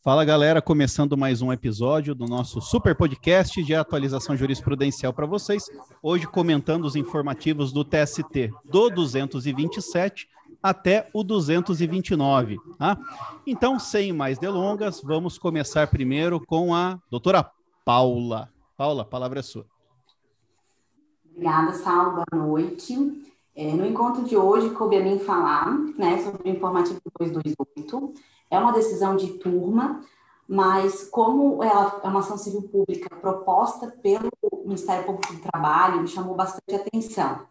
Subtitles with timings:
[0.00, 5.64] Fala galera, começando mais um episódio do nosso super podcast de atualização jurisprudencial para vocês.
[6.00, 10.28] Hoje comentando os informativos do TST do 227
[10.62, 12.58] até o 229.
[12.78, 12.96] Tá?
[13.44, 17.50] Então, sem mais delongas, vamos começar primeiro com a doutora
[17.84, 18.48] Paula.
[18.76, 19.66] Paula, a palavra é sua.
[21.32, 22.12] Obrigada, Sal.
[22.12, 22.94] Boa noite.
[23.52, 28.14] É, no encontro de hoje, coube a mim falar né, sobre o informativo 228.
[28.50, 30.00] É uma decisão de turma,
[30.48, 34.30] mas como ela é uma ação civil pública proposta pelo
[34.64, 37.46] Ministério Público do Trabalho, me chamou bastante atenção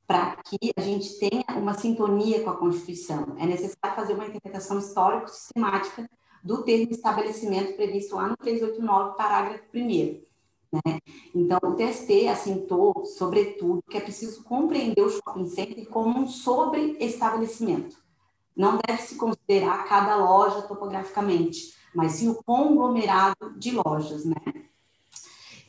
[0.08, 3.36] para que a gente tenha uma sintonia com a Constituição.
[3.38, 6.10] É necessário fazer uma interpretação histórico-sistemática
[6.44, 10.33] do termo estabelecimento previsto lá no 389, parágrafo 1
[10.74, 11.00] né?
[11.36, 17.98] Então, o TST assentou, sobretudo, que é preciso compreender o shopping center como um sobre-estabelecimento.
[18.56, 24.36] Não deve se considerar cada loja topograficamente, mas sim o conglomerado de lojas, né?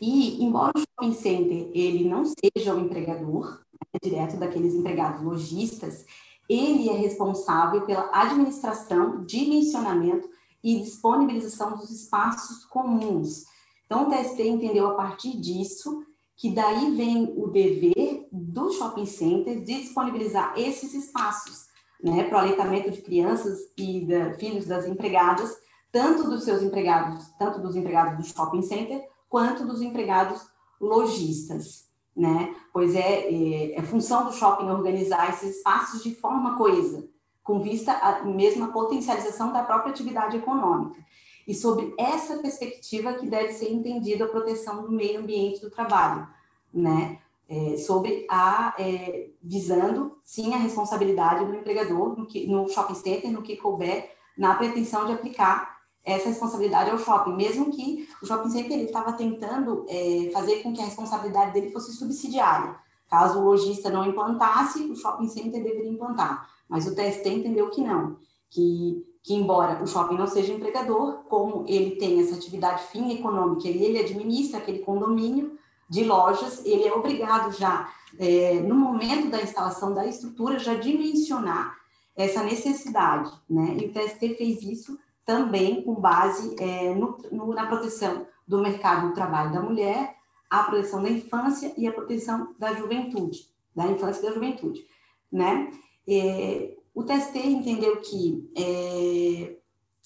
[0.01, 3.61] E, embora o shopping center ele não seja o empregador,
[4.03, 6.05] direto daqueles empregados lojistas,
[6.49, 10.29] ele é responsável pela administração, dimensionamento
[10.63, 13.47] e disponibilização dos espaços comuns.
[13.95, 16.05] Então, o TST entendeu a partir disso
[16.37, 21.67] que daí vem o dever do shopping center de disponibilizar esses espaços,
[22.03, 25.57] né, para o aleitamento de crianças e de, filhos das empregadas,
[25.93, 30.45] tanto dos seus empregados, tanto dos empregados do shopping center, quanto dos empregados
[30.81, 31.85] lojistas
[32.17, 32.55] né?
[32.73, 37.09] Pois é, é, é função do shopping organizar esses espaços de forma coesa,
[37.43, 41.01] com vista a mesma potencialização da própria atividade econômica.
[41.47, 46.27] E sobre essa perspectiva que deve ser entendida a proteção do meio ambiente do trabalho,
[46.73, 47.19] né?
[47.47, 53.31] É, sobre a é, visando sim a responsabilidade do empregador no, que, no shopping center,
[53.31, 55.75] no que couber, na pretensão de aplicar
[56.05, 60.73] essa responsabilidade ao shopping, mesmo que o shopping center ele estava tentando é, fazer com
[60.73, 62.77] que a responsabilidade dele fosse subsidiária.
[63.09, 66.49] Caso o lojista não implantasse, o shopping center deveria implantar.
[66.69, 68.19] Mas o TST entendeu que não,
[68.51, 73.67] que, que embora o shopping não seja empregador, como ele tem essa atividade fim econômica
[73.67, 75.59] e ele administra aquele condomínio
[75.89, 81.75] de lojas, ele é obrigado já, é, no momento da instalação da estrutura, já dimensionar
[82.15, 83.77] essa necessidade, né?
[83.81, 89.09] E o TST fez isso também com base é, no, no, na proteção do mercado
[89.09, 90.17] do trabalho da mulher,
[90.51, 94.87] a proteção da infância e a proteção da juventude, da infância e da juventude,
[95.33, 95.73] né?
[96.07, 99.57] É, o TST entendeu que é,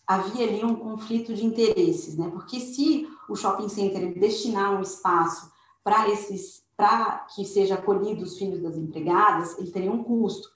[0.06, 2.30] havia ali um conflito de interesses, né?
[2.32, 5.52] Porque se o shopping center destinar um espaço
[5.84, 10.48] para esses, para que seja acolhido os filhos das empregadas, ele teria um custo.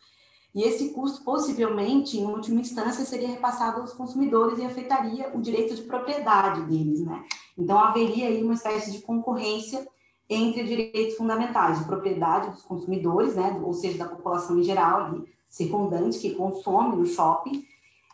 [0.54, 5.74] E esse custo, possivelmente, em última instância, seria repassado aos consumidores e afetaria o direito
[5.74, 7.24] de propriedade deles, né?
[7.56, 9.86] Então, haveria aí uma espécie de concorrência
[10.28, 13.60] entre direitos fundamentais de propriedade dos consumidores, né?
[13.62, 17.64] Ou seja, da população em geral, ali, circundante, que consome no shopping,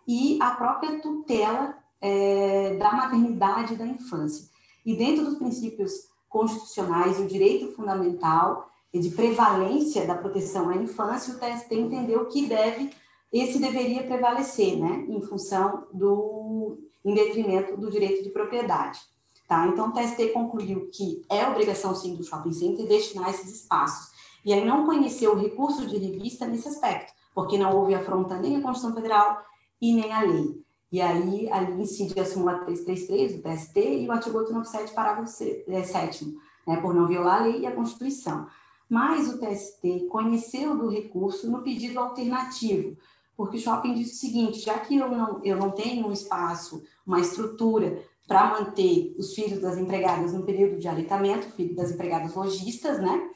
[0.06, 4.49] e a própria tutela é, da maternidade e da infância.
[4.85, 11.32] E dentro dos princípios constitucionais, o direito fundamental e de prevalência da proteção à infância,
[11.32, 12.90] o TST entendeu que deve,
[13.32, 18.99] esse deveria prevalecer, né, em função do, em detrimento do direito de propriedade.
[19.46, 19.67] Tá?
[19.69, 24.11] Então, o TST concluiu que é obrigação, sim, do shopping center destinar esses espaços.
[24.44, 28.56] E aí não conheceu o recurso de revista nesse aspecto, porque não houve afronta nem
[28.56, 29.40] à Constituição Federal
[29.81, 30.61] e nem à lei.
[30.90, 35.64] E aí, ali incide a súmula 333 do TST e o artigo 897, parágrafo 7
[35.69, 38.49] é, né, por não violar a lei e a Constituição.
[38.90, 42.96] Mas o TST conheceu do recurso no pedido alternativo,
[43.37, 46.82] porque o shopping diz o seguinte, já que eu não, eu não tenho um espaço,
[47.06, 52.35] uma estrutura para manter os filhos das empregadas no período de aleitamento, filhos das empregadas
[52.35, 53.31] lojistas, né?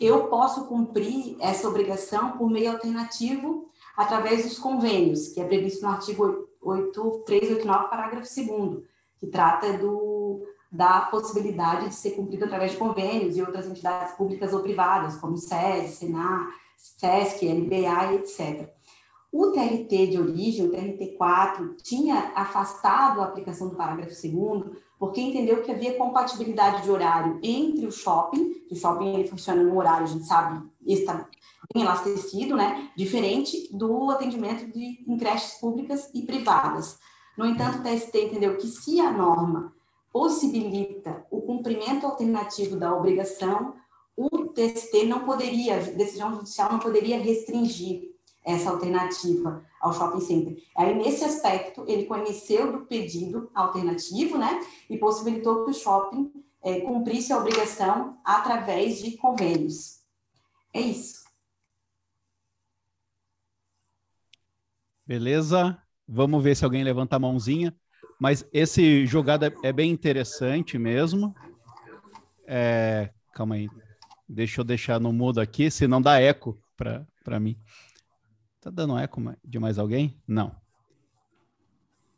[0.00, 5.88] Eu posso cumprir essa obrigação por meio alternativo através dos convênios, que é previsto no
[5.88, 8.82] artigo 8389, parágrafo 2
[9.18, 14.52] que trata do, da possibilidade de ser cumprido através de convênios e outras entidades públicas
[14.52, 18.70] ou privadas, como SES, Senar, SESC, LBA etc.
[19.32, 25.62] O TRT de origem, o TRT4, tinha afastado a aplicação do parágrafo 2 porque entendeu
[25.62, 30.04] que havia compatibilidade de horário entre o shopping, que o shopping ele funciona no horário,
[30.04, 31.28] a gente sabe, está
[31.72, 32.90] bem elastecido, né?
[32.96, 36.98] Diferente do atendimento de em creches públicas e privadas.
[37.36, 39.74] No entanto, o TST entendeu que se a norma
[40.10, 43.74] possibilita o cumprimento alternativo da obrigação,
[44.16, 48.15] o TST não poderia, a decisão judicial não poderia restringir
[48.46, 50.62] essa alternativa ao shopping center.
[50.76, 56.32] Aí, nesse aspecto, ele conheceu do pedido alternativo, né, e possibilitou que o shopping
[56.62, 60.00] é, cumprisse a obrigação através de convênios.
[60.72, 61.24] É isso.
[65.04, 65.76] Beleza?
[66.06, 67.74] Vamos ver se alguém levanta a mãozinha.
[68.18, 71.34] Mas esse jogado é, é bem interessante mesmo.
[72.46, 73.68] É, calma aí.
[74.28, 77.56] Deixa eu deixar no mudo aqui, senão dá eco para mim.
[78.66, 80.20] Tá dando eco de mais alguém?
[80.26, 80.52] Não.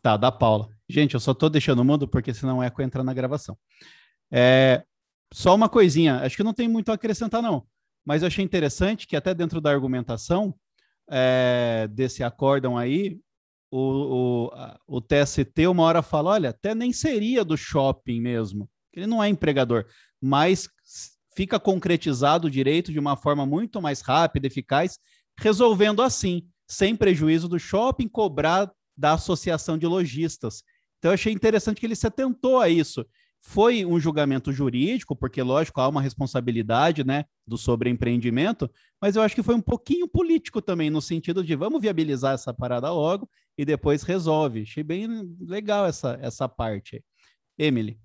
[0.00, 0.71] Tá, da Paula.
[0.89, 3.55] Gente, eu só tô deixando mudo porque senão o eco entra na gravação.
[4.31, 4.83] É,
[5.31, 7.67] só uma coisinha, acho que não tem muito a acrescentar, não.
[8.03, 10.55] Mas eu achei interessante que até dentro da argumentação
[11.11, 13.21] é, desse acórdão aí,
[13.71, 19.06] o, o, o TST uma hora fala, olha, até nem seria do shopping mesmo, ele
[19.06, 19.85] não é empregador,
[20.19, 20.67] mas
[21.37, 24.99] fica concretizado o direito de uma forma muito mais rápida, eficaz,
[25.38, 30.62] resolvendo assim, sem prejuízo do shopping, cobrar da associação de lojistas.
[30.99, 33.06] Então, eu achei interessante que ele se atentou a isso.
[33.40, 38.69] Foi um julgamento jurídico, porque, lógico, há uma responsabilidade né, do sobreempreendimento,
[39.00, 42.52] mas eu acho que foi um pouquinho político também, no sentido de vamos viabilizar essa
[42.52, 44.62] parada logo e depois resolve.
[44.62, 45.08] Achei bem
[45.40, 47.02] legal essa, essa parte.
[47.56, 48.00] Emily.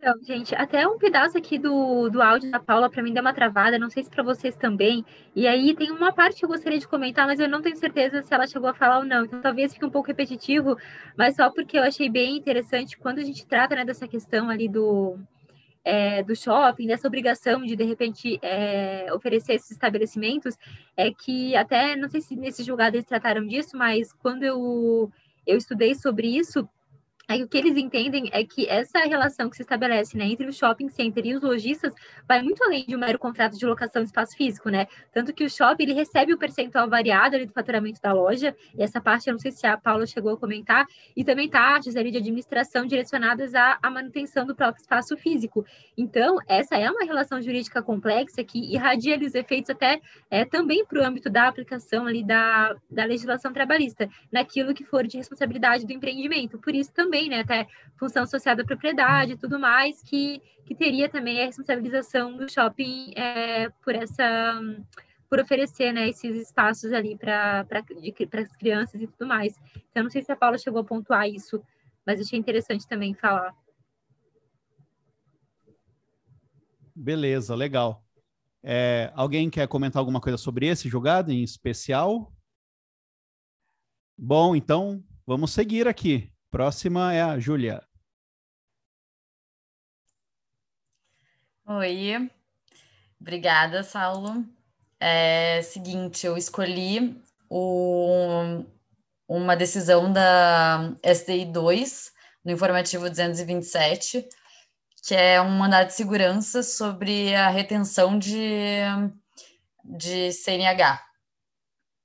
[0.00, 3.34] Então, gente, até um pedaço aqui do, do áudio da Paula para mim deu uma
[3.34, 5.04] travada, não sei se para vocês também.
[5.34, 8.22] E aí tem uma parte que eu gostaria de comentar, mas eu não tenho certeza
[8.22, 9.24] se ela chegou a falar ou não.
[9.24, 10.76] Então talvez fique um pouco repetitivo,
[11.16, 14.68] mas só porque eu achei bem interessante quando a gente trata né, dessa questão ali
[14.68, 15.18] do,
[15.84, 20.56] é, do shopping, dessa obrigação de, de repente, é, oferecer esses estabelecimentos,
[20.96, 25.10] é que até, não sei se nesse julgado eles trataram disso, mas quando eu,
[25.44, 26.68] eu estudei sobre isso,
[27.30, 30.88] O que eles entendem é que essa relação que se estabelece né, entre o shopping
[30.88, 31.92] center e os lojistas
[32.26, 34.86] vai muito além de um mero contrato de locação de espaço físico, né?
[35.12, 38.82] Tanto que o shopping ele recebe o percentual variado ali do faturamento da loja, e
[38.82, 42.10] essa parte eu não sei se a Paula chegou a comentar, e também taxas ali
[42.10, 45.66] de administração direcionadas à, à manutenção do próprio espaço físico.
[45.98, 51.02] Então, essa é uma relação jurídica complexa que irradia os efeitos até é, também para
[51.02, 55.92] o âmbito da aplicação ali da, da legislação trabalhista, naquilo que for de responsabilidade do
[55.92, 56.58] empreendimento.
[56.58, 60.74] Por isso também também, né, até função social da propriedade e tudo mais, que, que
[60.74, 64.60] teria também a responsabilização do shopping é, por essa
[65.28, 67.66] por oferecer né, esses espaços ali para
[68.40, 69.54] as crianças e tudo mais.
[69.90, 71.62] Então, não sei se a Paula chegou a pontuar isso,
[72.06, 73.54] mas achei interessante também falar.
[76.96, 78.02] Beleza, legal.
[78.62, 82.32] É, alguém quer comentar alguma coisa sobre esse jogado em especial?
[84.16, 86.32] Bom, então vamos seguir aqui.
[86.50, 87.86] Próxima é a Júlia.
[91.66, 92.30] Oi,
[93.20, 94.46] obrigada, Saulo.
[94.98, 98.64] É seguinte, eu escolhi o,
[99.28, 102.12] uma decisão da SDI 2,
[102.42, 104.26] no informativo 227,
[105.04, 108.80] que é um mandado de segurança sobre a retenção de,
[109.84, 111.04] de CNH.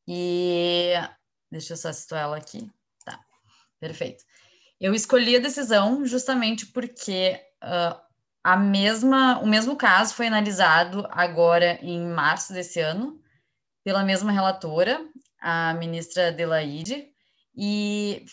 [0.06, 0.96] E
[1.50, 2.70] deixa eu só situar ela aqui.
[3.06, 3.18] Tá,
[3.80, 4.26] perfeito.
[4.84, 7.98] Eu escolhi a decisão justamente porque uh,
[8.44, 13.18] a mesma, o mesmo caso foi analisado agora em março desse ano
[13.82, 15.00] pela mesma relatora,
[15.40, 17.08] a ministra Adelaide,
[17.56, 18.26] e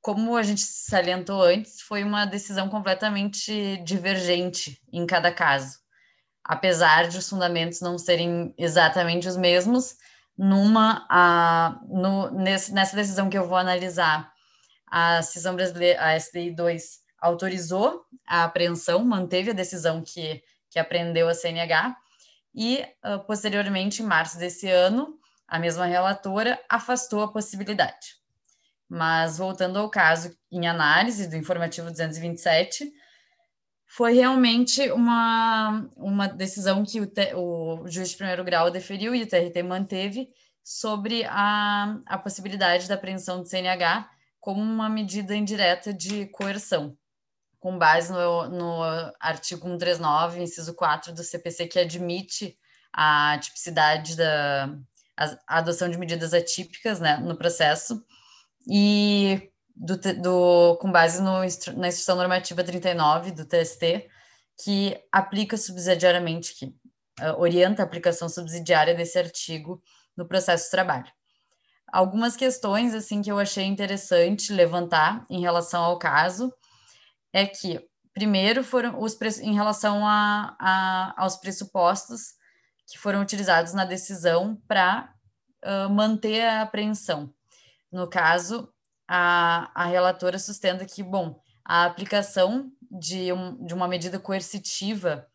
[0.00, 5.76] como a gente salientou antes, foi uma decisão completamente divergente em cada caso.
[6.44, 9.96] Apesar de os fundamentos não serem exatamente os mesmos,
[10.38, 14.29] numa a, no, nesse, nessa decisão que eu vou analisar,
[14.90, 21.28] a decisão brasileira, a SDI 2 autorizou a apreensão, manteve a decisão que, que apreendeu
[21.28, 21.96] a CNH,
[22.54, 28.16] e, uh, posteriormente, em março desse ano, a mesma relatora afastou a possibilidade.
[28.88, 32.92] Mas, voltando ao caso em análise do informativo 227,
[33.86, 39.26] foi realmente uma, uma decisão que o, o juiz de primeiro grau deferiu e o
[39.28, 40.28] TRT manteve
[40.62, 44.08] sobre a, a possibilidade da apreensão de CNH
[44.40, 46.96] como uma medida indireta de coerção
[47.60, 48.82] com base no, no
[49.20, 52.58] artigo 139, inciso 4 do CPC, que admite
[52.92, 54.74] a tipicidade da
[55.16, 58.02] a, adoção de medidas atípicas né, no processo,
[58.66, 61.40] e do, do, com base no,
[61.76, 64.08] na Instrução Normativa 39 do TST,
[64.62, 69.82] que aplica subsidiariamente, que uh, orienta a aplicação subsidiária desse artigo
[70.16, 71.10] no processo de trabalho.
[71.92, 76.52] Algumas questões assim que eu achei interessante levantar em relação ao caso
[77.32, 77.80] é que,
[78.12, 82.34] primeiro, foram os em relação a, a, aos pressupostos
[82.86, 85.12] que foram utilizados na decisão para
[85.64, 87.32] uh, manter a apreensão.
[87.90, 88.72] No caso,
[89.08, 95.26] a, a relatora sustenta que, bom, a aplicação de, um, de uma medida coercitiva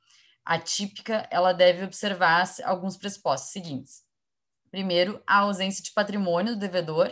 [0.46, 4.05] atípica, ela deve observar alguns pressupostos seguintes.
[4.76, 7.10] Primeiro, a ausência de patrimônio do devedor,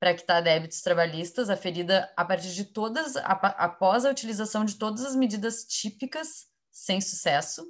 [0.00, 5.14] para quitar débitos trabalhistas aferida a partir de todas, após a utilização de todas as
[5.14, 7.62] medidas típicas, sem sucesso,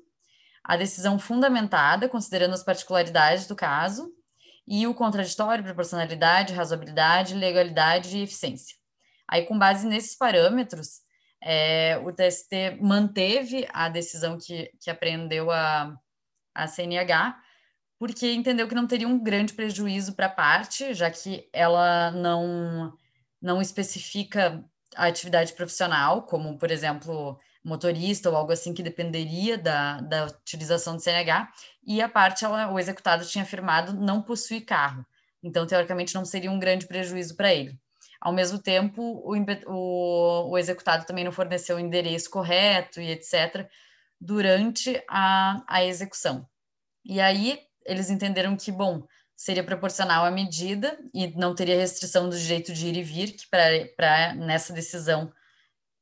[0.63, 4.09] a decisão fundamentada, considerando as particularidades do caso,
[4.69, 8.77] e o contraditório, proporcionalidade, razoabilidade, legalidade e eficiência.
[9.27, 11.01] Aí, com base nesses parâmetros,
[11.43, 15.93] é, o TST manteve a decisão que, que apreendeu a,
[16.55, 17.43] a CNH,
[18.05, 22.93] porque entendeu que não teria um grande prejuízo para a parte, já que ela não,
[23.41, 24.63] não especifica
[24.95, 30.97] a atividade profissional, como, por exemplo, motorista ou algo assim que dependeria da, da utilização
[30.97, 31.51] do CNH,
[31.83, 35.07] e a parte, ela, o executado tinha afirmado não possuir carro.
[35.43, 37.75] Então, teoricamente, não seria um grande prejuízo para ele.
[38.21, 39.35] Ao mesmo tempo, o,
[39.67, 43.67] o, o executado também não forneceu o endereço correto e etc.
[44.21, 46.47] durante a, a execução.
[47.03, 52.39] E aí, eles entenderam que, bom, seria proporcional à medida e não teria restrição do
[52.39, 55.33] direito de ir e vir, que para nessa decisão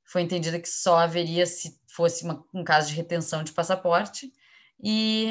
[0.05, 4.31] foi entendida que só haveria se fosse uma, um caso de retenção de passaporte,
[4.83, 5.29] e,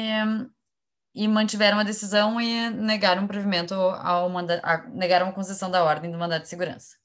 [1.14, 6.10] e mantiveram a decisão e negaram o provimento ao mandato, negaram a concessão da ordem
[6.10, 6.96] do mandato de segurança.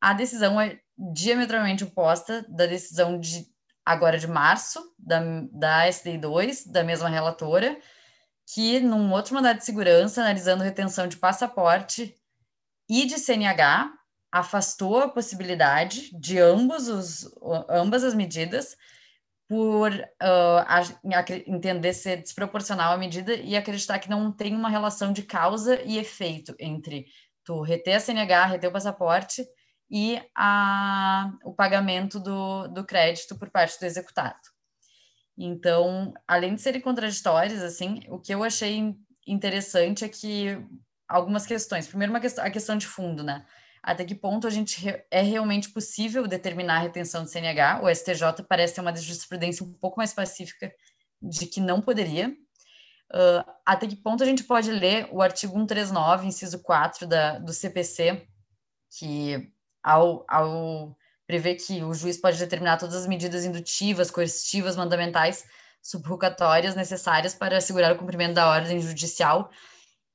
[0.00, 0.80] A decisão é
[1.12, 3.46] diametralmente oposta da decisão de
[3.84, 5.20] agora de março, da,
[5.52, 7.76] da SDI 2, da mesma relatora,
[8.52, 12.14] que, num outro mandado de segurança, analisando retenção de passaporte
[12.88, 13.90] e de CNH,
[14.30, 17.30] afastou a possibilidade de ambos os,
[17.68, 18.76] ambas as medidas
[19.48, 25.22] por uh, entender ser desproporcional a medida e acreditar que não tem uma relação de
[25.22, 27.06] causa e efeito entre
[27.44, 29.44] tu reter a CNH, reter o passaporte
[29.90, 34.51] e a, o pagamento do, do crédito por parte do executado.
[35.36, 38.94] Então, além de serem contraditórias, assim, o que eu achei
[39.26, 40.58] interessante é que
[41.08, 41.86] algumas questões.
[41.86, 43.44] Primeiro, uma questão, a questão de fundo, né?
[43.82, 47.80] Até que ponto a gente é realmente possível determinar a retenção do CNH?
[47.82, 50.72] O STJ parece ter uma jurisprudência um pouco mais pacífica
[51.20, 52.28] de que não poderia.
[53.12, 57.52] Uh, até que ponto a gente pode ler o artigo 139, inciso 4 da, do
[57.52, 58.26] CPC,
[58.98, 60.96] que ao, ao
[61.32, 65.46] prevê que o juiz pode determinar todas as medidas indutivas, coercitivas, mandamentais,
[65.80, 69.50] subrogatórias necessárias para assegurar o cumprimento da ordem judicial.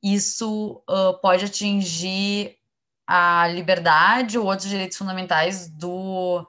[0.02, 2.56] Isso uh, pode atingir
[3.08, 6.48] a liberdade ou outros direitos fundamentais do,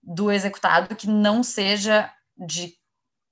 [0.00, 2.74] do executado que não seja de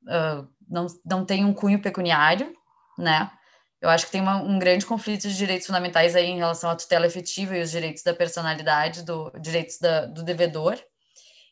[0.03, 2.53] uh, não, não tem um cunho pecuniário,
[2.99, 3.31] né?
[3.80, 6.76] Eu acho que tem uma, um grande conflito de direitos fundamentais aí em relação à
[6.76, 10.78] tutela efetiva e os direitos da personalidade, do direitos da, do devedor.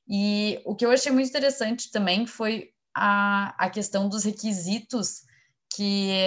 [0.09, 5.23] E o que eu achei muito interessante também foi a, a questão dos requisitos
[5.75, 6.27] que,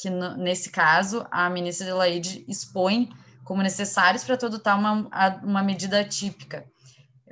[0.00, 3.08] que nesse caso, a ministra Adelaide expõe
[3.44, 5.08] como necessários para adotar uma,
[5.42, 6.66] uma medida atípica.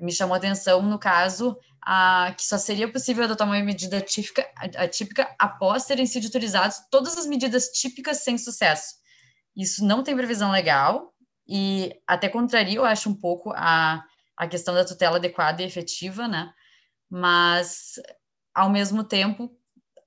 [0.01, 1.57] Me chamou atenção, no caso,
[2.37, 4.45] que só seria possível adotar uma medida típica,
[4.77, 8.95] atípica após terem sido autorizadas todas as medidas típicas sem sucesso.
[9.57, 11.15] Isso não tem previsão legal,
[11.49, 14.05] e até contraria, eu acho, um pouco a,
[14.37, 16.53] a questão da tutela adequada e efetiva, né?
[17.09, 18.01] Mas,
[18.53, 19.51] ao mesmo tempo,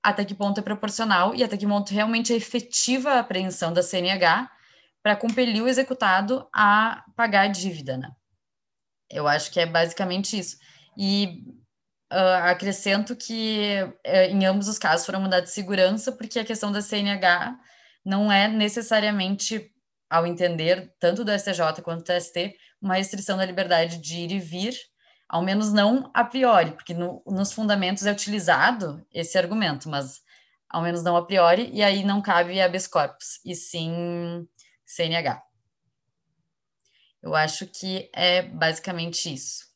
[0.04, 3.82] até que ponto é proporcional e até que ponto realmente é efetiva a apreensão da
[3.82, 4.52] CNH
[5.02, 8.12] para compelir o executado a pagar a dívida, né?
[9.10, 10.58] Eu acho que é basicamente isso.
[10.98, 11.42] E
[12.12, 16.72] uh, acrescento que uh, em ambos os casos foram mandados de segurança, porque a questão
[16.72, 17.58] da CNH
[18.04, 19.72] não é necessariamente,
[20.10, 24.40] ao entender tanto do STJ quanto do ST, uma restrição da liberdade de ir e
[24.40, 24.76] vir,
[25.28, 30.22] ao menos não a priori, porque no, nos fundamentos é utilizado esse argumento, mas
[30.68, 34.48] ao menos não a priori, e aí não cabe habeas corpus, e sim
[34.86, 35.44] CNH.
[37.22, 39.69] Eu acho que é basicamente isso.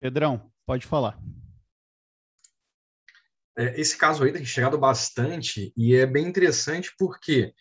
[0.00, 1.18] Pedrão, pode falar.
[3.56, 7.52] É, esse caso aí tem chegado bastante e é bem interessante porque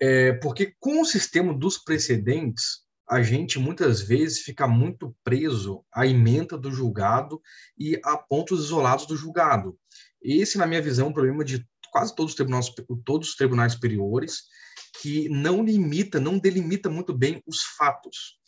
[0.00, 6.06] é, porque com o sistema dos precedentes a gente muitas vezes fica muito preso à
[6.06, 7.40] emenda do julgado
[7.76, 9.76] e a pontos isolados do julgado.
[10.22, 12.72] Esse, na minha visão, é um problema de quase todos os tribunais,
[13.04, 14.44] todos os tribunais superiores,
[15.02, 18.39] que não limita, não delimita muito bem os fatos.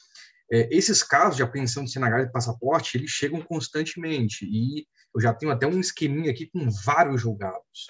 [0.53, 5.33] É, esses casos de apreensão de CNH de passaporte, eles chegam constantemente, e eu já
[5.33, 7.87] tenho até um esqueminha aqui com vários julgados.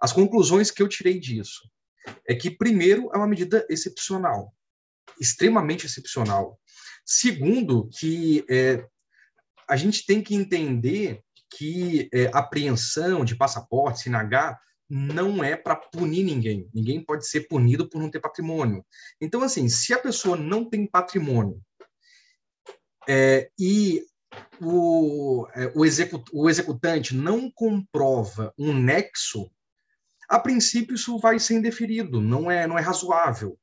[0.00, 1.70] As conclusões que eu tirei disso
[2.26, 4.54] é que, primeiro, é uma medida excepcional,
[5.20, 6.58] extremamente excepcional.
[7.04, 8.82] Segundo, que é,
[9.68, 14.58] a gente tem que entender que é, apreensão de passaporte, CNH,
[14.88, 16.70] não é para punir ninguém.
[16.72, 18.84] Ninguém pode ser punido por não ter patrimônio.
[19.20, 21.62] Então, assim, se a pessoa não tem patrimônio
[23.08, 24.02] é, e
[24.60, 29.50] o, é, o, execut, o executante não comprova um nexo,
[30.28, 33.58] a princípio isso vai ser indeferido, não é, não é razoável.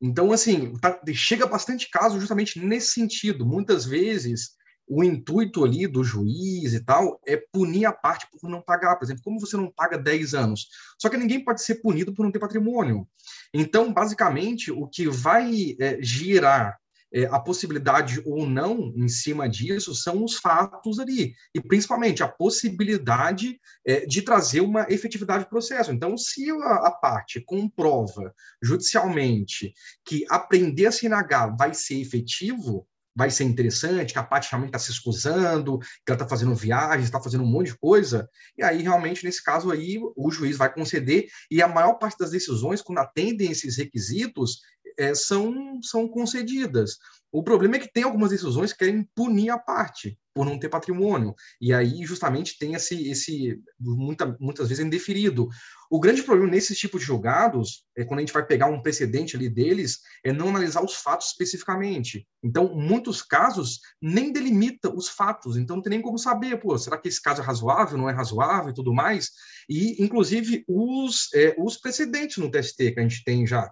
[0.00, 3.44] Então, assim, tá, chega bastante caso justamente nesse sentido.
[3.44, 4.56] Muitas vezes
[4.88, 8.96] o intuito ali do juiz e tal é punir a parte por não pagar.
[8.96, 10.66] Por exemplo, como você não paga 10 anos?
[10.98, 13.06] Só que ninguém pode ser punido por não ter patrimônio.
[13.54, 16.76] Então, basicamente, o que vai é, girar
[17.12, 22.28] é, a possibilidade ou não em cima disso são os fatos ali, e principalmente a
[22.28, 25.92] possibilidade é, de trazer uma efetividade do processo.
[25.92, 29.72] Então, se a, a, parte comprova judicialmente
[30.04, 34.78] que aprender a CNH vai ser efetivo, vai ser interessante, que a parte realmente está
[34.78, 38.82] se escusando, que ela está fazendo viagens, está fazendo um monte de coisa, e aí
[38.82, 42.98] realmente, nesse caso aí, o juiz vai conceder, e a maior parte das decisões, quando
[42.98, 44.60] atendem esses requisitos,
[45.00, 46.98] é, são, são concedidas.
[47.32, 50.68] O problema é que tem algumas decisões que querem punir a parte por não ter
[50.68, 51.34] patrimônio.
[51.60, 55.48] E aí, justamente, tem esse, esse muita, muitas vezes, indeferido.
[55.88, 59.36] O grande problema nesses tipos de julgados, é quando a gente vai pegar um precedente
[59.36, 62.26] ali deles, é não analisar os fatos especificamente.
[62.42, 66.96] Então, muitos casos nem delimita os fatos, então não tem nem como saber, pô, será
[66.98, 69.30] que esse caso é razoável, não é razoável e tudo mais?
[69.68, 73.70] E, inclusive, os, é, os precedentes no TST que a gente tem já.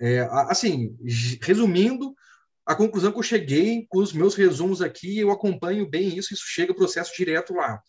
[0.00, 0.96] É, assim,
[1.40, 2.14] resumindo,
[2.66, 6.44] a conclusão que eu cheguei com os meus resumos aqui, eu acompanho bem isso, isso
[6.46, 7.80] chega processo direto lá.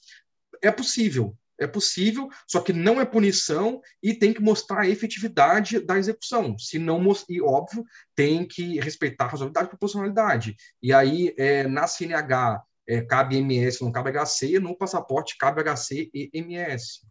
[0.62, 5.80] É possível, é possível, só que não é punição e tem que mostrar a efetividade
[5.80, 6.58] da execução.
[6.60, 10.56] Se não, e óbvio, tem que respeitar a razoabilidade e proporcionalidade.
[10.82, 16.10] E aí, é, na CNH, é, cabe MS, não cabe HC, no passaporte cabe HC
[16.14, 17.02] e MS.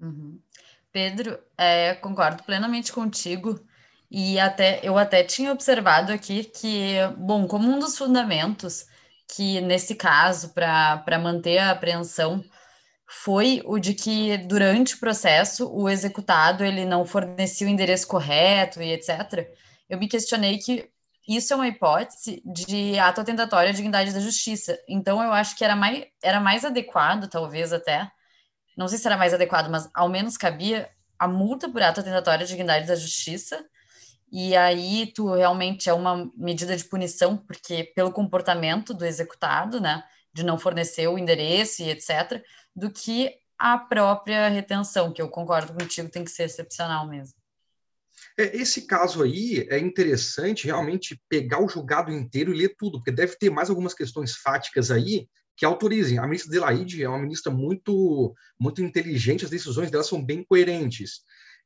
[0.00, 0.40] Uhum.
[0.92, 3.58] Pedro, é, concordo plenamente contigo.
[4.16, 8.86] E até eu até tinha observado aqui que, bom, como um dos fundamentos
[9.34, 12.44] que nesse caso para manter a apreensão
[13.08, 18.80] foi o de que durante o processo o executado ele não fornecia o endereço correto
[18.80, 19.48] e etc.
[19.88, 20.88] Eu me questionei que
[21.26, 24.78] isso é uma hipótese de ato atentatório à dignidade da justiça.
[24.88, 28.08] Então eu acho que era mais era mais adequado, talvez até,
[28.76, 32.44] não sei se era mais adequado, mas ao menos cabia a multa por ato atentatório
[32.44, 33.64] à dignidade da justiça
[34.36, 40.02] e aí tu realmente é uma medida de punição, porque pelo comportamento do executado, né,
[40.32, 42.42] de não fornecer o endereço e etc.,
[42.74, 47.36] do que a própria retenção, que eu concordo contigo, tem que ser excepcional mesmo.
[48.36, 53.12] É, esse caso aí é interessante realmente pegar o julgado inteiro e ler tudo, porque
[53.12, 56.18] deve ter mais algumas questões fáticas aí que autorizem.
[56.18, 61.22] A ministra Delaide é uma ministra muito, muito inteligente, as decisões dela são bem coerentes.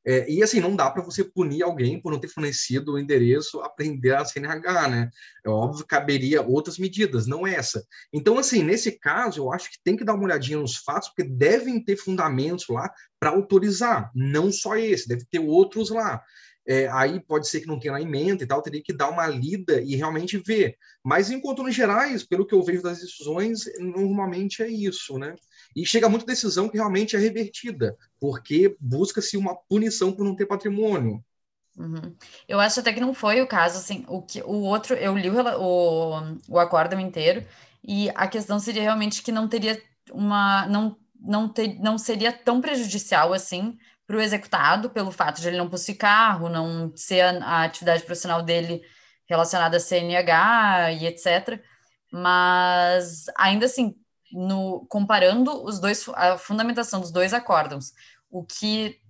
[0.09, 3.61] É, e assim, não dá para você punir alguém por não ter fornecido o endereço,
[3.61, 5.11] aprender a CNH, né?
[5.45, 7.87] É óbvio que caberia outras medidas, não essa.
[8.11, 11.25] Então, assim, nesse caso, eu acho que tem que dar uma olhadinha nos fatos, porque
[11.25, 12.91] devem ter fundamentos lá
[13.21, 16.23] para autorizar, não só esse, deve ter outros lá.
[16.67, 19.27] é, aí pode ser que não tenha na emenda e tal, teria que dar uma
[19.27, 20.77] lida e realmente ver.
[21.05, 25.35] Mas em contornos gerais, pelo que eu vejo das decisões, normalmente é isso, né?
[25.79, 30.45] E chega muita decisão que realmente é revertida, porque busca-se uma punição por não ter
[30.45, 31.25] patrimônio.
[31.77, 32.17] Uhum.
[32.49, 35.31] Eu acho até que não foi o caso, assim, o que o outro, eu li
[35.31, 37.47] o, o, o acórdão inteiro,
[37.85, 42.61] e a questão seria realmente que não teria uma, não, não, ter, não seria tão
[42.61, 47.39] prejudicial assim para o executado, pelo fato de ele não possuir carro, não ser a,
[47.45, 48.83] a atividade profissional dele
[49.29, 51.63] relacionada a CNH e etc.
[52.11, 53.95] Mas ainda assim,
[54.33, 57.93] no, comparando os dois, a fundamentação dos dois acórdãos,
[58.31, 59.01] o que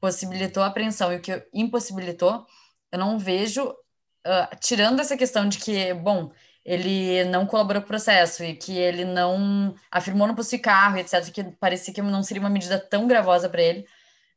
[0.00, 2.46] possibilitou a apreensão e o que impossibilitou,
[2.90, 6.32] eu não vejo, uh, tirando essa questão de que, bom,
[6.64, 11.30] ele não colaborou com o processo e que ele não afirmou não possuir carro, etc.,
[11.30, 13.86] que parecia que não seria uma medida tão gravosa para ele,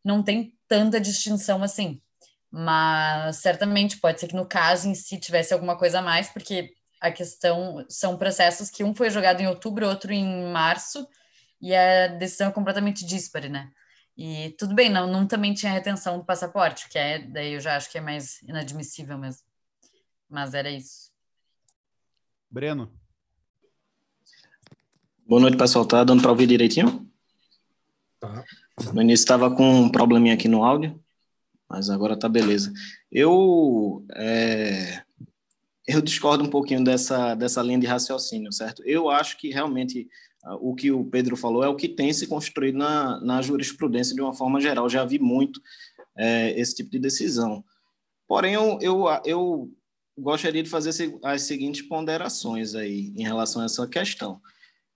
[0.03, 2.01] não tem tanta distinção assim.
[2.51, 6.71] Mas certamente pode ser que no caso em si tivesse alguma coisa a mais, porque
[7.03, 11.05] a questão são processos que um foi jogado em outubro, outro em março,
[11.61, 13.73] e a decisão é completamente díspare, né?
[14.17, 17.75] E tudo bem, não, não também tinha retenção do passaporte, que é, daí eu já
[17.75, 19.41] acho que é mais inadmissível mesmo.
[20.29, 21.11] Mas era isso.
[22.49, 22.89] Breno.
[25.27, 25.85] Boa noite, pessoal.
[25.85, 27.05] Tá dando para ouvir direitinho?
[28.17, 28.45] Tá.
[28.93, 31.03] No início estava com um probleminha aqui no áudio,
[31.67, 32.71] mas agora tá beleza.
[33.11, 35.02] Eu é,
[35.87, 38.83] eu discordo um pouquinho dessa dessa linha de raciocínio, certo?
[38.85, 40.07] Eu acho que realmente
[40.59, 44.21] o que o Pedro falou é o que tem se construído na, na jurisprudência de
[44.21, 44.89] uma forma geral.
[44.89, 45.61] Já vi muito
[46.17, 47.63] é, esse tipo de decisão.
[48.27, 49.71] Porém, eu, eu, eu
[50.17, 50.91] gostaria de fazer
[51.23, 54.41] as seguintes ponderações aí em relação a essa questão.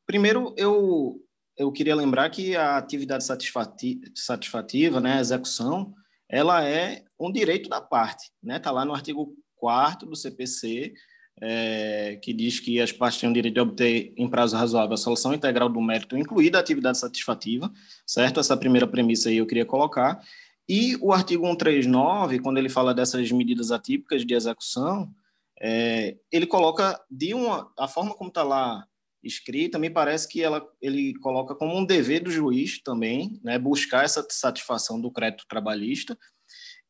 [0.06, 1.22] Primeiro, eu
[1.58, 5.92] eu queria lembrar que a atividade satisfativa, né, a execução,
[6.30, 8.58] ela é um direito da parte, né?
[8.58, 10.94] Está lá no artigo 4 do CPC,
[11.42, 14.98] é, que diz que as partes têm o direito de obter em prazo razoável a
[14.98, 17.72] solução integral do mérito, incluída a atividade satisfativa,
[18.06, 18.40] certo?
[18.40, 20.20] Essa primeira premissa aí eu queria colocar.
[20.68, 25.14] E o artigo 139, quando ele fala dessas medidas atípicas de execução,
[25.62, 28.86] é, ele coloca de uma a forma como está lá
[29.24, 34.06] escrita, me parece que ela, ele coloca como um dever do juiz também, né, buscar
[34.06, 36.18] essa satisfação do crédito trabalhista.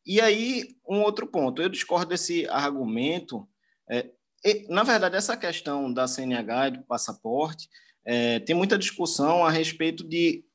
[0.08, 3.48] E aí, um outro ponto, eu discordo desse argumento.
[3.90, 4.10] É,
[4.70, 7.68] na verdade, essa questão da CNH e do passaporte,
[8.06, 10.46] é, tem muita discussão a respeito de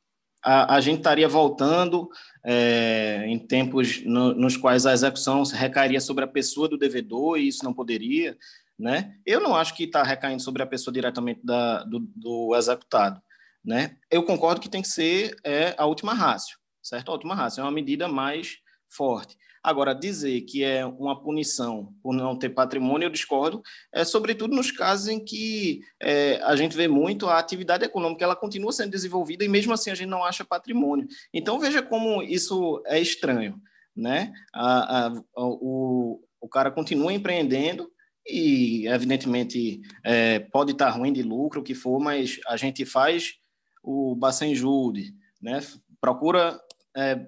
[0.42, 2.08] a, a gente estaria voltando
[2.44, 7.46] é, em tempos no, nos quais a execução recairia sobre a pessoa do devedor e
[7.46, 8.36] isso não poderia
[8.82, 9.14] né?
[9.24, 13.22] Eu não acho que está recaindo sobre a pessoa diretamente da, do, do, executado,
[13.64, 13.96] né?
[14.10, 17.10] Eu concordo que tem que ser é, a última rácio, certo?
[17.10, 18.56] A última rácio é uma medida mais
[18.94, 19.36] forte.
[19.62, 24.72] Agora, dizer que é uma punição por não ter patrimônio, eu discordo, é, sobretudo nos
[24.72, 29.44] casos em que é, a gente vê muito a atividade econômica, ela continua sendo desenvolvida
[29.44, 31.06] e mesmo assim a gente não acha patrimônio.
[31.32, 33.60] Então, veja como isso é estranho,
[33.94, 34.32] né?
[34.52, 37.88] A, a, a, o, o cara continua empreendendo,
[38.26, 43.34] e evidentemente é, pode estar ruim de lucro, o que for, mas a gente faz
[43.82, 44.16] o
[44.54, 45.60] Jude, né?
[46.00, 46.60] procura
[46.96, 47.26] é,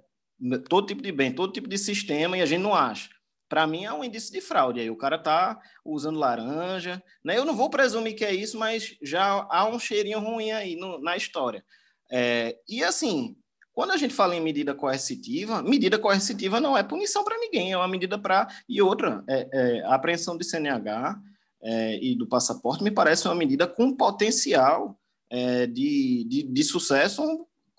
[0.68, 3.08] todo tipo de bem, todo tipo de sistema e a gente não acha.
[3.48, 4.80] Para mim é um indício de fraude.
[4.80, 7.36] Aí o cara está usando laranja, né?
[7.36, 11.00] Eu não vou presumir que é isso, mas já há um cheirinho ruim aí no,
[11.00, 11.64] na história.
[12.10, 13.36] É, e assim,
[13.72, 17.76] quando a gente fala em medida coercitiva, medida coercitiva não é punição para ninguém, é
[17.76, 18.48] uma medida para.
[18.68, 21.20] E outra, é, é, a apreensão de CNH
[21.62, 24.96] é, e do passaporte me parece uma medida com potencial
[25.28, 27.22] é, de, de, de, sucesso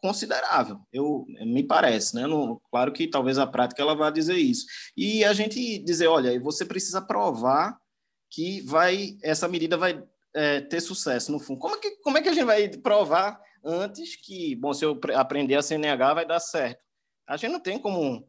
[0.05, 2.23] considerável, eu, me parece, né?
[2.69, 4.65] Claro que talvez a prática ela vá dizer isso.
[4.95, 7.75] E a gente dizer, olha, você precisa provar
[8.29, 10.03] que vai essa medida vai
[10.35, 11.59] é, ter sucesso no fundo.
[11.59, 14.99] Como é, que, como é que a gente vai provar antes que, bom, se eu
[15.15, 16.83] aprender a CNH vai dar certo.
[17.27, 18.27] A gente não tem como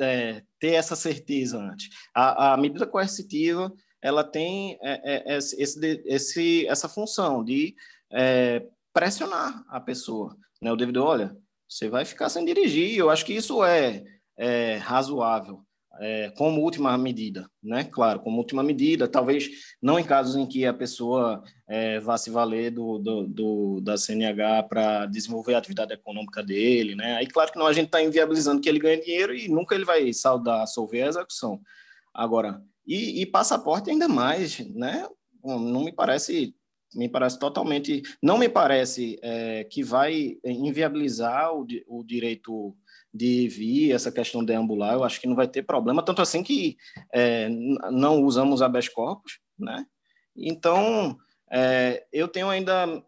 [0.00, 1.90] é, ter essa certeza antes.
[2.14, 3.70] A, a medida coercitiva
[4.00, 5.60] ela tem é, é, esse,
[6.06, 7.74] esse, essa função de
[8.10, 10.36] é, pressionar a pessoa.
[10.62, 10.72] Né?
[10.72, 11.36] O devedor, olha,
[11.68, 12.96] você vai ficar sem dirigir.
[12.96, 14.04] Eu acho que isso é,
[14.38, 15.64] é razoável
[16.00, 17.84] é, como última medida, né?
[17.84, 22.30] Claro, como última medida, talvez não em casos em que a pessoa é, vá se
[22.30, 27.16] valer do, do, do da CNH para desenvolver a atividade econômica dele, né?
[27.16, 29.84] Aí, claro que não, a gente está inviabilizando que ele ganhe dinheiro e nunca ele
[29.84, 31.60] vai saldar, solver a execução.
[32.14, 35.06] Agora, e, e passaporte ainda mais, né?
[35.44, 36.54] Não me parece
[36.94, 42.76] me parece totalmente, não me parece é, que vai inviabilizar o, o direito
[43.12, 46.42] de vir, essa questão de ambular, eu acho que não vai ter problema, tanto assim
[46.42, 46.76] que
[47.12, 47.48] é,
[47.90, 49.86] não usamos habeas corpus, né?
[50.34, 51.18] Então,
[51.50, 53.02] é, eu tenho ainda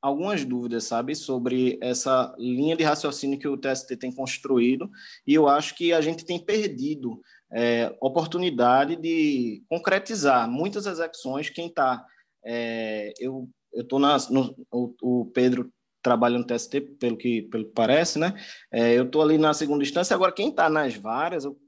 [0.00, 4.90] algumas dúvidas, sabe, sobre essa linha de raciocínio que o TST tem construído,
[5.26, 7.20] e eu acho que a gente tem perdido
[7.50, 11.48] é, oportunidade de concretizar muitas execuções.
[11.48, 12.04] Quem está,
[12.46, 15.70] é, eu estou no o, o Pedro
[16.02, 18.32] trabalha no TST, pelo que, pelo que parece, né?
[18.70, 20.14] É, eu estou ali na segunda instância.
[20.14, 21.58] Agora, quem está nas várias, eu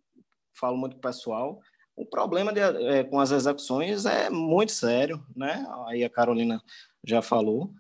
[0.59, 1.61] falo muito com o pessoal,
[1.97, 5.67] o problema de, é, com as execuções é muito sério, né?
[5.89, 6.63] Aí a Carolina
[7.05, 7.73] já falou.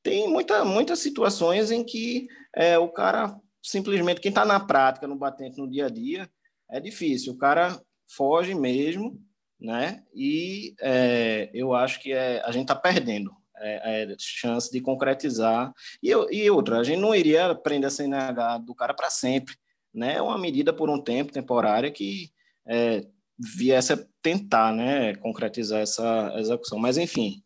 [0.00, 5.16] Tem muita, muitas situações em que é, o cara simplesmente, quem está na prática, no
[5.16, 6.30] batente, no dia a dia,
[6.70, 7.32] é difícil.
[7.32, 9.20] O cara foge mesmo,
[9.60, 10.04] né?
[10.14, 15.72] E é, eu acho que é, a gente está perdendo é, é, chance de concretizar.
[16.02, 19.54] E, e outra, a gente não iria prender a CNH do cara para sempre,
[19.92, 20.14] né?
[20.14, 22.30] É uma medida por um tempo, temporária, que
[22.66, 23.06] é,
[23.38, 26.78] viesse a tentar né, concretizar essa execução.
[26.78, 27.42] Mas, enfim,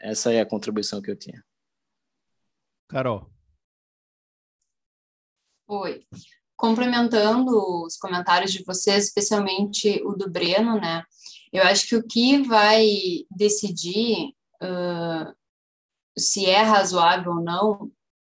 [0.00, 1.44] essa é a contribuição que eu tinha.
[2.88, 3.30] Carol.
[5.68, 6.06] Oi.
[6.56, 11.04] Complementando os comentários de vocês, especialmente o do Breno, né?
[11.52, 12.86] Eu acho que o que vai
[13.30, 15.34] decidir uh,
[16.18, 17.90] se é razoável ou não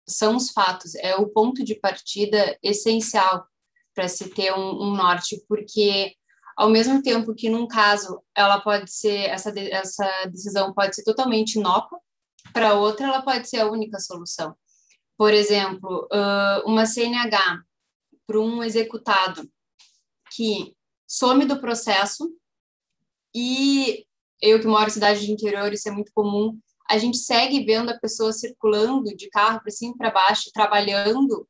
[0.08, 3.46] são os fatos, é o ponto de partida essencial
[3.94, 6.16] para se ter um, um, norte, porque
[6.56, 11.56] ao mesmo tempo que num caso ela pode ser essa essa decisão pode ser totalmente
[11.56, 12.00] inócua,
[12.54, 14.56] para outra ela pode ser a única solução.
[15.18, 17.64] Por exemplo, uh, uma CNH
[18.28, 19.50] para um executado
[20.36, 20.76] que
[21.08, 22.34] some do processo
[23.36, 24.06] e
[24.42, 26.58] eu que moro em cidade de interior, isso é muito comum.
[26.90, 31.48] A gente segue vendo a pessoa circulando de carro para cima para baixo, trabalhando,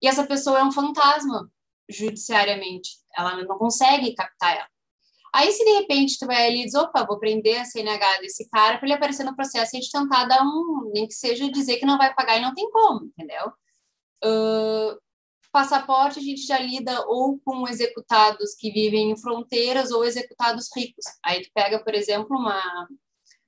[0.00, 1.50] e essa pessoa é um fantasma
[1.88, 2.90] judiciariamente.
[3.16, 4.68] Ela não consegue captar ela.
[5.34, 8.48] Aí, se de repente tu vai ali e diz, opa, vou prender a CNH desse
[8.50, 11.50] cara para ele aparecer no processo e a gente tentar dar um, nem que seja
[11.50, 13.50] dizer que não vai pagar e não tem como, entendeu?
[14.22, 14.98] Uh,
[15.52, 21.04] passaporte a gente já lida ou com executados que vivem em fronteiras ou executados ricos.
[21.24, 22.88] Aí tu pega, por exemplo, uma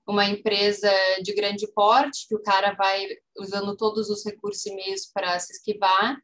[0.06, 0.90] uma empresa
[1.22, 3.06] de grande porte que o cara vai
[3.38, 6.18] usando todos os recursos e meios para se esquivar,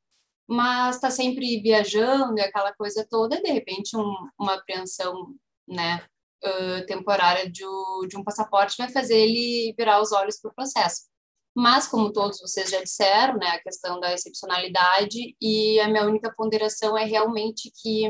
[0.46, 5.34] mas está sempre viajando e aquela coisa toda, e de repente um, uma apreensão,
[5.66, 6.04] né,
[6.44, 7.64] uh, temporária de,
[8.08, 11.09] de um passaporte vai fazer ele virar os olhos para o processo.
[11.54, 16.32] Mas, como todos vocês já disseram, né, a questão da excepcionalidade, e a minha única
[16.36, 18.08] ponderação é realmente que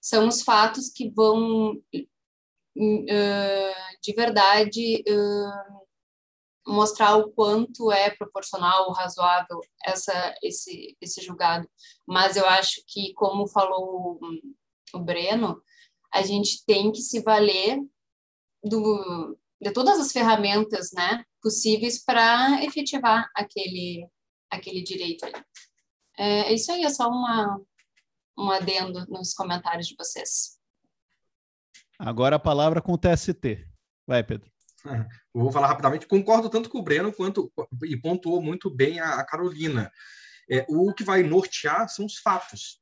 [0.00, 2.04] são os fatos que vão, uh,
[4.02, 5.78] de verdade, uh,
[6.66, 11.68] mostrar o quanto é proporcional ou razoável essa, esse, esse julgado.
[12.06, 14.20] Mas eu acho que, como falou
[14.94, 15.62] o Breno,
[16.12, 17.78] a gente tem que se valer
[18.62, 24.08] do, de todas as ferramentas né, possíveis para efetivar aquele,
[24.50, 25.26] aquele direito.
[26.16, 27.60] É, é, isso aí, é só uma,
[28.36, 30.58] um adendo nos comentários de vocês.
[31.98, 33.66] Agora a palavra com o TST.
[34.06, 34.50] Vai, Pedro.
[35.34, 36.06] Eu vou falar rapidamente.
[36.06, 37.52] Concordo tanto com o Breno quanto
[37.84, 39.90] e pontuou muito bem a, a Carolina.
[40.50, 42.80] É, o que vai nortear são os fatos.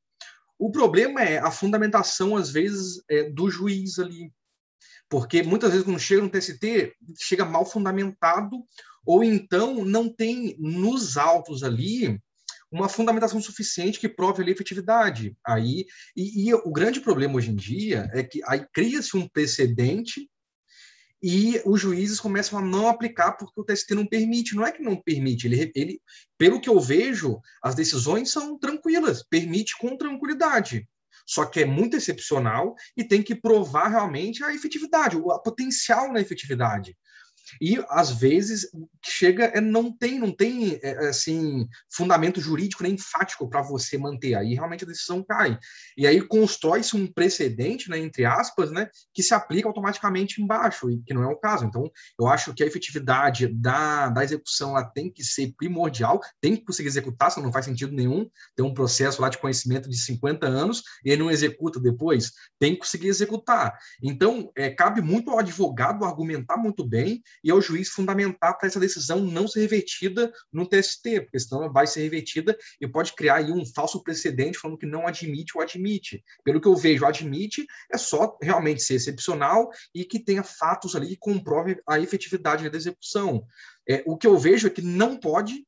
[0.59, 4.33] O problema é a fundamentação, às vezes, é, do juiz ali.
[5.09, 8.65] Porque muitas vezes, quando chega no TST, chega mal fundamentado,
[9.05, 12.21] ou então não tem nos autos ali
[12.71, 15.37] uma fundamentação suficiente que prove ali a efetividade.
[15.47, 20.29] Aí, e, e o grande problema hoje em dia é que aí cria-se um precedente
[21.23, 24.57] e os juízes começam a não aplicar porque o TST não permite.
[24.57, 26.01] Não é que não permite, ele, ele,
[26.37, 30.87] pelo que eu vejo, as decisões são tranquilas, permite com tranquilidade
[31.27, 36.21] só que é muito excepcional e tem que provar realmente a efetividade, o potencial na
[36.21, 36.97] efetividade.
[37.61, 38.69] E às vezes
[39.05, 43.97] chega é não tem não tem é, é, assim fundamento jurídico nem fático para você
[43.97, 44.35] manter.
[44.35, 45.59] Aí realmente a decisão cai.
[45.97, 51.03] E aí constrói-se um precedente né entre aspas né que se aplica automaticamente embaixo e
[51.03, 51.65] que não é o caso.
[51.65, 56.57] Então eu acho que a efetividade da, da execução ela tem que ser primordial tem
[56.57, 59.99] que conseguir executar senão não faz sentido nenhum ter um processo lá de conhecimento de
[59.99, 62.33] 50 anos e ele não executa depois.
[62.59, 63.77] Tem que conseguir executar.
[64.03, 68.81] Então é, cabe muito ao advogado argumentar muito bem e ao juiz fundamentar para essa
[68.81, 73.37] decisão não ser revertida no TST, porque senão ela vai ser revertida e pode criar
[73.37, 76.23] aí um falso precedente falando que não admite ou admite.
[76.45, 81.09] Pelo que eu vejo, admite é só realmente ser excepcional e que tenha fatos ali
[81.09, 83.45] que comprove a efetividade da execução.
[83.89, 85.65] É, o que eu vejo é que não pode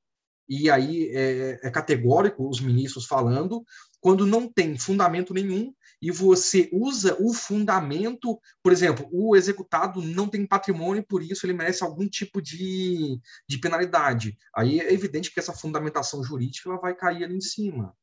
[0.48, 3.62] e aí é, é categórico os ministros falando,
[4.00, 10.28] quando não tem fundamento nenhum e você usa o fundamento, por exemplo, o executado não
[10.28, 14.36] tem patrimônio, por isso ele merece algum tipo de, de penalidade.
[14.54, 17.96] Aí é evidente que essa fundamentação jurídica ela vai cair ali em cima.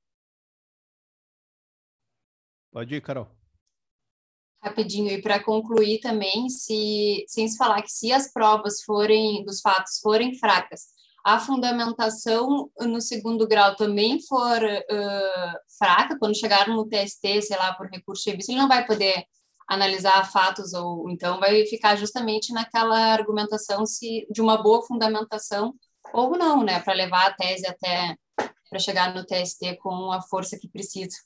[2.71, 3.31] Pode ir, Carol.
[4.61, 9.61] Rapidinho, e para concluir também, se, sem se falar que se as provas forem, dos
[9.61, 10.87] fatos forem fracas,
[11.25, 17.73] a fundamentação no segundo grau também for uh, fraca, quando chegar no TST, sei lá,
[17.73, 19.25] por recurso de ele não vai poder
[19.67, 25.73] analisar fatos ou então vai ficar justamente naquela argumentação se de uma boa fundamentação
[26.13, 28.15] ou não, né, para levar a tese até
[28.69, 31.17] para chegar no TST com a força que precisa.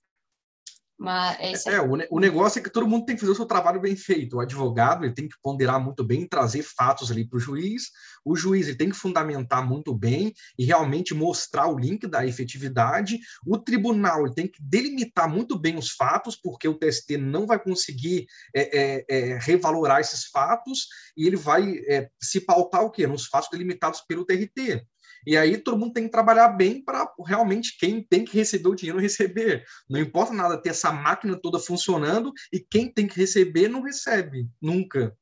[0.99, 3.45] Mas é, é o, o, negócio é que todo mundo tem que fazer o seu
[3.45, 4.35] trabalho bem feito.
[4.35, 7.83] O advogado ele tem que ponderar muito bem, trazer fatos ali para o juiz.
[8.25, 13.17] O juiz ele tem que fundamentar muito bem e realmente mostrar o link da efetividade.
[13.47, 17.57] O tribunal ele tem que delimitar muito bem os fatos, porque o TST não vai
[17.57, 23.07] conseguir é, é, é, revalorar esses fatos e ele vai é, se pautar o quê?
[23.07, 24.85] Nos fatos delimitados pelo TRT.
[25.25, 28.75] E aí todo mundo tem que trabalhar bem para realmente quem tem que receber o
[28.75, 29.65] dinheiro receber.
[29.89, 34.47] Não importa nada ter essa máquina toda funcionando e quem tem que receber não recebe,
[34.62, 35.15] nunca.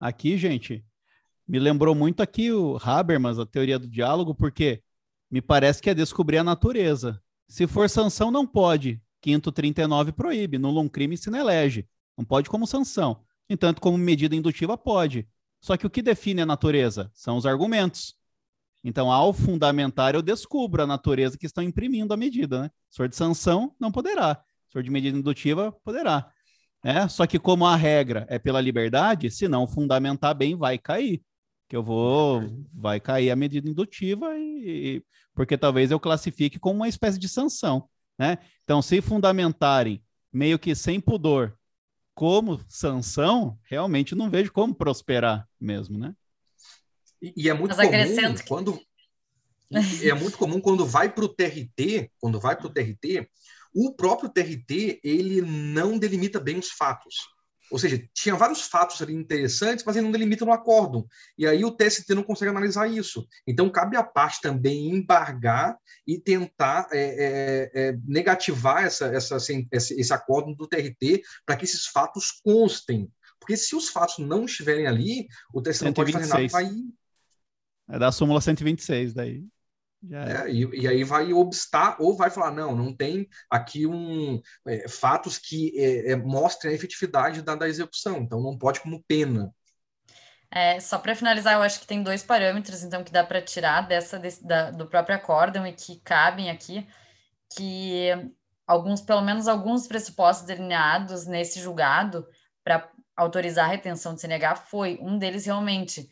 [0.00, 0.84] Aqui, gente,
[1.46, 4.82] me lembrou muito aqui o Habermas, a teoria do diálogo, porque
[5.30, 7.20] me parece que é descobrir a natureza.
[7.48, 9.00] Se for sanção, não pode.
[9.20, 10.58] Quinto 39 proíbe.
[10.58, 11.88] Nulo um crime se não elege.
[12.16, 13.22] Não pode como sanção.
[13.48, 15.28] Entanto, como medida indutiva, pode.
[15.64, 18.14] Só que o que define a natureza são os argumentos.
[18.84, 22.64] Então, ao fundamentar, eu descubro a natureza que estão imprimindo a medida.
[22.64, 22.70] Né?
[22.90, 24.44] Se de sanção, não poderá.
[24.70, 26.30] Se de medida indutiva, poderá.
[26.84, 31.22] É, só que como a regra é pela liberdade, se não fundamentar bem, vai cair.
[31.66, 35.02] Que eu vou, vai cair a medida indutiva e,
[35.34, 38.36] porque talvez eu classifique como uma espécie de sanção, né?
[38.64, 41.56] Então, se fundamentarem meio que sem pudor
[42.14, 46.14] como sanção, realmente não vejo como prosperar mesmo, né?
[47.20, 48.80] E, e é muito Mas comum quando
[50.02, 53.28] é muito comum quando vai para o TRT, quando vai para o TRT,
[53.74, 57.16] o próprio TRT ele não delimita bem os fatos.
[57.70, 61.06] Ou seja, tinha vários fatos ali interessantes, mas ele não delimita no acórdão.
[61.36, 63.26] E aí o TST não consegue analisar isso.
[63.46, 70.00] Então, cabe à parte também embargar e tentar é, é, é, negativar essa, essa, esse,
[70.00, 73.10] esse acórdão do TRT para que esses fatos constem.
[73.40, 75.84] Porque se os fatos não estiverem ali, o TST 126.
[75.84, 76.48] não pode fazer nada.
[76.48, 76.70] Vai...
[77.88, 79.44] É da súmula 126 daí.
[80.12, 84.88] É, e, e, aí vai obstar ou vai falar, não, não tem aqui um é,
[84.88, 89.50] fatos que é, é mostrem a efetividade da, da execução, então não pode como pena.
[90.50, 93.88] É, só para finalizar, eu acho que tem dois parâmetros, então, que dá para tirar
[93.88, 96.86] dessa desse, da, do próprio acórdão e que cabem aqui,
[97.56, 98.08] que
[98.66, 102.26] alguns, pelo menos alguns pressupostos delineados nesse julgado
[102.62, 106.10] para autorizar a retenção de CNH foi um deles realmente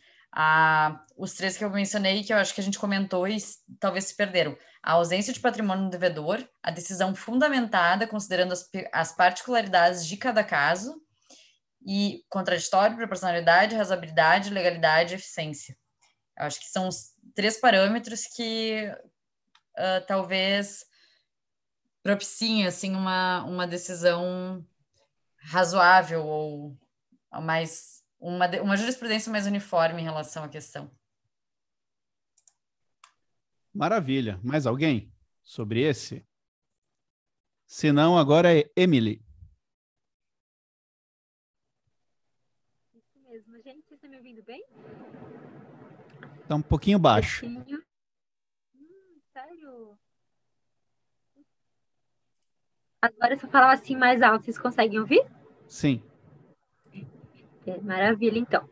[1.17, 3.37] os três que eu mencionei, que eu acho que a gente comentou e
[3.79, 4.57] talvez se perderam.
[4.83, 11.01] A ausência de patrimônio devedor, a decisão fundamentada, considerando as, as particularidades de cada caso,
[11.87, 15.77] e contraditório, proporcionalidade, razoabilidade, legalidade e eficiência.
[16.39, 18.89] Eu acho que são os três parâmetros que
[19.77, 20.85] uh, talvez
[22.03, 24.65] propiciem assim, uma, uma decisão
[25.45, 26.79] razoável ou
[27.33, 30.89] mais uma, uma jurisprudência mais uniforme em relação à questão.
[33.75, 34.39] Maravilha.
[34.45, 36.25] Mais alguém sobre esse?
[37.67, 39.25] Se não, agora é Emily.
[42.95, 43.61] Isso mesmo.
[43.61, 44.65] Gente, vocês estão me ouvindo bem?
[46.43, 47.45] Está um pouquinho baixo.
[47.45, 47.65] Hum,
[49.33, 49.99] sério?
[53.01, 55.27] Agora, se eu falar assim mais alto, vocês conseguem ouvir?
[55.67, 56.01] Sim.
[57.67, 58.69] É, maravilha, então.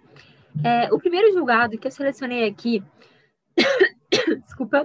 [0.64, 2.82] É, o primeiro julgado que eu selecionei aqui,
[4.44, 4.84] desculpa,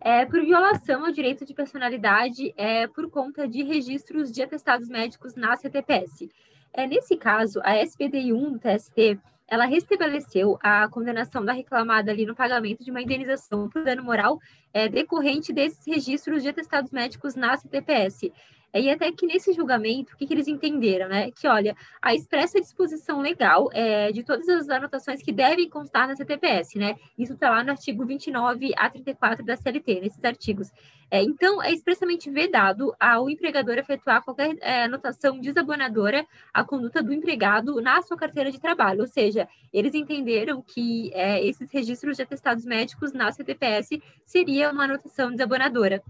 [0.00, 5.34] é por violação ao direito de personalidade é, por conta de registros de atestados médicos
[5.34, 6.28] na CTPS.
[6.72, 9.18] É, nesse caso, a SPDI1 do TST,
[9.48, 14.38] ela restabeleceu a condenação da reclamada ali no pagamento de uma indenização por dano moral
[14.74, 18.30] é, decorrente desses registros de atestados médicos na CTPS.
[18.74, 21.30] E até que nesse julgamento, o que, que, eles entenderam, né?
[21.30, 26.14] Que, olha, a expressa disposição legal é, de todas as anotações que devem constar na
[26.14, 26.96] CTPS, né?
[27.18, 30.70] Isso está lá no artigo 29 a 34 da CLT, nesses artigos.
[31.10, 37.14] É, então, é expressamente vedado ao empregador efetuar qualquer é, anotação desabonadora à conduta do
[37.14, 39.00] empregado na sua carteira de trabalho.
[39.00, 44.84] Ou seja, eles entenderam que é, esses registros de atestados médicos na CTPS seria uma
[44.84, 46.02] anotação desabonadora.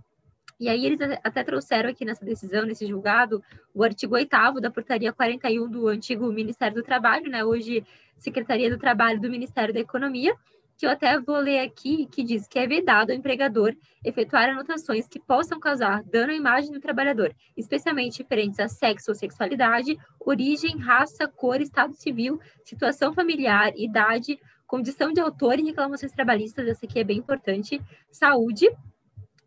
[0.60, 3.42] E aí eles até trouxeram aqui nessa decisão, nesse julgado,
[3.72, 7.44] o artigo 8 da portaria 41 do antigo Ministério do Trabalho, né?
[7.44, 7.84] Hoje
[8.16, 10.34] Secretaria do Trabalho do Ministério da Economia,
[10.76, 15.06] que eu até vou ler aqui, que diz que é vedado ao empregador efetuar anotações
[15.06, 20.76] que possam causar dano à imagem do trabalhador, especialmente referentes a sexo ou sexualidade, origem,
[20.78, 26.98] raça, cor, estado civil, situação familiar, idade, condição de autor e reclamações trabalhistas, essa aqui
[26.98, 27.80] é bem importante,
[28.10, 28.68] saúde,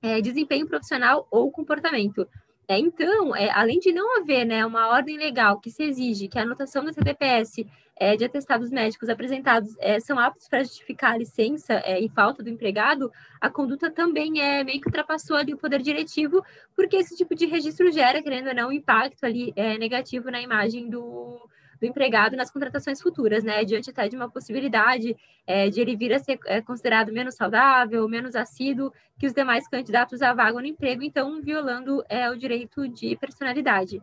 [0.02, 2.28] é, desempenho profissional ou comportamento.
[2.68, 6.40] É, então, é, além de não haver né, uma ordem legal que se exige que
[6.40, 7.66] a anotação da CTPS
[7.98, 12.42] é, de atestados médicos apresentados é, são aptos para justificar a licença é, em falta
[12.42, 16.44] do empregado, a conduta também é meio que ultrapassou ali o poder diretivo,
[16.76, 20.42] porque esse tipo de registro gera, querendo ou não, um impacto ali é, negativo na
[20.42, 21.48] imagem do,
[21.82, 23.66] do empregado nas contratações futuras, né?
[23.66, 25.18] Diante até de uma possibilidade
[25.48, 29.68] é, de ele vir a ser é, considerado menos saudável, menos assíduo que os demais
[29.68, 34.00] candidatos à vaga no emprego, então violando é, o direito de personalidade.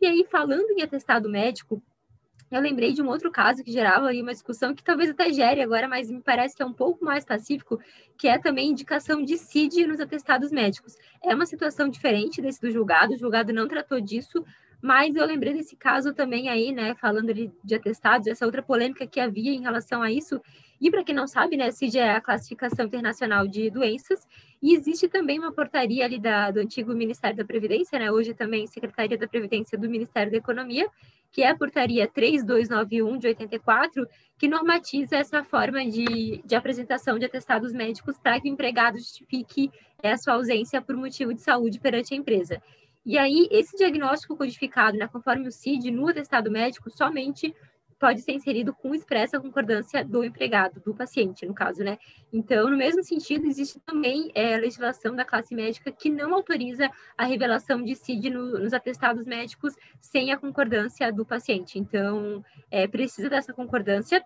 [0.00, 1.82] E aí, falando em atestado médico,
[2.50, 5.60] eu lembrei de um outro caso que gerava aí uma discussão que talvez até gere
[5.60, 7.80] agora, mas me parece que é um pouco mais pacífico,
[8.16, 10.94] que é também indicação de CID nos atestados médicos.
[11.22, 14.44] É uma situação diferente desse do julgado, o julgado não tratou disso,
[14.80, 19.06] mas eu lembrei desse caso também aí, né, falando de, de atestados, essa outra polêmica
[19.06, 20.40] que havia em relação a isso.
[20.80, 24.26] E para quem não sabe, né, CID é a classificação internacional de doenças,
[24.62, 28.66] e existe também uma portaria ali da, do antigo Ministério da Previdência, né, hoje também
[28.66, 30.88] Secretaria da Previdência do Ministério da Economia,
[31.32, 34.06] que é a portaria 3291 de 84,
[34.38, 39.70] que normatiza essa forma de, de apresentação de atestados médicos para que o empregado justifique
[40.02, 42.62] a sua ausência por motivo de saúde perante a empresa.
[43.04, 47.54] E aí, esse diagnóstico codificado, né, conforme o CID, no atestado médico, somente
[47.98, 51.98] pode ser inserido com expressa concordância do empregado, do paciente, no caso, né?
[52.32, 57.24] Então, no mesmo sentido, existe também é, legislação da classe médica que não autoriza a
[57.24, 61.78] revelação de CID no, nos atestados médicos sem a concordância do paciente.
[61.78, 64.24] Então, é, precisa dessa concordância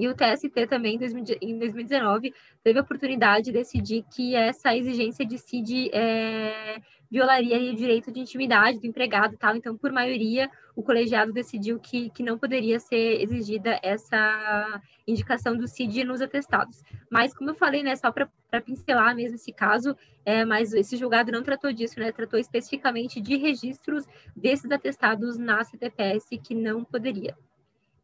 [0.00, 0.98] e o TST também,
[1.42, 2.32] em 2019,
[2.64, 6.80] teve a oportunidade de decidir que essa exigência de CID é,
[7.10, 9.54] violaria o direito de intimidade do empregado tal.
[9.54, 15.68] Então, por maioria, o colegiado decidiu que, que não poderia ser exigida essa indicação do
[15.68, 16.82] CID nos atestados.
[17.10, 18.30] Mas, como eu falei, né, só para
[18.64, 19.94] pincelar mesmo esse caso,
[20.24, 25.62] é, mas esse julgado não tratou disso, né, tratou especificamente de registros desses atestados na
[25.62, 27.36] CTPS que não poderia.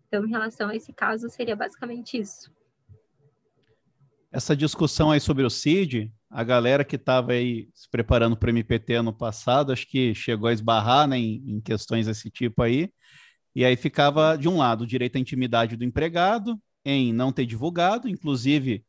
[0.07, 2.51] Então, em relação a esse caso, seria basicamente isso.
[4.31, 8.51] Essa discussão aí sobre o CID, a galera que estava aí se preparando para o
[8.51, 12.91] MPT ano passado, acho que chegou a esbarrar né, em, em questões desse tipo aí,
[13.55, 17.47] e aí ficava, de um lado, o direito à intimidade do empregado, em não ter
[17.47, 18.85] divulgado, inclusive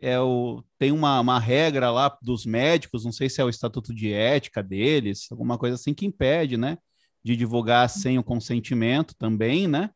[0.00, 3.94] é o, tem uma, uma regra lá dos médicos, não sei se é o estatuto
[3.94, 6.78] de ética deles, alguma coisa assim que impede, né,
[7.22, 9.90] de divulgar sem o consentimento também, né?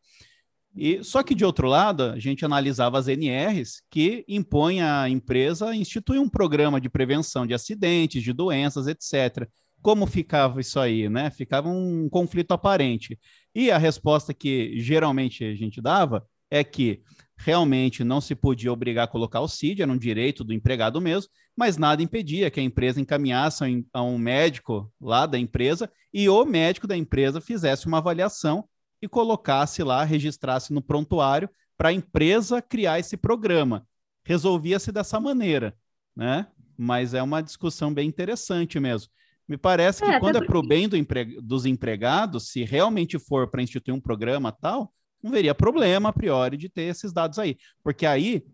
[0.76, 5.74] E só que de outro lado, a gente analisava as NRs que impõem à empresa
[5.74, 9.48] instituir um programa de prevenção de acidentes, de doenças, etc.
[9.80, 11.30] Como ficava isso aí, né?
[11.30, 13.18] Ficava um conflito aparente.
[13.54, 17.00] E a resposta que geralmente a gente dava é que
[17.38, 21.30] realmente não se podia obrigar a colocar o CID, era um direito do empregado mesmo,
[21.56, 26.44] mas nada impedia que a empresa encaminhasse a um médico lá da empresa e o
[26.44, 28.64] médico da empresa fizesse uma avaliação
[29.06, 33.86] e colocasse lá, registrasse no prontuário para a empresa criar esse programa.
[34.24, 35.76] Resolvia-se dessa maneira,
[36.14, 36.46] né?
[36.76, 39.10] Mas é uma discussão bem interessante mesmo.
[39.48, 41.40] Me parece que é, quando é para o bem do empre...
[41.40, 44.92] dos empregados, se realmente for para instituir um programa tal,
[45.22, 48.44] não veria problema a priori de ter esses dados aí, porque aí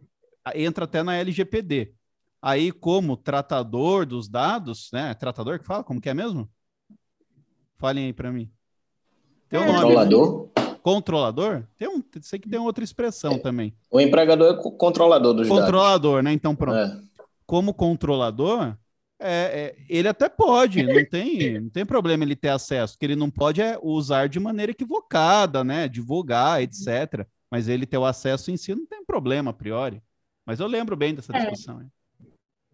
[0.55, 1.95] entra até na LGPD.
[2.41, 5.15] Aí, como tratador dos dados, né?
[5.15, 6.51] Tratador que fala, como que é mesmo?
[7.79, 8.51] Falem aí para mim.
[9.53, 10.51] Tem um controlador?
[10.57, 11.65] Nome, controlador?
[11.77, 13.39] Tem um, sei que tem outra expressão é.
[13.39, 13.75] também.
[13.91, 16.25] O empregador é controlador dos Controlador, dados.
[16.25, 16.33] né?
[16.33, 16.79] Então, pronto.
[16.79, 16.99] É.
[17.45, 18.75] Como controlador,
[19.21, 22.95] é, é, ele até pode, não tem, não tem problema ele ter acesso.
[22.95, 25.87] O que ele não pode é usar de maneira equivocada, né?
[25.87, 27.27] Divulgar, etc.
[27.51, 30.03] Mas ele ter o acesso em si não tem problema a priori.
[30.47, 31.41] Mas eu lembro bem dessa é.
[31.41, 31.83] discussão.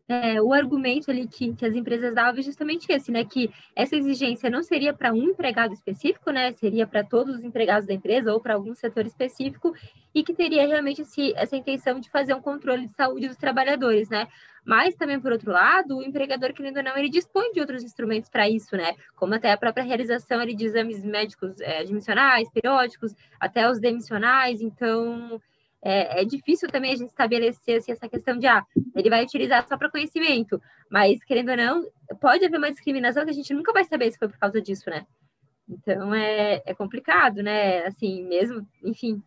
[0.08, 3.24] É, o argumento ali que, que as empresas davam é justamente esse, né?
[3.24, 6.52] Que essa exigência não seria para um empregado específico, né?
[6.54, 9.74] Seria para todos os empregados da empresa ou para algum setor específico
[10.14, 14.08] e que teria realmente esse, essa intenção de fazer um controle de saúde dos trabalhadores,
[14.08, 14.26] né?
[14.64, 18.28] Mas também, por outro lado, o empregador, querendo ou não, ele dispõe de outros instrumentos
[18.28, 18.94] para isso, né?
[19.14, 24.60] Como até a própria realização ali, de exames médicos é, admissionais, periódicos, até os demissionais.
[24.60, 25.40] Então,
[25.82, 28.64] é, é, difícil também a gente estabelecer assim, essa questão de, ah,
[28.94, 30.60] ele vai utilizar só para conhecimento,
[30.90, 31.86] mas, querendo ou não,
[32.20, 34.90] pode haver uma discriminação que a gente nunca vai saber se foi por causa disso,
[34.90, 35.06] né?
[35.68, 37.86] Então, é, é complicado, né?
[37.86, 39.22] Assim, mesmo, enfim,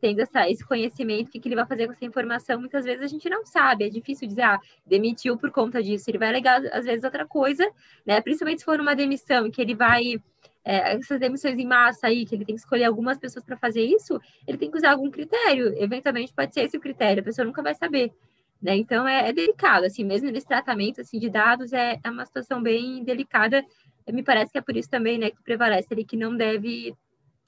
[0.00, 3.02] tendo essa, esse conhecimento, o que, que ele vai fazer com essa informação, muitas vezes
[3.02, 6.60] a gente não sabe, é difícil dizer, ah, demitiu por conta disso, ele vai alegar,
[6.72, 7.68] às vezes, outra coisa,
[8.04, 8.20] né?
[8.20, 10.20] Principalmente se for uma demissão, que ele vai
[10.64, 13.82] é, essas demissões em massa aí, que ele tem que escolher algumas pessoas para fazer
[13.82, 15.74] isso, ele tem que usar algum critério.
[15.76, 18.12] Eventualmente pode ser esse o critério, a pessoa nunca vai saber.
[18.60, 18.76] Né?
[18.76, 22.62] Então é, é delicado, assim, mesmo nesse tratamento assim, de dados, é, é uma situação
[22.62, 23.64] bem delicada.
[24.08, 26.94] Me parece que é por isso também né, que prevalece ali que não deve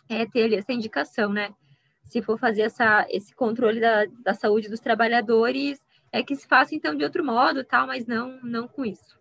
[0.08, 1.54] é, ter essa indicação, né?
[2.04, 5.80] Se for fazer essa, esse controle da, da saúde dos trabalhadores,
[6.12, 9.18] é que se faça então de outro modo, tal, mas não, não com isso.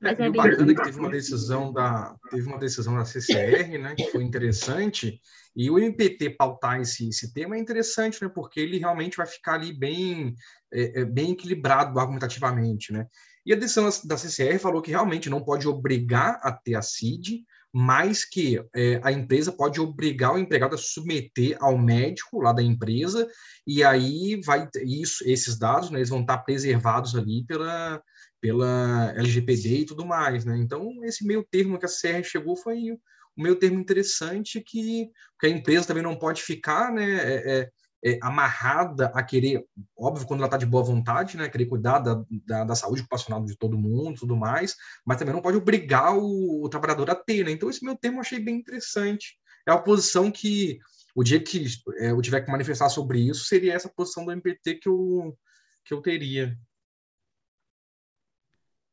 [0.00, 0.42] Mas é, é bem...
[0.42, 5.20] bacana que teve uma decisão da teve uma decisão da CCR, né, que foi interessante.
[5.54, 9.54] E o MPT pautar esse, esse tema é interessante, né, porque ele realmente vai ficar
[9.54, 10.34] ali bem
[10.72, 13.06] é, é bem equilibrado argumentativamente, né.
[13.44, 17.44] E a decisão da CCR falou que realmente não pode obrigar a ter a CID,
[17.72, 22.62] mas que é, a empresa pode obrigar o empregado a submeter ao médico lá da
[22.62, 23.28] empresa,
[23.66, 28.02] e aí vai isso, esses dados, né, eles vão estar preservados ali pela,
[28.40, 30.56] pela LGPD e tudo mais, né?
[30.56, 32.92] Então, esse meio termo que a CR chegou foi
[33.36, 37.70] um meio termo interessante que, que a empresa também não pode ficar, né, é, é,
[38.12, 39.64] é amarrada a querer,
[39.96, 43.44] óbvio, quando ela está de boa vontade, né, querer cuidar da, da, da, saúde ocupacional
[43.44, 44.74] de todo mundo, tudo mais,
[45.04, 47.50] mas também não pode obrigar o, o trabalhador a ter, né?
[47.50, 49.36] Então, esse meu termo eu achei bem interessante.
[49.66, 50.78] É a posição que,
[51.14, 51.66] o dia que
[51.98, 55.36] é, eu tiver que manifestar sobre isso, seria essa posição do MPT que eu,
[55.84, 56.56] que eu teria.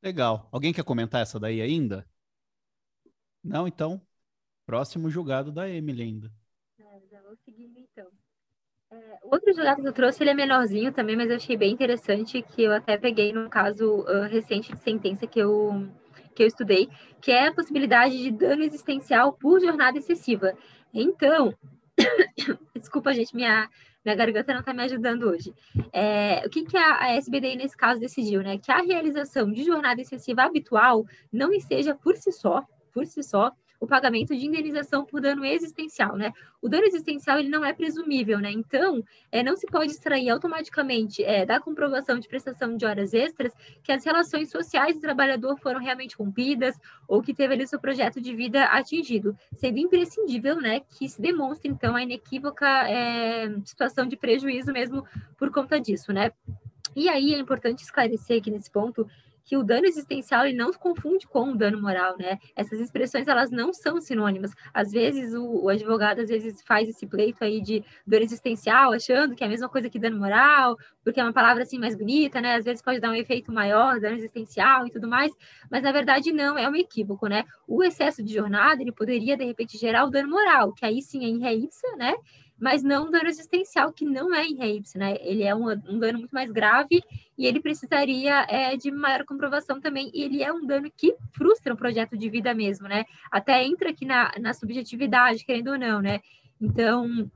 [0.01, 0.47] Legal.
[0.51, 2.07] Alguém quer comentar essa daí ainda?
[3.43, 4.01] Não, então.
[4.65, 6.31] Próximo julgado da Emily ainda.
[6.79, 8.07] É, já vou então.
[8.89, 12.41] É, outro julgado que eu trouxe, ele é menorzinho também, mas eu achei bem interessante,
[12.41, 15.89] que eu até peguei num caso uh, recente de sentença que eu,
[16.35, 16.89] que eu estudei,
[17.21, 20.53] que é a possibilidade de dano existencial por jornada excessiva.
[20.93, 21.53] Então,
[22.75, 23.69] desculpa, gente, minha,
[24.03, 25.53] minha garganta não está me ajudando hoje.
[25.91, 28.41] É, o que, que a, a SBDI, nesse caso, decidiu?
[28.41, 28.57] Né?
[28.57, 33.51] Que a realização de jornada excessiva habitual não esteja por si só, por si só,
[33.79, 36.33] o pagamento de indenização por dano existencial, né?
[36.61, 38.51] O dano existencial ele não é presumível, né?
[38.51, 43.53] Então, é, não se pode extrair automaticamente é, da comprovação de prestação de horas extras
[43.83, 46.75] que as relações sociais do trabalhador foram realmente rompidas
[47.07, 51.69] ou que teve ali seu projeto de vida atingido, sendo imprescindível, né, que se demonstre
[51.69, 55.05] então a inequívoca é, situação de prejuízo mesmo
[55.37, 56.31] por conta disso, né?
[56.95, 59.07] E aí é importante esclarecer aqui nesse ponto
[59.47, 62.37] que o dano existencial ele não se confunde com o dano moral, né?
[62.53, 64.51] Essas expressões elas não são sinônimas.
[64.73, 69.35] Às vezes o, o, advogado às vezes faz esse pleito aí de dano existencial, achando
[69.35, 72.41] que é a mesma coisa que dano moral, porque é uma palavra assim mais bonita,
[72.41, 72.55] né?
[72.55, 75.31] Às vezes pode dar um efeito maior, dano existencial e tudo mais,
[75.71, 77.45] mas na verdade não, é um equívoco, né?
[77.65, 81.23] O excesso de jornada ele poderia de repente gerar o dano moral, que aí sim
[81.23, 81.55] é em ré
[81.97, 82.13] né?
[82.59, 85.17] Mas não um dano existencial, que não é em RAPS, né?
[85.21, 87.03] Ele é um, um, dano muito mais grave
[87.37, 91.73] e ele precisaria é, de maior comprovação também, e ele é um dano que frustra
[91.73, 93.05] o projeto de vida mesmo, né?
[93.31, 96.19] Até entra aqui na, na subjetividade, querendo ou não, né?
[96.59, 97.29] Então,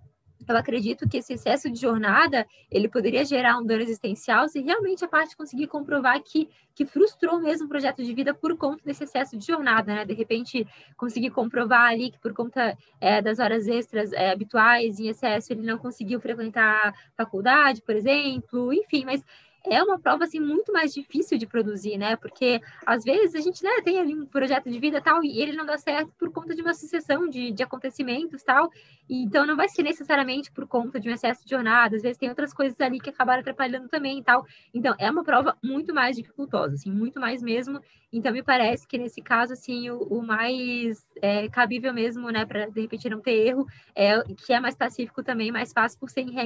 [0.48, 5.04] eu acredito que esse excesso de jornada ele poderia gerar um dano existencial se realmente
[5.04, 9.04] a parte conseguir comprovar que, que frustrou mesmo o projeto de vida por conta desse
[9.04, 10.06] excesso de jornada, né?
[10.06, 10.68] De repente
[10.98, 15.62] conseguir comprovar ali que por conta é, das horas extras é, habituais em excesso ele
[15.62, 19.24] não conseguiu frequentar a faculdade, por exemplo, enfim, mas
[19.70, 22.16] é uma prova assim muito mais difícil de produzir, né?
[22.16, 25.54] Porque às vezes a gente né, tem ali um projeto de vida tal e ele
[25.54, 28.72] não dá certo por conta de uma sucessão de, de acontecimentos tal.
[29.10, 31.96] E, então não vai ser necessariamente por conta de um excesso de jornada.
[31.96, 34.46] Às vezes tem outras coisas ali que acabaram atrapalhando também e tal.
[34.74, 37.82] Então é uma prova muito mais dificultosa, assim, muito mais mesmo.
[38.14, 42.68] Então me parece que nesse caso assim o, o mais é, cabível mesmo, né, para
[42.68, 46.22] de repente não ter erro, é que é mais pacífico também, mais fácil por ser
[46.22, 46.46] em ré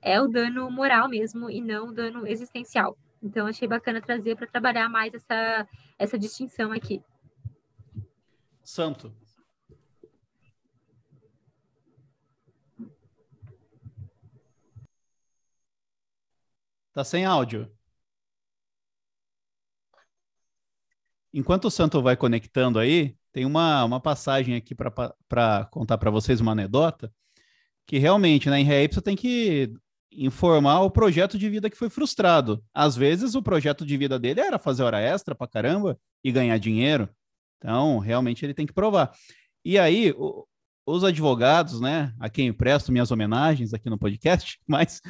[0.00, 2.96] é o dano moral mesmo e não o dano existencial.
[3.22, 7.00] Então, achei bacana trazer para trabalhar mais essa, essa distinção aqui.
[8.64, 9.14] Santo.
[16.92, 17.70] Tá sem áudio.
[21.32, 26.40] Enquanto o Santo vai conectando aí, tem uma, uma passagem aqui para contar para vocês
[26.40, 27.12] uma anedota,
[27.86, 29.72] que realmente, né, em REIP você tem que
[30.12, 32.62] informar o projeto de vida que foi frustrado.
[32.72, 36.58] Às vezes o projeto de vida dele era fazer hora extra para caramba e ganhar
[36.58, 37.08] dinheiro.
[37.58, 39.12] Então, realmente ele tem que provar.
[39.64, 40.46] E aí, o,
[40.84, 45.00] os advogados, né, a quem presto minhas homenagens aqui no podcast, mas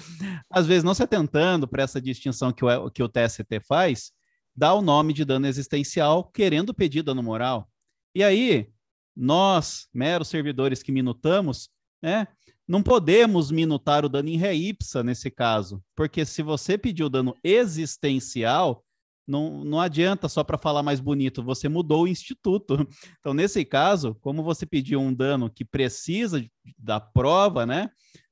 [0.50, 4.12] às vezes não se atentando para essa distinção que o, que o TST faz,
[4.54, 7.68] dá o nome de dano existencial querendo pedir dano moral.
[8.14, 8.68] E aí,
[9.16, 11.70] nós, meros servidores que minutamos,
[12.02, 12.26] né,
[12.66, 17.34] não podemos minutar o dano em ré ipsa nesse caso, porque se você pediu dano
[17.42, 18.84] existencial,
[19.26, 22.76] não, não adianta só para falar mais bonito, você mudou o instituto.
[23.20, 26.44] Então, nesse caso, como você pediu um dano que precisa
[26.76, 27.88] da prova, né,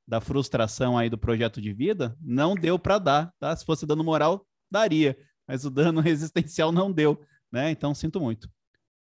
[0.06, 3.54] da frustração aí do projeto de vida, não deu para dar, tá?
[3.54, 5.16] Se fosse dano moral, daria,
[5.50, 7.20] mas o dano resistencial não deu,
[7.50, 7.72] né?
[7.72, 8.48] Então, sinto muito.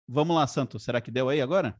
[0.08, 1.78] Vamos lá, Santo, será que deu aí agora?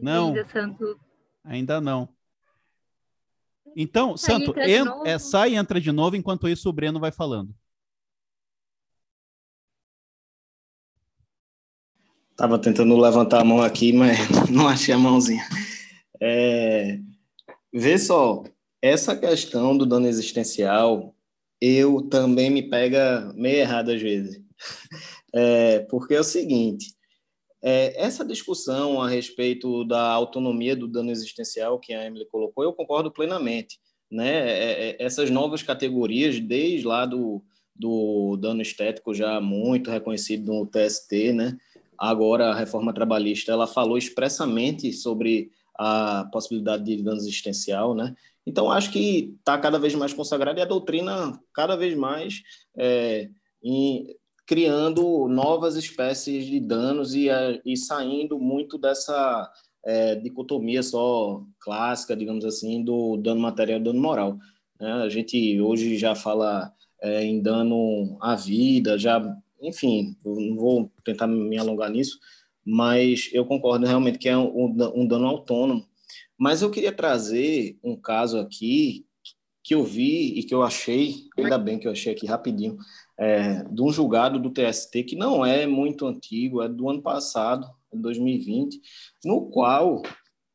[0.00, 0.34] Não,
[1.44, 2.08] ainda não.
[3.76, 7.12] Então, sai, Santo, en, é, sai e entra de novo, enquanto isso o Breno vai
[7.12, 7.54] falando.
[12.34, 14.18] Tava tentando levantar a mão aqui, mas
[14.50, 15.46] não achei a mãozinha.
[16.20, 16.98] É,
[17.72, 18.42] vê só,
[18.82, 21.14] essa questão do dano existencial,
[21.60, 24.40] eu também me pega meio errado às vezes.
[25.34, 26.94] É, porque é o seguinte,
[27.62, 32.72] é, essa discussão a respeito da autonomia do dano existencial que a Emily colocou, eu
[32.72, 33.78] concordo plenamente.
[34.10, 34.50] Né?
[34.50, 37.44] É, é, essas novas categorias, desde lá do,
[37.76, 41.58] do dano estético já muito reconhecido no TST, né?
[41.98, 48.14] agora a reforma trabalhista ela falou expressamente sobre a possibilidade de dano existencial, né?
[48.48, 52.42] Então acho que está cada vez mais consagrado e a doutrina cada vez mais
[52.78, 53.28] é,
[53.62, 57.28] em, criando novas espécies de danos e,
[57.66, 59.52] e saindo muito dessa
[59.84, 64.38] é, dicotomia só clássica, digamos assim, do dano material e dano moral.
[64.80, 64.90] Né?
[64.90, 66.72] A gente hoje já fala
[67.02, 69.22] é, em dano à vida, já,
[69.60, 72.18] enfim, não vou tentar me alongar nisso,
[72.64, 75.86] mas eu concordo realmente que é um, um dano autônomo.
[76.38, 79.04] Mas eu queria trazer um caso aqui
[79.62, 82.78] que eu vi e que eu achei, ainda bem que eu achei aqui rapidinho,
[83.18, 87.68] é, de um julgado do TST que não é muito antigo, é do ano passado,
[87.92, 88.80] 2020,
[89.24, 90.02] no qual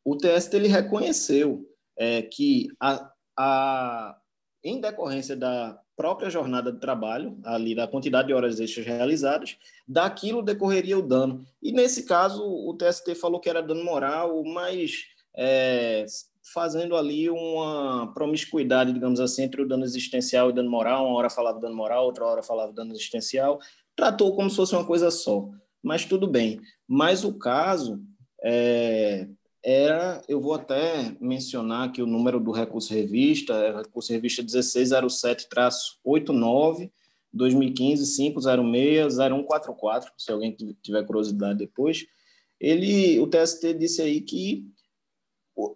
[0.05, 1.67] o TST ele reconheceu
[1.97, 4.17] é, que a, a,
[4.63, 9.57] em decorrência da própria jornada de trabalho, ali da quantidade de horas extras realizadas,
[9.88, 11.45] daquilo decorreria o dano.
[11.61, 16.05] E nesse caso, o TST falou que era dano moral, mas é,
[16.53, 21.07] fazendo ali uma promiscuidade, digamos assim, entre o dano existencial e dano moral.
[21.07, 23.59] Uma hora falava dano moral, outra hora falava dano existencial.
[23.95, 25.49] Tratou como se fosse uma coisa só.
[25.81, 26.59] Mas tudo bem.
[26.88, 28.01] Mas o caso
[28.43, 29.27] é,
[29.63, 36.91] era, eu vou até mencionar aqui o número do recurso revista, é recurso revista 1607-89,
[37.31, 42.05] 2015 506 0144, se alguém tiver curiosidade depois.
[42.59, 44.65] Ele, o TST disse aí que
[45.56, 45.76] o,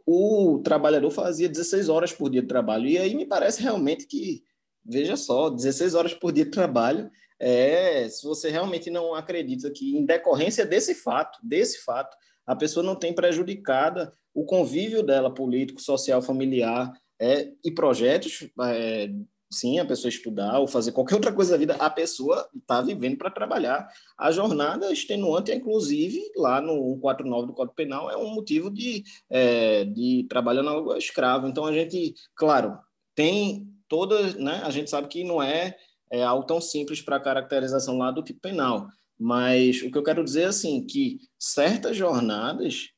[0.56, 2.88] o, trabalhador fazia 16 horas por dia de trabalho.
[2.88, 4.44] E aí me parece realmente que,
[4.84, 7.10] veja só, 16 horas por dia de trabalho,
[7.40, 12.16] é, se você realmente não acredita que, em decorrência desse fato, desse fato,
[12.46, 19.10] a pessoa não tem prejudicada o convívio dela político, social, familiar é, e projetos é,
[19.50, 23.18] sim, a pessoa estudar ou fazer qualquer outra coisa da vida, a pessoa está vivendo
[23.18, 23.88] para trabalhar.
[24.18, 29.86] A jornada extenuante, inclusive, lá no 149 do Código Penal, é um motivo de, é,
[29.86, 31.48] de trabalho análogo escravo.
[31.48, 32.78] Então, a gente, claro,
[33.16, 35.76] tem toda, né, a gente sabe que não é,
[36.12, 38.88] é algo tão simples para caracterização lá do tipo penal,
[39.20, 42.90] mas o que eu quero dizer é assim, que certas jornadas,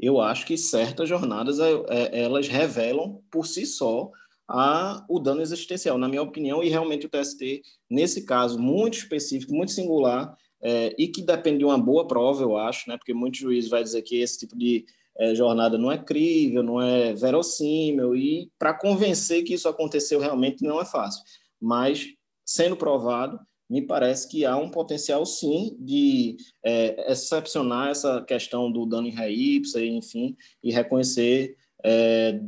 [0.00, 4.10] eu acho que certas jornadas, é, é elas revelam por si só
[4.48, 9.54] a o dano existencial, na minha opinião, e realmente o TST, nesse caso muito específico,
[9.54, 13.40] muito singular, é, e que depende de uma boa prova, eu acho, né, porque muitos
[13.40, 14.84] juízes vai dizer que esse tipo de
[15.18, 20.64] é, jornada não é crível, não é verossímil, e para convencer que isso aconteceu realmente
[20.64, 21.22] não é fácil.
[21.60, 22.06] Mas,
[22.44, 23.38] sendo provado,
[23.68, 29.10] me parece que há um potencial, sim, de é, excepcionar essa questão do dano em
[29.10, 32.40] ré ipsa, enfim, e reconhecer é,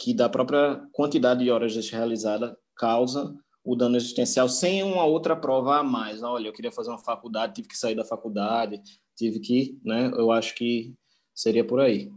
[0.00, 5.78] que da própria quantidade de horas realizada causa o dano existencial sem uma outra prova
[5.78, 6.22] a mais.
[6.22, 8.80] Olha, eu queria fazer uma faculdade, tive que sair da faculdade,
[9.14, 10.10] tive que, né?
[10.16, 10.94] Eu acho que
[11.34, 12.10] seria por aí.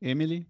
[0.00, 0.46] Emily?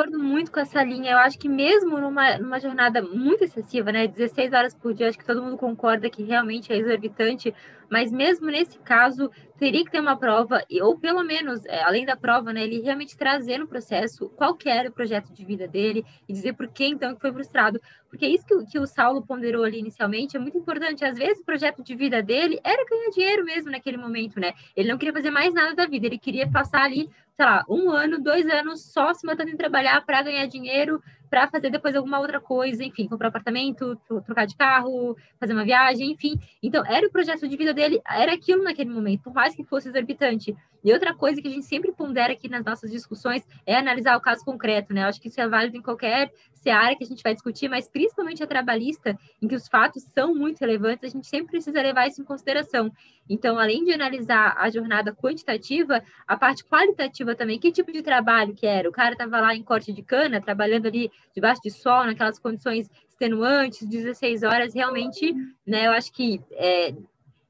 [0.00, 1.12] É, concordo muito com essa linha.
[1.12, 5.18] Eu acho que mesmo numa, numa jornada muito excessiva, né, 16 horas por dia, acho
[5.18, 7.54] que todo mundo concorda que realmente é exorbitante,
[7.90, 12.16] mas mesmo nesse caso, teria que ter uma prova, ou pelo menos, é, além da
[12.16, 16.32] prova, né, ele realmente trazer no processo qual era o projeto de vida dele e
[16.32, 17.80] dizer por que então que foi frustrado.
[18.08, 21.04] Porque isso que, que o Saulo ponderou ali inicialmente é muito importante.
[21.04, 24.52] Às vezes o projeto de vida dele era ganhar dinheiro mesmo naquele momento, né?
[24.74, 27.08] Ele não queria fazer mais nada da vida, ele queria passar ali
[27.40, 31.48] sei lá, um ano, dois anos só se matando em trabalhar para ganhar dinheiro, para
[31.48, 36.10] fazer depois alguma outra coisa, enfim, comprar um apartamento, trocar de carro, fazer uma viagem,
[36.10, 36.38] enfim.
[36.60, 39.88] Então, era o projeto de vida dele, era aquilo naquele momento, por mais que fosse
[39.88, 40.56] exorbitante.
[40.82, 44.20] E outra coisa que a gente sempre pondera aqui nas nossas discussões é analisar o
[44.20, 45.02] caso concreto, né?
[45.02, 47.88] Eu acho que isso é válido em qualquer seara que a gente vai discutir, mas
[47.88, 52.06] principalmente a trabalhista, em que os fatos são muito relevantes, a gente sempre precisa levar
[52.06, 52.90] isso em consideração.
[53.28, 58.54] Então, além de analisar a jornada quantitativa, a parte qualitativa também, que tipo de trabalho
[58.54, 58.88] que era?
[58.88, 62.90] O cara estava lá em corte de cana, trabalhando ali debaixo de sol, naquelas condições
[63.08, 65.34] extenuantes, 16 horas, realmente,
[65.66, 66.94] né, eu acho que é,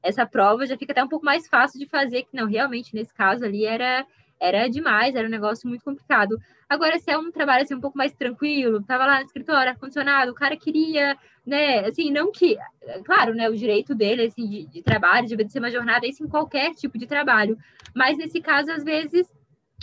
[0.03, 3.13] essa prova já fica até um pouco mais fácil de fazer, que não, realmente, nesse
[3.13, 4.05] caso ali era
[4.41, 6.35] era demais, era um negócio muito complicado.
[6.67, 10.31] Agora, se é um trabalho assim, um pouco mais tranquilo, tava lá no escritório, ar-condicionado,
[10.31, 11.15] o cara queria,
[11.45, 12.57] né, assim, não que,
[13.05, 16.27] claro, né, o direito dele, assim, de, de trabalho, de ser uma jornada, isso em
[16.27, 17.55] qualquer tipo de trabalho,
[17.95, 19.31] mas nesse caso, às vezes,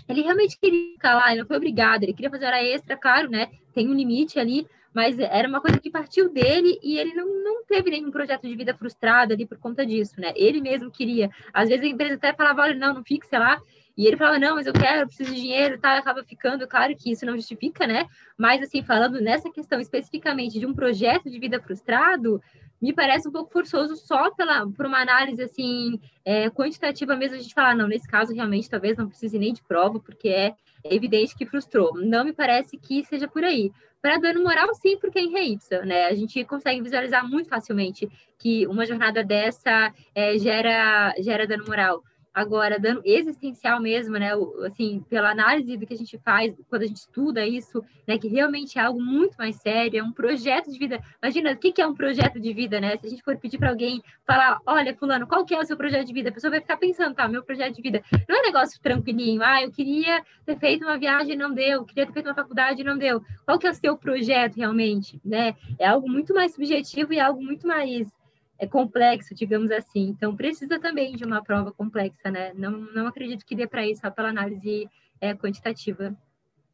[0.09, 3.31] ele realmente queria ficar lá, ele não foi obrigado, ele queria fazer hora extra, claro,
[3.31, 7.27] né, tem um limite ali, mas era uma coisa que partiu dele e ele não,
[7.45, 10.33] não teve nenhum projeto de vida frustrado ali por conta disso, né?
[10.35, 11.31] Ele mesmo queria.
[11.53, 13.61] Às vezes a empresa até falava, olha, não, não fique, sei lá,
[13.99, 16.69] e ele falava, não, mas eu quero, eu preciso de dinheiro e tal, acaba ficando,
[16.69, 18.07] claro que isso não justifica, né?
[18.37, 22.41] Mas, assim, falando nessa questão especificamente de um projeto de vida frustrado,
[22.81, 27.41] me parece um pouco forçoso só pela, por uma análise, assim, é, quantitativa mesmo, a
[27.41, 30.55] gente falar, não, nesse caso, realmente, talvez não precise nem de prova, porque é
[30.85, 31.95] evidente que frustrou.
[31.97, 33.73] Não me parece que seja por aí.
[34.01, 36.07] Para dano moral, sim, porque é em reipsa, né?
[36.07, 38.09] A gente consegue visualizar muito facilmente
[38.39, 42.05] que uma jornada dessa é, gera, gera dano moral.
[42.33, 44.31] Agora, dano existencial mesmo, né?
[44.65, 48.19] Assim, pela análise do que a gente faz, quando a gente estuda isso, né?
[48.19, 51.01] Que realmente é algo muito mais sério, é um projeto de vida.
[51.23, 52.97] Imagina, o que é um projeto de vida, né?
[52.97, 55.77] Se a gente for pedir para alguém falar, olha, fulano, qual que é o seu
[55.77, 56.29] projeto de vida?
[56.29, 58.03] A pessoa vai ficar pensando, tá, meu projeto de vida.
[58.29, 62.13] Não é negócio tranquilinho, ah, eu queria ter feito uma viagem não deu, queria ter
[62.13, 63.23] feito uma faculdade não deu.
[63.45, 65.55] Qual que é o seu projeto realmente, né?
[65.79, 68.18] É algo muito mais subjetivo e algo muito mais
[68.59, 70.09] é complexo, digamos assim.
[70.09, 72.53] Então, precisa também de uma prova complexa, né?
[72.55, 74.89] Não, não acredito que dê para ir só pela análise
[75.21, 76.15] é, quantitativa.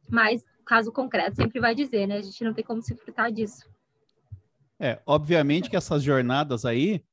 [0.09, 2.17] Mas, caso concreto, sempre vai dizer, né?
[2.17, 3.69] A gente não tem como se furtar disso.
[4.79, 7.03] É, obviamente que essas jornadas aí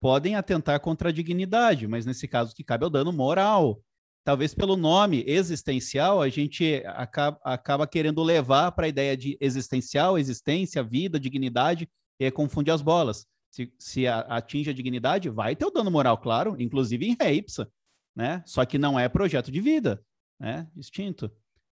[0.00, 3.80] podem atentar contra a dignidade, mas nesse caso que cabe é o dano moral.
[4.24, 10.18] Talvez pelo nome existencial, a gente acaba, acaba querendo levar para a ideia de existencial,
[10.18, 11.88] existência, vida, dignidade,
[12.18, 13.26] e confunde as bolas
[13.56, 17.72] se, se atinge a dignidade, vai ter o dano moral, claro, inclusive em ré ipsa,
[18.14, 18.42] né?
[18.44, 20.04] Só que não é projeto de vida,
[20.38, 20.68] né?
[20.76, 21.32] Extinto.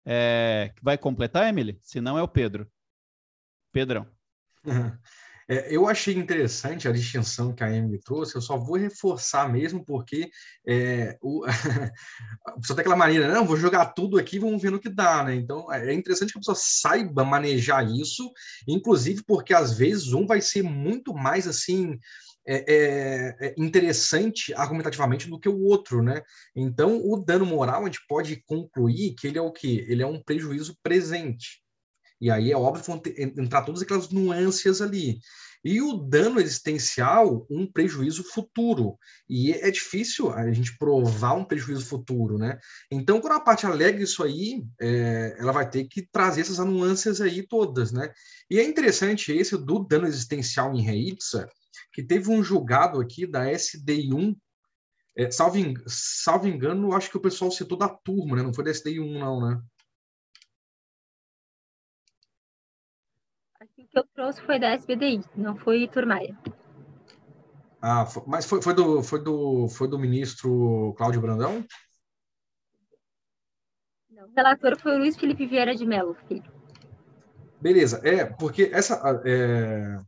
[0.02, 1.78] É, vai completar, Emily?
[1.82, 2.66] Se não, é o Pedro.
[3.72, 4.06] Pedrão.
[5.48, 9.84] É, eu achei interessante a distinção que a Amy trouxe, eu só vou reforçar mesmo,
[9.84, 10.28] porque
[10.66, 11.44] é, o,
[12.64, 15.36] só tem aquela maneira, não, vou jogar tudo aqui, vamos ver no que dá, né?
[15.36, 18.28] Então, é interessante que a pessoa saiba manejar isso,
[18.66, 21.98] inclusive porque às vezes um vai ser muito mais assim.
[22.48, 26.22] É, é, é interessante argumentativamente do que o outro, né?
[26.54, 29.84] Então, o dano moral a gente pode concluir que ele é o quê?
[29.88, 31.65] Ele é um prejuízo presente.
[32.20, 35.18] E aí é óbvio que vão ter, entrar todas aquelas nuances ali.
[35.64, 38.96] E o dano existencial, um prejuízo futuro.
[39.28, 42.58] E é difícil a gente provar um prejuízo futuro, né?
[42.88, 47.20] Então, quando a parte alega isso aí, é, ela vai ter que trazer essas nuances
[47.20, 48.12] aí todas, né?
[48.48, 51.48] E é interessante esse do dano existencial em Reitza,
[51.92, 54.36] que teve um julgado aqui da SDI1,
[55.18, 55.58] é, salvo,
[55.88, 58.42] salvo engano, acho que o pessoal citou da turma, né?
[58.42, 59.60] Não foi da SDI1, não, né?
[63.96, 66.36] Que eu trouxe foi da SBDI, não foi Turmaia.
[67.80, 71.64] Ah, mas foi, foi, do, foi, do, foi do ministro Cláudio Brandão?
[74.10, 76.16] Não, o relator foi o Luiz Felipe Vieira de Mello.
[77.60, 79.00] Beleza, é, porque essa.
[79.24, 79.98] É,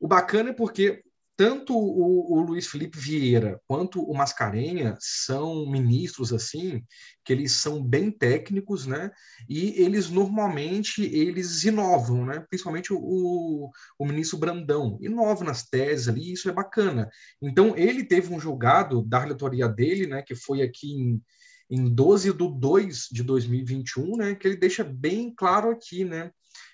[0.00, 1.04] o bacana é porque
[1.38, 6.82] tanto o, o, Luiz Felipe Vieira quanto o Mascarenha são ministros assim
[7.24, 9.12] que eles são bem técnicos, né?
[9.48, 12.44] E eles normalmente eles inovam, né?
[12.50, 17.08] Principalmente o, o ministro Brandão inova nas teses ali, isso é bacana.
[17.40, 20.22] Então ele teve um julgado da relatoria dele, né?
[20.22, 21.22] Que foi aqui em,
[21.70, 26.32] em 12 de 2 de 2021, né, que ele deixa bem claro aqui, né,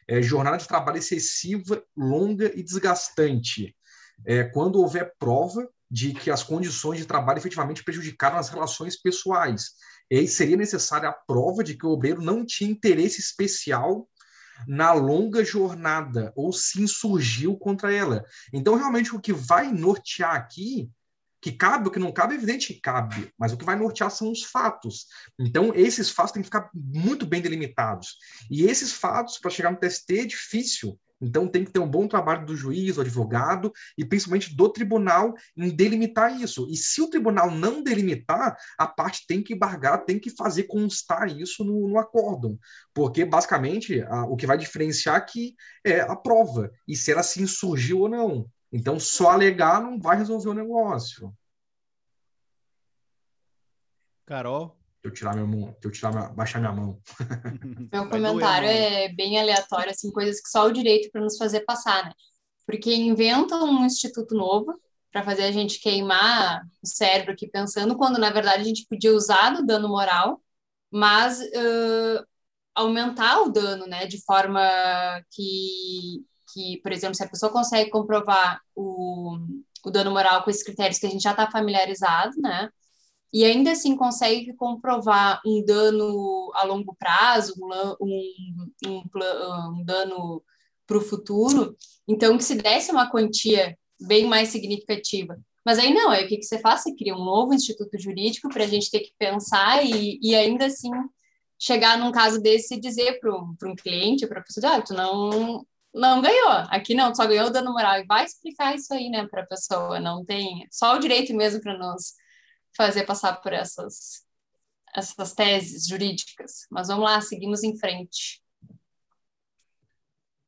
[0.09, 3.75] é, jornada de trabalho excessiva, longa e desgastante.
[4.27, 9.71] É, quando houver prova de que as condições de trabalho efetivamente prejudicaram as relações pessoais.
[10.11, 14.09] E aí seria necessária a prova de que o obreiro não tinha interesse especial
[14.67, 18.25] na longa jornada ou se insurgiu contra ela.
[18.53, 20.91] Então, realmente, o que vai nortear aqui
[21.41, 24.11] que cabe, o que não cabe, é evidente que cabe, mas o que vai nortear
[24.11, 25.07] são os fatos.
[25.39, 28.17] Então, esses fatos têm que ficar muito bem delimitados.
[28.51, 30.99] E esses fatos, para chegar no TST, é difícil.
[31.25, 35.35] Então, tem que ter um bom trabalho do juiz, do advogado e principalmente do tribunal
[35.57, 36.67] em delimitar isso.
[36.71, 41.29] E se o tribunal não delimitar, a parte tem que embargar, tem que fazer constar
[41.29, 42.59] isso no, no acórdão.
[42.93, 47.43] Porque, basicamente, a, o que vai diferenciar aqui é a prova e se ela se
[47.43, 48.47] insurgiu ou não.
[48.71, 51.33] Então, só alegar não vai resolver o negócio.
[54.27, 54.77] Carol?
[55.05, 56.99] Eu tirar minha mão, eu tirar minha, baixar minha mão.
[57.93, 62.07] Meu comentário é bem aleatório, assim, coisas que só o direito para nos fazer passar,
[62.07, 62.13] né?
[62.67, 64.75] Porque inventam um instituto novo
[65.13, 69.15] para fazer a gente queimar o cérebro aqui pensando, quando na verdade a gente podia
[69.15, 70.43] usar do dano moral,
[70.91, 72.27] mas uh,
[72.75, 74.07] aumentar o dano, né?
[74.07, 74.61] De forma
[75.31, 79.37] que que, por exemplo, se a pessoa consegue comprovar o,
[79.85, 82.71] o dano moral com esses critérios que a gente já está familiarizado, né?
[83.35, 87.53] E ainda assim consegue comprovar um dano a longo prazo,
[88.01, 88.23] um,
[88.87, 89.03] um,
[89.73, 90.41] um dano
[90.87, 91.77] para o futuro,
[92.07, 95.37] então que se desse uma quantia bem mais significativa.
[95.65, 96.83] Mas aí não, aí o que, que você faz?
[96.83, 100.67] Você cria um novo instituto jurídico para a gente ter que pensar e, e ainda
[100.67, 100.91] assim
[101.59, 105.67] chegar num caso desse e dizer para um cliente, para a pessoa, ah, tu não,
[105.93, 106.51] não ganhou.
[106.69, 107.99] Aqui não, só ganhou dano moral.
[107.99, 109.99] E vai explicar isso aí, né, para a pessoa.
[109.99, 112.15] Não tem só o direito mesmo para nos
[112.77, 114.25] fazer passar por essas,
[114.95, 116.67] essas teses jurídicas.
[116.71, 118.43] Mas vamos lá, seguimos em frente.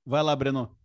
[0.05, 0.77] Vai lá, Breno.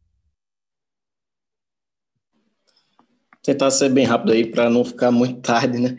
[3.43, 5.97] Tentar ser bem rápido aí para não ficar muito tarde, né?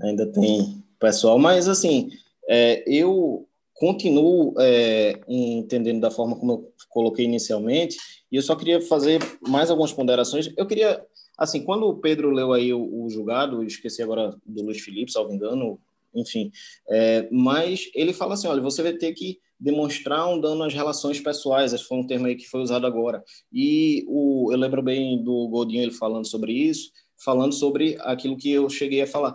[0.00, 2.10] Ainda tem pessoal, mas assim,
[2.48, 7.96] é, eu continuo é, entendendo da forma como eu coloquei inicialmente,
[8.30, 10.52] e eu só queria fazer mais algumas ponderações.
[10.56, 11.04] Eu queria,
[11.38, 15.32] assim, quando o Pedro leu aí o, o julgado, esqueci agora do Luiz Felipe, salvo
[15.32, 15.78] engano,
[16.14, 16.50] enfim,
[16.88, 21.20] é, mas ele fala assim, olha, você vai ter que demonstrar um dano às relações
[21.20, 23.22] pessoais, esse foi um termo aí que foi usado agora,
[23.52, 28.50] e o, eu lembro bem do Godinho ele falando sobre isso, falando sobre aquilo que
[28.50, 29.34] eu cheguei a falar.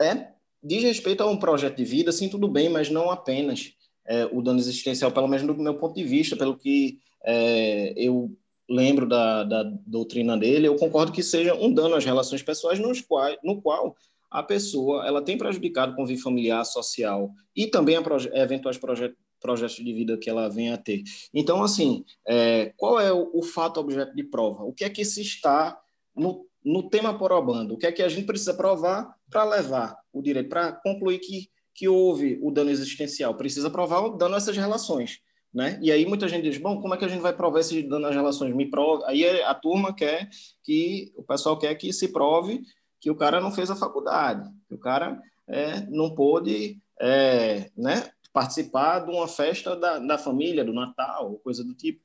[0.00, 0.28] É,
[0.62, 3.72] diz respeito a um projeto de vida, sim, tudo bem, mas não apenas
[4.06, 8.34] é, o dano existencial, pelo menos do meu ponto de vista, pelo que é, eu
[8.70, 13.00] lembro da, da, doutrina dele, eu concordo que seja um dano às relações pessoais nos
[13.00, 13.96] quais, no qual
[14.30, 19.76] a pessoa ela tem prejudicado o convívio familiar, social e também a proje eventuais projetos
[19.76, 21.02] de vida que ela venha a ter.
[21.34, 24.62] Então, assim, é, qual é o, o, fato objeto de prova?
[24.62, 25.76] O que é que se está
[26.14, 27.74] no, no tema porobando?
[27.74, 31.50] O que é que a gente precisa provar para levar o direito, para concluir que
[31.80, 35.20] que houve o dano existencial, precisa provar o dano a essas relações.
[35.52, 35.78] Né?
[35.82, 38.06] E aí muita gente diz, bom, como é que a gente vai provar esse dano
[38.06, 38.54] às relações?
[38.54, 39.02] Me prove.
[39.06, 40.28] Aí a turma quer
[40.62, 42.62] que, o pessoal quer que se prove
[43.00, 48.10] que o cara não fez a faculdade, que o cara é, não pôde é, né,
[48.32, 52.00] participar de uma festa da, da família, do Natal, coisa do tipo.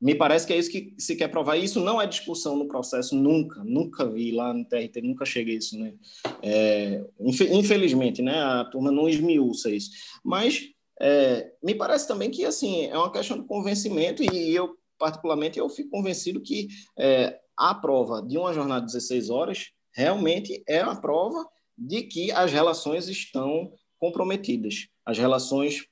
[0.00, 1.56] Me parece que é isso que se quer provar.
[1.56, 5.58] Isso não é discussão no processo, nunca, nunca vi lá no TRT, nunca cheguei a
[5.58, 5.92] isso, né?
[6.40, 8.40] É, infelizmente, né?
[8.40, 9.90] A turma não esmiuça isso.
[10.24, 10.70] Mas
[11.00, 15.68] é, me parece também que, assim, é uma questão de convencimento e eu, particularmente, eu
[15.68, 16.68] fico convencido que
[16.98, 21.46] é, a prova de uma jornada de 16 horas realmente é a prova
[21.76, 24.88] de que as relações estão comprometidas.
[25.04, 25.84] As relações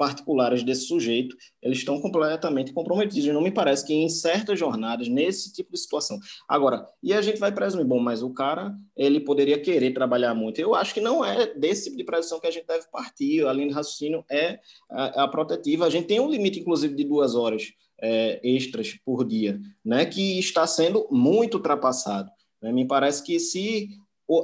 [0.00, 3.34] particulares desse sujeito, eles estão completamente comprometidos.
[3.34, 6.18] Não me parece que em certas jornadas, nesse tipo de situação.
[6.48, 10.58] Agora, e a gente vai presumir, bom, mas o cara, ele poderia querer trabalhar muito.
[10.58, 13.46] Eu acho que não é desse tipo de presunção que a gente deve partir.
[13.46, 14.58] A linha de raciocínio é
[14.90, 15.84] a, a protetiva.
[15.84, 17.64] A gente tem um limite, inclusive, de duas horas
[18.00, 22.30] é, extras por dia, né, que está sendo muito ultrapassado.
[22.62, 22.72] Né?
[22.72, 23.90] Me parece que se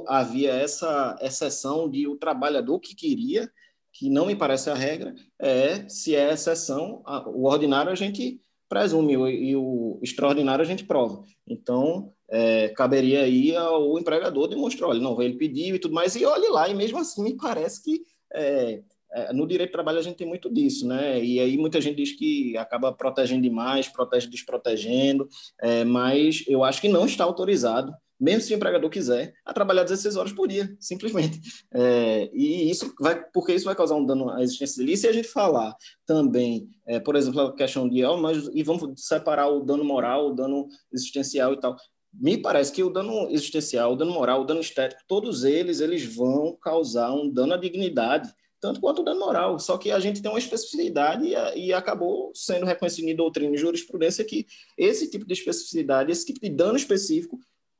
[0.07, 3.49] havia essa exceção de o trabalhador que queria
[3.97, 8.39] que não me parece a regra, é se é exceção, a, o ordinário a gente
[8.69, 11.23] presume e o extraordinário a gente prova.
[11.47, 16.25] Então, é, caberia aí ao empregador demonstrar, olha, não, ele pediu e tudo mais, e
[16.25, 18.01] olhe lá, e mesmo assim me parece que
[18.33, 18.81] é,
[19.13, 21.23] é, no direito do trabalho a gente tem muito disso, né?
[21.23, 25.27] E aí muita gente diz que acaba protegendo demais, protege desprotegendo,
[25.59, 29.83] é, mas eu acho que não está autorizado mesmo se o empregador quiser, a trabalhar
[29.83, 31.39] 16 horas por dia, simplesmente.
[31.71, 34.93] É, e isso vai, porque isso vai causar um dano à existência dele.
[34.93, 38.63] E se a gente falar também, é, por exemplo, a questão de, oh, mas, e
[38.63, 41.75] vamos separar o dano moral, o dano existencial e tal.
[42.11, 46.03] Me parece que o dano existencial, o dano moral, o dano estético, todos eles, eles
[46.03, 49.59] vão causar um dano à dignidade, tanto quanto o dano moral.
[49.59, 53.59] Só que a gente tem uma especificidade e, e acabou sendo reconhecido em doutrina e
[53.59, 57.37] jurisprudência que esse tipo de especificidade, esse tipo de dano específico,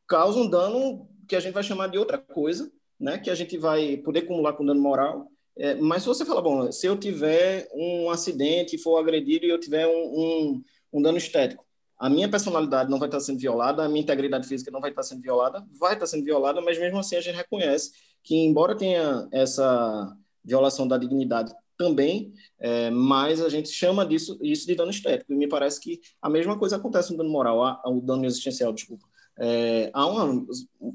[0.08, 3.18] causa um dano que a gente vai chamar de outra coisa, né?
[3.18, 5.30] Que a gente vai poder acumular com dano moral.
[5.58, 9.60] É, mas se você falar, bom, se eu tiver um acidente, for agredido e eu
[9.60, 11.66] tiver um, um, um dano estético,
[11.98, 15.02] a minha personalidade não vai estar sendo violada, a minha integridade física não vai estar
[15.02, 17.92] sendo violada, vai estar sendo violada, mas mesmo assim a gente reconhece
[18.24, 24.68] que, embora tenha essa violação da dignidade também, é, mas a gente chama disso isso
[24.68, 25.34] de dano estético.
[25.34, 29.08] E me parece que a mesma coisa acontece no dano moral, o dano existencial, desculpa
[29.40, 30.46] é, há uma,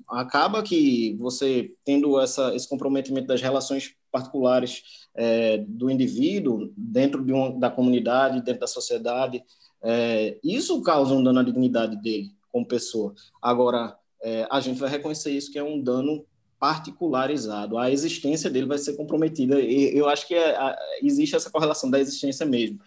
[0.09, 4.82] acaba que você tendo essa, esse comprometimento das relações particulares
[5.14, 9.43] é, do indivíduo dentro de da comunidade, dentro da sociedade,
[9.82, 13.14] é, isso causa um dano à dignidade dele como pessoa.
[13.40, 16.24] Agora, é, a gente vai reconhecer isso que é um dano
[16.59, 19.61] particularizado, a existência dele vai ser comprometida.
[19.61, 22.78] E eu acho que é, existe essa correlação da existência mesmo.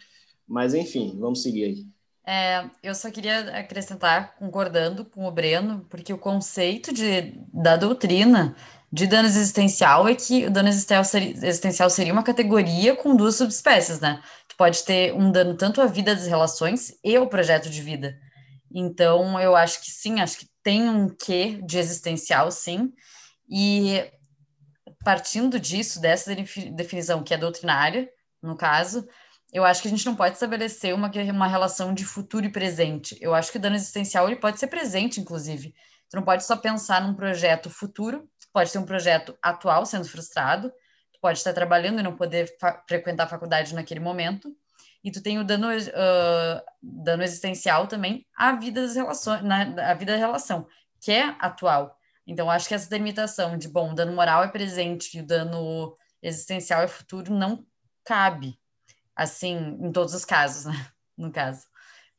[0.47, 1.85] Mas, enfim, vamos seguir aí.
[2.28, 8.55] É, eu só queria acrescentar, concordando com o Breno, porque o conceito de, da doutrina
[8.91, 14.23] de dano existencial é que o dano existencial seria, uma categoria com duas subespécies, né?
[14.47, 18.17] Tu pode ter um dano tanto à vida das relações e ao projeto de vida.
[18.73, 22.91] Então, eu acho que sim, acho que tem um quê de existencial, sim.
[23.47, 24.03] E
[25.03, 28.09] partindo disso, dessa definição que é doutrinária,
[28.41, 29.07] no caso,
[29.55, 33.17] eu acho que a gente não pode estabelecer uma, uma relação de futuro e presente.
[33.21, 35.73] Eu acho que o dano existencial ele pode ser presente, inclusive.
[36.09, 40.03] Tu não pode só pensar num projeto futuro, tu pode ter um projeto atual sendo
[40.09, 40.69] frustrado,
[41.13, 42.53] tu pode estar trabalhando e não poder
[42.85, 44.53] frequentar a faculdade naquele momento,
[45.01, 49.93] e tu tem o dano, uh, dano existencial também à vida das relações, na, à
[49.93, 50.67] vida da relação,
[50.99, 51.97] que é atual.
[52.27, 55.95] Então, acho que essa delimitação de, bom, o dano moral é presente e o dano
[56.21, 57.65] existencial é futuro não
[58.03, 58.59] cabe
[59.16, 60.74] assim, em todos os casos, né?
[61.18, 61.66] No caso.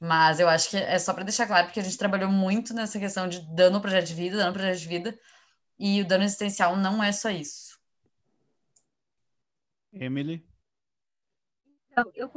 [0.01, 2.99] Mas eu acho que é só para deixar claro, porque a gente trabalhou muito nessa
[2.99, 5.19] questão de dano ao projeto de vida, dano ao projeto de vida,
[5.79, 7.79] e o dano existencial não é só isso.
[9.93, 10.47] Emily?
[11.91, 12.31] Então, eu,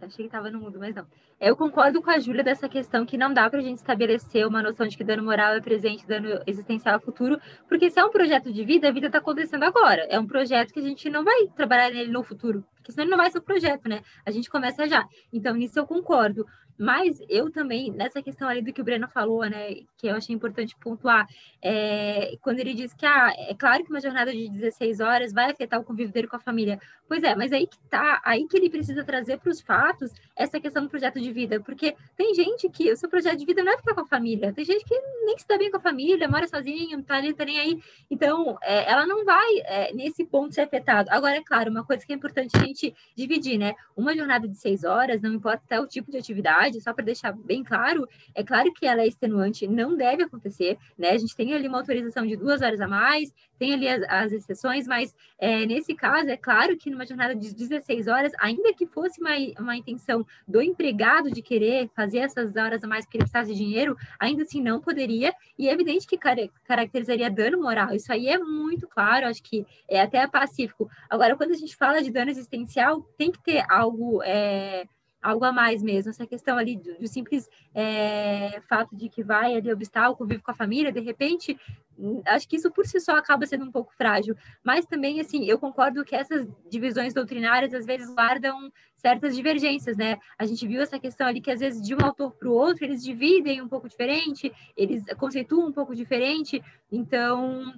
[0.00, 1.06] achei que estava no mundo, mas não.
[1.40, 4.62] Eu concordo com a Júlia dessa questão que não dá para a gente estabelecer uma
[4.62, 8.10] noção de que dano moral é presente, dano existencial é futuro, porque se é um
[8.10, 10.02] projeto de vida, a vida está acontecendo agora.
[10.08, 13.10] É um projeto que a gente não vai trabalhar nele no futuro, porque senão ele
[13.10, 14.02] não vai ser um projeto, né?
[14.24, 15.06] A gente começa já.
[15.32, 16.46] Então, nisso eu concordo.
[16.78, 20.34] Mas eu também, nessa questão ali do que o Breno falou, né, que eu achei
[20.34, 21.26] importante pontuar,
[21.62, 25.50] é, quando ele diz que ah, é claro que uma jornada de 16 horas vai
[25.50, 26.78] afetar o convívio dele com a família.
[27.08, 30.60] Pois é, mas aí que tá, aí que ele precisa trazer para os fatos essa
[30.60, 33.72] questão do projeto de vida, porque tem gente que o seu projeto de vida não
[33.72, 36.28] é ficar com a família, tem gente que nem se dá bem com a família,
[36.28, 37.82] mora sozinho, tá ali, tá nem aí.
[38.10, 41.08] Então, é, ela não vai é, nesse ponto ser afetado.
[41.10, 43.74] Agora, é claro, uma coisa que é importante a gente dividir, né?
[43.96, 47.32] Uma jornada de seis horas, não importa até o tipo de atividade, só para deixar
[47.32, 51.10] bem claro, é claro que ela é extenuante, não deve acontecer, né?
[51.10, 54.32] A gente tem ali uma autorização de duas horas a mais, tem ali as, as
[54.32, 58.86] exceções, mas é, nesse caso, é claro que numa jornada de 16 horas, ainda que
[58.86, 63.24] fosse uma, uma intenção do empregado de querer fazer essas horas a mais porque ele
[63.24, 67.94] precisasse de dinheiro, ainda assim não poderia, e é evidente que car caracterizaria dano moral.
[67.94, 70.90] Isso aí é muito claro, acho que é até pacífico.
[71.08, 74.22] Agora, quando a gente fala de dano existencial, tem que ter algo.
[74.22, 74.86] É,
[75.26, 79.56] algo a mais mesmo, essa questão ali do, do simples é, fato de que vai
[79.56, 81.58] ali obstar o convívio com a família, de repente,
[81.98, 85.44] hum, acho que isso por si só acaba sendo um pouco frágil, mas também, assim,
[85.44, 90.16] eu concordo que essas divisões doutrinárias às vezes guardam certas divergências, né?
[90.38, 92.84] A gente viu essa questão ali que às vezes de um autor para o outro
[92.84, 97.74] eles dividem um pouco diferente, eles conceituam um pouco diferente, então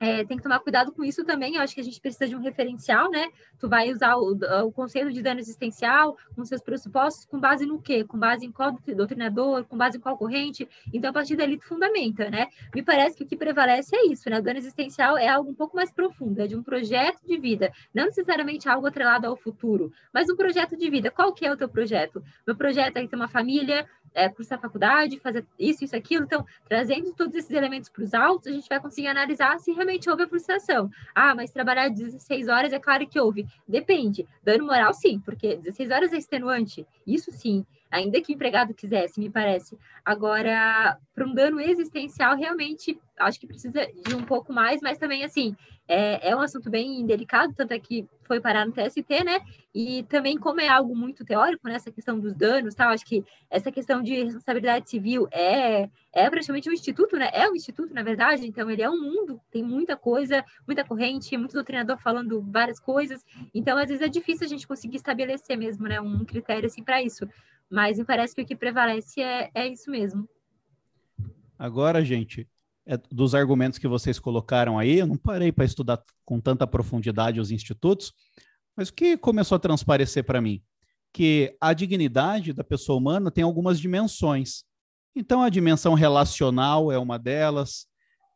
[0.00, 1.56] é, tem que tomar cuidado com isso também.
[1.56, 3.28] Eu acho que a gente precisa de um referencial, né?
[3.58, 4.32] Tu vai usar o,
[4.64, 8.02] o conceito de dano existencial com seus pressupostos com base no quê?
[8.02, 10.66] Com base em qual doutrinador, com base em qual corrente.
[10.92, 12.48] Então, a partir dali, tu fundamenta, né?
[12.74, 14.38] Me parece que o que prevalece é isso, né?
[14.38, 17.70] O dano existencial é algo um pouco mais profundo, é de um projeto de vida,
[17.94, 21.10] não necessariamente algo atrelado ao futuro, mas um projeto de vida.
[21.10, 22.22] Qual que é o teu projeto?
[22.46, 26.24] Meu projeto é ter uma família, é, cursar faculdade, fazer isso, isso, aquilo.
[26.24, 30.08] Então, trazendo todos esses elementos para os autos, a gente vai conseguir analisar se realmente
[30.08, 30.90] houve a frustração.
[31.14, 33.46] Ah, mas trabalhar 16 horas é claro que houve.
[33.66, 34.26] Depende.
[34.42, 36.86] Dano moral, sim, porque 16 horas é extenuante.
[37.06, 37.64] Isso sim.
[37.90, 39.76] Ainda que o empregado quisesse, me parece.
[40.04, 45.24] Agora, para um dano existencial, realmente acho que precisa de um pouco mais, mas também,
[45.24, 45.54] assim,
[45.86, 49.40] é, é um assunto bem delicado, tanto é que foi parar no TST, né?
[49.74, 51.74] E também, como é algo muito teórico, né?
[51.74, 56.70] Essa questão dos danos, tal, acho que essa questão de responsabilidade civil é, é praticamente
[56.70, 57.28] um instituto, né?
[57.32, 61.36] É um instituto, na verdade, então ele é um mundo, tem muita coisa, muita corrente,
[61.36, 65.88] muito doutrinador falando várias coisas, então às vezes é difícil a gente conseguir estabelecer mesmo,
[65.88, 66.00] né?
[66.00, 67.28] Um critério assim para isso.
[67.70, 70.28] Mas me parece que o que prevalece é, é isso mesmo.
[71.58, 72.48] Agora, gente,
[72.86, 77.40] é, dos argumentos que vocês colocaram aí, eu não parei para estudar com tanta profundidade
[77.40, 78.12] os institutos,
[78.76, 80.62] mas o que começou a transparecer para mim?
[81.12, 84.64] Que a dignidade da pessoa humana tem algumas dimensões.
[85.14, 87.86] Então, a dimensão relacional é uma delas,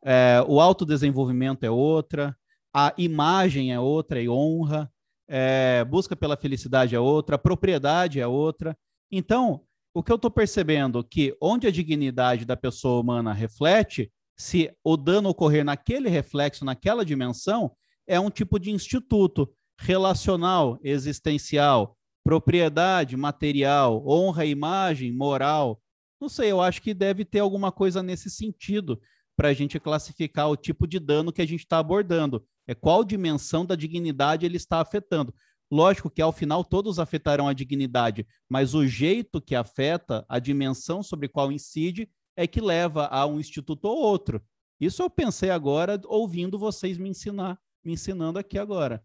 [0.05, 2.37] é, o autodesenvolvimento é outra,
[2.73, 4.91] a imagem é outra e honra,
[5.27, 8.77] é, busca pela felicidade é outra, a propriedade é outra.
[9.11, 9.61] Então,
[9.93, 14.97] o que eu estou percebendo que onde a dignidade da pessoa humana reflete, se o
[14.97, 17.71] dano ocorrer naquele reflexo, naquela dimensão,
[18.07, 19.49] é um tipo de instituto
[19.79, 25.81] relacional, existencial, propriedade material, honra, imagem, moral.
[26.19, 28.99] Não sei, eu acho que deve ter alguma coisa nesse sentido
[29.37, 32.45] para a gente classificar o tipo de dano que a gente está abordando.
[32.67, 35.33] É qual dimensão da dignidade ele está afetando.
[35.71, 41.01] Lógico que ao final todos afetarão a dignidade, mas o jeito que afeta, a dimensão
[41.01, 44.43] sobre qual incide, é que leva a um instituto ou outro.
[44.79, 49.03] Isso eu pensei agora, ouvindo vocês me ensinar, me ensinando aqui agora.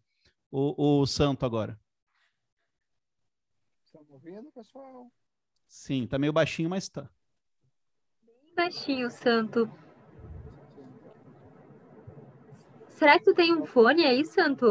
[0.51, 1.81] O, o Santo agora.
[3.85, 5.11] Estão ouvindo, pessoal?
[5.67, 7.09] Sim, tá meio baixinho, mas tá.
[8.45, 9.71] Bem baixinho, Santo.
[12.89, 14.67] Será que tu tem um fone aí, Santo?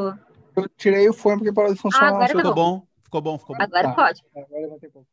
[0.60, 2.08] Eu tirei o fone porque parou de funcionar.
[2.08, 2.80] Ah, agora tá ficou bom.
[2.80, 2.88] bom.
[3.04, 3.64] Ficou bom, ficou bom.
[3.64, 3.94] Agora tá.
[3.94, 4.22] pode.
[4.36, 5.08] Agora pouco.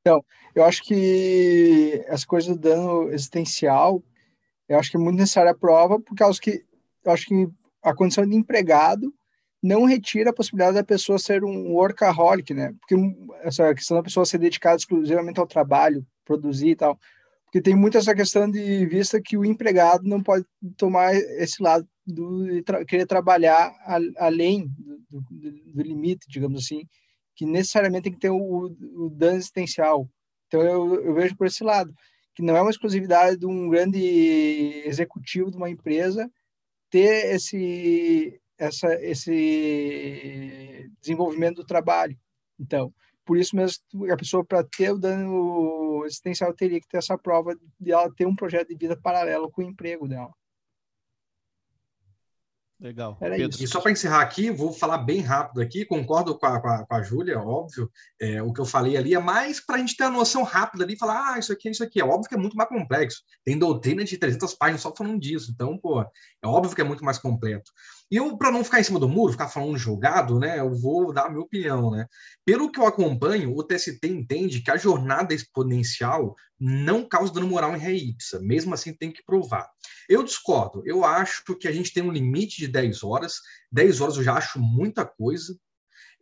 [0.00, 0.24] Então,
[0.54, 4.02] eu acho que essa coisa do dano existencial,
[4.68, 6.64] eu acho que é muito necessária a prova, por causa que
[7.04, 7.48] eu acho que
[7.82, 9.12] a condição de empregado
[9.62, 12.74] não retira a possibilidade da pessoa ser um workaholic, né?
[12.80, 12.96] Porque
[13.42, 16.98] essa questão da pessoa ser dedicada exclusivamente ao trabalho, produzir e tal.
[17.44, 20.44] Porque tem muito essa questão de vista que o empregado não pode
[20.76, 26.86] tomar esse lado do tra querer trabalhar a, além do, do, do limite, digamos assim,
[27.34, 30.08] que necessariamente tem que ter o, o dano existencial.
[30.46, 31.94] Então eu, eu, vejo por esse lado,
[32.34, 34.00] que não é uma exclusividade de um grande
[34.84, 36.30] executivo de uma empresa
[36.90, 42.16] ter esse, essa, esse desenvolvimento do trabalho.
[42.60, 42.92] Então,
[43.24, 43.82] por isso mesmo,
[44.12, 48.26] a pessoa, para ter o dano existencial, teria que ter essa prova de ela ter
[48.26, 50.32] um projeto de vida paralelo com o emprego dela.
[52.82, 53.16] Legal.
[53.60, 56.84] E só para encerrar aqui, vou falar bem rápido aqui, concordo com a, com a,
[56.84, 57.88] com a Júlia, óbvio,
[58.20, 60.82] é, o que eu falei ali é mais para a gente ter a noção rápida
[60.82, 62.00] ali e falar, ah, isso aqui, isso aqui.
[62.00, 63.22] É óbvio que é muito mais complexo.
[63.44, 65.52] Tem doutrina de 300 páginas só falando disso.
[65.54, 67.70] Então, pô, é óbvio que é muito mais completo.
[68.10, 71.12] E eu, para não ficar em cima do muro, ficar falando julgado, né, eu vou
[71.12, 72.06] dar a minha opinião, né.
[72.44, 77.74] Pelo que eu acompanho, o TST entende que a jornada exponencial não causa dano moral
[77.74, 79.68] em ré ipsa, mesmo assim tem que provar.
[80.08, 83.36] Eu discordo, eu acho que a gente tem um limite de 10 horas,
[83.70, 85.56] 10 horas eu já acho muita coisa,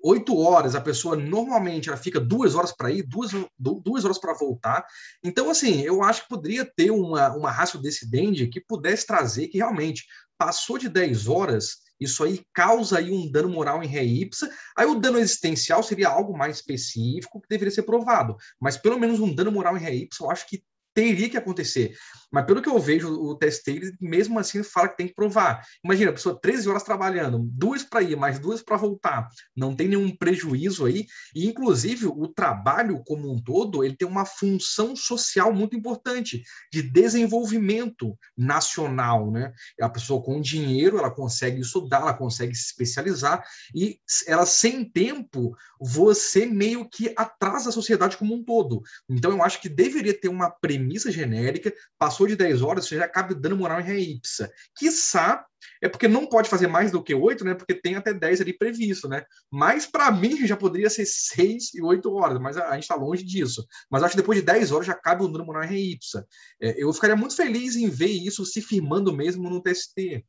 [0.03, 4.35] oito horas, a pessoa normalmente ela fica duas horas para ir, duas, duas horas para
[4.35, 4.85] voltar.
[5.23, 9.59] Então, assim, eu acho que poderia ter uma, uma raça decidente que pudesse trazer que
[9.59, 10.07] realmente
[10.41, 14.51] passou de 10 horas, isso aí causa aí um dano moral em ré ipsa.
[14.75, 18.39] Aí o dano existencial seria algo mais específico que deveria ser provado.
[18.59, 20.65] Mas pelo menos um dano moral em ré ipsa, eu acho que
[21.01, 21.95] teria que acontecer.
[22.31, 25.67] Mas pelo que eu vejo, o testeiro, mesmo assim, fala que tem que provar.
[25.83, 29.29] Imagina, a pessoa 13 horas trabalhando, duas para ir, mais duas para voltar.
[29.57, 31.07] Não tem nenhum prejuízo aí.
[31.35, 36.83] E, inclusive, o trabalho como um todo, ele tem uma função social muito importante, de
[36.83, 39.53] desenvolvimento nacional, né?
[39.81, 43.43] A pessoa com dinheiro, ela consegue estudar, ela consegue se especializar,
[43.75, 48.83] e ela, sem tempo, você meio que atrasa a sociedade como um todo.
[49.09, 53.05] Então, eu acho que deveria ter uma premissa genérica, passou de 10 horas, você já
[53.05, 54.51] acaba dando moral em ré ipsa.
[54.77, 55.45] Quiçá,
[55.83, 57.55] é porque não pode fazer mais do que 8, né?
[57.55, 59.25] Porque tem até 10 ali previsto, né?
[59.51, 62.95] Mas para mim já poderia ser 6 e 8 horas, mas a, a gente está
[62.95, 63.65] longe disso.
[63.91, 66.27] Mas acho que depois de 10 horas já cabe o dano moral em ré ipsa.
[66.61, 70.25] É, eu ficaria muito feliz em ver isso se firmando mesmo no TST.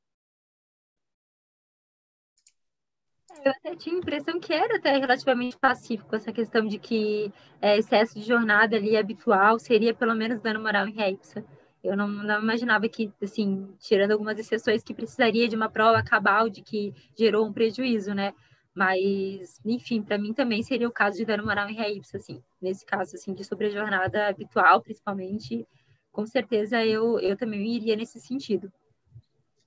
[3.43, 7.77] Eu até tinha a impressão que era até relativamente pacífico essa questão de que é,
[7.77, 11.43] excesso de jornada ali habitual seria pelo menos dano moral em ré ipsa.
[11.83, 16.47] Eu não, não, imaginava que, assim, tirando algumas exceções, que precisaria de uma prova cabal
[16.47, 18.33] de que gerou um prejuízo, né?
[18.73, 22.41] Mas, enfim, para mim também seria o caso de dano moral em ré assim.
[22.61, 25.67] Nesse caso, assim, de sobrejornada habitual, principalmente,
[26.11, 28.71] com certeza eu, eu também iria nesse sentido.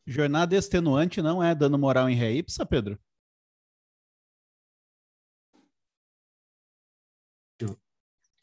[0.06, 2.30] Jornada extenuante não é dano moral em ré
[2.68, 2.98] Pedro?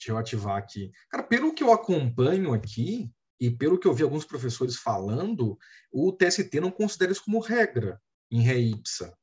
[0.02, 0.92] Deixa eu ativar aqui.
[1.12, 5.56] Cara, pelo que eu acompanho aqui, e pelo que eu vi alguns professores falando,
[5.92, 8.02] o TST não considera isso como regra
[8.32, 9.16] em ré ipsa.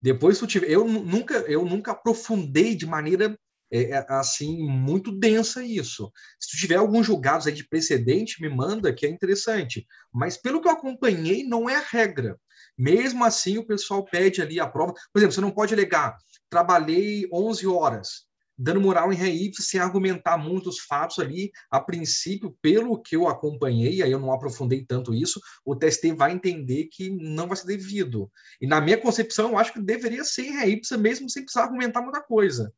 [0.00, 3.38] Depois tu tiver, eu nunca, eu nunca aprofundei de maneira
[3.70, 6.12] é, é, assim muito densa isso.
[6.40, 9.86] Se tiver alguns julgados aí de precedente, me manda que é interessante.
[10.12, 12.36] Mas pelo que eu acompanhei, não é regra.
[12.76, 14.94] Mesmo assim, o pessoal pede ali a prova.
[15.12, 16.16] Por exemplo, você não pode alegar,
[16.50, 18.31] trabalhei 11 horas
[18.62, 21.50] dando moral em rei sem argumentar muitos fatos ali.
[21.68, 26.32] A princípio, pelo que eu acompanhei, aí eu não aprofundei tanto isso, o TST vai
[26.32, 28.30] entender que não vai ser devido.
[28.60, 32.02] E na minha concepção, eu acho que deveria ser em rei mesmo sem precisar argumentar
[32.02, 32.72] muita coisa.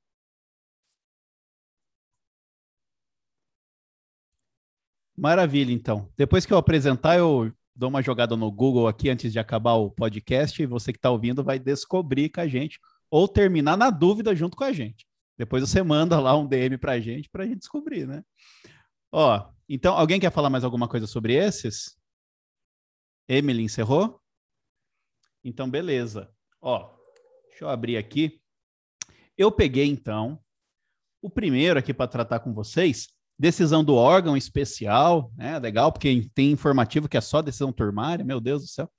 [5.17, 6.11] Maravilha, então.
[6.17, 9.91] Depois que eu apresentar, eu dou uma jogada no Google aqui antes de acabar o
[9.91, 12.81] podcast e você que está ouvindo vai descobrir com a gente
[13.11, 15.07] ou terminar na dúvida junto com a gente.
[15.37, 18.23] Depois você manda lá um DM para a gente para a gente descobrir, né?
[19.13, 21.97] Ó, então, alguém quer falar mais alguma coisa sobre esses?
[23.29, 24.21] Emily encerrou?
[25.43, 26.31] Então, beleza.
[26.61, 26.91] Ó,
[27.49, 28.41] deixa eu abrir aqui.
[29.37, 30.41] Eu peguei, então,
[31.23, 33.09] o primeiro aqui para tratar com vocês,
[33.39, 35.59] decisão do órgão especial, né?
[35.59, 38.91] Legal, porque tem informativo que é só decisão turmária, meu Deus do céu.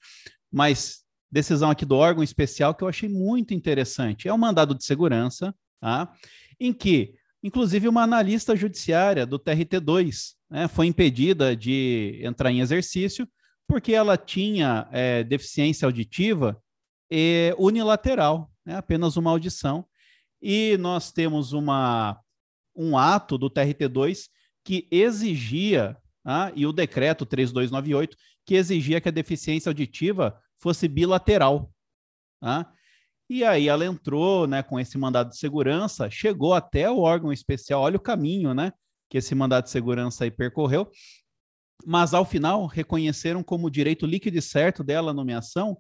[0.52, 4.28] Mas decisão aqui do órgão especial que eu achei muito interessante.
[4.28, 6.12] É o mandado de segurança tá?
[6.60, 13.28] em que, inclusive, uma analista judiciária do TRT2 né, foi impedida de entrar em exercício
[13.68, 16.62] porque ela tinha é, deficiência auditiva
[17.10, 19.86] e unilateral, né, apenas uma audição.
[20.42, 22.20] E nós temos uma,
[22.76, 24.30] um ato do TRT2
[24.64, 28.16] que exigia, tá, e o decreto 3298,
[28.46, 31.72] que exigia que a deficiência auditiva fosse bilateral.
[32.40, 32.72] Tá?
[33.30, 37.82] E aí ela entrou, né, com esse mandado de segurança, chegou até o órgão especial,
[37.82, 38.72] olha o caminho, né,
[39.10, 40.90] que esse mandado de segurança aí percorreu,
[41.86, 45.78] mas ao final reconheceram como direito líquido e certo dela a nomeação,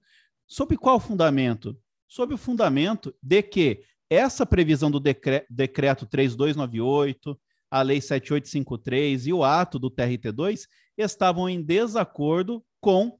[0.48, 1.78] sob qual fundamento?
[2.08, 7.40] Sob o fundamento de que essa previsão do decre decreto 3298,
[7.70, 10.62] a lei 7853 e o ato do TRT2
[10.98, 13.20] estavam em desacordo com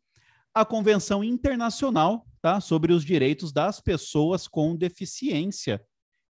[0.54, 5.82] a Convenção Internacional tá, sobre os direitos das pessoas com deficiência.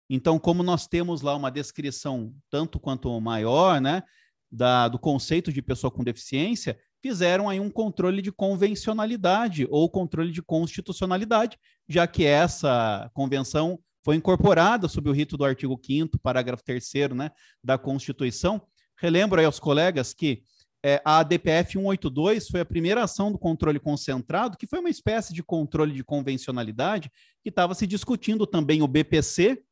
[0.08, 4.00] Então, como nós temos lá uma descrição tanto quanto maior, né,
[4.48, 10.30] da, do conceito de pessoa com deficiência, fizeram aí um controle de convencionalidade ou controle
[10.30, 11.58] de constitucionalidade,
[11.88, 17.32] já que essa convenção foi incorporada sob o rito do artigo 5 parágrafo 3 né,
[17.60, 18.62] da Constituição.
[18.96, 20.44] Relembro aí aos colegas que
[20.84, 25.32] é, a DPF 182 foi a primeira ação do controle concentrado, que foi uma espécie
[25.32, 27.10] de controle de convencionalidade,
[27.42, 29.62] que estava se discutindo também o BPC,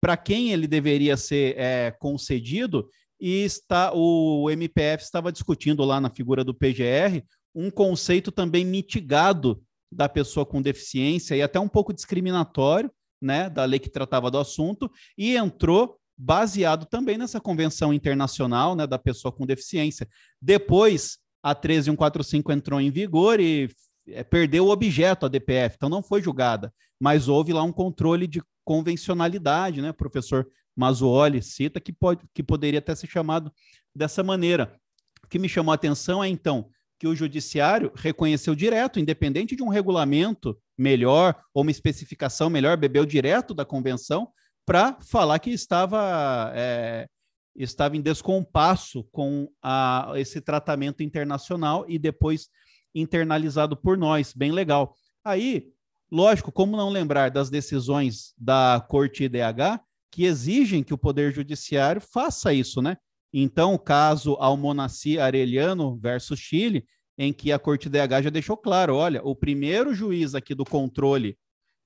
[0.00, 2.88] para quem ele deveria ser é, concedido,
[3.20, 7.22] e está, o MPF estava discutindo lá na figura do PGR
[7.52, 9.60] um conceito também mitigado
[9.92, 12.90] da pessoa com deficiência e até um pouco discriminatório,
[13.20, 14.88] né, da lei que tratava do assunto,
[15.18, 20.06] e entrou baseado também nessa convenção internacional né, da pessoa com deficiência.
[20.40, 23.70] Depois, a 13145 entrou em vigor e
[24.06, 28.26] é, perdeu o objeto, a DPF, então não foi julgada, mas houve lá um controle
[28.26, 29.90] de convencionalidade, né?
[29.90, 33.50] O professor Mazzuoli cita que, pode, que poderia até ser chamado
[33.96, 34.78] dessa maneira.
[35.24, 36.68] O que me chamou a atenção é, então,
[36.98, 43.06] que o judiciário reconheceu direto, independente de um regulamento melhor ou uma especificação melhor, bebeu
[43.06, 44.28] direto da convenção,
[44.70, 47.08] para falar que estava, é,
[47.56, 52.48] estava em descompasso com a, esse tratamento internacional e depois
[52.94, 54.32] internalizado por nós.
[54.32, 54.94] Bem legal.
[55.24, 55.72] Aí,
[56.08, 62.00] lógico, como não lembrar das decisões da Corte IDH que exigem que o Poder Judiciário
[62.00, 62.96] faça isso, né?
[63.32, 66.86] Então, o caso Almonaci Arellano versus Chile,
[67.18, 71.36] em que a Corte IDH já deixou claro, olha, o primeiro juiz aqui do controle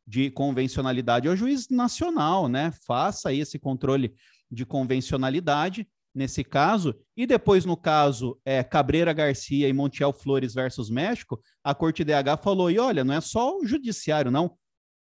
[0.06, 2.72] de convencionalidade ao juiz nacional, né?
[2.86, 4.14] Faça aí esse controle
[4.50, 10.88] de convencionalidade nesse caso, e depois no caso é, Cabreira Garcia e Montiel Flores versus
[10.88, 14.56] México, a Corte DH falou, e olha, não é só o judiciário, não,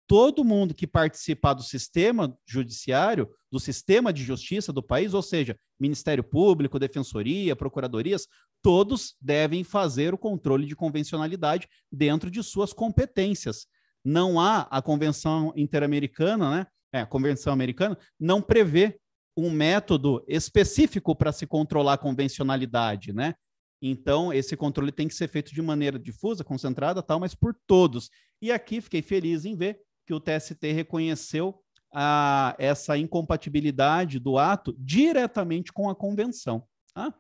[0.07, 5.59] todo mundo que participar do sistema judiciário, do sistema de justiça do país, ou seja,
[5.81, 8.27] Ministério Público, Defensoria, Procuradorias,
[8.63, 13.67] todos devem fazer o controle de convencionalidade dentro de suas competências
[14.09, 16.67] não há a Convenção Interamericana, né?
[16.91, 18.99] É, a Convenção Americana não prevê
[19.37, 23.35] um método específico para se controlar a convencionalidade, né?
[23.81, 28.11] Então, esse controle tem que ser feito de maneira difusa, concentrada, tal, mas por todos.
[28.41, 31.63] E aqui fiquei feliz em ver que o TST reconheceu
[31.95, 36.67] a, essa incompatibilidade do ato diretamente com a convenção.
[36.95, 37.15] Tá?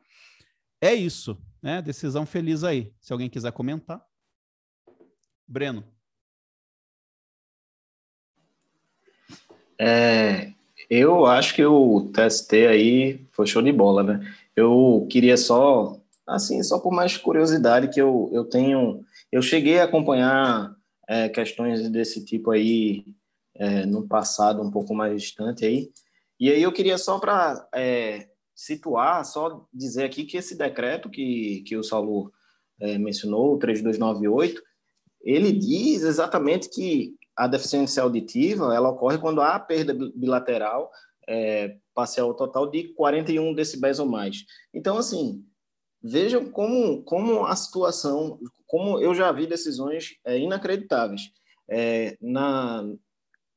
[0.80, 1.82] É isso, né?
[1.82, 2.92] Decisão feliz aí.
[2.98, 4.02] Se alguém quiser comentar.
[5.46, 5.97] Breno.
[9.80, 10.52] É,
[10.90, 14.34] eu acho que o TST aí foi show de bola, né?
[14.56, 19.84] Eu queria só, assim, só por mais curiosidade que eu, eu tenho, eu cheguei a
[19.84, 20.74] acompanhar
[21.08, 23.04] é, questões desse tipo aí
[23.54, 25.90] é, no passado um pouco mais distante aí,
[26.40, 31.62] e aí eu queria só para é, situar, só dizer aqui que esse decreto que,
[31.66, 32.32] que o Saulo
[32.80, 34.62] é, mencionou, o 3298,
[35.22, 40.90] ele diz exatamente que a deficiência auditiva ela ocorre quando há perda bilateral
[41.28, 44.44] é, parcial total de 41 decibéis ou mais.
[44.74, 45.44] Então, assim,
[46.02, 51.30] vejam como, como a situação, como eu já vi decisões é, inacreditáveis.
[51.70, 52.84] É, na,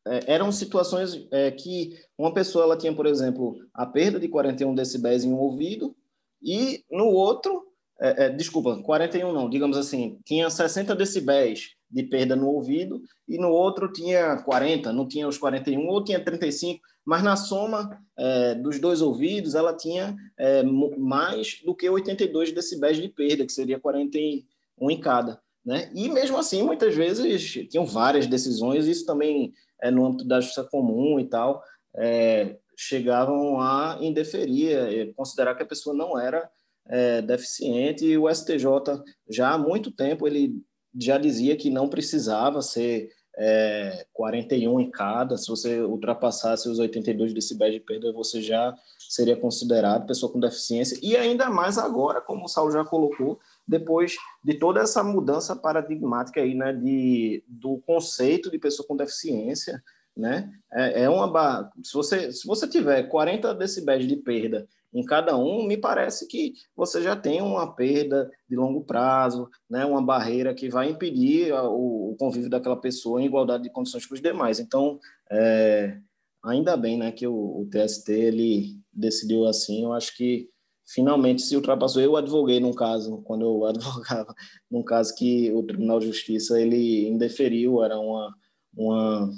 [0.05, 4.75] é, eram situações é, que uma pessoa ela tinha, por exemplo, a perda de 41
[4.75, 5.95] decibéis em um ouvido
[6.39, 7.67] e no outro,
[7.99, 13.49] é, desculpa, 41 não, digamos assim, tinha 60 decibéis de perda no ouvido, e no
[13.49, 18.79] outro tinha 40, não tinha os 41, ou tinha 35, mas na soma é, dos
[18.79, 24.91] dois ouvidos, ela tinha é, mais do que 82 decibéis de perda, que seria 41
[24.91, 25.41] em cada.
[25.65, 25.91] Né?
[25.93, 30.63] E mesmo assim, muitas vezes tinham várias decisões, isso também é no âmbito da justiça
[30.63, 31.63] comum e tal,
[31.95, 36.49] é, chegavam a indeferir, é, considerar que a pessoa não era
[36.87, 40.55] é, deficiente, e o STJ já há muito tempo ele
[40.99, 47.33] já dizia que não precisava ser é, 41 em cada, se você ultrapassasse os 82
[47.33, 52.45] decibéis de perda, você já seria considerado pessoa com deficiência, e ainda mais agora, como
[52.45, 58.51] o Saulo já colocou, depois de toda essa mudança paradigmática aí, né, de, do conceito
[58.51, 59.81] de pessoa com deficiência,
[60.15, 65.37] né, é, é uma, se você, se você tiver 40 decibéis de perda em cada
[65.37, 70.53] um, me parece que você já tem uma perda de longo prazo, né, uma barreira
[70.53, 74.59] que vai impedir o, convívio daquela pessoa em igualdade de condições com os demais.
[74.59, 74.99] Então,
[75.31, 75.97] é,
[76.43, 80.49] ainda bem né, que o, o, TST ele decidiu assim, eu acho que
[80.85, 82.01] finalmente se ultrapassou.
[82.01, 84.35] Eu advoguei num caso, quando eu advogava,
[84.69, 88.35] num caso que o Tribunal de Justiça ele indeferiu, era uma,
[88.75, 89.31] uma,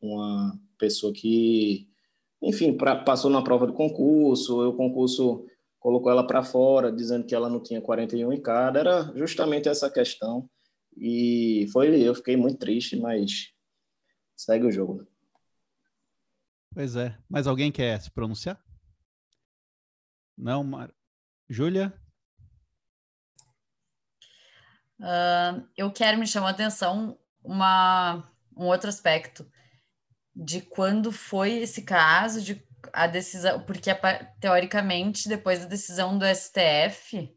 [0.00, 1.89] uma pessoa que
[2.42, 5.46] enfim, pra, passou na prova do concurso, o concurso
[5.78, 9.90] colocou ela para fora, dizendo que ela não tinha 41 em cada, era justamente essa
[9.90, 10.48] questão.
[10.96, 13.52] E foi, eu fiquei muito triste, mas
[14.36, 15.06] segue o jogo.
[16.72, 17.16] Pois é.
[17.28, 18.62] Mas alguém quer se pronunciar?
[20.36, 20.92] Não, Mar...
[21.48, 21.92] Júlia?
[25.00, 29.50] Uh, eu quero me chamar a atenção uma, um outro aspecto
[30.34, 33.90] de quando foi esse caso, de a decisão, porque
[34.40, 37.30] teoricamente, depois da decisão do STF,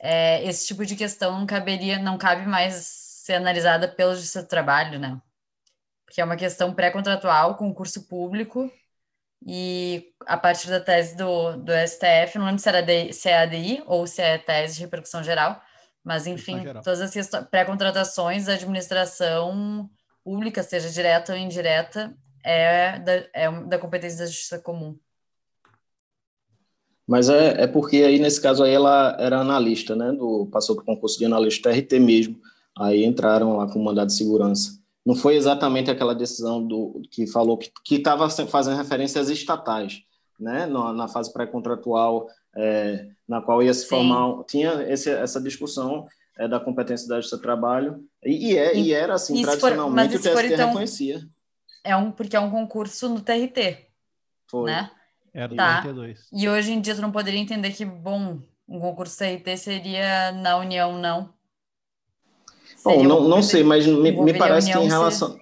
[0.00, 4.48] é, esse tipo de questão não caberia, não cabe mais ser analisada pelo Justiça do
[4.48, 5.20] Trabalho, né?
[6.04, 8.70] Porque é uma questão pré-contratual, concurso público,
[9.46, 13.82] e a partir da tese do, do STF, não lembro se, era se é ADI
[13.86, 15.60] ou se é tese de repercussão geral,
[16.02, 19.90] mas enfim, todas as pré-contratações da administração
[20.24, 24.98] pública, seja direta ou indireta, é da, é da competência da justiça comum.
[27.06, 30.10] Mas é, é porque aí, nesse caso aí, ela era analista, né?
[30.12, 32.40] Do, passou para o concurso de analista RT mesmo.
[32.76, 34.78] Aí entraram lá com mandado de segurança.
[35.04, 40.02] Não foi exatamente aquela decisão do que falou que estava fazendo referência às estatais,
[40.40, 40.64] né?
[40.64, 42.26] Na, na fase pré-contratual,
[42.56, 44.44] é, na qual ia se formar, Sim.
[44.48, 46.06] tinha esse, essa discussão
[46.38, 50.18] é, da competência da justiça do trabalho, e, e, é, e, e era assim, tradicionalmente
[50.18, 51.28] for, o TST então, reconhecia.
[51.84, 53.86] É um, porque é um concurso no TRT,
[54.48, 54.70] Foi.
[54.70, 54.90] né?
[55.32, 55.76] Era tá.
[55.84, 56.28] 92.
[56.32, 60.56] E hoje em dia tu não poderia entender que, bom, um concurso TRT seria na
[60.56, 61.32] União, não?
[62.84, 65.40] Bom, não, não sei, mas me, me parece que em relação, ser...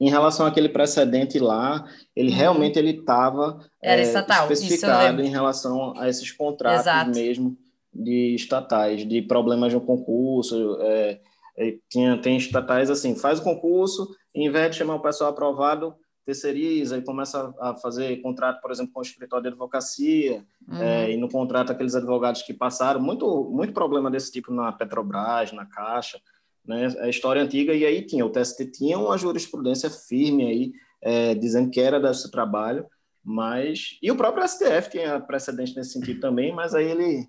[0.00, 1.84] em relação àquele precedente lá,
[2.14, 2.36] ele uhum.
[2.36, 7.10] realmente ele estava é, especificado em relação a esses contratos Exato.
[7.10, 7.56] mesmo
[7.92, 10.78] de estatais, de problemas no concurso.
[10.80, 11.20] É,
[11.56, 15.94] é, tinha, tem estatais assim, faz o concurso, em vez de chamar o pessoal aprovado,
[16.24, 20.82] terceiriza e começa a fazer contrato, por exemplo, com o escritório de advocacia, uhum.
[20.82, 25.52] é, e no contrato aqueles advogados que passaram, muito, muito problema desse tipo na Petrobras,
[25.52, 26.20] na Caixa,
[26.64, 31.34] né, a história antiga, e aí tinha, o TST tinha uma jurisprudência firme aí, é,
[31.34, 32.86] dizendo que era desse trabalho,
[33.24, 37.26] mas, e o próprio STF tinha precedente nesse sentido também, mas aí ele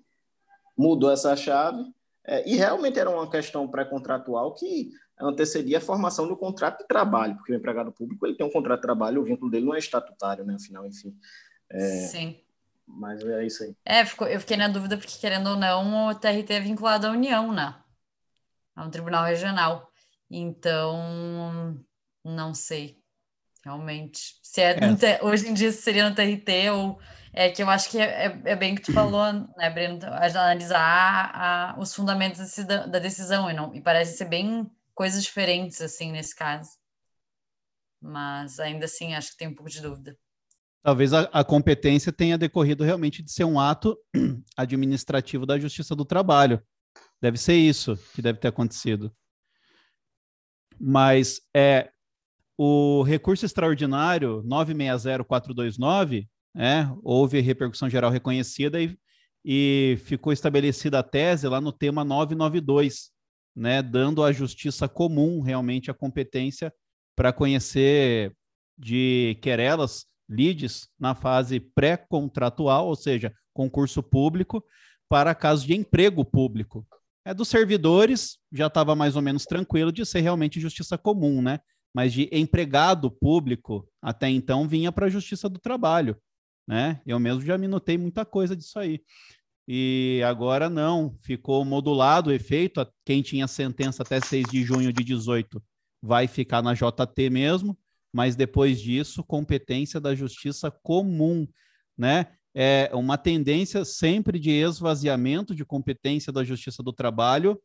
[0.80, 1.84] mudou essa chave,
[2.24, 4.90] é, e realmente era uma questão pré-contratual que
[5.20, 8.78] antecedia a formação do contrato de trabalho, porque o empregado público ele tem um contrato
[8.78, 11.14] de trabalho, o vínculo dele não é estatutário, né, afinal, enfim.
[11.70, 12.40] É, Sim.
[12.86, 13.76] Mas é isso aí.
[13.84, 17.52] É, eu fiquei na dúvida porque, querendo ou não, o TRT é vinculado à União,
[17.52, 17.76] né?
[18.74, 19.92] A um tribunal regional.
[20.28, 21.78] Então,
[22.24, 22.98] não sei,
[23.64, 24.40] realmente.
[24.42, 25.24] Se é, é.
[25.24, 26.98] hoje em dia seria no TRT ou
[27.32, 31.30] é que eu acho que é, é, é bem que tu falou, né, Breno, analisar
[31.34, 36.10] a, os fundamentos da, da decisão e não e parece ser bem coisas diferentes assim
[36.12, 36.70] nesse caso.
[38.02, 40.16] Mas ainda assim acho que tem um pouco de dúvida.
[40.82, 43.98] Talvez a, a, competência tenha decorrido realmente de ser um ato
[44.56, 46.62] administrativo da Justiça do Trabalho.
[47.20, 49.14] Deve ser isso que deve ter acontecido.
[50.80, 51.90] Mas é
[52.56, 58.96] o recurso extraordinário 960429, é, houve repercussão geral reconhecida e,
[59.44, 63.10] e ficou estabelecida a tese lá no tema 992,
[63.54, 66.72] né, dando à justiça comum realmente a competência
[67.16, 68.34] para conhecer
[68.78, 74.64] de querelas leads na fase pré-contratual, ou seja, concurso público,
[75.08, 76.86] para casos de emprego público.
[77.24, 81.60] É dos servidores, já estava mais ou menos tranquilo de ser realmente justiça comum, né?
[81.92, 86.16] Mas de empregado público, até então vinha para a justiça do trabalho,
[86.70, 87.00] né?
[87.06, 89.00] Eu mesmo já me notei muita coisa disso aí.
[89.68, 92.86] E agora não, ficou modulado o efeito.
[93.04, 95.62] Quem tinha sentença até 6 de junho de 18
[96.02, 97.78] vai ficar na JT mesmo
[98.12, 101.46] mas depois disso, competência da justiça comum,
[101.96, 102.26] né?
[102.52, 107.60] É uma tendência sempre de esvaziamento de competência da justiça do trabalho.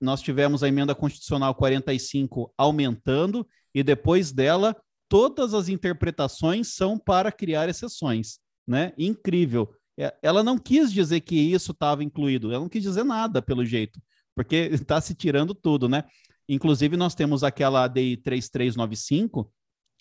[0.00, 4.76] Nós tivemos a emenda constitucional 45 aumentando, e depois dela,
[5.08, 8.92] todas as interpretações são para criar exceções, né?
[8.98, 9.72] Incrível.
[9.98, 13.64] É, ela não quis dizer que isso estava incluído, ela não quis dizer nada, pelo
[13.64, 14.00] jeito,
[14.34, 16.04] porque está se tirando tudo, né?
[16.48, 19.52] Inclusive, nós temos aquela ADI 3395,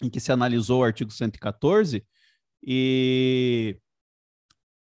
[0.03, 2.05] em que se analisou o artigo 114
[2.63, 3.79] e,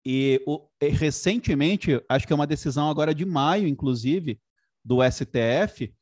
[0.05, 4.40] e, o, e recentemente, acho que é uma decisão agora de maio, inclusive,
[4.84, 5.94] do STF,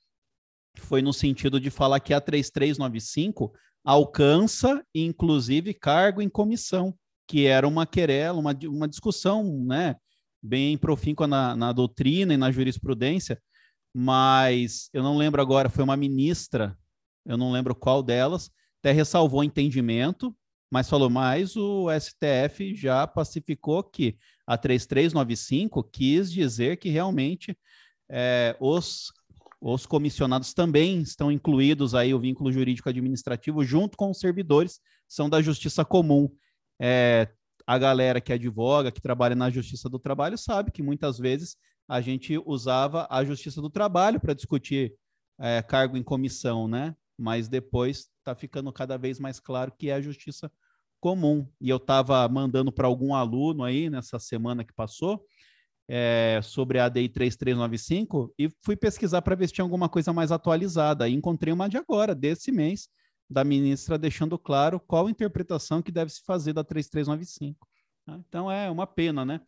[0.77, 3.53] foi no sentido de falar que a 3395
[3.85, 6.95] alcança, inclusive, cargo em comissão,
[7.29, 9.97] que era uma querela, uma, uma discussão, né,
[10.43, 13.41] bem profícua na, na doutrina e na jurisprudência,
[13.95, 16.77] mas eu não lembro agora, foi uma ministra,
[17.25, 18.51] eu não lembro qual delas,
[18.81, 20.37] até ressalvou entendimento,
[20.71, 27.57] mas falou mais o STF já pacificou que a 3395 quis dizer que realmente
[28.11, 29.13] é, os,
[29.67, 34.79] os comissionados também estão incluídos aí o vínculo jurídico administrativo junto com os servidores,
[35.09, 36.29] são da justiça comum.
[36.79, 37.31] É,
[37.67, 41.57] a galera que advoga, que trabalha na justiça do trabalho, sabe que muitas vezes
[41.89, 44.95] a gente usava a justiça do trabalho para discutir
[45.41, 46.95] é, cargo em comissão, né?
[47.17, 50.53] Mas depois está ficando cada vez mais claro que é a justiça
[51.01, 51.49] comum.
[51.59, 55.25] E eu estava mandando para algum aluno aí nessa semana que passou
[55.89, 60.33] é, sobre a ADI 3395 e fui pesquisar para ver se tinha alguma coisa mais
[60.33, 61.09] atualizada.
[61.09, 62.89] E encontrei uma de agora, desse mês,
[63.29, 67.69] da ministra deixando claro qual interpretação que deve se fazer da 3395.
[68.07, 68.21] Tá?
[68.29, 69.41] Então é uma pena, né?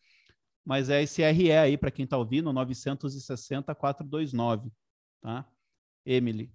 [0.65, 4.73] Mas é esse RE aí, para quem está ouvindo, 960-429,
[5.23, 5.47] tá?
[6.05, 6.53] Emily.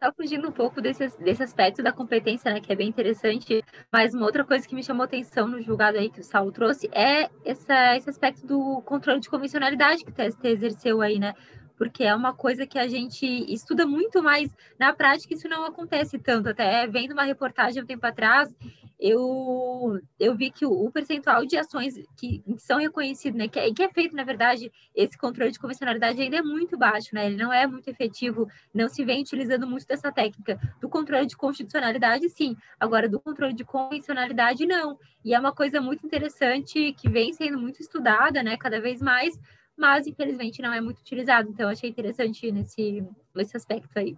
[0.00, 4.14] Só fugindo um pouco desse, desse aspecto da competência, né, que é bem interessante, mas
[4.14, 7.28] uma outra coisa que me chamou atenção no julgado aí que o Saulo trouxe é
[7.44, 11.34] essa, esse aspecto do controle de convencionalidade que o TST exerceu aí, né?
[11.78, 16.18] Porque é uma coisa que a gente estuda muito, mas na prática isso não acontece
[16.18, 16.48] tanto.
[16.48, 18.52] Até vendo uma reportagem um tempo atrás,
[18.98, 23.72] eu, eu vi que o, percentual de ações que, que são reconhecidos, né, que é,
[23.72, 27.36] que é, feito, na verdade, esse controle de convencionalidade ainda é muito baixo, né, ele
[27.36, 30.58] não é muito efetivo, não se vem utilizando muito dessa técnica.
[30.80, 34.98] Do controle de constitucionalidade, sim, agora do controle de convencionalidade, não.
[35.24, 39.38] E é uma coisa muito interessante que vem sendo muito estudada, né, cada vez mais,
[39.78, 41.48] mas infelizmente não é muito utilizado.
[41.48, 44.16] Então, achei interessante nesse, nesse aspecto aí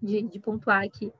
[0.00, 1.12] de, de pontuar aqui.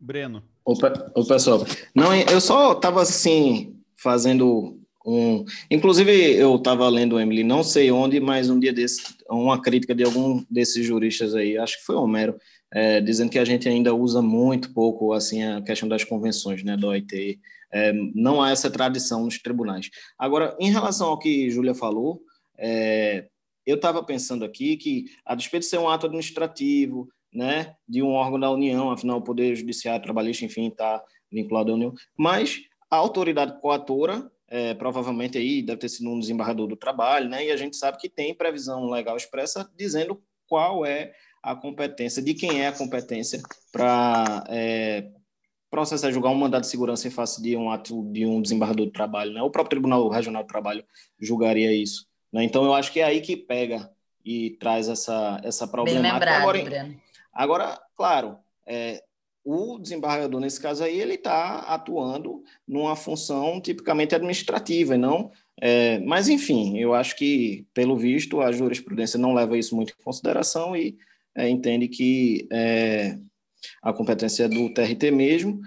[0.00, 0.42] Breno.
[0.64, 1.64] Opa, o pessoal.
[1.94, 5.44] Não, eu só estava assim, fazendo um.
[5.70, 10.02] Inclusive, eu estava lendo, Emily, não sei onde, mas um dia desse, uma crítica de
[10.02, 12.36] algum desses juristas aí, acho que foi Homero,
[12.72, 16.76] é, dizendo que a gente ainda usa muito pouco assim a questão das convenções né,
[16.76, 17.38] da OIT.
[17.74, 19.90] É, não há essa tradição nos tribunais.
[20.16, 22.22] Agora, em relação ao que Júlia falou,
[22.56, 23.26] é,
[23.66, 28.10] eu estava pensando aqui que, a despeito de ser um ato administrativo, né, de um
[28.10, 31.02] órgão da União, afinal, o Poder Judiciário, Trabalhista, enfim, está
[31.32, 36.68] vinculado à União, mas a autoridade coatora, é, provavelmente aí deve ter sido um desembargador
[36.68, 41.12] do trabalho, né, e a gente sabe que tem previsão legal expressa dizendo qual é
[41.42, 43.42] a competência, de quem é a competência
[43.72, 45.10] para é,
[45.74, 48.92] processar, julgar um mandado de segurança em face de um ato de um desembargador do
[48.92, 49.42] trabalho, né?
[49.42, 50.84] O próprio Tribunal Regional do Trabalho
[51.20, 52.44] julgaria isso, né?
[52.44, 53.90] Então eu acho que é aí que pega
[54.24, 56.02] e traz essa essa problemática.
[56.02, 57.00] Bem lembrado, agora, Breno.
[57.32, 59.02] agora, claro, é,
[59.44, 65.32] o desembargador nesse caso aí ele está atuando numa função tipicamente administrativa, e não.
[65.60, 70.04] É, mas enfim, eu acho que pelo visto a jurisprudência não leva isso muito em
[70.04, 70.96] consideração e
[71.34, 73.18] é, entende que é,
[73.82, 75.60] a competência do TRT mesmo.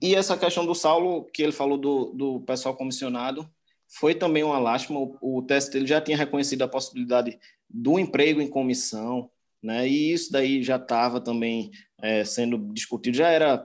[0.00, 3.48] E essa questão do Saulo, que ele falou do, do pessoal comissionado,
[3.86, 4.98] foi também uma lástima.
[4.98, 9.30] O, o TST ele já tinha reconhecido a possibilidade do emprego em comissão,
[9.62, 9.88] né?
[9.88, 11.70] E isso daí já estava também
[12.00, 13.64] é, sendo discutido, já era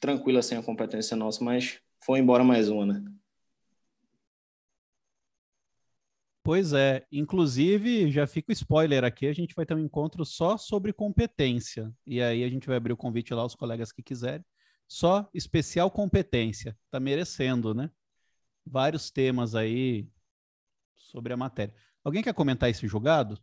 [0.00, 3.02] tranquilo assim a competência nossa, mas foi embora mais uma, né?
[6.50, 10.56] Pois é, inclusive, já fica o spoiler aqui, a gente vai ter um encontro só
[10.56, 11.94] sobre competência.
[12.04, 14.44] E aí a gente vai abrir o convite lá aos colegas que quiserem.
[14.88, 16.76] Só especial competência.
[16.90, 17.88] Tá merecendo, né?
[18.66, 20.08] Vários temas aí
[20.96, 21.72] sobre a matéria.
[22.02, 23.38] Alguém quer comentar esse julgado?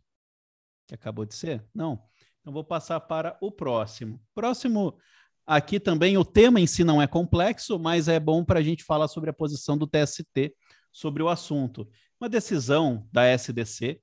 [0.86, 1.64] Que acabou de ser?
[1.74, 2.04] Não.
[2.42, 4.22] Então vou passar para o próximo.
[4.34, 4.98] Próximo,
[5.46, 8.84] aqui também o tema em si não é complexo, mas é bom para a gente
[8.84, 10.54] falar sobre a posição do TST
[10.92, 11.88] sobre o assunto
[12.20, 14.00] uma decisão da SDC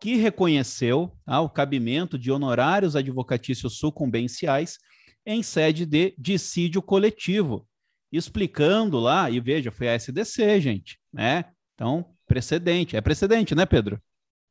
[0.00, 4.78] que reconheceu ah, o cabimento de honorários advocatícios sucumbenciais
[5.24, 7.68] em sede de dissídio coletivo,
[8.10, 11.44] explicando lá, e veja, foi a SDC, gente, né?
[11.74, 14.02] Então, precedente, é precedente, né, Pedro?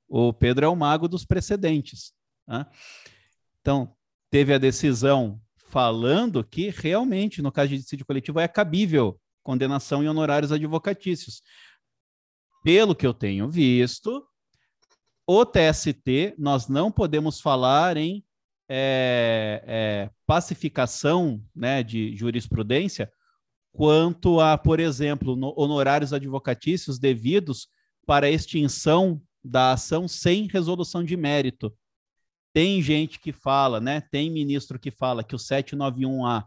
[0.08, 2.14] O Pedro é o mago dos precedentes.
[2.48, 2.66] Né?
[3.60, 3.94] Então,
[4.30, 10.08] teve a decisão falando que realmente, no caso de dissídio coletivo, é cabível condenação em
[10.08, 11.42] honorários advocatícios
[12.64, 14.26] pelo que eu tenho visto,
[15.26, 18.24] o TST, nós não podemos falar em
[18.70, 23.12] é, é, pacificação né, de jurisprudência
[23.72, 27.70] quanto a, por exemplo, honorários advocatícios devidos
[28.06, 31.74] para extinção da ação sem resolução de mérito.
[32.54, 34.02] Tem gente que fala, né?
[34.12, 36.46] Tem ministro que fala que o 791A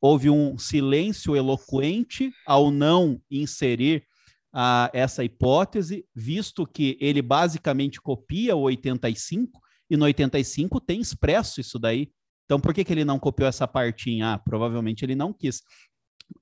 [0.00, 4.06] houve um silêncio eloquente ao não inserir
[4.54, 9.60] a essa hipótese, visto que ele basicamente copia o 85,
[9.90, 12.12] e no 85 tem expresso isso daí.
[12.44, 14.34] Então, por que, que ele não copiou essa partinha?
[14.34, 15.60] Ah, provavelmente ele não quis.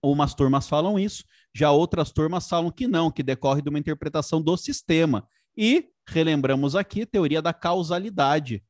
[0.02, 1.24] Umas turmas falam isso,
[1.54, 5.26] já outras turmas falam que não, que decorre de uma interpretação do sistema.
[5.56, 8.62] E relembramos aqui teoria da causalidade.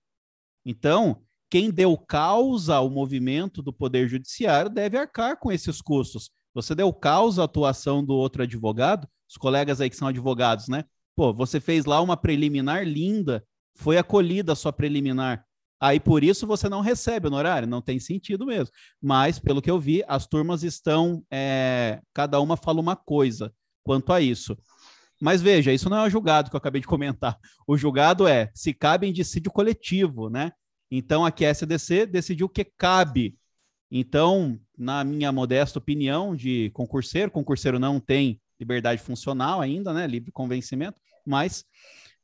[0.65, 6.31] Então, quem deu causa ao movimento do Poder Judiciário deve arcar com esses custos.
[6.55, 10.85] Você deu causa à atuação do outro advogado, os colegas aí que são advogados, né?
[11.17, 13.43] Pô, você fez lá uma preliminar linda,
[13.75, 15.45] foi acolhida a sua preliminar.
[15.81, 18.73] Aí por isso você não recebe honorário, não tem sentido mesmo.
[19.01, 23.53] Mas, pelo que eu vi, as turmas estão, é, cada uma fala uma coisa
[23.83, 24.57] quanto a isso.
[25.21, 27.39] Mas veja, isso não é o julgado que eu acabei de comentar.
[27.67, 30.53] O julgado é se cabe em dissídio coletivo, né?
[30.91, 33.37] Então aqui a SDC decidiu que cabe.
[33.91, 40.07] Então, na minha modesta opinião de concurseiro, concurseiro não tem liberdade funcional ainda, né?
[40.07, 41.65] Livre convencimento, mas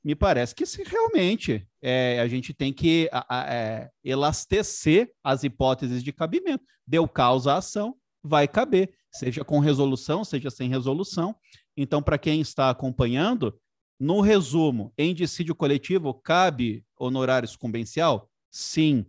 [0.04, 5.42] me parece que se realmente é, a gente tem que a, a, é, elastecer as
[5.42, 6.64] hipóteses de cabimento.
[6.86, 11.34] Deu causa à ação, vai caber, seja com resolução, seja sem resolução.
[11.76, 13.58] Então, para quem está acompanhando,
[13.98, 18.30] no resumo, em dissídio coletivo, cabe honorário sucumbencial?
[18.50, 19.04] Sim.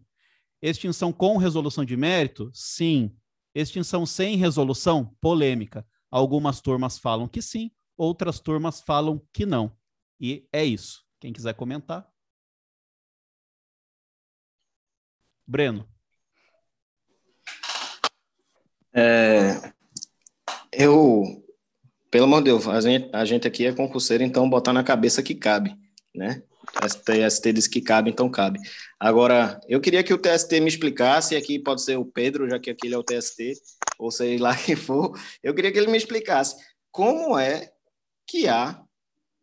[0.61, 2.49] Extinção com resolução de mérito?
[2.53, 3.15] Sim.
[3.53, 5.15] Extinção sem resolução?
[5.21, 5.85] Polêmica.
[6.11, 9.71] Algumas turmas falam que sim, outras turmas falam que não.
[10.19, 11.05] E é isso.
[11.19, 12.07] Quem quiser comentar.
[15.45, 15.87] Breno.
[18.93, 19.73] É,
[20.71, 21.23] eu,
[22.09, 25.21] pelo amor de Deus, a gente, a gente aqui é concurseiro, então botar na cabeça
[25.21, 25.75] que cabe,
[26.13, 26.43] né?
[26.73, 28.59] TST diz que cabe, então cabe.
[28.99, 32.69] Agora, eu queria que o TST me explicasse, aqui pode ser o Pedro, já que
[32.69, 33.53] aquele é o TST,
[33.97, 36.55] ou sei lá quem for, eu queria que ele me explicasse
[36.91, 37.71] como é
[38.27, 38.81] que há,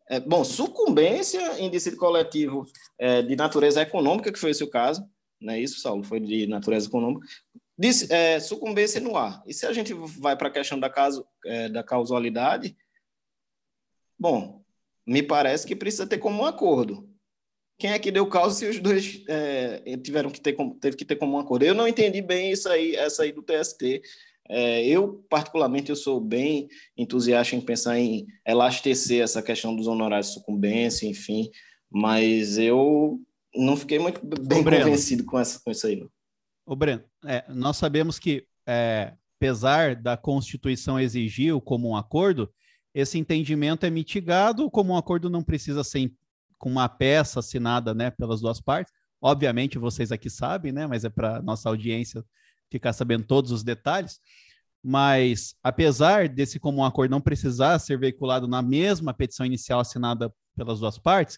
[0.09, 2.65] é, bom, sucumbência em dissídio coletivo
[2.97, 5.05] é, de natureza econômica, que foi esse o caso,
[5.39, 6.03] não é isso, Saulo?
[6.03, 7.25] Foi de natureza econômica.
[7.77, 9.43] Diz, é, sucumbência no ar.
[9.45, 12.75] E se a gente vai para a questão da, caso, é, da causalidade,
[14.17, 14.63] bom,
[15.05, 17.06] me parece que precisa ter como um acordo.
[17.77, 21.15] Quem é que deu causa se os dois é, tiveram que ter teve que ter
[21.15, 21.63] como um acordo?
[21.63, 24.01] Eu não entendi bem isso aí, essa aí do TST.
[24.49, 26.67] É, eu, particularmente, eu sou bem
[26.97, 31.51] entusiasta em pensar em elastecer essa questão dos honorários de sucumbência, enfim,
[31.89, 33.19] mas eu
[33.53, 35.97] não fiquei muito bem convencido com, essa, com isso aí.
[35.97, 36.09] Não.
[36.65, 42.51] Ô, Breno, é, nós sabemos que, é, apesar da Constituição exigir como um acordo,
[42.93, 45.99] esse entendimento é mitigado, como um acordo não precisa ser
[46.57, 48.93] com uma peça assinada né, pelas duas partes.
[49.21, 52.23] Obviamente, vocês aqui sabem, né, mas é para nossa audiência
[52.69, 54.19] ficar sabendo todos os detalhes.
[54.83, 60.79] Mas, apesar desse comum acordo não precisar ser veiculado na mesma petição inicial assinada pelas
[60.79, 61.37] duas partes,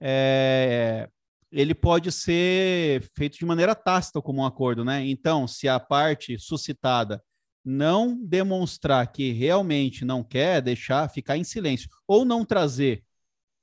[0.00, 1.08] é,
[1.50, 5.06] ele pode ser feito de maneira tácita como um acordo, né?
[5.06, 7.22] Então, se a parte suscitada
[7.64, 13.02] não demonstrar que realmente não quer deixar ficar em silêncio ou não trazer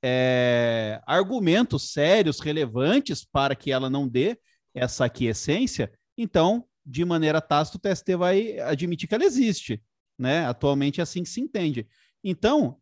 [0.06, 4.38] é, argumentos sérios, relevantes para que ela não dê
[4.74, 9.82] essa aquiescência, então de maneira tácita, o TST vai admitir que ela existe.
[10.18, 10.44] Né?
[10.44, 11.88] Atualmente é assim que se entende.
[12.22, 12.78] Então,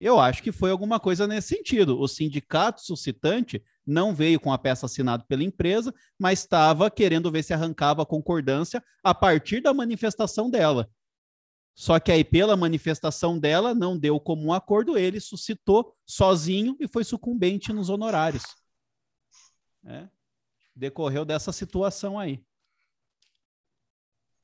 [0.00, 1.98] eu acho que foi alguma coisa nesse sentido.
[1.98, 7.42] O sindicato suscitante não veio com a peça assinada pela empresa, mas estava querendo ver
[7.42, 10.88] se arrancava a concordância a partir da manifestação dela.
[11.78, 16.88] Só que aí, pela manifestação dela, não deu como um acordo, ele suscitou sozinho e
[16.88, 18.44] foi sucumbente nos honorários.
[19.84, 20.08] É.
[20.74, 22.42] Decorreu dessa situação aí.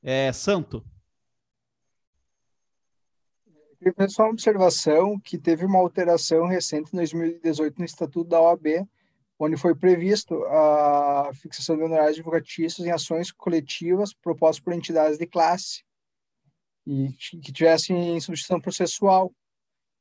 [0.03, 0.85] É, Santo.
[3.81, 8.39] Eu queria só uma observação que teve uma alteração recente em 2018 no Estatuto da
[8.39, 8.87] OAB,
[9.39, 15.25] onde foi previsto a fixação de honorários advocatícios em ações coletivas propostas por entidades de
[15.25, 15.83] classe
[16.85, 19.33] e que tivessem substituição processual.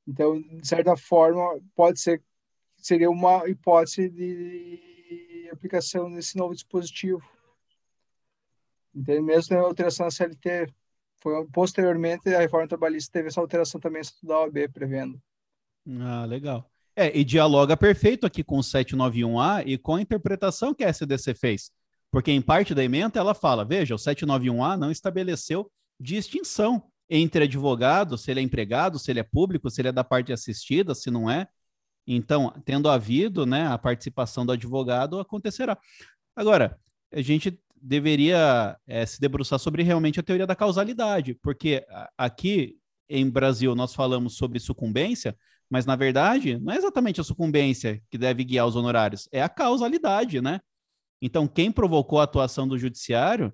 [0.06, 2.22] Então, de certa forma, pode ser
[2.76, 7.22] seria uma hipótese de aplicação desse novo dispositivo.
[8.94, 10.68] Então, mesmo a alteração da CLT,
[11.22, 15.22] foi posteriormente a reforma trabalhista teve essa alteração também da OAB prevendo.
[16.00, 16.68] Ah, legal.
[16.94, 21.34] É, e dialoga perfeito aqui com o 791A e com a interpretação que a SDC
[21.34, 21.70] fez.
[22.10, 25.70] Porque em parte da emenda ela fala, veja, o 791A não estabeleceu
[26.02, 30.02] distinção entre advogado, se ele é empregado, se ele é público, se ele é da
[30.02, 31.46] parte assistida, se não é.
[32.06, 35.78] Então, tendo havido né, a participação do advogado, acontecerá.
[36.34, 36.78] Agora,
[37.12, 41.84] a gente deveria é, se debruçar sobre realmente a teoria da causalidade, porque
[42.16, 42.76] aqui
[43.08, 45.36] em Brasil nós falamos sobre sucumbência,
[45.68, 49.48] mas na verdade não é exatamente a sucumbência que deve guiar os honorários, é a
[49.48, 50.60] causalidade, né?
[51.20, 53.52] Então, quem provocou a atuação do judiciário,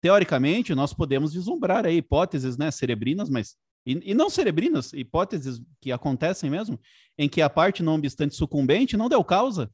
[0.00, 3.56] teoricamente, nós podemos vislumbrar aí hipóteses, né, cerebrinas, mas
[3.86, 6.78] e, e não cerebrinas, hipóteses que acontecem mesmo,
[7.16, 9.70] em que a parte não obstante sucumbente não deu causa.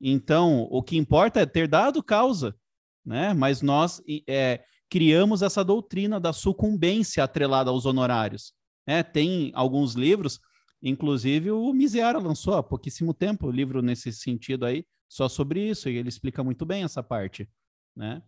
[0.00, 2.56] Então, o que importa é ter dado causa
[3.04, 3.34] né?
[3.34, 8.54] Mas nós é, criamos essa doutrina da sucumbência atrelada aos honorários.
[8.86, 9.02] Né?
[9.02, 10.40] Tem alguns livros,
[10.82, 15.96] inclusive o Miseara lançou há pouquíssimo tempo, livro nesse sentido aí, só sobre isso, e
[15.96, 17.48] ele explica muito bem essa parte,
[17.94, 18.22] né?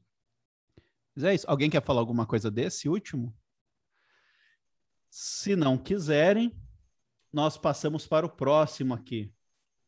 [1.16, 1.48] Mas é isso.
[1.48, 3.34] Alguém quer falar alguma coisa desse último?
[5.08, 6.54] Se não quiserem,
[7.32, 9.32] nós passamos para o próximo aqui.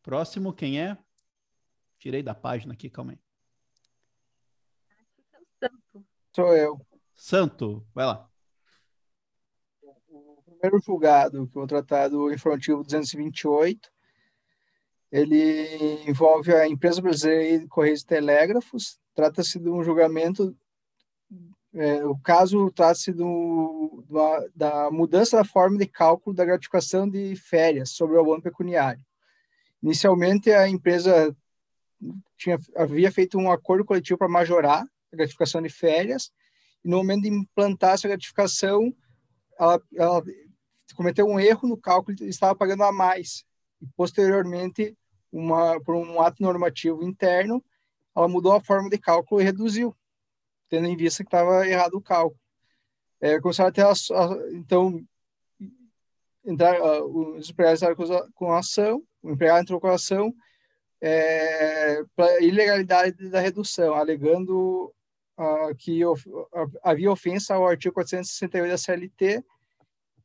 [0.03, 0.97] Próximo, quem é?
[1.99, 3.19] Tirei da página aqui, calma aí.
[6.35, 6.81] Sou eu.
[7.15, 8.31] Santo, vai lá.
[10.09, 13.91] O primeiro julgado, que é o Tratado Informativo 228,
[15.13, 18.99] ele envolve a empresa brasileira de Correios e Telégrafos.
[19.15, 20.57] Trata-se de um julgamento.
[21.75, 23.13] É, o caso trata-se
[24.55, 29.05] da mudança da forma de cálculo da gratificação de férias sobre o abono pecuniário.
[29.83, 31.37] Inicialmente, a empresa
[32.37, 34.83] tinha, havia feito um acordo coletivo para majorar
[35.13, 36.33] a gratificação de férias,
[36.85, 38.95] e no momento de implantar essa gratificação,
[39.59, 40.25] ela, ela
[40.95, 43.45] cometeu um erro no cálculo e estava pagando a mais.
[43.81, 44.97] E, posteriormente,
[45.31, 47.63] uma, por um ato normativo interno,
[48.17, 49.95] ela mudou a forma de cálculo e reduziu,
[50.69, 52.41] tendo em vista que estava errado o cálculo.
[53.21, 55.05] É, começaram a ter, a, a, então,
[56.45, 60.33] entrar, os empregados entraram com a ação, o empregado entrou com a ação
[61.01, 64.93] é, para ilegalidade da redução, alegando
[65.79, 66.25] que of,
[66.83, 69.45] havia ofensa ao artigo 468 da CLT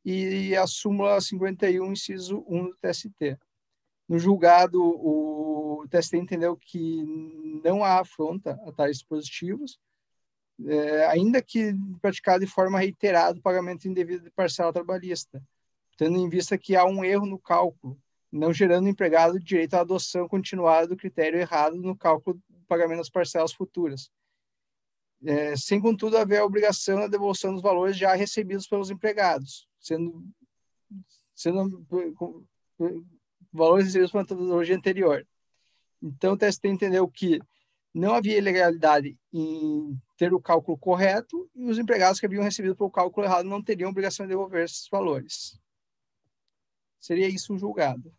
[0.04, 3.38] e a súmula 51, inciso 1 do TST.
[4.08, 7.04] No julgado, o TST entendeu que
[7.64, 9.78] não há afronta a tais dispositivos,
[10.66, 15.42] é, ainda que praticado de forma reiterada o pagamento indevido de parcela trabalhista,
[15.96, 17.98] tendo em vista que há um erro no cálculo,
[18.30, 22.98] não gerando o empregado direito à adoção continuada do critério errado no cálculo do pagamento
[22.98, 24.10] das parcelas futuras.
[25.24, 30.22] É, sem, contudo, haver a obrigação da devolução dos valores já recebidos pelos empregados, sendo,
[31.34, 31.86] sendo
[33.52, 35.26] valores recebidos pela metodologia anterior.
[36.02, 37.40] Então, o TST entendeu que
[37.94, 42.90] não havia ilegalidade em ter o cálculo correto e os empregados que haviam recebido pelo
[42.90, 45.58] cálculo errado não teriam obrigação de devolver esses valores.
[47.00, 48.14] Seria isso julgado.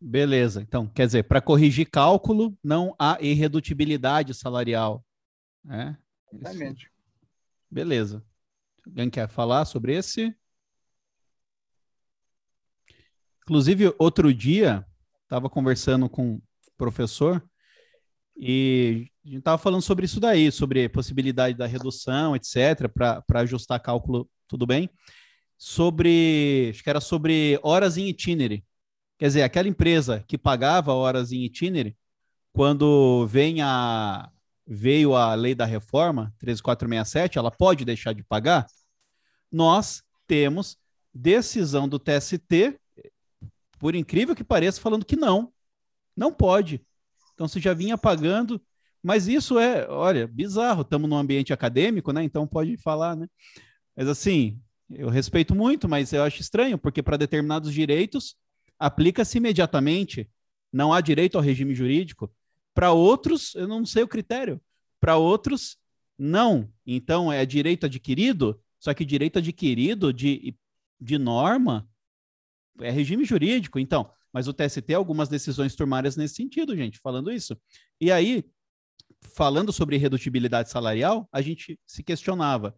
[0.00, 0.62] Beleza.
[0.62, 5.04] Então, quer dizer, para corrigir cálculo, não há irredutibilidade salarial.
[5.62, 5.98] Né?
[6.32, 6.90] Exatamente.
[7.70, 8.24] Beleza.
[8.86, 10.34] Alguém quer falar sobre esse?
[13.42, 14.86] Inclusive, outro dia,
[15.24, 16.42] estava conversando com um
[16.78, 17.46] professor
[18.42, 23.78] e a gente estava falando sobre isso daí, sobre possibilidade da redução, etc., para ajustar
[23.80, 24.88] cálculo, tudo bem.
[25.58, 28.64] Sobre, acho que era sobre horas em itinerary.
[29.18, 31.94] Quer dizer, aquela empresa que pagava horas em itinerary,
[32.50, 34.30] quando vem a,
[34.66, 38.66] veio a lei da reforma, 13467, ela pode deixar de pagar?
[39.52, 40.78] Nós temos
[41.12, 42.80] decisão do TST
[43.78, 45.52] por incrível que pareça, falando que não,
[46.16, 46.80] não pode.
[47.40, 48.60] Então você já vinha pagando,
[49.02, 50.82] mas isso é, olha, bizarro.
[50.82, 52.22] Estamos num ambiente acadêmico, né?
[52.22, 53.26] Então pode falar, né?
[53.96, 54.60] Mas assim,
[54.90, 58.36] eu respeito muito, mas eu acho estranho, porque para determinados direitos
[58.78, 60.28] aplica-se imediatamente.
[60.70, 62.30] Não há direito ao regime jurídico.
[62.74, 64.60] Para outros, eu não sei o critério.
[65.00, 65.78] Para outros,
[66.18, 66.70] não.
[66.86, 70.54] Então é direito adquirido, só que direito adquirido de,
[71.00, 71.88] de norma
[72.82, 74.12] é regime jurídico, então.
[74.32, 77.56] Mas o TST, algumas decisões turmárias nesse sentido, gente, falando isso.
[78.00, 78.44] E aí,
[79.34, 82.74] falando sobre redutibilidade salarial, a gente se questionava.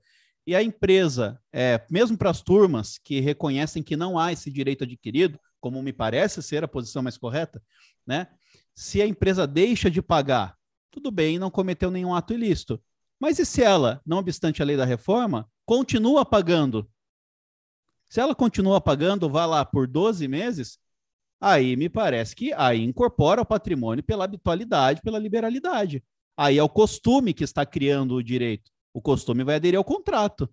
[0.47, 4.85] E a empresa, é, mesmo para as turmas que reconhecem que não há esse direito
[4.85, 7.63] adquirido, como me parece ser a posição mais correta,
[8.07, 8.27] né?
[8.75, 10.57] Se a empresa deixa de pagar,
[10.91, 12.83] tudo bem, não cometeu nenhum ato ilícito.
[13.21, 16.91] Mas e se ela, não obstante a lei da reforma, continua pagando
[18.13, 20.79] se ela continua pagando, vá lá por 12 meses,
[21.43, 26.05] aí me parece que aí incorpora o patrimônio pela habitualidade, pela liberalidade.
[26.37, 28.71] Aí é o costume que está criando o direito.
[28.95, 30.49] O costume vai aderir ao contrato,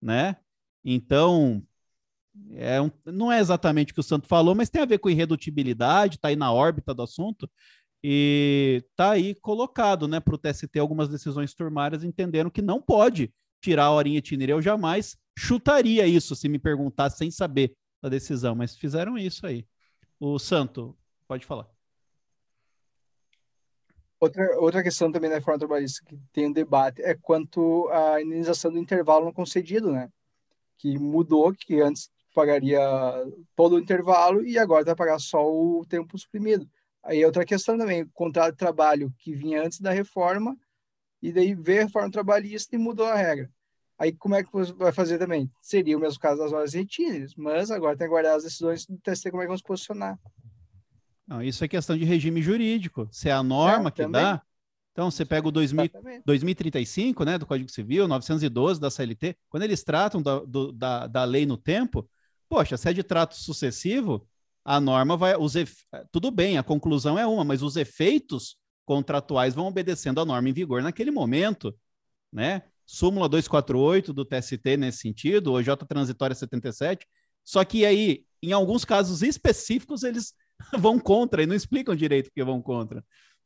[0.00, 0.36] né?
[0.84, 1.62] Então,
[2.52, 5.10] é um, não é exatamente o que o Santo falou, mas tem a ver com
[5.10, 7.50] irredutibilidade, está aí na órbita do assunto,
[8.02, 13.32] e está aí colocado né, para o TST algumas decisões turmárias entenderam que não pode
[13.60, 14.52] tirar a horinha itinerária.
[14.52, 19.66] Eu jamais chutaria isso se me perguntar sem saber da decisão, mas fizeram isso aí.
[20.20, 20.96] O Santo,
[21.26, 21.68] pode falar.
[24.20, 28.72] Outra, outra questão também da reforma trabalhista que tem um debate é quanto à indenização
[28.72, 30.10] do intervalo não concedido, né?
[30.76, 32.80] Que mudou, que antes pagaria
[33.54, 36.68] todo o intervalo e agora vai pagar só o tempo suprimido.
[37.02, 40.56] Aí outra questão também, o contrato de trabalho que vinha antes da reforma
[41.22, 43.48] e daí veio a reforma trabalhista e mudou a regra.
[43.98, 45.50] Aí, como é que você vai fazer também?
[45.60, 48.96] Seria o mesmo caso das horas retíneas, mas agora tem que aguardar as decisões do
[48.98, 50.16] TST como é que vão se posicionar.
[51.26, 53.08] Não, isso é questão de regime jurídico.
[53.10, 54.22] Se é a norma é, que também.
[54.22, 54.42] dá.
[54.92, 55.90] Então, você pega o 2000,
[56.24, 61.24] 2035, né, do Código Civil, 912 da CLT, quando eles tratam da, do, da, da
[61.24, 62.08] lei no tempo,
[62.48, 64.26] poxa, se é de trato sucessivo,
[64.64, 65.36] a norma vai.
[65.36, 65.84] Os efe...
[66.10, 70.52] Tudo bem, a conclusão é uma, mas os efeitos contratuais vão obedecendo a norma em
[70.52, 71.74] vigor naquele momento,
[72.32, 72.62] né?
[72.88, 77.06] Súmula 248 do TST nesse sentido, o J transitória 77,
[77.44, 80.34] só que aí, em alguns casos específicos, eles
[80.80, 83.04] vão contra e não explicam direito porque vão contra.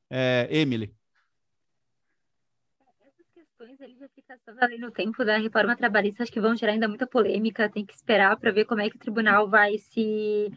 [0.08, 0.94] É, Emily.
[3.04, 6.54] Essas questões ali de aplicação da lei no tempo da reforma trabalhista acho que vão
[6.54, 9.76] gerar ainda muita polêmica, tem que esperar para ver como é que o tribunal vai
[9.76, 10.52] se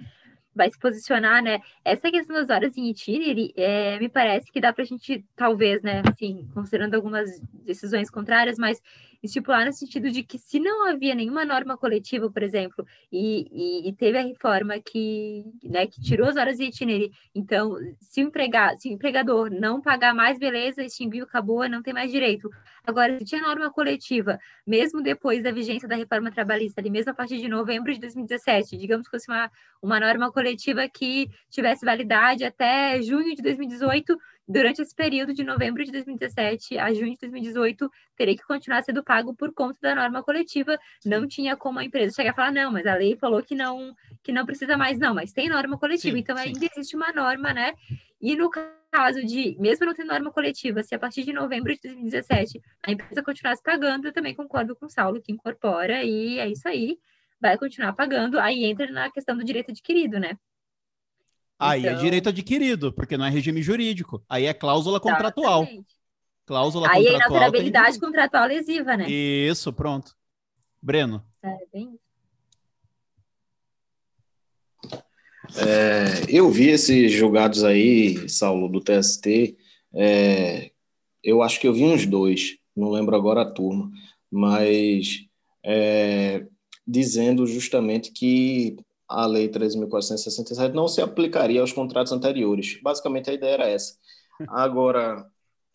[0.55, 1.59] vai se posicionar, né?
[1.83, 5.81] Essa questão das horas em itinerary, é, me parece que dá para a gente, talvez,
[5.83, 8.81] né, assim, considerando algumas decisões contrárias, mas
[9.25, 13.89] estipular no sentido de que se não havia nenhuma norma coletiva, por exemplo, e, e,
[13.89, 18.27] e teve a reforma que, né, que tirou as horas de itinerary, então, se o,
[18.27, 22.49] empregado, se o empregador não pagar mais, beleza, extinguiu, acabou, não tem mais direito.
[22.85, 27.15] Agora, se tinha norma coletiva, mesmo depois da vigência da reforma trabalhista, ali mesmo a
[27.15, 32.43] partir de novembro de 2017, digamos que fosse uma, uma norma coletiva que tivesse validade
[32.43, 37.89] até junho de 2018, durante esse período de novembro de 2017 a junho de 2018,
[38.15, 40.77] teria que continuar sendo pago por conta da norma coletiva.
[41.03, 43.95] Não tinha como a empresa chegar e falar, não, mas a lei falou que não,
[44.23, 46.43] que não precisa mais, não, mas tem norma coletiva, sim, então sim.
[46.43, 47.73] ainda existe uma norma, né?
[48.21, 51.81] E no caso de, mesmo não tendo norma coletiva, se a partir de novembro de
[51.81, 56.47] 2017 a empresa continuasse pagando, eu também concordo com o Saulo, que incorpora, e é
[56.47, 56.97] isso aí,
[57.39, 58.39] vai continuar pagando.
[58.39, 60.37] Aí entra na questão do direito adquirido, né?
[61.57, 61.99] Aí é então...
[61.99, 64.23] é direito adquirido, porque não é regime jurídico.
[64.29, 65.63] Aí é cláusula contratual.
[65.63, 65.95] Exatamente.
[66.45, 67.15] Cláusula Aí contratual.
[67.15, 67.99] Aí é inaturabilidade tem...
[67.99, 69.09] contratual lesiva, né?
[69.09, 70.15] Isso, pronto.
[70.81, 71.23] Breno.
[71.41, 71.99] É, bem
[75.57, 79.57] É, eu vi esses julgados aí, Saulo, do TST.
[79.93, 80.71] É,
[81.23, 83.89] eu acho que eu vi uns dois, não lembro agora a turma,
[84.29, 85.25] mas
[85.63, 86.45] é,
[86.85, 88.77] dizendo justamente que
[89.07, 92.79] a Lei 13.467 não se aplicaria aos contratos anteriores.
[92.81, 93.95] Basicamente, a ideia era essa.
[94.49, 95.25] Agora,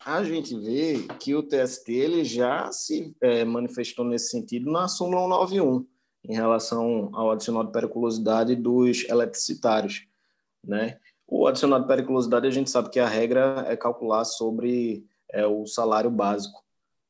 [0.05, 5.21] a gente vê que o TST ele já se é, manifestou nesse sentido na súmula
[5.21, 5.85] 191,
[6.25, 10.05] em relação ao adicional de periculosidade dos eletricitários.
[10.63, 10.99] Né?
[11.27, 15.65] O adicional de periculosidade, a gente sabe que a regra é calcular sobre é, o
[15.65, 16.63] salário básico.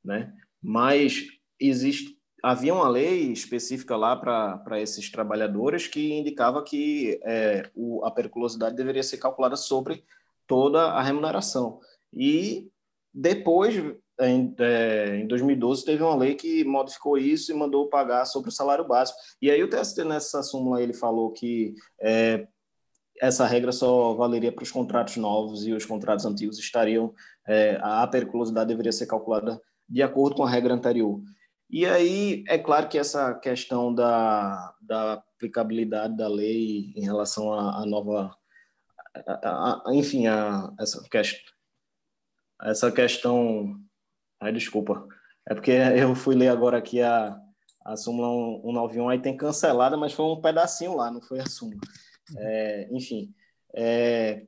[0.04, 0.34] Né?
[0.62, 1.28] Mas
[1.60, 8.12] existe havia uma lei específica lá para esses trabalhadores que indicava que é, o, a
[8.12, 10.04] periculosidade deveria ser calculada sobre
[10.48, 11.80] toda a remuneração.
[12.12, 12.70] E
[13.14, 13.76] depois,
[14.20, 18.54] em, é, em 2012, teve uma lei que modificou isso e mandou pagar sobre o
[18.54, 19.20] salário básico.
[19.42, 22.48] E aí o TST, nessa súmula, ele falou que é,
[23.22, 27.14] essa regra só valeria para os contratos novos e os contratos antigos estariam,
[27.48, 31.22] é, a periculosidade deveria ser calculada de acordo com a regra anterior.
[31.72, 37.86] E aí, é claro que essa questão da, da aplicabilidade da lei em relação à,
[37.86, 38.36] nova.
[39.26, 41.54] A, a, enfim, a, essa, questão,
[42.62, 43.80] essa questão.
[44.42, 45.08] Ai, desculpa.
[45.48, 47.40] É porque eu fui ler agora aqui a,
[47.86, 48.28] a súmula
[48.64, 51.80] 191, aí tem cancelada, mas foi um pedacinho lá, não foi a súmula.
[52.38, 53.34] É, enfim,
[53.74, 54.46] é,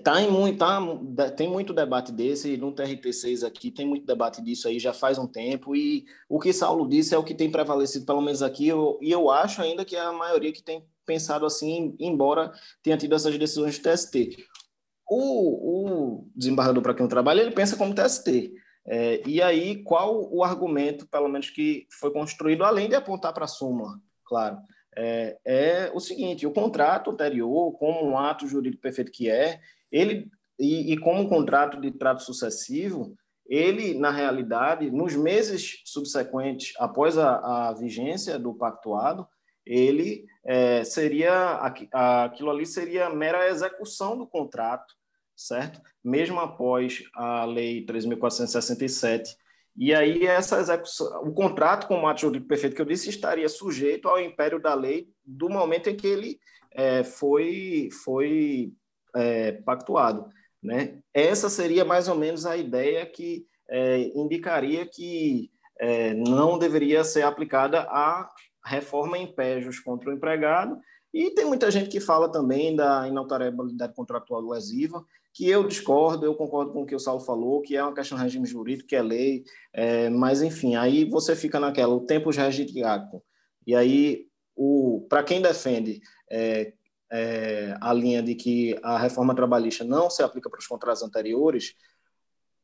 [0.00, 4.66] Tá em muito, tá, tem muito debate desse, no TRT6 aqui tem muito debate disso
[4.66, 8.06] aí já faz um tempo, e o que Saulo disse é o que tem prevalecido,
[8.06, 11.44] pelo menos aqui, eu, e eu acho ainda que é a maioria que tem pensado
[11.44, 12.52] assim, embora
[12.82, 14.46] tenha tido essas decisões de TST.
[15.06, 18.54] O, o desembargador para quem eu trabalho, ele pensa como TST.
[18.86, 23.44] É, e aí, qual o argumento, pelo menos, que foi construído, além de apontar para
[23.44, 24.56] a súmula, claro,
[24.96, 29.60] é, é o seguinte, o contrato anterior, como um ato jurídico perfeito que é,
[29.92, 30.28] ele
[30.58, 33.16] e, e como um contrato de trato sucessivo,
[33.46, 39.26] ele, na realidade, nos meses subsequentes, após a, a vigência do pactuado,
[39.66, 41.60] ele é, seria,
[41.92, 44.94] aquilo ali seria mera execução do contrato,
[45.36, 45.80] certo?
[46.02, 49.34] Mesmo após a Lei 3.467.
[49.76, 53.48] E aí, essa execução, o contrato com o ato jurídico perfeito que eu disse estaria
[53.48, 56.38] sujeito ao império da lei do momento em que ele
[56.72, 58.72] é, foi, foi
[59.14, 60.28] é, pactuado.
[60.62, 60.98] Né?
[61.12, 67.22] Essa seria mais ou menos a ideia que é, indicaria que é, não deveria ser
[67.22, 68.30] aplicada a
[68.64, 70.78] reforma em pejos contra o empregado,
[71.12, 76.34] e tem muita gente que fala também da inalterabilidade contratual lesiva, que eu discordo, eu
[76.34, 78.96] concordo com o que o Saulo falou, que é uma questão de regime jurídico, que
[78.96, 82.50] é lei, é, mas enfim, aí você fica naquela, o tempo já é
[83.66, 84.26] E aí,
[85.08, 86.72] para quem defende é,
[87.12, 91.74] é, a linha de que a reforma trabalhista não se aplica para os contratos anteriores,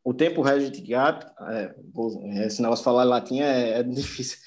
[0.03, 4.39] o tempo regit actum, é, esse negócio falar latim é, é difícil,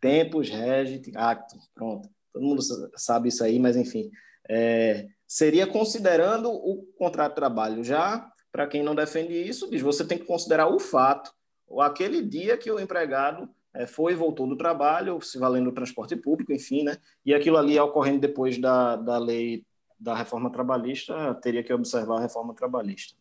[0.00, 2.62] tempus regit actum, pronto, todo mundo
[2.94, 4.08] sabe isso aí, mas enfim,
[4.48, 7.82] é, seria considerando o contrato de trabalho.
[7.82, 11.32] Já, para quem não defende isso, diz, você tem que considerar o fato,
[11.66, 16.16] ou aquele dia que o empregado é, foi voltou do trabalho, se valendo do transporte
[16.16, 16.96] público, enfim, né?
[17.24, 19.64] E aquilo ali ocorrendo depois da, da lei
[19.98, 23.16] da reforma trabalhista, teria que observar a reforma trabalhista.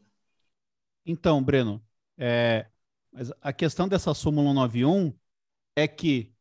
[1.06, 1.84] Então, Breno,
[2.18, 2.68] é,
[3.12, 5.14] mas a questão dessa súmula 91
[5.76, 6.32] é que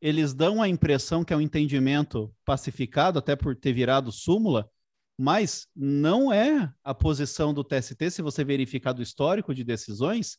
[0.00, 4.70] eles dão a impressão que é um entendimento pacificado, até por ter virado súmula,
[5.16, 10.38] mas não é a posição do TST, se você verificar do histórico de decisões,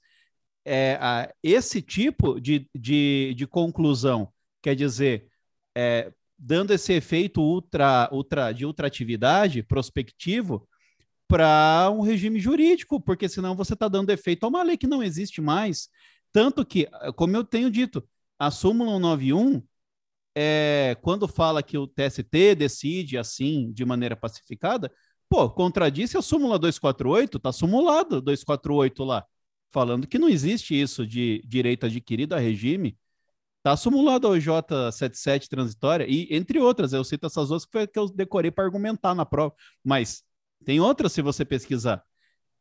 [0.66, 4.32] é, a, esse tipo de, de, de, conclusão,
[4.62, 5.28] quer dizer,
[5.76, 10.68] é, dando esse efeito ultra, ultra, de ultratividade prospectivo
[11.28, 15.04] para um regime jurídico, porque senão você está dando efeito a uma lei que não
[15.04, 15.90] existe mais.
[16.32, 18.08] Tanto que, como eu tenho dito,
[18.38, 19.64] a súmula 191,
[20.36, 24.92] é, quando fala que o TST decide assim, de maneira pacificada,
[25.28, 29.26] pô, contradisse a súmula 248, está sumulado 248 lá
[29.72, 32.98] falando que não existe isso de direito adquirido a regime.
[33.58, 38.00] Está simulado ao J77 transitória, e entre outras, eu cito essas duas que, foi que
[38.00, 40.24] eu decorei para argumentar na prova, mas
[40.66, 42.04] Tem outras se você pesquisar.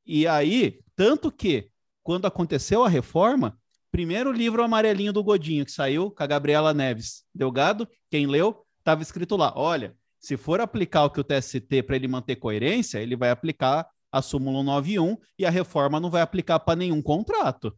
[0.07, 1.69] E aí, tanto que,
[2.03, 3.59] quando aconteceu a reforma,
[3.91, 9.03] primeiro livro amarelinho do Godinho, que saiu com a Gabriela Neves Delgado, quem leu, estava
[9.03, 13.17] escrito lá: olha, se for aplicar o que o TST para ele manter coerência, ele
[13.17, 17.77] vai aplicar a súmula 91 e a reforma não vai aplicar para nenhum contrato.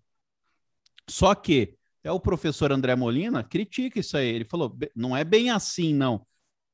[1.09, 4.29] Só que é o professor André Molina critica isso aí.
[4.29, 6.27] Ele falou: não é bem assim, não.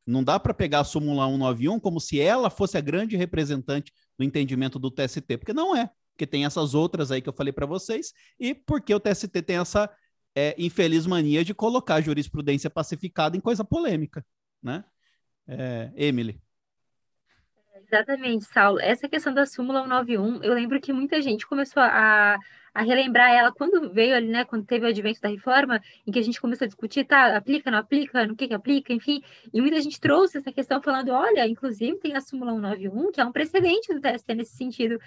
[0.07, 4.25] Não dá para pegar a súmula 191 como se ela fosse a grande representante do
[4.25, 5.91] entendimento do TST, porque não é.
[6.13, 9.57] Porque tem essas outras aí que eu falei para vocês, e porque o TST tem
[9.57, 9.91] essa
[10.35, 14.25] é, infeliz mania de colocar jurisprudência pacificada em coisa polêmica,
[14.63, 14.85] né?
[15.47, 16.41] É, Emily.
[17.89, 18.81] Exatamente, Saulo.
[18.81, 22.37] Essa questão da súmula 191, eu lembro que muita gente começou a,
[22.75, 26.19] a relembrar ela quando veio ali, né, quando teve o advento da reforma, em que
[26.19, 29.23] a gente começou a discutir, tá, aplica, não aplica, no que que aplica, enfim,
[29.53, 33.25] e muita gente trouxe essa questão falando, olha, inclusive tem a súmula 191, que é
[33.25, 34.99] um precedente do TST nesse sentido.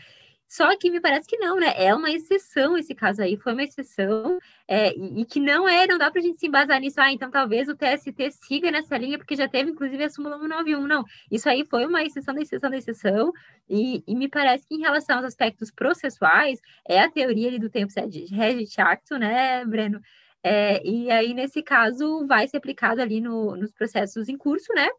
[0.49, 1.73] Só que me parece que não, né?
[1.77, 5.99] É uma exceção esse caso aí, foi uma exceção, é, e, que não é, não
[5.99, 9.19] dá para a gente se embasar nisso, ah, então talvez o TST siga nessa linha,
[9.19, 10.87] porque já teve, inclusive, a súmula 191.
[10.87, 13.31] Não, isso aí foi uma exceção da exceção da exceção,
[13.69, 17.69] e, e me parece que em relação aos aspectos processuais, é a teoria ali do
[17.69, 17.93] tempo
[18.31, 20.01] regit acto, né, Breno?
[20.43, 24.89] É, e aí, nesse caso, vai ser aplicado ali no, nos processos em curso, né?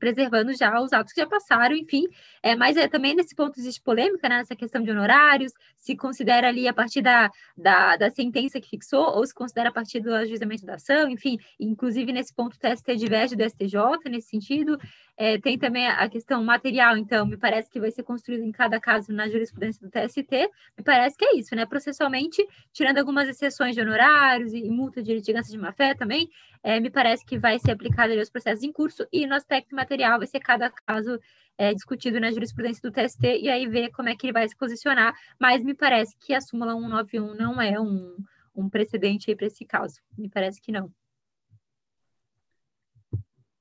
[0.00, 2.08] Preservando já os atos que já passaram, enfim.
[2.42, 6.48] É, mas é, também nesse ponto existe polêmica, né, nessa questão de honorários, se considera
[6.48, 10.12] ali a partir da, da, da sentença que fixou, ou se considera a partir do
[10.12, 11.38] ajuizamento da ação, enfim.
[11.60, 14.78] Inclusive, nesse ponto, o TST diverge do STJ nesse sentido.
[15.22, 18.80] É, tem também a questão material, então, me parece que vai ser construído em cada
[18.80, 20.48] caso na jurisprudência do TST.
[20.78, 21.66] Me parece que é isso, né?
[21.66, 22.42] Processualmente,
[22.72, 26.30] tirando algumas exceções de honorários e, multa de litigância de má-fé também,
[26.62, 30.16] é, me parece que vai ser aplicado aos processos em curso e no aspecto material
[30.16, 31.20] vai ser cada caso
[31.58, 34.56] é, discutido na jurisprudência do TST e aí ver como é que ele vai se
[34.56, 35.14] posicionar.
[35.38, 38.16] Mas me parece que a súmula 191 não é um,
[38.56, 40.00] um precedente aí para esse caso.
[40.16, 40.90] Me parece que não.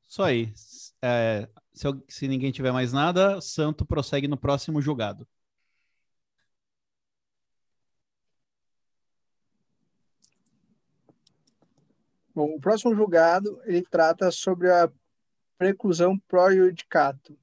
[0.10, 0.52] Isso aí.
[1.04, 5.28] É, se, eu, se ninguém tiver mais nada, Santo prossegue no próximo julgado.
[12.34, 14.90] Bom, o próximo julgado ele trata sobre a
[15.58, 17.38] preclusão pro judicato,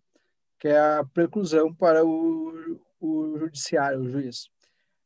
[0.58, 4.48] que é a preclusão para o, o judiciário, o juiz.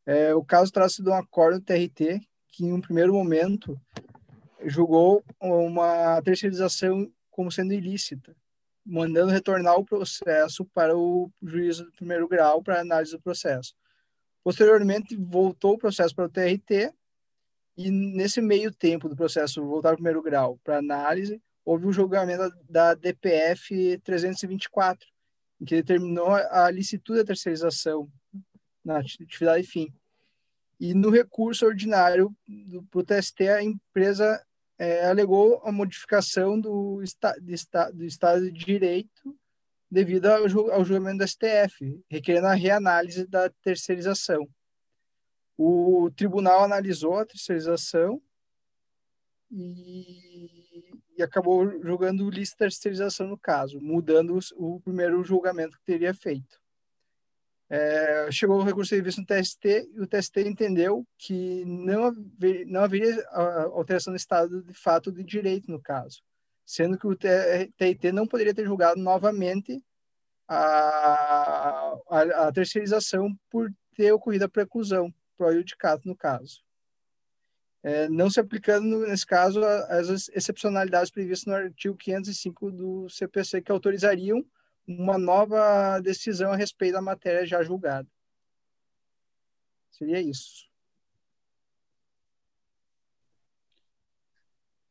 [0.06, 3.78] É, o caso trata-se de um acordo TRT que, em um primeiro momento,
[4.64, 8.36] julgou uma terceirização como sendo ilícita,
[8.84, 13.74] mandando retornar o processo para o juízo do primeiro grau para análise do processo.
[14.42, 16.92] Posteriormente, voltou o processo para o TRT
[17.76, 21.92] e, nesse meio tempo do processo voltar para o primeiro grau para análise, houve o
[21.92, 25.06] julgamento da DPF 324,
[25.60, 28.10] em que determinou a licitude da terceirização
[28.84, 29.92] na atividade fim.
[30.78, 32.34] E no recurso ordinário
[32.90, 34.42] para o TST, a empresa
[34.80, 37.54] é, alegou a modificação do, esta, de,
[37.92, 39.38] do Estado de Direito
[39.90, 44.48] devido ao, ao julgamento do STF, requerendo a reanálise da terceirização.
[45.58, 48.22] O tribunal analisou a terceirização
[49.50, 56.58] e, e acabou julgando lista terceirização no caso, mudando o primeiro julgamento que teria feito.
[57.72, 62.66] É, chegou o recurso de serviço no TST e o TST entendeu que não, haver,
[62.66, 66.20] não haveria alteração do estado de fato de direito no caso,
[66.66, 69.80] sendo que o TIT não poderia ter julgado novamente
[70.48, 76.64] a, a, a terceirização por ter ocorrido a preclusão pro judicato no caso.
[77.84, 83.72] É, não se aplicando, nesse caso, as excepcionalidades previstas no artigo 505 do CPC, que
[83.72, 84.44] autorizariam
[84.98, 88.08] uma nova decisão a respeito da matéria já julgada.
[89.90, 90.68] Seria isso.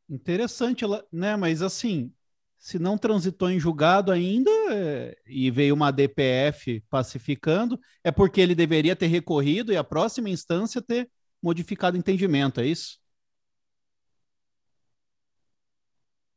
[0.08, 1.36] Interessante, né?
[1.36, 2.12] Mas assim,
[2.58, 8.54] se não transitou em julgado ainda é, e veio uma DPF pacificando, é porque ele
[8.54, 11.10] deveria ter recorrido e a próxima instância ter
[11.42, 12.99] modificado o entendimento, é isso?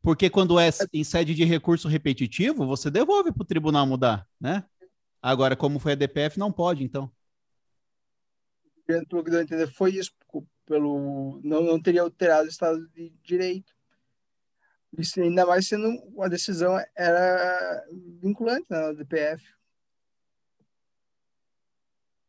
[0.03, 4.65] Porque quando é em sede de recurso repetitivo, você devolve para o tribunal mudar, né?
[5.21, 7.09] Agora, como foi a DPF, não pode, então.
[8.85, 10.11] Pelo que eu entender, foi isso,
[10.65, 13.73] pelo não, não teria alterado o estado de direito.
[14.97, 17.87] Isso ainda mais sendo uma decisão era
[18.21, 19.41] vinculante na né, DPF.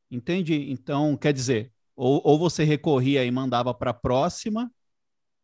[0.09, 0.71] Entendi.
[0.71, 4.73] Então, quer dizer, ou, ou você recorria e mandava para a próxima,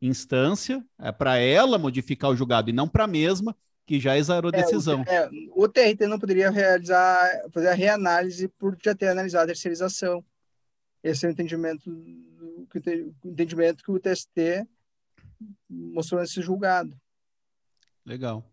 [0.00, 3.56] instância, é para ela modificar o julgado e não para a mesma
[3.86, 5.02] que já exarou a É, decisão.
[5.02, 9.46] o, é, o TRT não poderia realizar, fazer a reanálise por já ter analisado a
[9.48, 10.24] terceirização.
[11.02, 14.64] Esse é o entendimento, o te- o entendimento que o TST
[15.68, 16.94] mostrou nesse julgado.
[18.04, 18.44] Legal.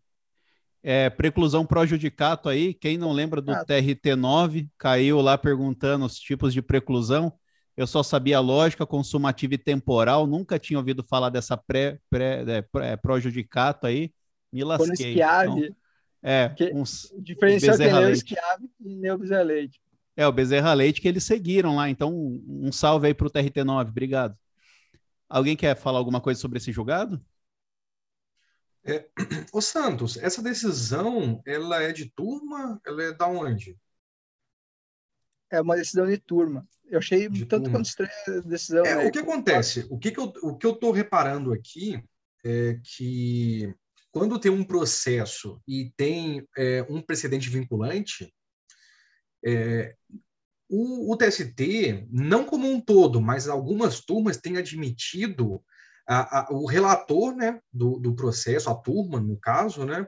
[0.82, 3.66] É, preclusão pró-judicato aí, quem não lembra do Ah.
[3.66, 7.32] TRT9, caiu lá perguntando os tipos de preclusão.
[7.78, 12.44] Eu só sabia a lógica, consumativa e temporal, nunca tinha ouvido falar dessa pré, pré,
[12.48, 14.12] é, pré- pró-judicato aí.
[14.52, 15.10] Me Quando lasquei.
[15.12, 15.76] esquiave, Então,
[16.24, 18.18] é, que- uns- o diferencial é que Bezerra nem o Leite.
[18.34, 19.82] esquiave e nem o Bezerra Leite.
[20.16, 21.90] é, o Bezerra Leite que eles seguiram lá.
[21.90, 22.12] Então,
[22.48, 23.90] um salve aí para o TRT9.
[23.92, 24.36] Obrigado.
[25.30, 27.22] Alguém quer falar alguma coisa sobre esse julgado?
[29.54, 32.80] Ô Santos, essa decisão, ela é de turma?
[32.86, 33.78] Ela é da onde?
[35.50, 36.66] É uma decisão de turma.
[36.90, 37.80] Eu achei De tanto turma.
[37.80, 38.86] quanto estranha a decisão.
[38.86, 39.06] É, né?
[39.06, 39.86] o que acontece?
[39.90, 42.02] O que, que eu, o que eu estou reparando aqui
[42.46, 43.74] é que
[44.12, 48.34] quando tem um processo e tem é, um precedente vinculante,
[49.46, 49.96] é,
[50.70, 55.64] o, o TST, não como um todo, mas algumas turmas têm admitido
[56.08, 60.08] a- a- o relator né, do, do processo, a turma, no caso, né,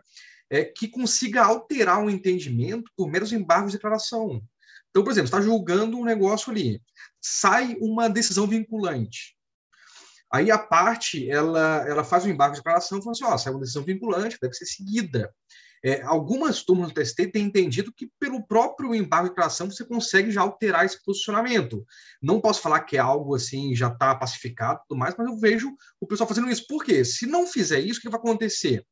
[0.50, 4.42] é, que consiga alterar o entendimento por meros embargos de declaração.
[4.90, 6.82] Então, por exemplo, está julgando um negócio ali,
[7.22, 9.36] sai uma decisão vinculante.
[10.32, 13.56] Aí a parte, ela, ela faz o embargo de declaração e fala assim, ó, saiu
[13.56, 15.34] uma decisão vinculante, deve ser seguida.
[15.84, 20.30] É, algumas turmas do TST têm entendido que pelo próprio embargo de declaração você consegue
[20.30, 21.86] já alterar esse posicionamento.
[22.22, 25.38] Não posso falar que é algo assim, já está pacificado e tudo mais, mas eu
[25.38, 26.68] vejo o pessoal fazendo isso.
[26.68, 27.06] Por quê?
[27.06, 28.86] Se não fizer isso, o que vai acontecer?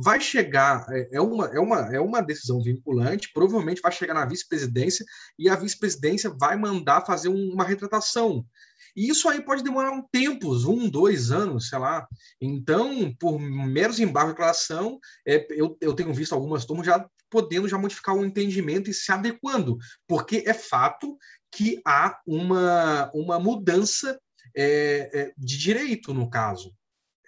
[0.00, 4.24] Vai chegar, é é uma, é, uma, é uma decisão vinculante, provavelmente vai chegar na
[4.24, 5.04] vice-presidência
[5.36, 8.46] e a vice-presidência vai mandar fazer um- uma retratação.
[8.96, 12.06] E isso aí pode demorar um tempo, um, dois anos, sei lá.
[12.40, 17.68] Então, por meros embargos de declaração, é, eu, eu tenho visto algumas turmas já podendo
[17.68, 19.76] já modificar o entendimento e se adequando,
[20.06, 21.18] porque é fato
[21.52, 24.18] que há uma, uma mudança
[24.56, 26.74] é, é, de direito, no caso.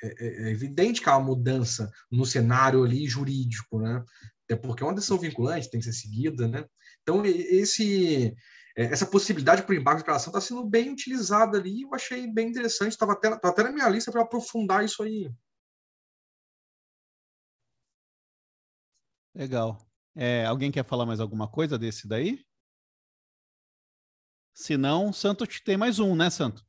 [0.02, 4.04] É, é- é evidente que há uma mudança no cenário ali jurídico, né?
[4.44, 6.64] Até porque é uma decisão vinculante, tem que ser seguida, né?
[7.02, 8.34] Então, esse,
[8.76, 12.26] é, essa possibilidade para o embargo de declaração está sendo bem utilizada ali, eu achei
[12.32, 15.30] bem interessante, estava até, tá até na minha lista para aprofundar isso aí.
[19.34, 19.86] Legal.
[20.14, 22.44] É, alguém quer falar mais alguma coisa desse daí?
[24.52, 26.64] Se não, Santo tem mais um, né, Santo?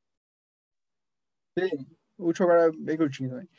[1.56, 2.01] Tem.
[2.22, 3.49] O último agora é bem curtinho também.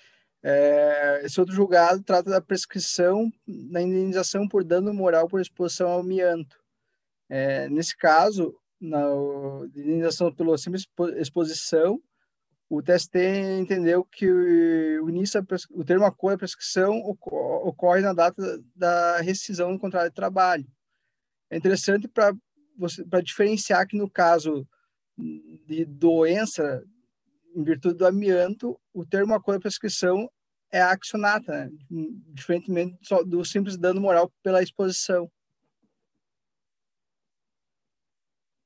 [0.44, 6.00] É, esse outro julgado trata da prescrição da indenização por dano moral por exposição ao
[6.00, 6.56] amianto.
[7.28, 9.02] É, nesse caso, na
[9.76, 12.02] indenização pela simples expo- exposição,
[12.68, 13.18] o TST
[13.60, 18.42] entendeu que o, início o termo acordo da prescrição oco- ocorre na data
[18.74, 20.66] da rescisão do contrato de trabalho.
[21.50, 22.34] É interessante para
[23.22, 24.66] diferenciar que no caso
[25.66, 26.82] de doença
[27.54, 30.30] em virtude do amianto, o termo acordo da prescrição
[30.70, 31.70] é a accionata, né?
[32.28, 35.30] diferentemente do simples dano moral pela exposição.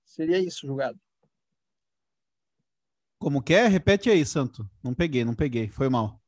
[0.05, 0.99] Seria isso, julgado.
[3.19, 3.67] Como que é?
[3.67, 4.69] Repete aí, Santo.
[4.83, 5.69] Não peguei, não peguei.
[5.69, 6.21] Foi mal.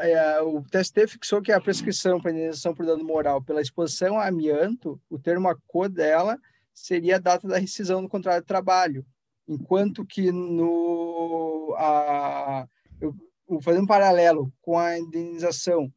[0.00, 4.26] É, o TST fixou que a prescrição para indenização por dano moral pela exposição a
[4.26, 6.38] amianto, o termo acordo dela
[6.74, 9.06] seria a data da rescisão do contrato de trabalho,
[9.46, 12.66] enquanto que no a,
[13.00, 13.14] eu,
[13.60, 15.92] fazendo um paralelo com a indenização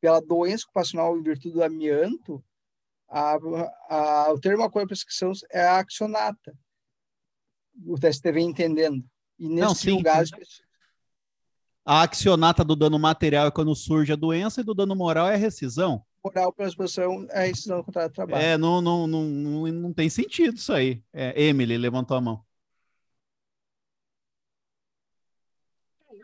[0.00, 2.44] pela doença ocupacional em virtude do amianto,
[3.08, 3.36] a,
[3.88, 6.56] a, o termo acordo de prescrição é a accionata.
[7.86, 9.04] O TST vem entendendo.
[9.38, 10.30] E nesse Não, sim, julgado,
[11.84, 15.34] A accionata do dano material é quando surge a doença e do dano moral é
[15.34, 16.04] a rescisão.
[16.24, 18.42] moral pela exposição é a rescisão do contrato de trabalho.
[18.44, 21.02] É, não, não, não, não, não tem sentido isso aí.
[21.12, 22.44] É, Emily levantou a mão.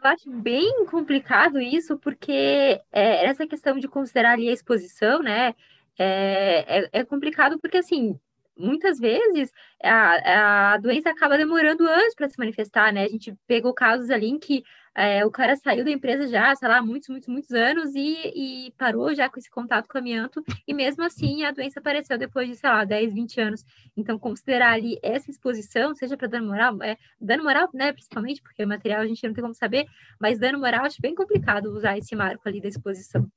[0.03, 5.55] Eu acho bem complicado isso, porque é, essa questão de considerar ali a exposição, né,
[5.99, 8.19] é, é, é complicado porque, assim,
[8.57, 9.53] muitas vezes
[9.83, 13.05] a, a doença acaba demorando anos para se manifestar, né?
[13.05, 14.63] A gente pegou casos ali em que
[14.97, 18.73] é, o cara saiu da empresa já, sei lá, muitos, muitos, muitos anos e, e
[18.77, 22.49] parou já com esse contato com o amianto, e mesmo assim a doença apareceu depois
[22.49, 23.65] de, sei lá, 10, 20 anos.
[23.97, 28.65] Então, considerar ali essa exposição, seja para dano moral, é, dano moral, né, principalmente, porque
[28.65, 29.87] o material a gente não tem como saber,
[30.21, 33.31] mas dano moral acho bem complicado usar esse marco ali da exposição.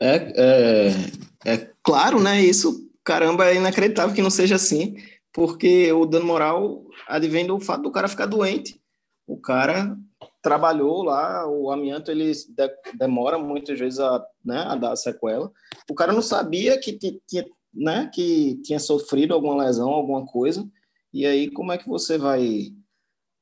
[0.00, 2.40] É, é, é claro, né?
[2.42, 4.96] Isso, caramba, é inacreditável que não seja assim,
[5.34, 8.80] porque o dano moral advém do fato do cara ficar doente.
[9.26, 9.98] O cara
[10.40, 15.50] trabalhou lá, o amianto ele de, demora muitas vezes a, né, a dar a sequela.
[15.90, 16.92] O cara não sabia que
[17.26, 20.64] tinha, né, que tinha sofrido alguma lesão, alguma coisa.
[21.12, 22.72] E aí, como é que você vai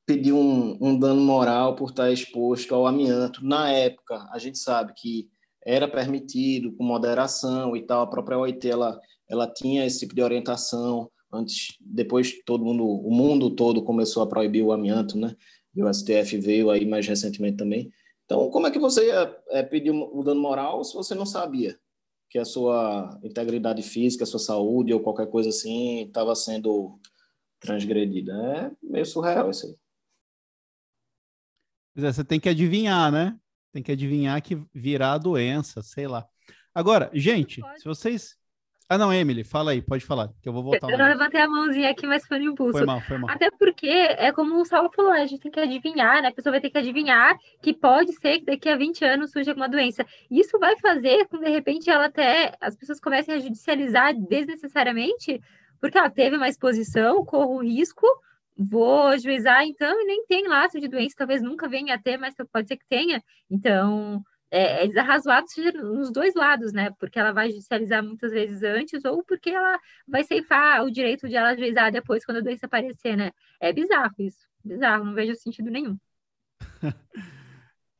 [0.05, 3.45] pedir um, um dano moral por estar exposto ao amianto?
[3.45, 5.29] Na época, a gente sabe que
[5.65, 8.01] era permitido com moderação e tal.
[8.01, 8.99] A própria OIT ela,
[9.29, 11.09] ela tinha esse tipo de orientação.
[11.33, 15.35] Antes, depois todo mundo, o mundo todo começou a proibir o amianto, né?
[15.75, 17.91] E o STF veio aí mais recentemente também.
[18.25, 21.77] Então, como é que você ia é, pedir o dano moral se você não sabia
[22.29, 26.99] que a sua integridade física, a sua saúde ou qualquer coisa assim estava sendo
[27.59, 28.31] transgredida?
[28.33, 29.75] É meio surreal isso aí.
[31.95, 33.37] É, você tem que adivinhar, né?
[33.71, 36.27] Tem que adivinhar que virá a doença, sei lá.
[36.75, 38.35] Agora, gente, se vocês
[38.89, 40.89] ah, não, Emily, fala aí, pode falar, que eu vou voltar.
[40.89, 42.77] Eu não levantei a mãozinha aqui, mas foi no impulso.
[42.77, 43.29] Foi mal, foi mal.
[43.29, 46.27] Até porque, é como o Saulo falou, a gente tem que adivinhar, né?
[46.27, 49.51] A pessoa vai ter que adivinhar que pode ser que daqui a 20 anos surja
[49.51, 50.05] alguma doença.
[50.29, 55.41] Isso vai fazer com, de repente, ela até, as pessoas comecem a judicializar desnecessariamente,
[55.79, 58.05] porque ela teve uma exposição, corro risco,
[58.57, 62.35] vou ajuizar, então, e nem tem laço de doença, talvez nunca venha a ter, mas
[62.51, 63.23] pode ser que tenha.
[63.49, 64.23] Então,
[64.53, 66.91] é, é desarrazoado nos dois lados, né?
[66.99, 71.35] Porque ela vai judicializar muitas vezes antes, ou porque ela vai ceifar o direito de
[71.35, 73.31] ela ajuizar depois, quando a doença aparecer, né?
[73.59, 74.45] É bizarro isso.
[74.63, 75.97] Bizarro, não vejo sentido nenhum.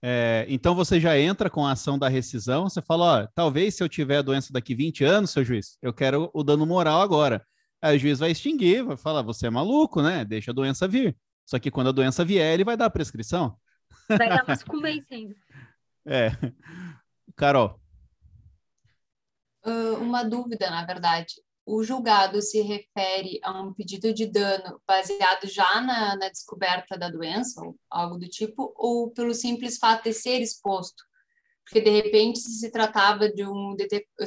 [0.05, 3.81] É, então você já entra com a ação da rescisão, você fala, ó, talvez se
[3.81, 7.41] eu tiver a doença daqui 20 anos, seu juiz, eu quero o dano moral agora.
[7.81, 10.25] Aí o juiz vai extinguir, vai falar, você é maluco, né?
[10.25, 11.15] Deixa a doença vir.
[11.45, 13.57] Só que quando a doença vier, ele vai dar a prescrição.
[14.09, 15.35] Vai dar sucumbência ainda.
[16.05, 16.29] É.
[17.35, 17.79] Carol.
[19.65, 21.35] Uh, uma dúvida, na verdade.
[21.65, 27.09] O julgado se refere a um pedido de dano baseado já na, na descoberta da
[27.09, 31.03] doença, ou algo do tipo, ou pelo simples fato de ser exposto?
[31.65, 33.75] Porque, de repente, se se tratava de um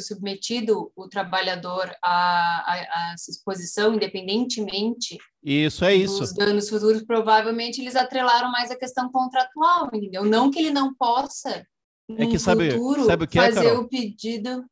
[0.01, 6.21] submetido o trabalhador a, a, a essa exposição, independentemente isso é isso.
[6.21, 10.25] dos danos futuros, provavelmente eles atrelaram mais a questão contratual, entendeu?
[10.25, 11.65] Não que ele não possa,
[12.09, 14.65] é que sabe, futuro, sabe o que é, fazer o pedido,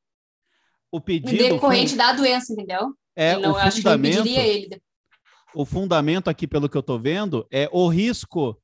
[0.91, 2.95] o pedido decorrente da doença, entendeu?
[3.15, 4.83] É, não, o acho fundamento, ele.
[5.55, 8.61] O fundamento aqui, pelo que eu estou vendo, é o risco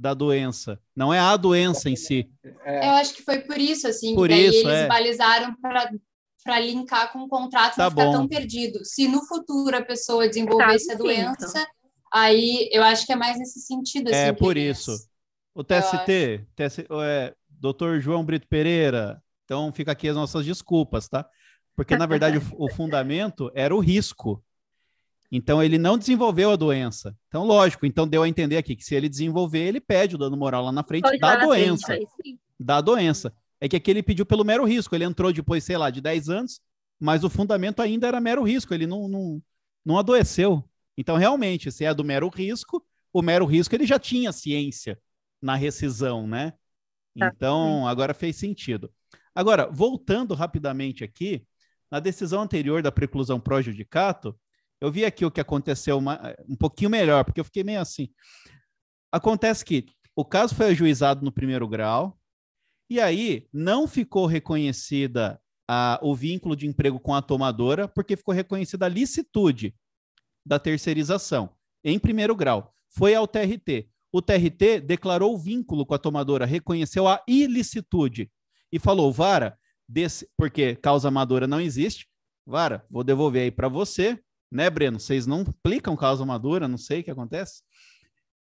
[0.00, 2.26] da doença, não é a doença em si.
[2.64, 2.88] É.
[2.88, 4.86] Eu acho que foi por isso, assim, por daí isso, eles é.
[4.88, 8.12] balizaram para linkar com o contrato Tá não ficar bom.
[8.12, 8.82] tão perdido.
[8.82, 11.66] Se no futuro a pessoa desenvolvesse Tá, a doença,
[12.10, 14.08] aí eu acho que é mais nesse sentido.
[14.08, 15.10] Assim, É por eles- isso.
[15.54, 17.98] O TST, TS, é, Dr.
[18.00, 21.28] João Brito Pereira, então fica aqui as nossas desculpas, tá?
[21.76, 24.42] Porque, na verdade, o, o fundamento era o risco.
[25.32, 27.16] Então, ele não desenvolveu a doença.
[27.28, 30.36] Então, lógico, então deu a entender aqui que se ele desenvolver, ele pede o dano
[30.36, 31.98] moral lá na frente Pode da frente, doença.
[32.22, 32.38] sim.
[32.58, 33.32] da doença.
[33.60, 34.94] É que aqui ele pediu pelo mero risco.
[34.94, 36.60] Ele entrou depois, sei lá, de 10 anos,
[36.98, 38.74] mas o fundamento ainda era mero risco.
[38.74, 39.42] Ele não, não,
[39.84, 40.64] não adoeceu.
[40.96, 44.98] Então, realmente, se é do mero risco, o mero risco ele já tinha ciência
[45.40, 46.54] na rescisão, né?
[47.18, 47.30] Tá.
[47.34, 48.90] Então, agora fez sentido.
[49.34, 51.44] Agora, voltando rapidamente aqui,
[51.90, 54.38] na decisão anterior da preclusão pró-judicato,
[54.80, 58.08] eu vi aqui o que aconteceu uma- um pouquinho melhor, porque eu fiquei meio assim.
[59.12, 62.18] Acontece que o caso foi ajuizado no primeiro grau,
[62.88, 68.34] e aí não ficou reconhecida a- o vínculo de emprego com a tomadora, porque ficou
[68.34, 69.74] reconhecida a licitude
[70.44, 71.54] da terceirização
[71.84, 72.74] em primeiro grau.
[72.88, 73.88] Foi ao TRT.
[74.12, 78.28] O TRT declarou o vínculo com a tomadora, reconheceu a ilicitude
[78.72, 79.56] e falou: Vara,
[79.88, 82.08] desse, porque causa amadora não existe,
[82.44, 84.20] Vara, vou devolver aí para você,
[84.50, 84.98] né, Breno?
[84.98, 87.62] Vocês não aplicam causa amadora, não sei o que acontece.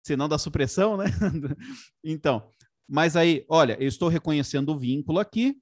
[0.04, 1.06] Se não dá supressão, né?
[2.04, 2.48] então,
[2.88, 5.58] mas aí, olha, eu estou reconhecendo o vínculo aqui,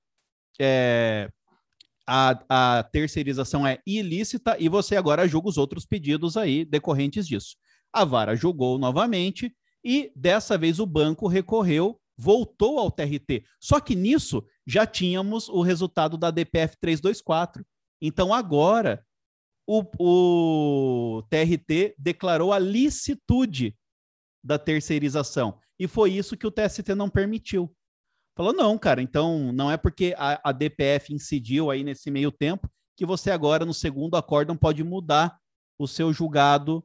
[0.60, 1.30] é,
[2.06, 7.56] a, a terceirização é ilícita e você agora julga os outros pedidos aí decorrentes disso.
[7.92, 13.44] A vara julgou novamente e dessa vez o banco recorreu, voltou ao TRT.
[13.60, 17.66] Só que nisso já tínhamos o resultado da DPF 324.
[18.02, 19.04] Então agora
[19.68, 23.76] o, o TRT declarou a licitude
[24.44, 25.60] da terceirização.
[25.80, 27.74] E foi isso que o TST não permitiu.
[28.36, 32.70] Falou, não, cara, então não é porque a, a DPF incidiu aí nesse meio tempo
[32.96, 35.38] que você agora, no segundo acórdão, pode mudar
[35.80, 36.84] o seu julgado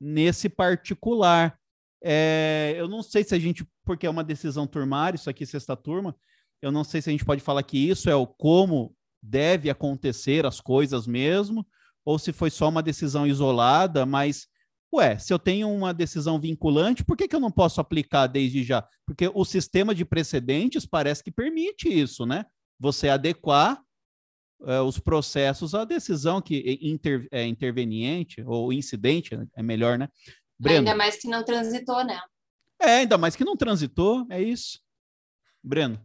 [0.00, 1.58] nesse particular.
[2.02, 5.76] É, eu não sei se a gente, porque é uma decisão turmária, isso aqui sexta
[5.76, 6.14] turma,
[6.60, 10.44] eu não sei se a gente pode falar que isso é o como deve acontecer
[10.44, 11.66] as coisas mesmo,
[12.04, 14.48] ou se foi só uma decisão isolada, mas
[14.94, 18.62] Ué, se eu tenho uma decisão vinculante, por que, que eu não posso aplicar desde
[18.62, 18.86] já?
[19.04, 22.46] Porque o sistema de precedentes parece que permite isso, né?
[22.78, 23.82] Você adequar
[24.64, 30.08] é, os processos à decisão que inter, é interveniente ou incidente, é melhor, né?
[30.56, 30.78] Breno.
[30.78, 32.20] Ainda mais que não transitou, né?
[32.80, 34.78] É, ainda mais que não transitou, é isso.
[35.60, 36.00] Breno.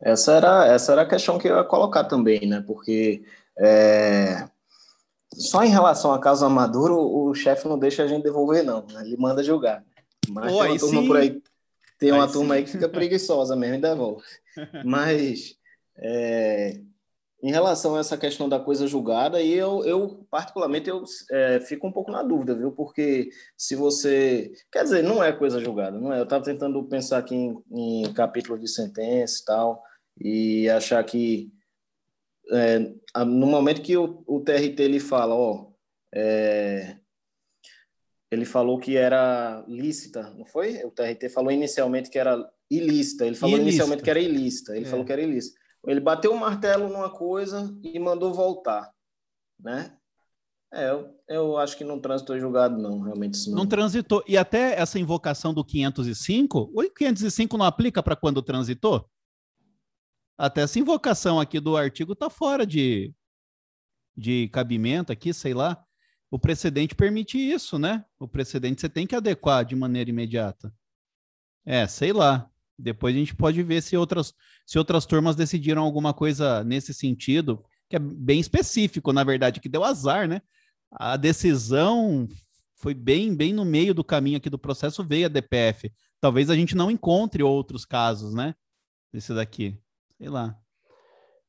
[0.00, 2.62] Essa era, essa era a questão que eu ia colocar também, né?
[2.66, 3.24] Porque
[3.58, 4.48] é,
[5.34, 8.86] só em relação a caso Maduro, o, o chefe não deixa a gente devolver, não.
[8.86, 9.02] Né?
[9.04, 9.84] Ele manda julgar.
[10.28, 11.06] Mas oh, tem uma turma sim.
[11.06, 11.42] por aí,
[11.98, 12.58] tem uma aí turma sim.
[12.58, 14.22] aí que fica preguiçosa mesmo e devolve.
[14.84, 15.56] Mas
[15.96, 16.80] é,
[17.42, 21.86] em relação a essa questão da coisa julgada, e eu, eu particularmente, eu é, fico
[21.86, 22.72] um pouco na dúvida, viu?
[22.72, 24.52] Porque se você...
[24.72, 26.18] Quer dizer, não é coisa julgada, não é?
[26.18, 29.82] Eu estava tentando pensar aqui em, em capítulo de sentença e tal,
[30.20, 31.52] e achar que
[32.50, 32.78] é,
[33.24, 35.70] no momento que o, o, TRT ele fala, ó,
[36.14, 36.96] é,
[38.30, 40.82] ele falou que era lícita, não foi?
[40.84, 43.70] O TRT falou inicialmente que era ilícita, ele falou ilícita.
[43.70, 44.88] inicialmente que era ilícita, ele é.
[44.88, 45.58] falou que era ilícita.
[45.86, 48.90] Ele bateu o martelo numa coisa e mandou voltar,
[49.60, 49.94] né?
[50.72, 53.48] É, eu, eu acho que não transitou julgado, não, realmente.
[53.48, 53.58] Não.
[53.58, 54.22] não transitou.
[54.28, 59.08] E até essa invocação do 505, o 505 não aplica para quando transitou?
[60.38, 63.12] Até essa invocação aqui do artigo está fora de,
[64.16, 65.84] de cabimento aqui, sei lá.
[66.30, 68.04] O precedente permite isso, né?
[68.20, 70.72] O precedente você tem que adequar de maneira imediata.
[71.66, 72.48] É, sei lá.
[72.78, 74.32] Depois a gente pode ver se outras,
[74.64, 79.68] se outras turmas decidiram alguma coisa nesse sentido, que é bem específico, na verdade, que
[79.68, 80.40] deu azar, né?
[80.92, 82.28] A decisão
[82.76, 85.92] foi bem, bem no meio do caminho aqui do processo, veio a DPF.
[86.20, 88.54] Talvez a gente não encontre outros casos, né?
[89.12, 89.76] Desse daqui.
[90.18, 90.58] Sei lá.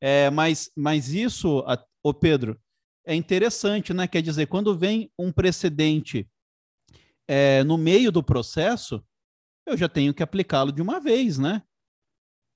[0.02, 1.64] É, mas, mas isso,
[2.04, 2.60] o Pedro,
[3.06, 4.08] é interessante, né?
[4.08, 6.30] Quer dizer, quando vem um precedente
[7.28, 9.04] é, no meio do processo,
[9.66, 11.64] eu já tenho que aplicá-lo de uma vez, né?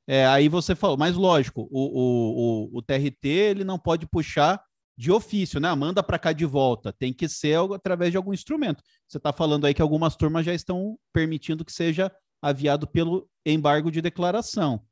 [0.07, 4.63] É, aí você falou, mas lógico, o, o, o, o TRT ele não pode puxar
[4.97, 5.73] de ofício, né?
[5.73, 6.93] Manda para cá de volta.
[6.93, 8.83] Tem que ser através de algum instrumento.
[9.07, 12.11] Você está falando aí que algumas turmas já estão permitindo que seja
[12.41, 14.85] aviado pelo embargo de declaração.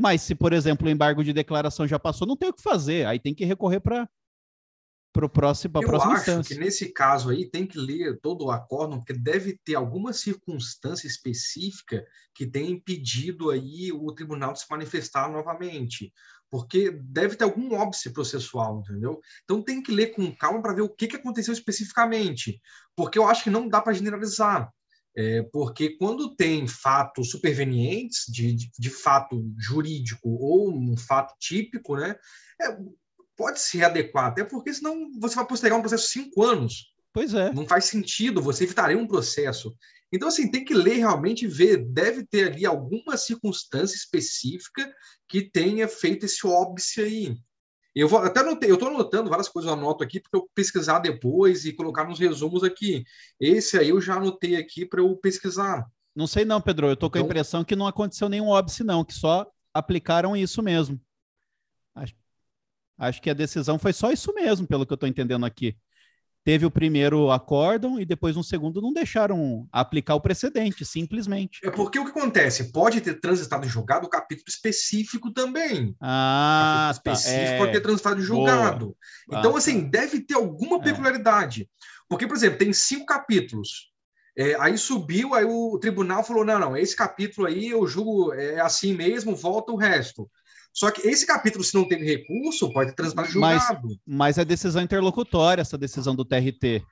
[0.00, 3.06] Mas se, por exemplo, o embargo de declaração já passou, não tem o que fazer.
[3.06, 4.08] Aí tem que recorrer para
[5.12, 6.54] para próximo, a próxima acho instância.
[6.54, 11.08] que nesse caso aí tem que ler todo o acórdão, porque deve ter alguma circunstância
[11.08, 16.12] específica que tenha impedido aí o tribunal de se manifestar novamente,
[16.48, 19.20] porque deve ter algum óbice processual, entendeu?
[19.42, 22.60] Então tem que ler com calma para ver o que, que aconteceu especificamente,
[22.94, 24.72] porque eu acho que não dá para generalizar.
[25.16, 31.96] É, porque quando tem fatos supervenientes de, de, de, fato jurídico ou um fato típico,
[31.96, 32.14] né,
[32.62, 32.76] é,
[33.36, 36.94] pode se readequar, até porque senão você vai postergar um processo cinco anos.
[37.12, 37.52] Pois é.
[37.52, 39.74] Não faz sentido, você evitaria um processo.
[40.12, 41.78] Então, assim, tem que ler realmente ver.
[41.78, 44.92] Deve ter ali alguma circunstância específica
[45.28, 47.36] que tenha feito esse óbice aí.
[47.94, 51.00] Eu vou até anotei, eu estou anotando várias coisas, eu anoto aqui para eu pesquisar
[51.00, 53.04] depois e colocar nos resumos aqui.
[53.38, 55.84] Esse aí eu já anotei aqui para eu pesquisar.
[56.14, 56.86] Não sei não, Pedro.
[56.86, 60.36] Eu estou com então, a impressão que não aconteceu nenhum óbice, não, que só aplicaram
[60.36, 61.00] isso mesmo.
[63.00, 65.74] Acho que a decisão foi só isso mesmo, pelo que eu estou entendendo aqui.
[66.42, 71.60] Teve o primeiro acórdão e depois um segundo não deixaram aplicar o precedente, simplesmente.
[71.62, 72.72] É porque o que acontece?
[72.72, 75.94] Pode ter transitado em julgado o capítulo específico também.
[76.00, 77.12] Ah, tá.
[77.12, 77.58] específico é...
[77.58, 78.96] pode ter transitado em julgado.
[79.28, 79.40] Boa.
[79.40, 80.00] Então, ah, assim, tá.
[80.00, 80.82] deve ter alguma é.
[80.82, 81.62] peculiaridade.
[81.62, 81.66] É.
[82.08, 83.90] Porque, por exemplo, tem cinco capítulos.
[84.36, 88.60] É, aí subiu, aí o tribunal falou: não, não, esse capítulo aí eu julgo é
[88.60, 90.30] assim mesmo, volta o resto.
[90.72, 93.88] Só que esse capítulo, se não teve recurso, pode transitar julgado.
[93.88, 96.82] Mas, mas é decisão interlocutória, essa decisão do TRT.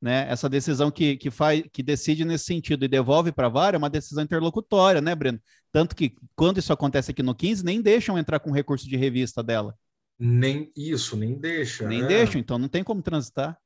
[0.00, 0.26] Né?
[0.28, 3.78] Essa decisão que, que, faz, que decide nesse sentido e devolve para a vara é
[3.78, 5.40] uma decisão interlocutória, né, Breno?
[5.70, 9.42] Tanto que quando isso acontece aqui no 15, nem deixam entrar com recurso de revista
[9.42, 9.78] dela.
[10.18, 11.86] Nem isso, nem deixa.
[11.86, 12.06] Nem é.
[12.06, 13.56] deixam, então não tem como transitar.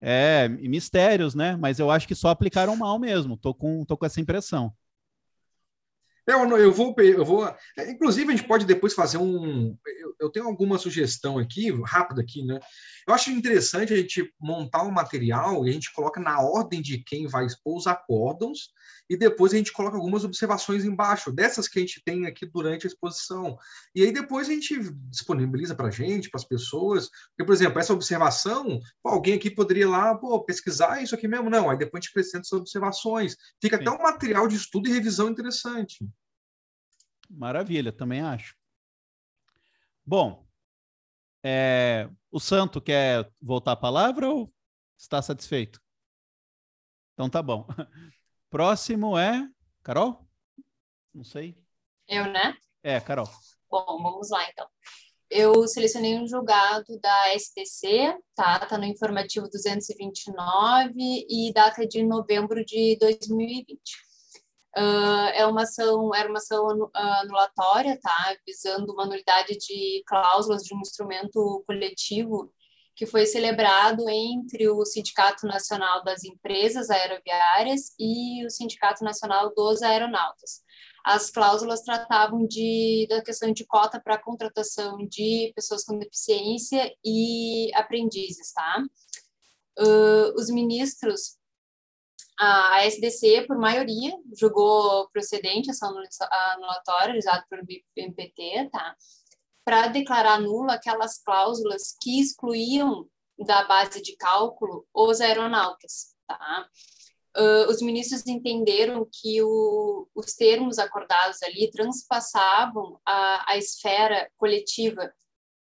[0.00, 1.56] É, mistérios, né?
[1.56, 3.36] Mas eu acho que só aplicaram mal mesmo.
[3.36, 4.72] Tô com, tô com essa impressão.
[6.32, 7.46] Eu, eu vou, eu vou.
[7.76, 9.76] É, inclusive, a gente pode depois fazer um.
[9.86, 12.58] Eu, eu, tenho alguma sugestão aqui, rápida aqui, né?
[13.06, 16.98] Eu acho interessante a gente montar um material e a gente coloca na ordem de
[17.04, 18.70] quem vai expor os acórdãos
[19.10, 22.86] e depois a gente coloca algumas observações embaixo, dessas que a gente tem aqui durante
[22.86, 23.58] a exposição.
[23.92, 24.78] E aí depois a gente
[25.10, 27.08] disponibiliza para a gente, para as pessoas.
[27.30, 31.50] Porque, por exemplo, essa observação, pô, alguém aqui poderia lá pô, pesquisar isso aqui mesmo.
[31.50, 33.36] Não, aí depois a gente apresenta essas observações.
[33.60, 33.82] Fica Sim.
[33.82, 36.08] até um material de estudo e revisão interessante.
[37.30, 38.56] Maravilha, também acho.
[40.04, 40.44] Bom,
[41.42, 44.52] É, o Santo quer voltar a palavra ou
[44.98, 45.80] está satisfeito?
[47.14, 47.66] Então tá bom.
[48.50, 49.48] Próximo é
[49.82, 50.28] Carol?
[51.14, 51.56] Não sei.
[52.06, 52.54] Eu, né?
[52.82, 53.28] É, Carol.
[53.70, 54.68] Bom, vamos lá então.
[55.30, 58.58] Eu selecionei um julgado da STC, tá?
[58.66, 60.92] Tá no informativo 229
[61.28, 63.80] e data de novembro de 2020.
[64.76, 68.36] Uh, é uma ação, era uma ação anulatória, tá?
[68.46, 72.52] Visando uma nulidade de cláusulas de um instrumento coletivo
[72.94, 79.82] que foi celebrado entre o Sindicato Nacional das Empresas Aeroviárias e o Sindicato Nacional dos
[79.82, 80.60] Aeronautas.
[81.04, 87.74] As cláusulas tratavam de, da questão de cota para contratação de pessoas com deficiência e
[87.74, 88.84] aprendizes, tá?
[89.78, 91.38] Uh, os ministros,
[92.40, 97.62] a SDC, por maioria, julgou procedente essa anulatória realizada pelo
[97.96, 98.96] MPT, tá?
[99.64, 103.06] Para declarar nula aquelas cláusulas que excluíam
[103.38, 106.68] da base de cálculo os aeronautas, tá?
[107.36, 115.12] uh, os ministros entenderam que o, os termos acordados ali transpassavam a, a esfera coletiva,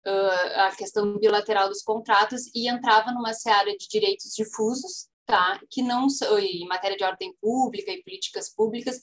[0.06, 5.60] uh, a questão bilateral dos contratos, e entrava numa seara de direitos difusos, tá?
[5.70, 9.02] que não são, em matéria de ordem pública e políticas públicas,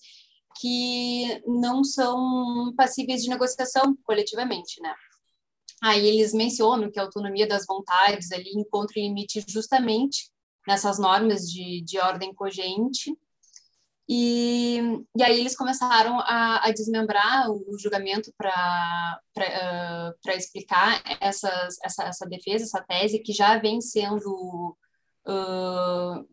[0.59, 4.95] que não são passíveis de negociação coletivamente, né?
[5.83, 10.31] Aí eles mencionam que a autonomia das vontades ali encontra limite justamente
[10.67, 13.15] nessas normas de, de ordem cogente.
[14.09, 14.79] E,
[15.17, 22.27] e aí eles começaram a, a desmembrar o julgamento para uh, explicar essas, essa, essa
[22.27, 24.77] defesa, essa tese, que já vem sendo
[25.27, 26.27] uh,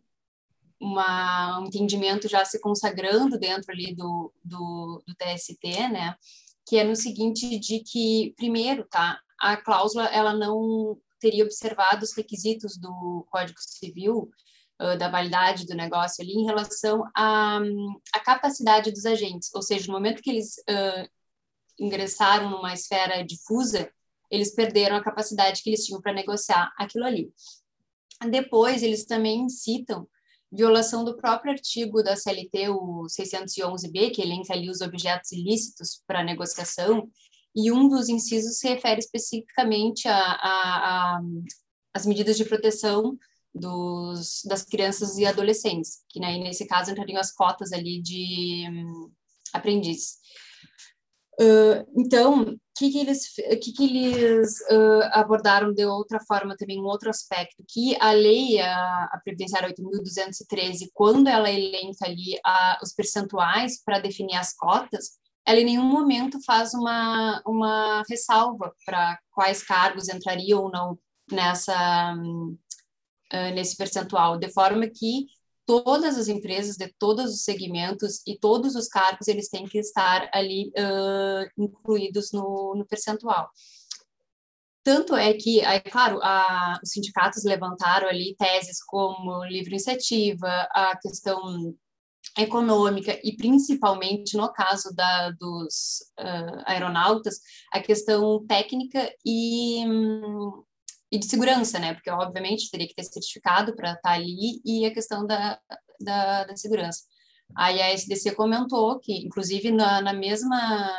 [0.79, 6.15] uma, um entendimento já se consagrando dentro ali do, do, do TST, né?
[6.67, 12.15] Que é no seguinte de que, primeiro, tá, a cláusula ela não teria observado os
[12.15, 14.31] requisitos do Código Civil
[14.97, 17.59] da validade do negócio ali em relação à,
[18.15, 21.07] à capacidade dos agentes, ou seja, no momento que eles uh,
[21.79, 23.91] ingressaram numa esfera difusa,
[24.29, 27.33] eles perderam a capacidade que eles tinham para negociar aquilo ali.
[28.29, 30.07] Depois, eles também citam
[30.51, 36.23] violação do próprio artigo da CLT, o 611B, que elenca ali os objetos ilícitos para
[36.23, 37.09] negociação,
[37.55, 40.07] e um dos incisos se refere especificamente
[41.93, 43.17] às medidas de proteção
[43.53, 49.11] dos, das crianças e adolescentes, que né, nesse caso entrariam as cotas ali de um,
[49.53, 50.20] aprendizes.
[51.39, 56.79] Uh, então, o que, que eles, que que eles uh, abordaram de outra forma também,
[56.79, 62.79] um outro aspecto, que a lei, a, a Previdenciária 8.213, quando ela elenca ali a,
[62.83, 69.17] os percentuais para definir as cotas, ela em nenhum momento faz uma, uma ressalva para
[69.31, 70.99] quais cargos entrariam ou não
[71.31, 75.25] nessa uh, nesse percentual, de forma que
[75.65, 80.29] todas as empresas de todos os segmentos e todos os cargos eles têm que estar
[80.33, 83.49] ali uh, incluídos no, no percentual.
[84.83, 90.97] Tanto é que, é claro, a, os sindicatos levantaram ali teses como livre iniciativa, a
[90.99, 91.75] questão
[92.37, 97.39] econômica e principalmente no caso da, dos uh, aeronautas
[97.71, 100.63] a questão técnica e, um,
[101.11, 101.93] e de segurança, né?
[101.93, 105.59] Porque obviamente teria que ter certificado para estar tá ali e a questão da,
[105.99, 107.03] da, da, segurança.
[107.55, 110.89] Aí a SDC comentou que, inclusive na, na mesma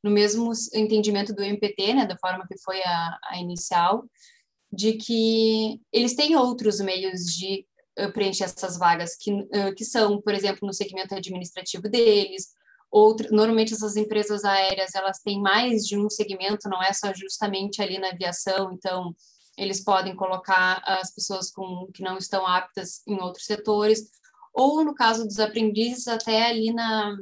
[0.00, 4.04] no mesmo entendimento do MPT, né, da forma que foi a, a inicial,
[4.72, 7.66] de que eles têm outros meios de
[8.12, 9.32] preencher essas vagas, que,
[9.76, 12.54] que são, por exemplo, no segmento administrativo deles,
[12.90, 17.82] Outro, normalmente essas empresas aéreas elas têm mais de um segmento, não é só justamente
[17.82, 19.14] ali na aviação, então
[19.58, 24.10] eles podem colocar as pessoas com, que não estão aptas em outros setores,
[24.54, 27.14] ou no caso dos aprendizes, até ali na,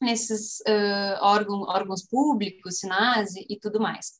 [0.00, 4.12] nesses uh, órgão, órgãos públicos, SINASE e tudo mais.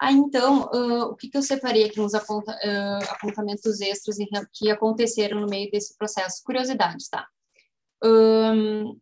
[0.00, 4.16] Ah, então, uh, o que, que eu separei aqui nos aponta, uh, apontamentos extras
[4.52, 6.42] que aconteceram no meio desse processo?
[6.44, 7.26] Curiosidades, tá?
[8.04, 8.98] Um,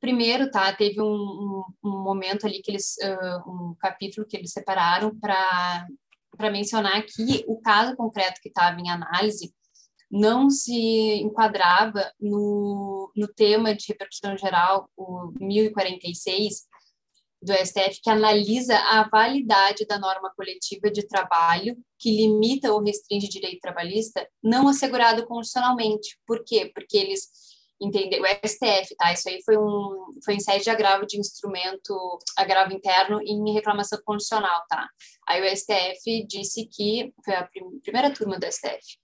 [0.00, 0.72] primeiro, tá?
[0.72, 5.86] Teve um, um, um momento ali que eles, uh, um capítulo que eles separaram para
[6.36, 9.52] para mencionar que o caso concreto que estava em análise
[10.10, 16.66] não se enquadrava no, no tema de repercussão geral, o 1046,
[17.42, 23.28] do STF que analisa a validade da norma coletiva de trabalho que limita ou restringe
[23.28, 26.18] direito trabalhista não assegurado constitucionalmente.
[26.26, 26.70] Por quê?
[26.74, 27.28] Porque eles
[27.80, 29.12] entender, o STF, tá?
[29.12, 33.98] Isso aí foi um foi em sede de agravo de instrumento, agravo interno em reclamação
[34.04, 34.88] condicional, tá?
[35.28, 38.98] Aí o STF disse que foi a prim, primeira turma do STF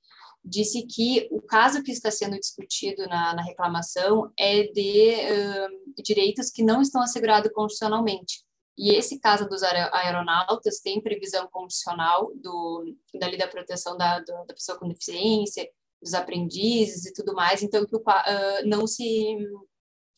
[0.48, 6.50] disse que o caso que está sendo discutido na, na reclamação é de uh, direitos
[6.50, 8.46] que não estão assegurados constitucionalmente.
[8.78, 14.54] E esse caso dos aeronautas tem previsão constitucional do, da da proteção da, do, da
[14.54, 15.66] pessoa com deficiência,
[16.02, 19.36] dos aprendizes e tudo mais, então que o, uh, não se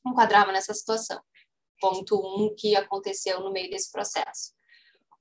[0.07, 1.21] enquadrava nessa situação.
[1.81, 4.53] Ponto um que aconteceu no meio desse processo.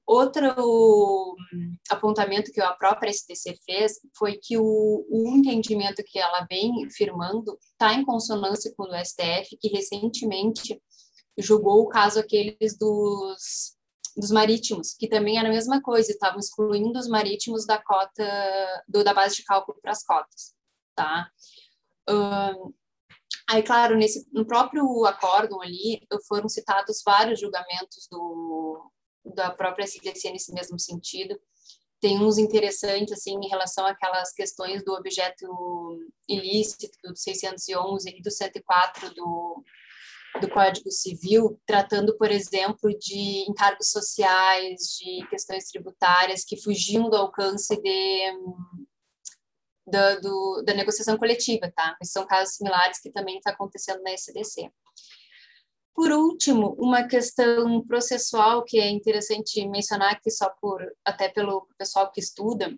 [0.06, 1.36] Outro
[1.90, 7.58] apontamento que a própria STC fez foi que o, o entendimento que ela vem firmando
[7.74, 10.82] está em consonância com o STF, que recentemente
[11.38, 13.77] julgou o caso aqueles dos,
[14.18, 19.04] dos marítimos, que também era a mesma coisa, estavam excluindo os marítimos da cota, do,
[19.04, 20.54] da base de cálculo para as cotas,
[20.96, 21.30] tá?
[23.50, 28.92] Aí, claro, nesse, no próprio acórdão ali, foram citados vários julgamentos do,
[29.24, 31.40] da própria SDC nesse mesmo sentido,
[32.00, 35.48] tem uns interessantes assim em relação àquelas questões do objeto
[36.28, 39.64] ilícito do 611 e do 104 do
[40.40, 47.16] do Código Civil, tratando, por exemplo, de encargos sociais, de questões tributárias que fugiam do
[47.16, 48.34] alcance de,
[49.86, 51.96] da, do, da negociação coletiva, tá?
[52.02, 54.72] Esses são casos similares que também está acontecendo na SDC.
[55.96, 62.12] Por último, uma questão processual que é interessante mencionar aqui só por até pelo pessoal
[62.12, 62.78] que estuda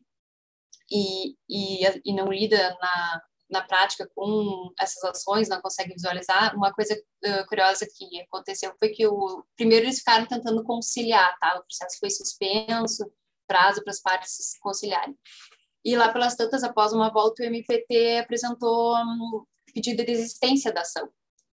[0.90, 6.56] e, e, e não lida na, na prática com essas ações, não consegue visualizar.
[6.56, 11.58] Uma coisa uh, curiosa que aconteceu foi que o primeiro eles ficaram tentando conciliar, tá?
[11.58, 13.12] O processo foi suspenso,
[13.48, 15.18] prazo para as partes se conciliarem.
[15.84, 19.44] E lá pelas tantas, após uma volta, o MPT apresentou um
[19.74, 21.10] pedido de desistência da ação.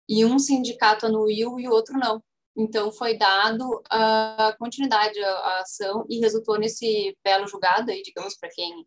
[0.09, 2.23] E um sindicato anuiu e o outro não.
[2.55, 8.49] Então, foi dado a continuidade à ação e resultou nesse belo julgado aí, digamos, para
[8.49, 8.85] quem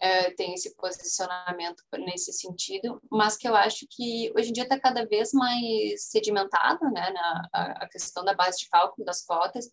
[0.00, 4.78] é, tem esse posicionamento nesse sentido, mas que eu acho que hoje em dia está
[4.78, 9.70] cada vez mais sedimentado, né, na, a, questão da base de cálculo das cotas,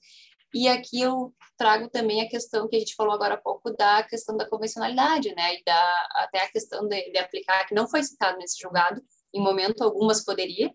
[0.54, 4.04] e aqui eu trago também a questão que a gente falou agora há pouco da
[4.04, 8.04] questão da convencionalidade, né, e da, até a questão de, de aplicar, que não foi
[8.04, 9.02] citado nesse julgado,
[9.34, 10.74] em momento algumas poderia,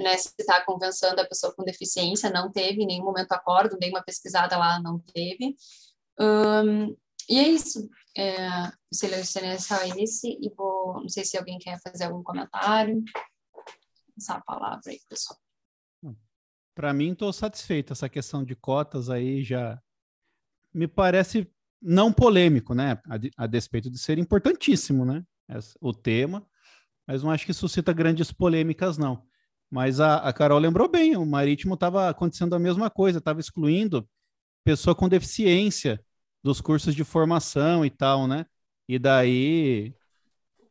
[0.00, 4.02] né, se está convenção da pessoa com deficiência, não teve, em nenhum momento acordo, nenhuma
[4.02, 5.54] pesquisada lá não teve,
[7.28, 7.88] e é isso.
[8.16, 8.38] É,
[8.92, 11.00] selecionei só esse e vou.
[11.00, 13.02] Não sei se alguém quer fazer algum comentário.
[14.16, 15.38] Essa a palavra aí, pessoal.
[16.74, 17.92] Para mim, estou satisfeito.
[17.92, 19.80] Essa questão de cotas aí já
[20.72, 21.50] me parece
[21.80, 23.00] não polêmico, né?
[23.06, 25.24] A, a despeito de ser importantíssimo, né?
[25.80, 26.46] o tema,
[27.06, 29.24] mas não acho que suscita grandes polêmicas, não.
[29.70, 34.08] Mas a, a Carol lembrou bem, o Marítimo estava acontecendo a mesma coisa, estava excluindo
[34.64, 36.00] pessoa com deficiência
[36.42, 38.46] dos cursos de formação e tal, né?
[38.88, 39.94] E daí.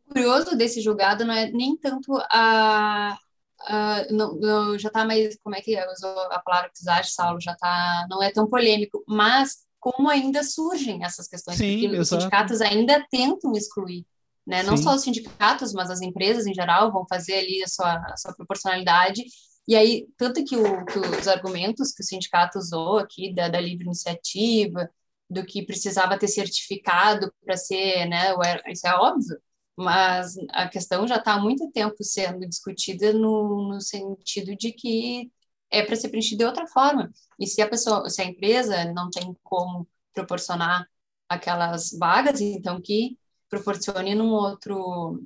[0.08, 3.18] O curioso desse julgado não é nem tanto a.
[3.62, 5.38] a não, não, já tá mais.
[5.44, 5.92] Como é que é?
[5.92, 7.40] usou a palavra que você Saulo?
[7.40, 8.08] Já tá.
[8.10, 13.06] Não é tão polêmico, mas como ainda surgem essas questões, Sim, porque os sindicatos ainda
[13.10, 14.06] tentam excluir.
[14.46, 14.64] Né?
[14.64, 18.18] Não só os sindicatos, mas as empresas em geral vão fazer ali a sua, a
[18.18, 19.24] sua proporcionalidade
[19.70, 23.62] e aí, tanto que, o, que, os argumentos que o sindicato usou aqui da, da
[23.62, 24.90] livre iniciativa,
[25.30, 28.34] do que precisava ter certificado para ser, né?
[28.68, 29.38] Isso é óbvio,
[29.78, 35.32] mas a questão já está há muito tempo sendo discutida no, no sentido de que
[35.72, 37.12] é para ser preenchido de outra forma.
[37.40, 40.88] E se a pessoa, se a empresa não tem como proporcionar
[41.28, 43.18] aquelas vagas, então que
[43.50, 45.24] proporcione num outro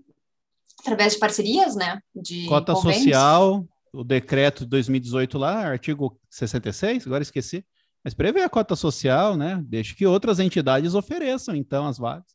[0.82, 2.02] através de parcerias, né?
[2.14, 3.04] De cota convênios.
[3.04, 7.66] social, o decreto de 2018 lá, artigo 66, agora esqueci.
[8.04, 9.64] Mas prevê a cota social, né?
[9.66, 12.34] Deixa que outras entidades ofereçam, então, as vagas.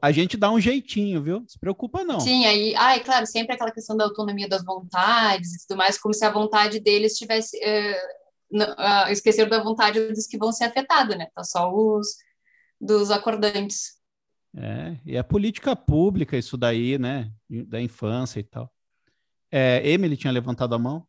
[0.00, 1.40] A gente dá um jeitinho, viu?
[1.40, 2.18] Não se preocupa, não.
[2.20, 6.14] Sim, aí, ai, claro, sempre aquela questão da autonomia das vontades e tudo mais, como
[6.14, 7.58] se a vontade deles tivesse.
[7.62, 8.00] É,
[8.52, 11.26] uh, esquecer da vontade dos que vão ser afetados, né?
[11.34, 12.16] Tá só os
[12.80, 13.94] dos acordantes.
[14.56, 17.30] É, e é política pública isso daí, né?
[17.48, 18.72] Da infância e tal.
[19.50, 21.06] É, Emily tinha levantado a mão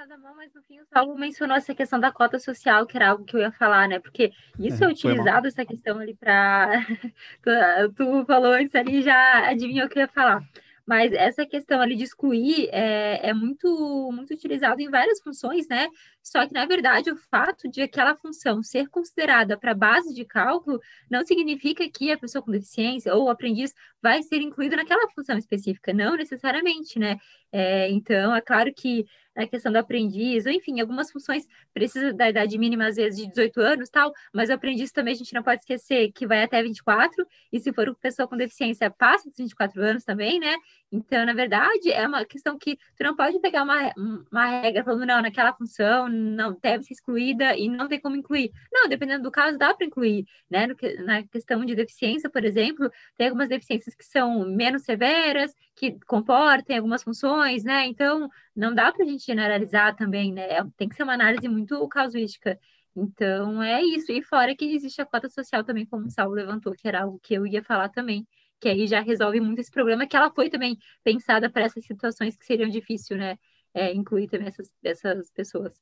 [0.00, 2.96] levantado a mão, mas no fim o Saulo mencionou essa questão da cota social, que
[2.96, 3.98] era algo que eu ia falar, né?
[3.98, 6.70] Porque isso é, é utilizado, essa questão ali para.
[7.42, 10.42] tu, tu falou antes ali já adivinhou o que eu ia falar.
[10.86, 15.86] Mas essa questão ali de excluir é, é muito, muito utilizado em várias funções, né?
[16.20, 20.80] Só que, na verdade, o fato de aquela função ser considerada para base de cálculo
[21.08, 23.72] não significa que a pessoa com deficiência ou o aprendiz
[24.02, 27.18] vai ser incluído naquela função específica, não necessariamente, né?
[27.52, 29.06] É, então, é claro que
[29.44, 33.28] a questão do aprendiz, ou enfim, algumas funções precisa da idade mínima, às vezes, de
[33.28, 36.62] 18 anos tal, mas o aprendiz também a gente não pode esquecer que vai até
[36.62, 40.54] 24, e se for uma pessoa com deficiência, passa dos 24 anos também, né?
[40.92, 43.92] Então, na verdade, é uma questão que tu não pode pegar uma,
[44.30, 48.50] uma regra falando, não, naquela função não deve ser excluída e não tem como incluir.
[48.72, 50.66] Não, dependendo do caso, dá para incluir, né?
[50.66, 55.96] No, na questão de deficiência, por exemplo, tem algumas deficiências que são menos severas, que
[56.06, 57.86] comportem algumas funções, né?
[57.86, 60.42] Então, não dá para a gente generalizar também, né?
[60.50, 62.58] É, tem que ser uma análise muito casuística.
[62.96, 64.10] Então, é isso.
[64.10, 67.20] E fora que existe a cota social também, como o Saulo levantou, que era algo
[67.22, 68.26] que eu ia falar também
[68.60, 72.36] que aí já resolve muito esse problema, que ela foi também pensada para essas situações
[72.36, 73.38] que seriam difíceis, né?
[73.72, 75.72] É, incluir também essas, essas pessoas.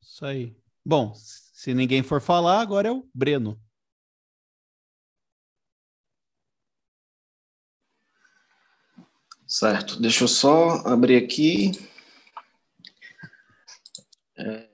[0.00, 0.54] Isso aí.
[0.84, 3.58] Bom, se ninguém for falar, agora é o Breno.
[9.46, 11.72] Certo, deixa eu só abrir aqui.
[14.36, 14.68] É,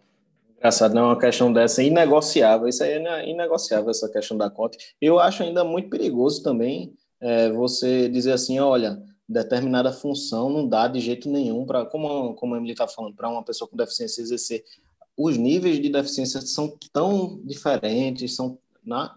[0.61, 2.69] Engraçado, não é uma questão dessa inegociável.
[2.69, 4.77] Isso aí é inegociável, essa questão da conta.
[5.01, 10.87] Eu acho ainda muito perigoso também é, você dizer assim: olha, determinada função não dá
[10.87, 14.20] de jeito nenhum para, como, como a Emily está falando, para uma pessoa com deficiência
[14.20, 14.62] exercer.
[15.16, 18.59] Os níveis de deficiência são tão diferentes, são,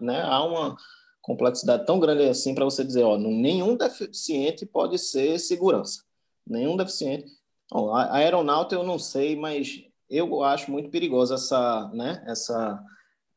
[0.00, 0.78] né, há uma
[1.20, 6.04] complexidade tão grande assim para você dizer: ó, nenhum deficiente pode ser segurança.
[6.46, 7.30] Nenhum deficiente.
[7.70, 12.82] Bom, a aeronauta eu não sei, mas eu acho muito perigosa essa, né, essa,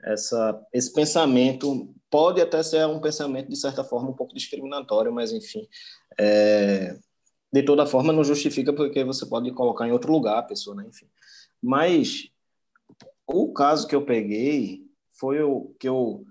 [0.04, 1.94] essa, esse pensamento.
[2.10, 5.68] Pode até ser um pensamento, de certa forma, um pouco discriminatório, mas, enfim,
[6.20, 6.98] é,
[7.52, 10.86] de toda forma, não justifica porque você pode colocar em outro lugar a pessoa, né?
[10.88, 11.08] enfim.
[11.62, 12.30] Mas
[13.26, 14.84] o caso que eu peguei
[15.14, 16.26] foi o que eu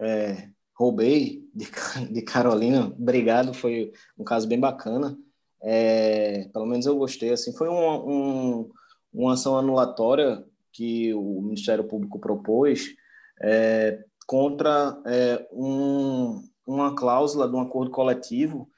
[0.00, 1.66] é, roubei de,
[2.12, 2.86] de Carolina.
[2.98, 5.16] Obrigado, foi um caso bem bacana.
[5.62, 7.30] É, pelo menos eu gostei.
[7.30, 8.70] Assim, foi um, um
[9.12, 12.94] uma ação anulatória que o Ministério Público propôs
[13.40, 18.68] é, contra é, um, uma cláusula de um acordo coletivo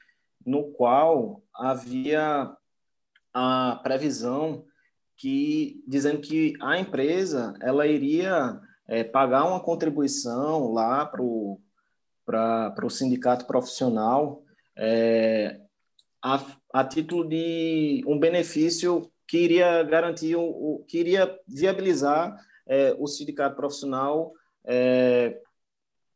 [0.45, 2.51] no qual havia
[3.33, 4.65] a previsão
[5.17, 11.59] que dizendo que a empresa ela iria é, pagar uma contribuição lá para o
[12.25, 14.43] para o sindicato profissional
[14.75, 15.61] é,
[16.23, 16.43] a,
[16.73, 22.35] a título de um benefício que iria garantir, o, que iria viabilizar
[22.67, 24.33] é, o sindicato profissional
[24.63, 25.41] é,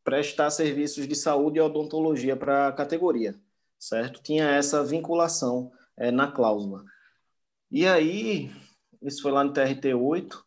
[0.04, 3.34] prestar serviços de saúde e odontologia para a categoria,
[3.78, 4.22] certo?
[4.22, 6.84] Tinha essa vinculação é, na cláusula.
[7.70, 8.50] E aí,
[9.02, 10.44] isso foi lá no TRT 8,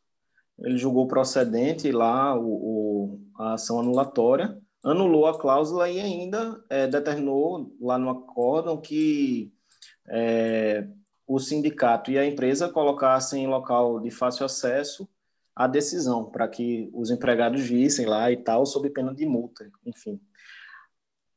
[0.60, 6.88] ele julgou procedente lá o, o, a ação anulatória, anulou a cláusula e ainda é,
[6.88, 9.52] determinou lá no acórdão que
[10.10, 10.88] é,
[11.28, 15.08] o sindicato e a empresa colocassem em local de fácil acesso
[15.56, 20.20] a decisão, para que os empregados vissem lá e tal, sob pena de multa, enfim.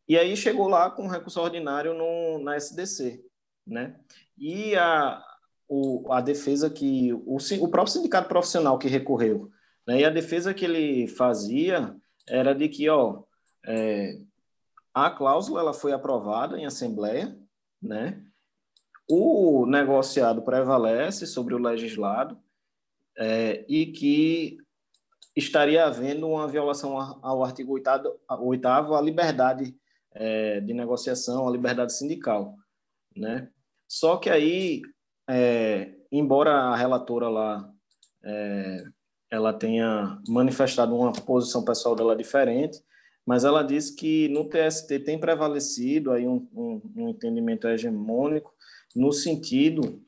[0.09, 3.23] E aí chegou lá com recurso ordinário no, na SDC,
[3.67, 3.99] né?
[4.39, 5.23] E a,
[5.69, 7.13] o, a defesa que...
[7.13, 9.51] O, o próprio sindicato profissional que recorreu,
[9.87, 10.01] né?
[10.01, 11.95] E a defesa que ele fazia
[12.27, 13.23] era de que, ó,
[13.67, 14.19] é,
[14.95, 17.37] a cláusula ela foi aprovada em assembleia,
[17.83, 18.26] né?
[19.09, 22.39] O negociado prevalece sobre o legislado
[23.17, 24.59] é, e que
[25.35, 27.89] estaria havendo uma violação ao artigo 8
[28.95, 29.77] a liberdade
[30.13, 32.55] é, de negociação, a liberdade sindical,
[33.15, 33.51] né?
[33.87, 34.83] Só que aí,
[35.29, 37.71] é, embora a relatora lá
[38.25, 38.85] é,
[39.31, 42.83] ela tenha manifestado uma posição pessoal dela diferente,
[43.27, 48.56] mas ela disse que no TST tem prevalecido aí um, um, um entendimento hegemônico
[48.97, 50.03] no sentido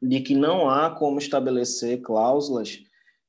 [0.00, 2.82] de que não há como estabelecer cláusulas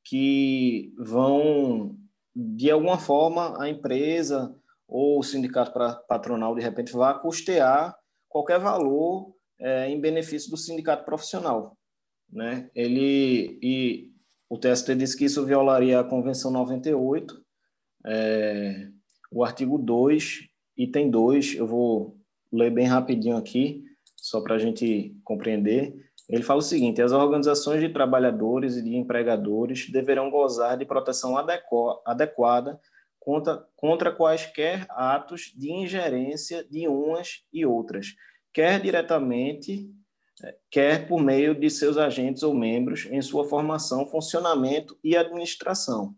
[0.04, 1.98] que vão,
[2.36, 4.56] de alguma forma, a empresa
[4.88, 5.72] ou o sindicato
[6.08, 7.96] patronal, de repente, vá custear
[8.30, 11.78] qualquer valor é, em benefício do sindicato profissional.
[12.32, 12.70] Né?
[12.74, 14.12] Ele, e
[14.50, 17.44] o TST disse que isso violaria a Convenção 98,
[18.06, 18.88] é,
[19.32, 22.18] o artigo 2, item 2, eu vou
[22.52, 23.84] ler bem rapidinho aqui,
[24.30, 25.96] só para a gente compreender,
[26.30, 31.36] ele fala o seguinte: as organizações de trabalhadores e de empregadores deverão gozar de proteção
[32.06, 32.80] adequada
[33.20, 38.16] contra, contra quaisquer atos de ingerência de umas e outras,
[38.54, 39.90] quer diretamente,
[40.44, 46.14] é, quer por meio de seus agentes ou membros em sua formação, funcionamento e administração.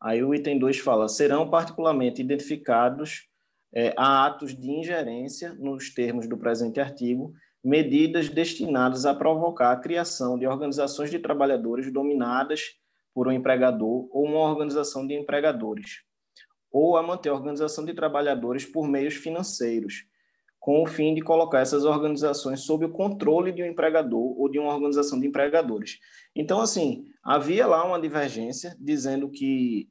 [0.00, 3.28] Aí o item 2 fala: serão particularmente identificados
[3.74, 9.76] é, a atos de ingerência, nos termos do presente artigo, medidas destinadas a provocar a
[9.76, 12.76] criação de organizações de trabalhadores dominadas
[13.14, 16.02] por um empregador ou uma organização de empregadores,
[16.70, 20.04] ou a manter a organização de trabalhadores por meios financeiros,
[20.60, 24.58] com o fim de colocar essas organizações sob o controle de um empregador ou de
[24.58, 25.98] uma organização de empregadores.
[26.34, 29.88] Então, assim, havia lá uma divergência dizendo que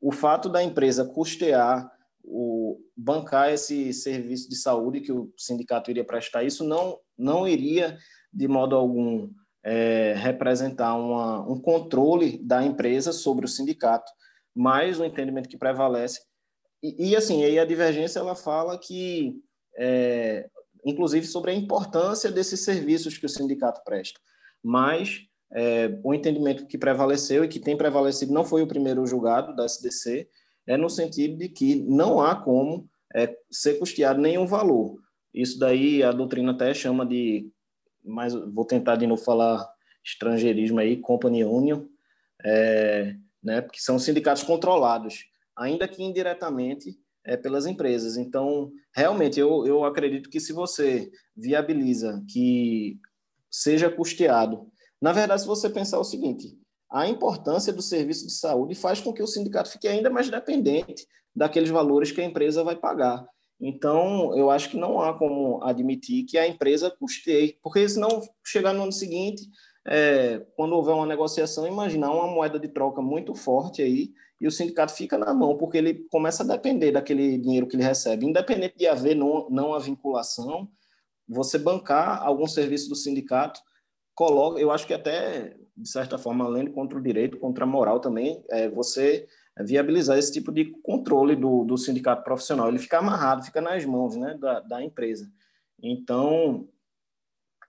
[0.00, 1.90] o fato da empresa custear
[2.22, 7.98] o bancar esse serviço de saúde que o sindicato iria prestar, isso não, não iria,
[8.32, 9.30] de modo algum,
[9.64, 14.10] é, representar uma, um controle da empresa sobre o sindicato,
[14.54, 16.20] mas o entendimento que prevalece.
[16.82, 19.34] E, e assim, aí a divergência ela fala que,
[19.76, 20.48] é,
[20.84, 24.20] inclusive, sobre a importância desses serviços que o sindicato presta,
[24.62, 25.20] mas
[25.52, 29.64] é, o entendimento que prevaleceu e que tem prevalecido não foi o primeiro julgado da
[29.64, 30.28] SDC,
[30.66, 34.96] é no sentido de que não há como é, ser custeado nenhum valor.
[35.32, 37.50] Isso daí a doutrina até chama de,
[38.04, 39.68] mas vou tentar de novo falar
[40.04, 41.84] estrangeirismo aí, company union,
[42.44, 45.26] é, né, porque são sindicatos controlados,
[45.56, 48.16] ainda que indiretamente é, pelas empresas.
[48.16, 52.98] Então, realmente, eu, eu acredito que se você viabiliza que
[53.50, 56.58] seja custeado, na verdade, se você pensar o seguinte,
[56.90, 61.06] a importância do serviço de saúde faz com que o sindicato fique ainda mais dependente
[61.36, 63.26] daqueles valores que a empresa vai pagar.
[63.60, 68.72] Então, eu acho que não há como admitir que a empresa custeie, porque senão chegar
[68.72, 69.42] no ano seguinte,
[69.86, 74.50] é, quando houver uma negociação, imaginar uma moeda de troca muito forte aí e o
[74.50, 78.26] sindicato fica na mão, porque ele começa a depender daquele dinheiro que ele recebe.
[78.26, 80.68] Independente de haver não, não a vinculação,
[81.28, 83.60] você bancar algum serviço do sindicato,
[84.14, 87.66] coloca, eu acho que até de certa forma, além do contra o direito, contra a
[87.66, 89.28] moral também, é você
[89.64, 92.68] viabilizar esse tipo de controle do, do sindicato profissional.
[92.68, 95.30] Ele fica amarrado, fica nas mãos né, da, da empresa.
[95.82, 96.68] Então,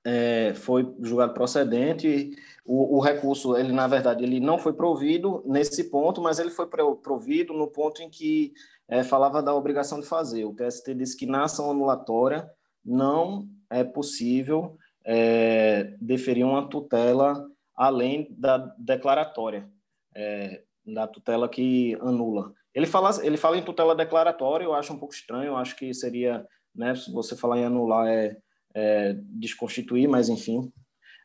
[0.05, 2.35] é, foi julgado procedente.
[2.65, 6.67] O, o, recurso, ele na verdade, ele não foi provido nesse ponto, mas ele foi
[6.67, 8.53] provido no ponto em que
[8.87, 10.45] é, falava da obrigação de fazer.
[10.45, 12.49] O TST disse que na ação anulatória
[12.83, 19.69] não é possível é, deferir uma tutela além da declaratória,
[20.13, 22.53] é, da tutela que anula.
[22.73, 25.93] Ele fala, ele fala em tutela declaratória, eu acho um pouco estranho, eu acho que
[25.93, 28.37] seria, né, se você falar em anular, é,
[28.73, 30.71] é desconstituir, mas enfim.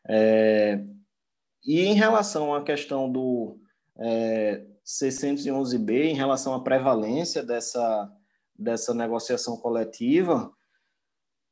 [0.07, 0.83] É,
[1.63, 3.59] e em relação à questão do
[3.97, 8.11] é, 611B, em relação à prevalência dessa,
[8.57, 10.51] dessa negociação coletiva,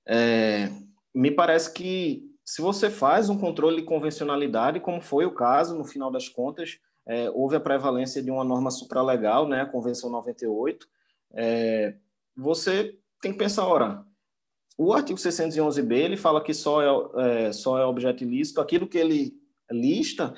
[0.08, 0.70] é,
[1.14, 5.86] me parece que se você faz um controle de convencionalidade, como foi o caso, no
[5.86, 6.78] final das contas,
[7.08, 10.88] é, houve a prevalência de uma norma supralegal, né, a Convenção 98,
[11.36, 11.96] é,
[12.36, 14.06] você tem que pensar, ora,
[14.78, 18.98] o artigo 611b, ele fala que só é, é, só é objeto ilícito aquilo que
[18.98, 19.34] ele
[19.72, 20.34] lista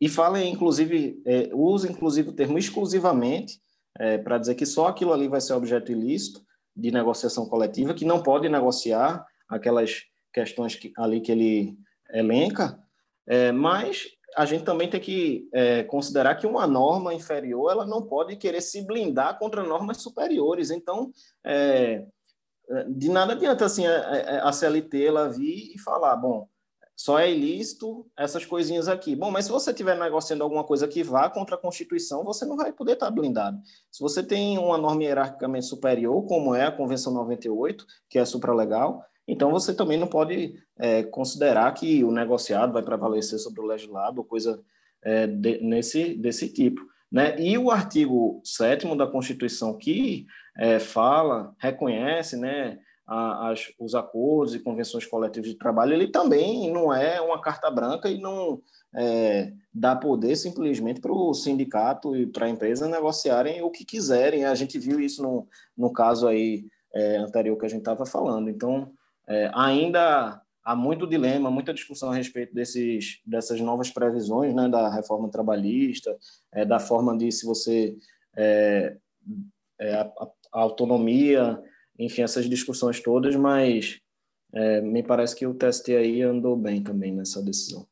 [0.00, 3.60] e fala, inclusive, é, usa, inclusive, o termo exclusivamente,
[3.98, 6.40] é, para dizer que só aquilo ali vai ser objeto ilícito
[6.74, 11.76] de negociação coletiva, que não pode negociar aquelas questões que, ali que ele
[12.10, 12.78] elenca,
[13.28, 18.02] é, mas a gente também tem que é, considerar que uma norma inferior ela não
[18.02, 20.70] pode querer se blindar contra normas superiores.
[20.70, 21.10] Então,
[21.44, 22.06] é,
[22.88, 26.48] de nada adianta assim a, a CLT ela vir e falar, bom,
[26.96, 29.16] só é ilícito essas coisinhas aqui.
[29.16, 32.56] Bom, mas se você estiver negociando alguma coisa que vá contra a Constituição, você não
[32.56, 33.58] vai poder estar blindado.
[33.90, 39.04] Se você tem uma norma hierarquicamente superior, como é a Convenção 98, que é supralegal,
[39.32, 44.18] então, você também não pode é, considerar que o negociado vai prevalecer sobre o legislado
[44.18, 44.60] ou coisa
[45.02, 46.82] é, de, nesse, desse tipo.
[47.10, 47.40] Né?
[47.40, 50.26] E o artigo 7 da Constituição, que
[50.58, 56.70] é, fala, reconhece né, a, as, os acordos e convenções coletivas de trabalho, ele também
[56.70, 58.60] não é uma carta branca e não
[58.94, 64.44] é, dá poder simplesmente para o sindicato e para a empresa negociarem o que quiserem.
[64.44, 68.50] A gente viu isso no, no caso aí é, anterior que a gente estava falando.
[68.50, 68.92] Então,
[69.28, 74.88] é, ainda há muito dilema, muita discussão a respeito desses, dessas novas previsões né, da
[74.88, 76.16] reforma trabalhista,
[76.52, 77.96] é, da forma de se você.
[78.36, 78.96] É,
[79.78, 80.02] é a,
[80.52, 81.60] a, autonomia,
[81.98, 84.00] enfim, essas discussões todas, mas
[84.54, 87.86] é, me parece que o TST aí andou bem também nessa decisão.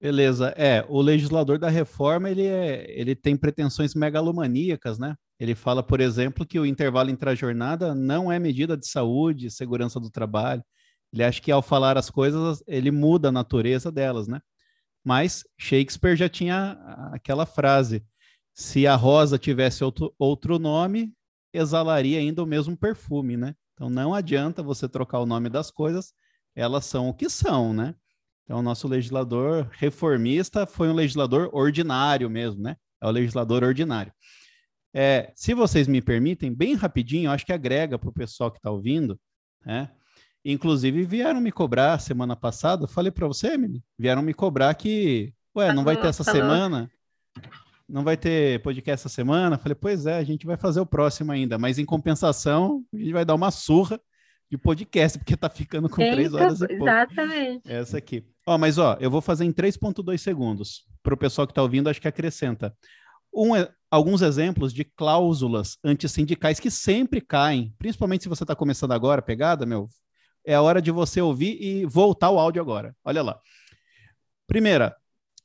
[0.00, 0.48] Beleza.
[0.56, 5.16] É, o legislador da reforma, ele, é, ele tem pretensões megalomaníacas, né?
[5.38, 9.50] Ele fala, por exemplo, que o intervalo entre a jornada não é medida de saúde,
[9.50, 10.64] segurança do trabalho.
[11.12, 14.40] Ele acha que ao falar as coisas, ele muda a natureza delas, né?
[15.04, 16.72] Mas Shakespeare já tinha
[17.12, 18.04] aquela frase:
[18.54, 21.12] se a rosa tivesse outro, outro nome,
[21.52, 23.54] exalaria ainda o mesmo perfume, né?
[23.74, 26.12] Então não adianta você trocar o nome das coisas,
[26.54, 27.94] elas são o que são, né?
[28.46, 32.76] Então, nosso legislador reformista foi um legislador ordinário mesmo, né?
[33.02, 34.12] É o legislador ordinário.
[34.98, 38.70] É, se vocês me permitem, bem rapidinho, acho que agrega para o pessoal que está
[38.70, 39.20] ouvindo,
[39.62, 39.90] né?
[40.42, 45.70] Inclusive, vieram me cobrar semana passada, falei para você, Emily, vieram me cobrar que, ué,
[45.70, 46.90] não vai ter essa semana?
[47.86, 49.58] Não vai ter podcast essa semana?
[49.58, 53.12] Falei, pois é, a gente vai fazer o próximo ainda, mas em compensação, a gente
[53.12, 54.00] vai dar uma surra
[54.50, 56.88] de podcast, porque tá ficando com três horas e pouco.
[56.88, 57.70] Exatamente.
[57.70, 58.24] Essa aqui.
[58.46, 60.86] Ó, mas ó, eu vou fazer em 3.2 segundos.
[61.02, 62.74] Para o pessoal que está ouvindo, acho que acrescenta.
[63.36, 63.50] Um,
[63.90, 69.66] alguns exemplos de cláusulas antissindicais que sempre caem, principalmente se você está começando agora, pegada,
[69.66, 69.90] meu,
[70.42, 72.96] é a hora de você ouvir e voltar o áudio agora.
[73.04, 73.38] Olha lá.
[74.46, 74.96] Primeira,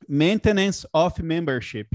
[0.08, 1.90] maintenance of membership.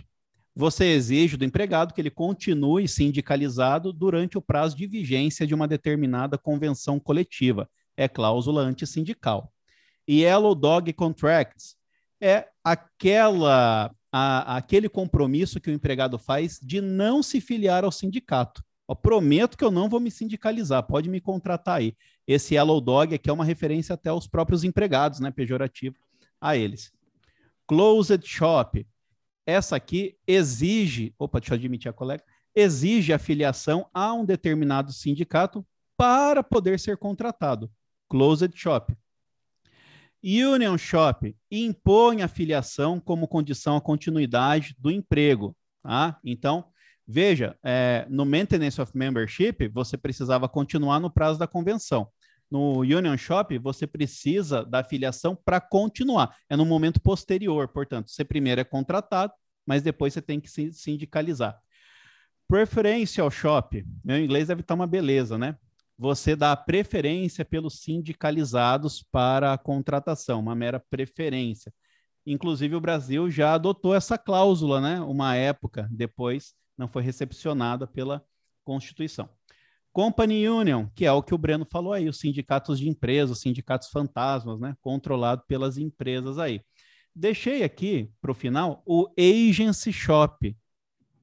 [0.54, 5.66] Você exige do empregado que ele continue sindicalizado durante o prazo de vigência de uma
[5.66, 7.70] determinada convenção coletiva.
[7.96, 9.52] É cláusula antissindical.
[10.08, 11.76] Yellow Dog Contracts
[12.20, 18.64] é aquela a, aquele compromisso que o empregado faz de não se filiar ao sindicato.
[18.88, 21.94] Eu prometo que eu não vou me sindicalizar, pode me contratar aí.
[22.26, 25.96] Esse Yellow Dog aqui é uma referência até aos próprios empregados, né, pejorativo
[26.40, 26.90] a eles.
[27.66, 28.86] Closed Shop.
[29.44, 34.92] Essa aqui exige, opa, deixa eu admitir a colega, exige a filiação a um determinado
[34.94, 35.64] sindicato
[35.94, 37.70] para poder ser contratado.
[38.08, 38.96] Closed Shop.
[40.26, 45.56] Union Shop impõe a filiação como condição à continuidade do emprego.
[45.84, 46.18] Tá?
[46.24, 46.64] Então,
[47.06, 52.08] veja, é, no Maintenance of Membership, você precisava continuar no prazo da convenção.
[52.50, 56.36] No Union Shop, você precisa da filiação para continuar.
[56.50, 59.32] É no momento posterior, portanto, você primeiro é contratado,
[59.64, 61.56] mas depois você tem que se sindicalizar.
[62.48, 65.56] Preferential Shop, meu inglês deve estar uma beleza, né?
[65.98, 71.72] Você dá preferência pelos sindicalizados para a contratação, uma mera preferência.
[72.26, 75.00] Inclusive, o Brasil já adotou essa cláusula, né?
[75.00, 78.22] Uma época depois não foi recepcionada pela
[78.64, 79.28] Constituição.
[79.92, 83.40] Company Union, que é o que o Breno falou aí, os sindicatos de empresas, os
[83.40, 84.76] sindicatos fantasmas, né?
[84.82, 86.60] Controlado pelas empresas aí.
[87.14, 90.54] Deixei aqui para o final o Agency Shop,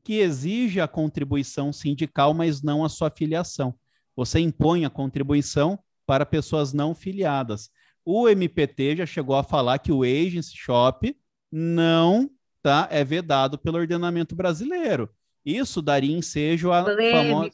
[0.04, 3.76] que exige a contribuição sindical, mas não a sua filiação
[4.16, 7.70] você impõe a contribuição para pessoas não filiadas.
[8.06, 11.16] O MPT já chegou a falar que o agency shop
[11.52, 12.30] não
[12.62, 15.10] tá, é vedado pelo ordenamento brasileiro.
[15.46, 17.52] Isso daria ensejo à famosa,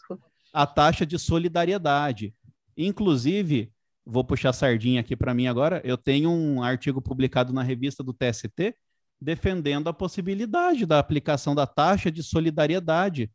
[0.54, 2.34] a taxa de solidariedade.
[2.78, 3.72] Inclusive,
[4.06, 8.04] vou puxar a sardinha aqui para mim agora, eu tenho um artigo publicado na revista
[8.04, 8.76] do TST
[9.22, 13.30] defendendo a possibilidade da aplicação da taxa de solidariedade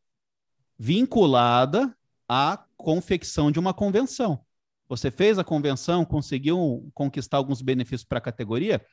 [0.78, 1.94] vinculada
[2.28, 4.44] à confecção de uma convenção.
[4.88, 8.84] Você fez a convenção, conseguiu conquistar alguns benefícios para a categoria,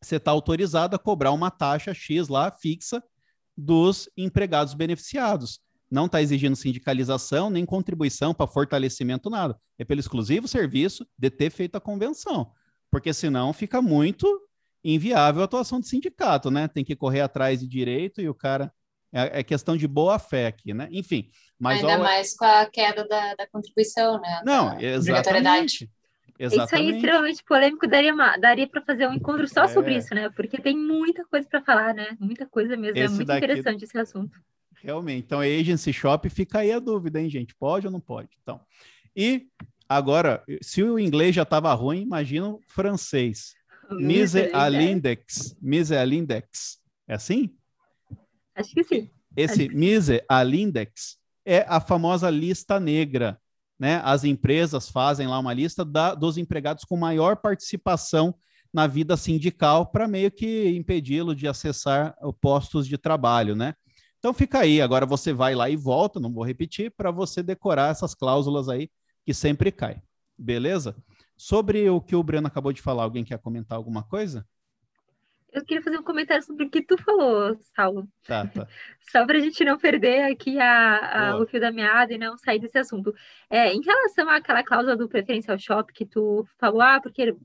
[0.00, 3.02] você está autorizado a cobrar uma taxa X lá fixa
[3.56, 5.60] dos empregados beneficiados.
[5.90, 9.56] Não está exigindo sindicalização nem contribuição para fortalecimento, nada.
[9.78, 12.50] É pelo exclusivo serviço de ter feito a convenção.
[12.90, 14.26] Porque senão fica muito
[14.82, 16.66] inviável a atuação de sindicato, né?
[16.66, 18.72] Tem que correr atrás de direito e o cara
[19.12, 20.88] é, é, questão de boa fé aqui, né?
[20.90, 21.28] Enfim.
[21.62, 24.42] Mas Ainda ó, mais com a queda da, da contribuição, né?
[24.44, 25.88] Não, exatamente.
[26.36, 26.66] Exatamente.
[26.66, 29.68] Isso aí é extremamente polêmico, daria, daria para fazer um encontro só é.
[29.68, 30.28] sobre isso, né?
[30.30, 32.16] Porque tem muita coisa para falar, né?
[32.18, 32.98] Muita coisa mesmo.
[32.98, 33.44] É esse é muito daqui...
[33.44, 34.36] interessante esse assunto.
[34.74, 35.24] Realmente.
[35.24, 37.54] Então, agency shop, fica aí a dúvida, hein, gente?
[37.54, 38.30] Pode ou não pode?
[38.42, 38.60] Então.
[39.14, 39.46] E
[39.88, 43.54] agora, se o inglês já estava ruim, imagina o francês.
[43.88, 45.56] Mise à l'index.
[45.62, 46.80] Mise à l'index.
[47.06, 47.54] É assim?
[48.52, 49.08] Acho que sim.
[49.36, 53.38] Esse que Mise Alindex é a famosa lista negra.
[53.78, 54.00] Né?
[54.04, 58.34] As empresas fazem lá uma lista da, dos empregados com maior participação
[58.72, 63.74] na vida sindical para meio que impedi-lo de acessar postos de trabalho, né?
[64.18, 67.90] Então fica aí, agora você vai lá e volta, não vou repetir, para você decorar
[67.90, 68.88] essas cláusulas aí
[69.26, 70.00] que sempre cai.
[70.38, 70.96] Beleza?
[71.36, 74.46] Sobre o que o Breno acabou de falar, alguém quer comentar alguma coisa?
[75.52, 78.08] Eu queria fazer um comentário sobre o que tu falou, Saulo.
[78.26, 78.66] Tá, tá.
[79.10, 82.38] Só para a gente não perder aqui a, a o fio da meada e não
[82.38, 83.14] sair desse assunto.
[83.50, 87.36] É, em relação àquela cláusula do preferencial shop que tu falou, ah, porque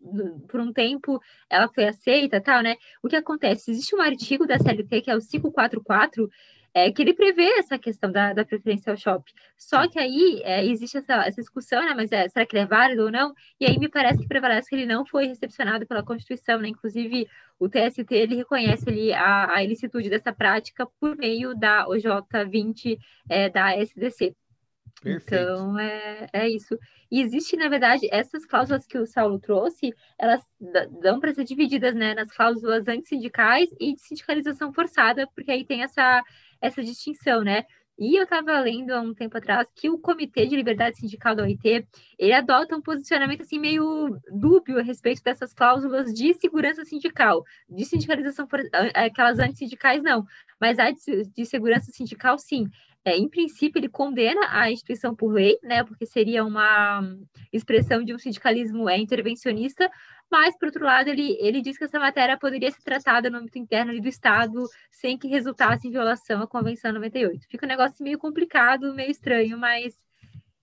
[0.48, 1.19] por um tempo
[1.50, 2.77] ela foi aceita tal, né?
[3.03, 3.72] O que acontece?
[3.72, 6.30] Existe um artigo da CLT que é o 544,
[6.77, 9.33] é, que ele prevê essa questão da, da preferência ao shopping.
[9.57, 11.95] Só que aí é, existe essa, essa discussão, né?
[11.95, 13.33] Mas é, será que ele é válido ou não?
[13.59, 16.67] E aí me parece que prevalece que ele não foi recepcionado pela Constituição, né?
[16.67, 22.06] Inclusive, o TST ele reconhece ali a, a ilicitude dessa prática por meio da OJ
[22.47, 24.35] 20 é, da SDC.
[25.01, 25.43] Perfeito.
[25.43, 26.77] Então, é, é isso.
[27.09, 30.41] E existe, na verdade, essas cláusulas que o Saulo trouxe, elas
[31.01, 35.83] dão para ser divididas né, nas cláusulas antissindicais e de sindicalização forçada, porque aí tem
[35.83, 36.23] essa,
[36.61, 37.66] essa distinção, né?
[38.00, 41.42] E eu estava lendo há um tempo atrás que o Comitê de Liberdade Sindical da
[41.42, 41.88] OIT,
[42.19, 47.84] ele adota um posicionamento assim meio dúbio a respeito dessas cláusulas de segurança sindical, de
[47.86, 48.48] sindicalização,
[48.94, 50.26] aquelas antissindicais não,
[50.61, 52.69] mas a de, segurança sindical sim.
[53.03, 57.02] É, em princípio, ele condena a instituição por lei, né, porque seria uma
[57.53, 59.90] expressão de um sindicalismo é, intervencionista,
[60.30, 63.57] mas, por outro lado, ele, ele diz que essa matéria poderia ser tratada no âmbito
[63.57, 67.47] interno do Estado sem que resultasse em violação à Convenção 98.
[67.49, 69.95] Fica um negócio meio complicado, meio estranho, mas,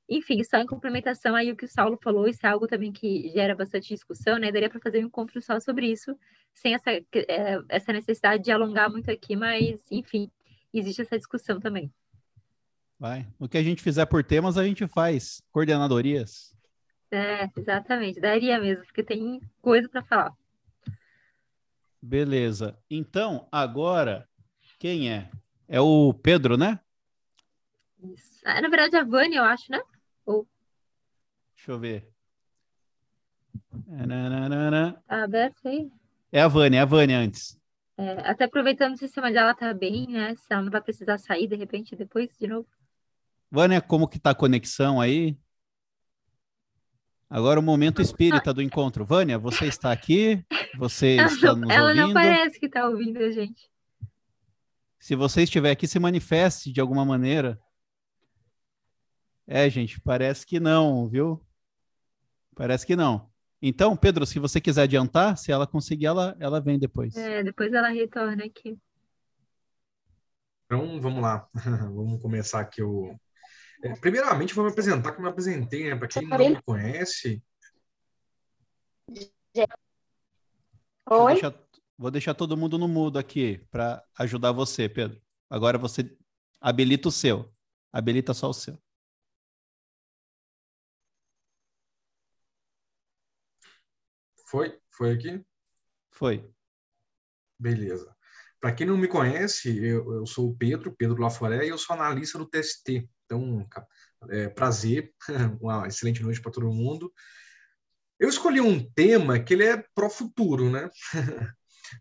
[0.08, 3.30] enfim, só em complementação aí o que o Saulo falou, isso é algo também que
[3.30, 4.52] gera bastante discussão, né?
[4.52, 6.14] Daria para fazer um encontro só sobre isso,
[6.52, 7.04] sem essa, é,
[7.70, 10.30] essa necessidade de alongar muito aqui, mas, enfim,
[10.74, 11.90] existe essa discussão também.
[12.98, 13.26] Vai.
[13.38, 15.42] O que a gente fizer por temas, a gente faz.
[15.50, 16.53] Coordenadorias.
[17.14, 18.20] É, exatamente.
[18.20, 20.32] Daria mesmo, porque tem coisa para falar.
[22.02, 22.76] Beleza.
[22.90, 24.28] Então, agora,
[24.80, 25.30] quem é?
[25.68, 26.80] É o Pedro, né?
[28.02, 28.40] Isso.
[28.44, 29.80] Ah, na verdade, a Vânia, eu acho, né?
[30.26, 30.44] Ou...
[31.54, 32.10] Deixa eu ver.
[35.06, 35.88] Tá aberto aí?
[36.32, 37.56] É a Vânia, é a Vânia antes.
[37.96, 40.34] É, até aproveitando o sistema dela tá bem, né?
[40.34, 42.66] Se ela não vai precisar sair de repente depois de novo.
[43.48, 45.38] Vânia, como que tá a conexão aí?
[47.34, 49.04] Agora o momento espírita do encontro.
[49.04, 50.46] Vânia, você está aqui?
[50.78, 52.00] Você ela está nos ela ouvindo?
[52.00, 53.68] Ela não parece que está ouvindo a gente.
[55.00, 57.60] Se você estiver aqui, se manifeste de alguma maneira.
[59.48, 61.44] É, gente, parece que não, viu?
[62.54, 63.28] Parece que não.
[63.60, 67.16] Então, Pedro, se você quiser adiantar, se ela conseguir, ela, ela vem depois.
[67.16, 68.78] É, depois ela retorna aqui.
[70.66, 71.48] Então, vamos lá.
[71.92, 73.18] vamos começar aqui o,
[74.00, 75.96] primeiramente, vou me apresentar como eu apresentei, né?
[75.96, 77.42] Para quem não me conhece.
[81.06, 81.54] Vou deixar,
[81.98, 85.20] vou deixar todo mundo no mudo aqui para ajudar você, Pedro.
[85.50, 86.16] Agora você
[86.60, 87.52] habilita o seu.
[87.92, 88.78] Habilita só o seu.
[94.46, 94.78] Foi?
[94.90, 95.44] Foi aqui?
[96.10, 96.50] Foi.
[97.58, 98.14] Beleza.
[98.60, 101.94] Para quem não me conhece, eu, eu sou o Pedro, Pedro Laforé, e eu sou
[101.94, 103.66] analista do TST, então,
[104.30, 105.12] é, prazer,
[105.60, 107.12] uma excelente noite para todo mundo.
[108.18, 110.88] Eu escolhi um tema que ele é pro futuro, né?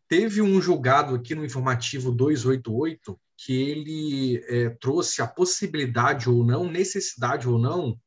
[0.08, 6.70] Teve um julgado aqui no informativo 288 que ele é, trouxe a possibilidade ou não,
[6.70, 8.00] necessidade ou não,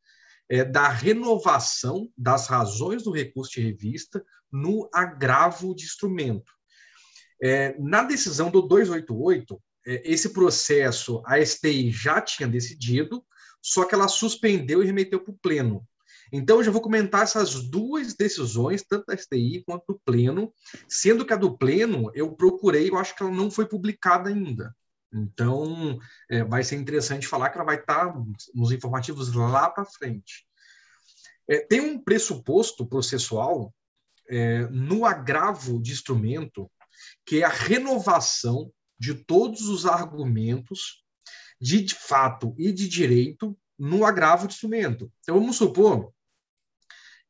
[0.48, 6.52] é, da renovação das razões do recurso de revista no agravo de instrumento.
[7.42, 13.24] É, na decisão do 288, é, esse processo a STI já tinha decidido,
[13.62, 15.86] só que ela suspendeu e remeteu para o pleno.
[16.32, 20.52] Então, eu já vou comentar essas duas decisões, tanto da STI quanto do pleno,
[20.88, 24.74] sendo que a do pleno eu procurei, eu acho que ela não foi publicada ainda.
[25.12, 25.98] Então,
[26.28, 28.12] é, vai ser interessante falar que ela vai estar
[28.54, 30.46] nos informativos lá para frente.
[31.48, 33.72] É, tem um pressuposto processual
[34.28, 36.70] é, no agravo de instrumento,
[37.24, 41.04] que é a renovação de todos os argumentos
[41.60, 45.12] de, fato e de direito no agravo de instrumento.
[45.20, 46.12] Então, vamos supor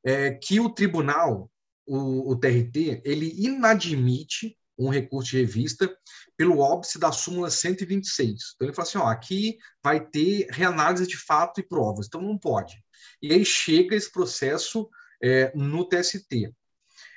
[0.04, 1.50] é, que o tribunal,
[1.84, 5.96] o, o, TRT, ele inadmite um recurso de revista
[6.36, 8.54] pelo óbice da súmula 126.
[8.54, 12.38] Então, ele fala assim, ó, aqui vai ter reanálise de fato e provas, então não
[12.38, 12.82] pode.
[13.22, 14.88] E aí chega esse processo
[15.22, 16.52] é, no TST.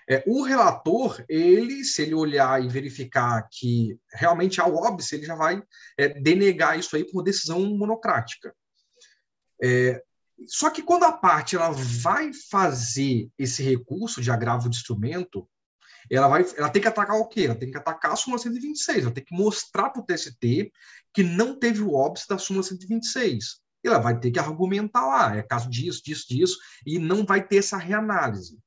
[0.10, 5.26] É, o relator, ele, se ele olhar e verificar que realmente há o óbice, ele
[5.26, 5.62] já vai
[5.96, 8.56] é, denegar isso aí por decisão monocrática.
[9.62, 10.02] É,
[10.48, 15.48] só que quando a parte ela vai fazer esse recurso de agravo de instrumento,
[16.10, 17.46] ela, vai, ela tem que atacar o quê?
[17.46, 20.72] Ela tem que atacar a súmula 126, ela tem que mostrar para o TST
[21.14, 23.62] que não teve o óbice da súmula 126.
[23.84, 27.58] Ela vai ter que argumentar lá, é caso disso, disso, disso, e não vai ter
[27.58, 28.58] essa reanálise.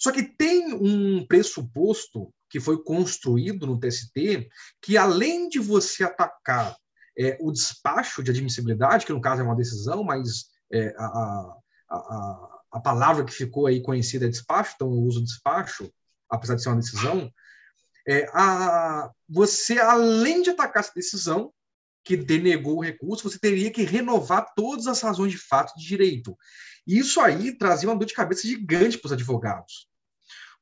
[0.00, 4.48] Só que tem um pressuposto que foi construído no TST
[4.80, 6.74] que, além de você atacar
[7.18, 11.56] é, o despacho de admissibilidade, que no caso é uma decisão, mas é, a, a,
[11.90, 15.92] a, a, palavra que ficou aí conhecida é despacho, então eu uso despacho,
[16.30, 17.30] apesar de ser uma decisão,
[18.08, 21.52] é, a, você, além de atacar essa decisão,
[22.02, 26.34] que denegou o recurso, você teria que renovar todas as razões de fato de direito.
[26.86, 29.89] Isso aí trazia uma dor de cabeça gigante para os advogados.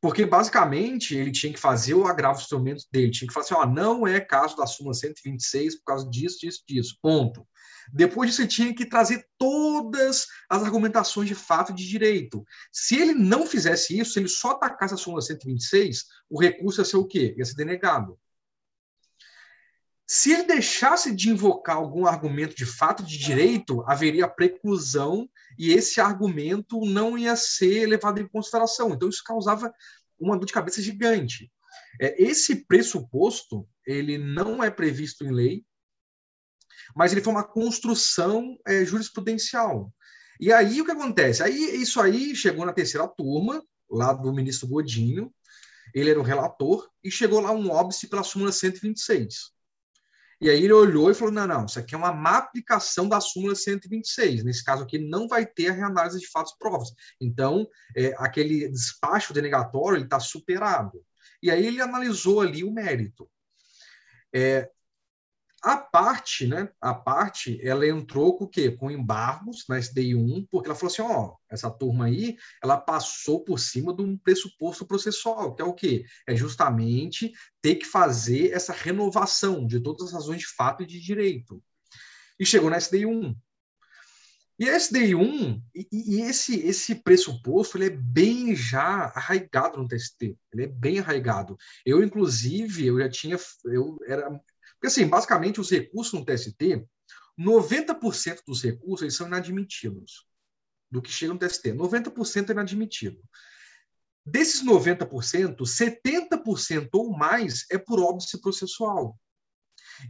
[0.01, 3.67] Porque, basicamente, ele tinha que fazer o agravo instrumento dele, tinha que falar assim: ó,
[3.67, 7.47] não é caso da súmula 126 por causa disso, disso, disso, ponto.
[7.93, 12.44] Depois disso, ele tinha que trazer todas as argumentações de fato de direito.
[12.70, 16.85] Se ele não fizesse isso, se ele só atacasse a súmula 126, o recurso ia
[16.85, 17.35] ser o quê?
[17.36, 18.18] Ia ser denegado.
[20.11, 25.28] Se ele deixasse de invocar algum argumento de fato de direito, haveria preclusão
[25.59, 28.89] e esse argumento não ia ser levado em consideração.
[28.95, 29.70] Então, isso causava
[30.19, 31.53] uma dor de cabeça gigante.
[32.01, 35.67] É, esse pressuposto, ele não é previsto em lei,
[36.97, 39.93] mas ele foi uma construção é, jurisprudencial.
[40.41, 41.43] E aí, o que acontece?
[41.43, 45.31] Aí, isso aí chegou na terceira turma, lá do ministro Godinho,
[45.95, 49.58] ele era o relator, e chegou lá um óbice pela súmula 126.
[50.41, 53.20] E aí ele olhou e falou: não, não, isso aqui é uma má aplicação da
[53.20, 54.44] súmula 126.
[54.44, 56.91] Nesse caso aqui, não vai ter a reanálise de fatos provas.
[57.20, 61.05] Então, é, aquele despacho denegatório está superado.
[61.42, 63.28] E aí ele analisou ali o mérito.
[64.33, 64.70] É,
[65.62, 66.69] a parte, né?
[66.81, 68.70] A parte, ela entrou com o quê?
[68.70, 73.43] Com embargos na SDI 1, porque ela falou assim: ó, essa turma aí, ela passou
[73.43, 76.05] por cima de um pressuposto processual, que é o quê?
[76.27, 81.01] É justamente ter que fazer essa renovação de todas as razões de fato e de
[81.01, 81.62] direito.
[82.39, 83.35] E chegou na SDI 1.
[84.61, 89.87] E a SDI 1, e, e, esse, esse pressuposto, ele é bem já arraigado no
[89.87, 91.57] TST, ele é bem arraigado.
[91.87, 94.28] Eu, inclusive, eu já tinha, eu era
[94.78, 96.86] porque, assim, basicamente, os recursos no TST,
[97.39, 100.26] 90% dos recursos eles são inadmitidos
[100.90, 101.73] do que chega no TST.
[101.73, 103.20] 90% é inadmitido.
[104.24, 109.18] Desses 90%, 70% ou mais é por óbice processual.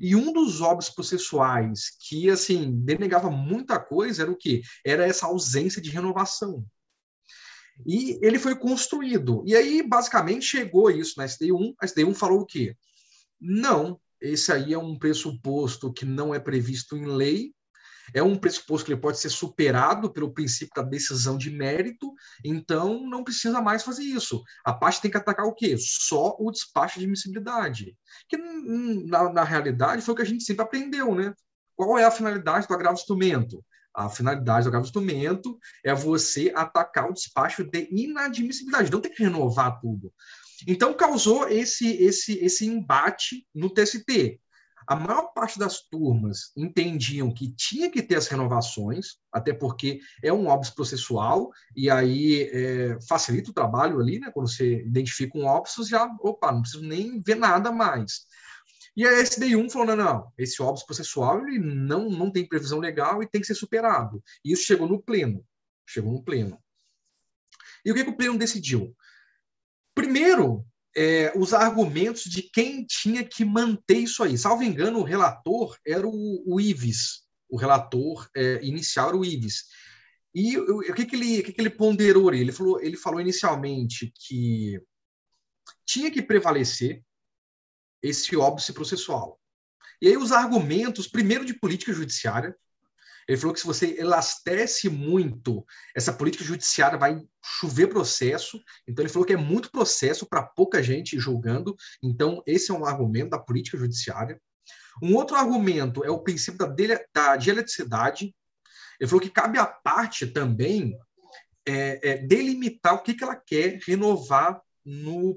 [0.00, 4.60] E um dos óbices processuais que, assim, denegava muita coisa era o quê?
[4.84, 6.66] Era essa ausência de renovação.
[7.86, 9.42] E ele foi construído.
[9.46, 11.74] E aí, basicamente, chegou isso na SDI1.
[11.80, 12.76] A SDI1 falou o quê?
[13.40, 17.52] Não, esse aí é um pressuposto que não é previsto em lei,
[18.14, 22.12] é um pressuposto que ele pode ser superado pelo princípio da decisão de mérito,
[22.44, 24.42] então não precisa mais fazer isso.
[24.64, 25.76] A parte tem que atacar o quê?
[25.78, 27.96] Só o despacho de admissibilidade.
[28.28, 31.34] Que, na, na realidade, foi o que a gente sempre aprendeu, né?
[31.76, 33.64] Qual é a finalidade do agravo instrumento?
[33.94, 39.22] A finalidade do agravo instrumento é você atacar o despacho de inadmissibilidade, não tem que
[39.22, 40.12] renovar tudo.
[40.66, 44.40] Então causou esse esse esse embate no TST.
[44.86, 50.32] A maior parte das turmas entendiam que tinha que ter as renovações, até porque é
[50.32, 54.30] um óbice processual, e aí é, facilita o trabalho ali, né?
[54.32, 58.26] Quando você identifica um óbice, já, opa, não preciso nem ver nada mais.
[58.96, 63.22] E a SDI1 falou: não, não, esse óbice processual ele não, não tem previsão legal
[63.22, 64.22] e tem que ser superado.
[64.44, 65.44] E isso chegou no pleno.
[65.86, 66.58] Chegou no pleno.
[67.84, 68.96] E o que, que o pleno decidiu?
[69.98, 70.64] Primeiro,
[70.96, 74.38] é, os argumentos de quem tinha que manter isso aí.
[74.38, 79.64] Salvo engano, o relator era o, o Ives, o relator é, inicial era o Ives.
[80.32, 82.32] E o, que, que, ele, que, que ele ponderou?
[82.32, 84.80] Ele falou, ele falou inicialmente que
[85.84, 87.02] tinha que prevalecer
[88.00, 89.40] esse óbice processual.
[90.00, 92.56] E aí os argumentos, primeiro de política judiciária,
[93.28, 98.58] ele falou que se você elastece muito essa política judiciária, vai chover processo.
[98.88, 101.76] Então, ele falou que é muito processo para pouca gente julgando.
[102.02, 104.40] Então, esse é um argumento da política judiciária.
[105.02, 108.34] Um outro argumento é o princípio da, dele, da dialeticidade.
[108.98, 110.98] Ele falou que cabe à parte também
[111.66, 114.62] é, é, delimitar o que, que ela quer renovar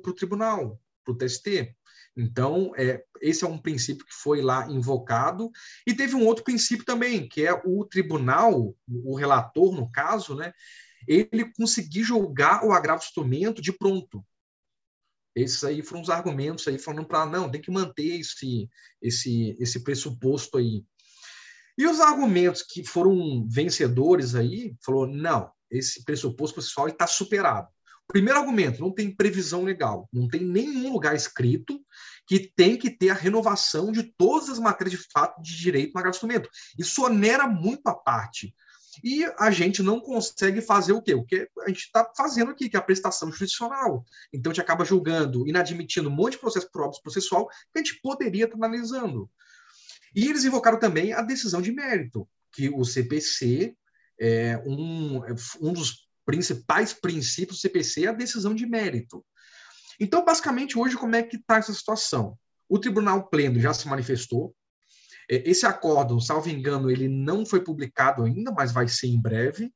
[0.02, 1.76] para o tribunal, para o TST.
[2.16, 5.50] Então, é, esse é um princípio que foi lá invocado.
[5.88, 10.54] E teve um outro princípio também, que é o tribunal, o relator, no caso, né,
[11.08, 14.26] ele conseguir julgar o agravo instrumento de pronto.
[15.36, 18.70] Esses aí foram os argumentos aí falando para não, tem que manter esse,
[19.02, 20.84] esse, esse pressuposto aí.
[21.78, 27.70] E os argumentos que foram vencedores aí, falou, não, esse pressuposto processual está superado.
[28.12, 31.82] Primeiro argumento, não tem previsão legal, não tem nenhum lugar escrito
[32.28, 36.10] que tem que ter a renovação de todas as matérias de fato de direito no
[36.10, 36.50] instrumento.
[36.78, 38.54] Isso onera muito a parte.
[39.04, 41.14] E a gente não consegue fazer o quê?
[41.14, 44.04] O que a gente está fazendo aqui, que é a prestação jurisdicional.
[44.34, 47.84] Então, a gente acaba julgando, inadmitindo um monte de processo por óbito processual que a
[47.84, 49.30] gente poderia estar analisando.
[50.14, 53.76] E eles invocaram também a decisão de mérito, que o CPC,
[54.20, 55.22] é um,
[55.62, 59.24] um dos principais princípios do CPC é a decisão de mérito.
[60.00, 62.38] Então, basicamente, hoje, como é que está essa situação?
[62.68, 64.56] O Tribunal Pleno já se manifestou,
[65.30, 69.72] É, esse acórdão, salvo engano, ele não foi publicado ainda, mas vai ser em breve.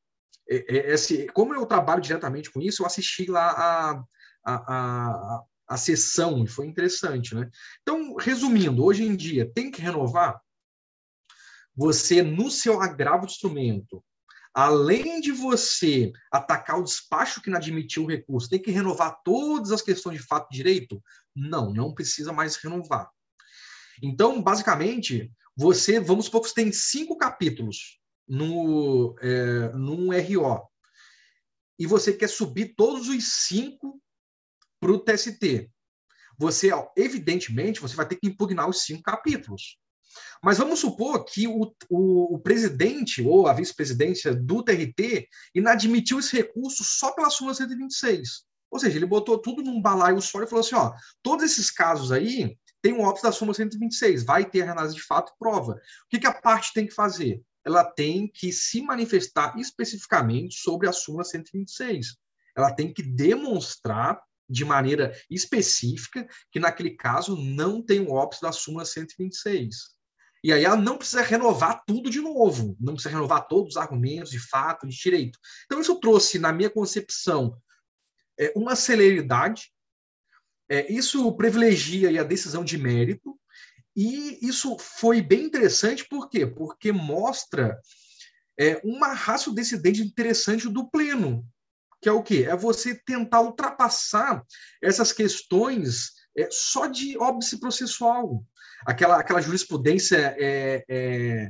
[0.49, 4.03] É, é, esse, como eu trabalho diretamente com isso, eu assisti lá a,
[4.43, 7.49] a, a, a sessão e foi interessante, né?
[7.81, 10.41] Então, resumindo, hoje em dia tem que renovar.
[11.75, 14.03] Você no seu agravo de instrumento,
[14.55, 19.73] além de você atacar o despacho que não admitiu o recurso, tem que renovar todas
[19.73, 21.03] as questões de fato e direito?
[21.35, 23.11] Não, não precisa mais renovar.
[24.01, 30.65] Então, basicamente, você, vamos supor que você tem cinco capítulos no, é, num RO,
[31.77, 34.01] e você quer subir todos os cinco
[34.79, 35.69] para o TST.
[36.37, 39.77] Você, evidentemente, você vai ter que impugnar os cinco capítulos.
[40.43, 46.35] Mas vamos supor que o, o, o presidente ou a vice-presidência do TRT inadmitiu esse
[46.35, 48.45] recurso só pela súmula 126.
[48.71, 52.11] Ou seja, ele botou tudo num balaio só e falou assim: ó, todos esses casos
[52.11, 55.73] aí tem um óbito da súmula 126, vai ter análise de fato e prova.
[55.73, 57.41] O que, que a parte tem que fazer?
[57.65, 62.15] Ela tem que se manifestar especificamente sobre a súmula 126.
[62.55, 68.51] Ela tem que demonstrar de maneira específica que naquele caso não tem o óbito da
[68.51, 69.94] súmula 126.
[70.45, 74.29] E aí ela não precisa renovar tudo de novo, não precisa renovar todos os argumentos
[74.29, 75.39] de fato, de direito.
[75.65, 77.59] Então, isso trouxe, na minha concepção,
[78.39, 79.73] é, uma celeridade,
[80.69, 83.35] é, isso privilegia a decisão de mérito,
[83.95, 86.45] e isso foi bem interessante, por quê?
[86.45, 87.81] Porque mostra
[88.55, 91.43] é, uma raça decidente interessante do pleno,
[91.99, 92.45] que é o quê?
[92.47, 94.45] É você tentar ultrapassar
[94.79, 98.43] essas questões é, só de óbice processual
[98.85, 101.49] aquela, aquela jurisprudência é, é,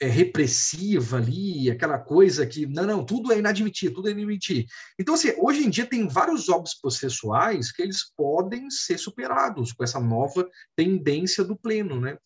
[0.00, 4.66] é, repressiva ali, aquela coisa que, não, não, tudo é inadmitido, tudo é inadmitido.
[4.98, 9.84] Então, assim, hoje em dia tem vários óbitos processuais que eles podem ser superados com
[9.84, 12.16] essa nova tendência do pleno, né?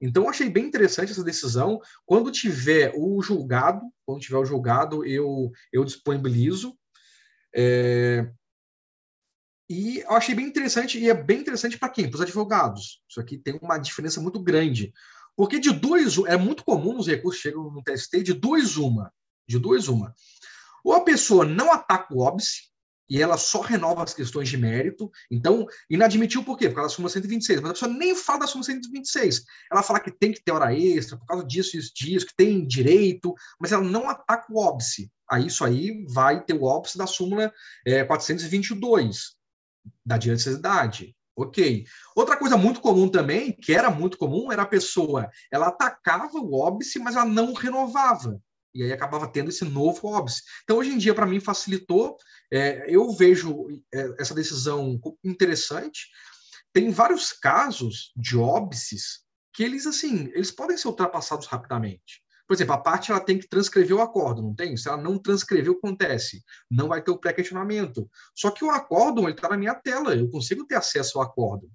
[0.00, 1.80] Então, achei bem interessante essa decisão.
[2.06, 6.76] Quando tiver o julgado, quando tiver o julgado, eu, eu disponibilizo.
[7.56, 8.28] É,
[9.68, 12.08] e eu achei bem interessante, e é bem interessante para quem?
[12.08, 13.02] Para os advogados.
[13.08, 14.92] Isso aqui tem uma diferença muito grande.
[15.36, 19.12] Porque de duas, é muito comum os recursos chegam no TST de duas uma.
[19.48, 20.14] De duas uma.
[20.84, 22.74] Ou a pessoa não ataca o óbice,
[23.08, 25.10] e ela só renova as questões de mérito.
[25.30, 26.68] Então, inadmitiu por quê?
[26.68, 27.60] Por causa da súmula 126.
[27.60, 29.44] Mas a pessoa nem fala da súmula 126.
[29.70, 32.66] Ela fala que tem que ter hora extra, por causa disso, isso, disso, que tem
[32.66, 35.10] direito, mas ela não ataca o óbice.
[35.30, 37.52] Aí isso aí vai ter o óbice da súmula
[37.86, 39.34] é, 422
[40.04, 41.16] da diversidade.
[41.36, 41.84] Ok.
[42.14, 46.54] Outra coisa muito comum também, que era muito comum, era a pessoa, ela atacava o
[46.54, 48.40] óbice, mas ela não renovava.
[48.72, 50.42] E aí acabava tendo esse novo óbice.
[50.64, 52.16] Então, hoje em dia, para mim, facilitou.
[52.52, 56.08] É, eu vejo é, essa decisão interessante.
[56.72, 59.20] Tem vários casos de óbices
[59.52, 62.23] que eles, assim, eles podem ser ultrapassados rapidamente.
[62.46, 64.76] Por exemplo, a parte ela tem que transcrever o acordo, não tem?
[64.76, 66.42] Se ela não transcrever, o que acontece?
[66.70, 68.08] Não vai ter o pré-questionamento.
[68.34, 71.70] Só que o acordo está na minha tela, eu consigo ter acesso ao acordo.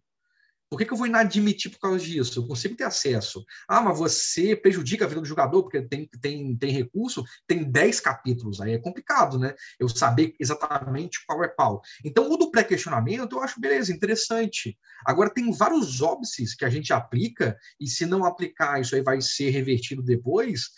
[0.70, 2.40] Por que, que, eu vou inadmitir por causa disso?
[2.40, 3.44] Eu consigo ter acesso.
[3.68, 8.00] Ah, mas você prejudica a vida do jogador porque tem, tem, tem recurso, tem 10
[8.00, 9.56] capítulos, aí é complicado, né?
[9.80, 11.82] Eu saber exatamente qual é qual.
[12.06, 14.78] Então, o do pré-questionamento eu acho beleza, interessante.
[15.06, 19.20] Agora, tem vários óbices que a gente aplica, e se não aplicar, isso aí vai
[19.22, 20.70] ser revertido depois,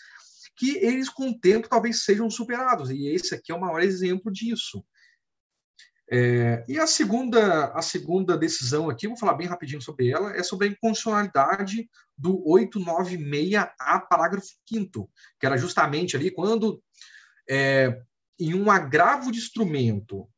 [0.56, 2.90] que eles com o tempo talvez sejam superados.
[2.90, 4.82] E esse aqui é o maior exemplo disso.
[6.14, 10.42] É, e a segunda, a segunda decisão aqui, vou falar bem rapidinho sobre ela, é
[10.42, 15.10] sobre a inconstitucionalidade do 896A, parágrafo 5
[15.40, 16.82] que era justamente ali quando,
[17.48, 17.98] é,
[18.38, 20.28] em um agravo de instrumento,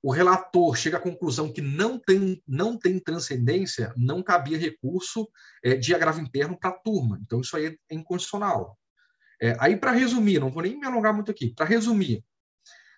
[0.00, 5.28] o relator chega à conclusão que não tem, não tem transcendência, não cabia recurso
[5.60, 7.18] é, de agravo interno para a turma.
[7.20, 8.78] Então, isso aí é inconstitucional.
[9.42, 12.24] É, aí, para resumir, não vou nem me alongar muito aqui, para resumir,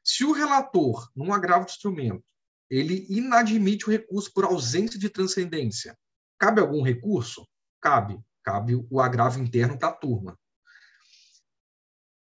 [0.02, 2.24] se o relator, num agravo de instrumento,
[2.70, 5.96] ele inadmite o recurso por ausência de transcendência,
[6.38, 7.46] cabe algum recurso?
[7.80, 8.18] Cabe.
[8.42, 10.38] Cabe o agravo interno da turma.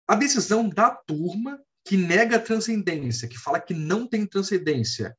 [0.08, 5.16] A decisão da turma que nega a transcendência, que fala que não tem transcendência,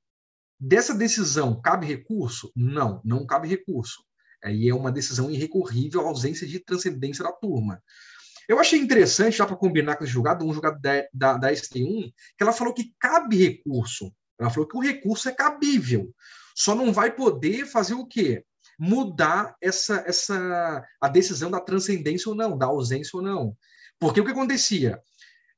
[0.59, 2.53] dessa decisão cabe recurso?
[2.55, 4.03] Não, não cabe recurso.
[4.43, 7.83] Aí é uma decisão irrecorrível ausência de transcendência da turma.
[8.49, 12.11] Eu achei interessante, já para combinar com esse julgado, um julgado da, da, da ST1,
[12.37, 14.11] que ela falou que cabe recurso.
[14.41, 16.11] Ela falou que o recurso é cabível.
[16.55, 18.43] Só não vai poder fazer o quê?
[18.79, 23.55] Mudar essa, essa a decisão da transcendência ou não, da ausência ou não.
[23.99, 24.99] Porque o que acontecia?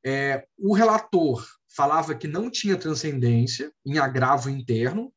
[0.05, 5.13] É, o relator falava que não tinha transcendência em agravo interno,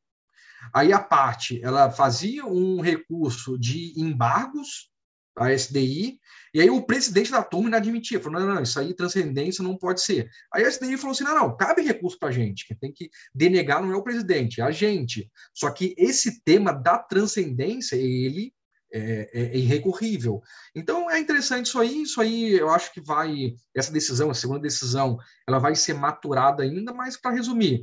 [0.72, 4.93] aí a parte ela fazia um recurso de embargos
[5.36, 6.18] a SDI,
[6.52, 10.00] e aí o presidente da turma inadmitia, falou, não, não, isso aí transcendência não pode
[10.00, 10.30] ser.
[10.52, 13.10] Aí a SDI falou assim, não, não, cabe recurso para a gente, quem tem que
[13.34, 15.30] denegar não é o presidente, é a gente.
[15.52, 18.52] Só que esse tema da transcendência, ele
[18.96, 20.40] é, é, é, irrecorrível.
[20.72, 24.60] Então é interessante isso aí, isso aí eu acho que vai, essa decisão, a segunda
[24.60, 27.82] decisão, ela vai ser maturada ainda, mas para resumir,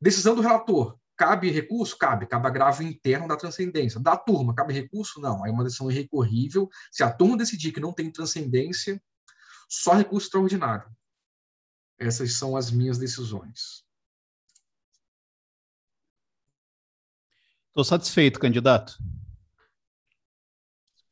[0.00, 1.98] decisão do relator, Cabe recurso?
[1.98, 2.26] Cabe.
[2.26, 4.00] Cabe agravo interno da transcendência.
[4.00, 5.20] Da turma, cabe recurso?
[5.20, 5.44] Não.
[5.44, 6.66] Aí é uma decisão irrecorrível.
[6.90, 8.98] Se a turma decidir que não tem transcendência,
[9.68, 10.90] só recurso extraordinário.
[11.98, 13.84] Essas são as minhas decisões.
[17.68, 18.96] Estou satisfeito, candidato.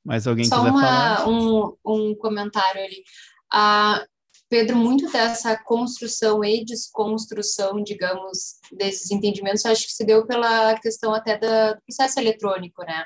[0.02, 1.28] Mais alguém Só quiser uma, falar?
[1.28, 3.04] Um, um comentário ali.
[3.52, 4.06] Ah,
[4.48, 11.12] Pedro, muito dessa construção e desconstrução, digamos, desses entendimentos, acho que se deu pela questão
[11.12, 13.04] até do processo eletrônico, né?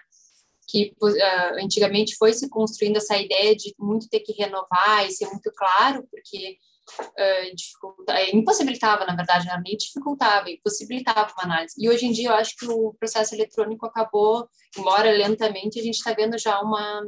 [0.68, 5.26] Que uh, antigamente foi se construindo essa ideia de muito ter que renovar e ser
[5.26, 6.56] muito claro, porque
[7.00, 11.74] uh, impossibilitava, na verdade, não nem dificultava, impossibilitava uma análise.
[11.76, 14.48] E hoje em dia eu acho que o processo eletrônico acabou,
[14.78, 17.02] embora lentamente, a gente está vendo já uma,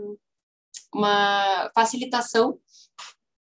[0.92, 2.58] uma facilitação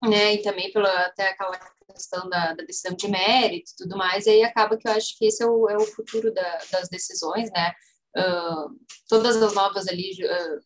[0.02, 1.58] né, e também pela até aquela
[1.92, 5.16] questão da, da, decisão de mérito e tudo mais, e aí acaba que eu acho
[5.16, 7.72] que esse é o, é o futuro da, das decisões, né,
[8.16, 8.70] uh,
[9.08, 10.60] todas as novas ali uh,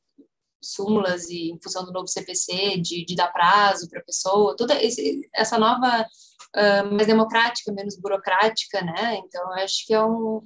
[0.62, 4.82] súmulas e em função do novo CPC, de, de dar prazo para a pessoa, toda
[4.82, 10.40] esse, essa nova, uh, mais democrática, menos burocrática, né, então eu acho que é um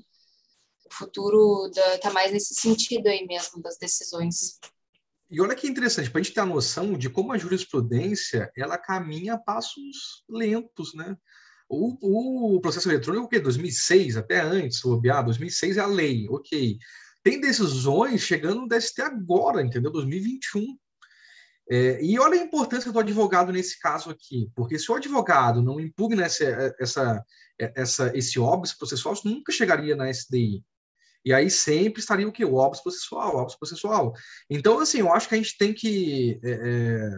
[0.91, 4.59] o futuro está mais nesse sentido aí mesmo das decisões.
[5.31, 8.77] E olha que interessante, para a gente ter a noção de como a jurisprudência ela
[8.77, 11.17] caminha a passos lentos, né?
[11.69, 13.39] O, o processo eletrônico, o quê?
[13.39, 16.77] 2006, até antes, o OBA, 2006 é a lei, ok.
[17.23, 19.93] Tem decisões chegando no DST agora, entendeu?
[19.93, 20.77] 2021.
[21.71, 25.79] É, e olha a importância do advogado nesse caso aqui, porque se o advogado não
[25.79, 27.25] impugna essa, essa,
[27.57, 30.65] essa, esse óbito processual, nunca chegaria na SDI.
[31.25, 32.45] E aí sempre estaria o quê?
[32.45, 34.13] O óbito processual, o óbito processual.
[34.49, 36.41] Então, assim, eu acho que a gente tem que.
[36.43, 37.11] É, é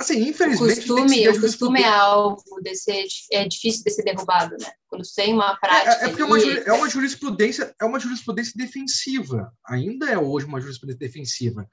[0.00, 0.90] assim, infelizmente.
[0.90, 2.90] O costume, o costume é alvo desse,
[3.30, 4.72] é difícil de ser derrubado, né?
[4.88, 6.04] Quando tem uma prática.
[6.04, 9.52] É, é porque é, uma, é uma jurisprudência, é uma jurisprudência defensiva.
[9.68, 11.68] Ainda é hoje uma jurisprudência defensiva.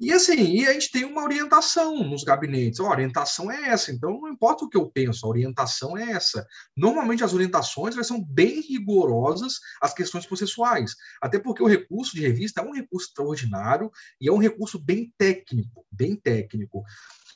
[0.00, 2.78] E assim, e a gente tem uma orientação nos gabinetes.
[2.78, 6.46] A orientação é essa, então não importa o que eu penso, a orientação é essa.
[6.76, 12.22] Normalmente as orientações elas são bem rigorosas às questões processuais, até porque o recurso de
[12.22, 16.84] revista é um recurso extraordinário e é um recurso bem técnico, bem técnico.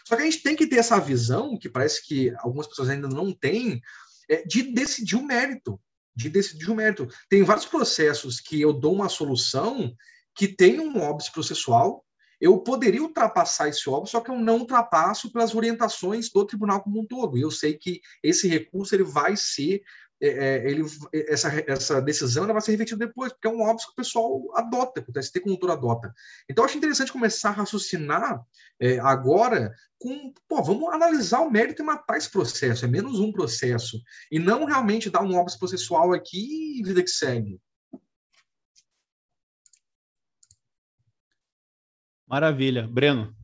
[0.07, 3.09] Só que a gente tem que ter essa visão, que parece que algumas pessoas ainda
[3.09, 3.81] não têm,
[4.29, 5.81] é, de decidir o mérito.
[6.15, 7.09] De decidir o mérito.
[7.29, 9.93] Tem vários processos que eu dou uma solução
[10.35, 12.05] que tem um óbice processual,
[12.43, 17.01] eu poderia ultrapassar esse óbvio, só que eu não ultrapasso pelas orientações do tribunal como
[17.01, 17.39] um todo.
[17.39, 19.81] E eu sei que esse recurso ele vai ser
[20.21, 20.85] é, é ele,
[21.29, 24.43] essa, essa decisão ela vai ser revertida depois, porque é um óbvio que o pessoal
[24.57, 26.13] adota, que o ST Condutor adota.
[26.51, 28.45] Então, acho interessante começar a raciocinar
[28.81, 33.31] é, agora com, pô, vamos analisar o mérito e matar esse processo, é menos um
[33.31, 34.01] processo,
[34.33, 37.61] e não realmente dar um óbvio processual aqui e vida que segue.
[42.33, 42.89] Maravilha.
[42.89, 43.37] Breno.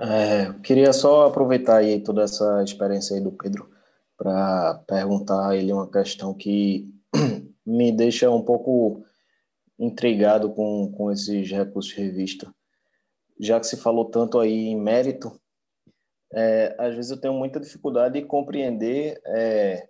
[0.00, 3.70] É, queria só aproveitar aí toda essa experiência aí do Pedro
[4.16, 6.92] para perguntar a ele uma questão que
[7.64, 9.04] me deixa um pouco
[9.78, 12.52] intrigado com, com esses recursos de revista.
[13.38, 15.40] Já que se falou tanto aí em mérito,
[16.32, 19.88] é, às vezes eu tenho muita dificuldade de compreender é,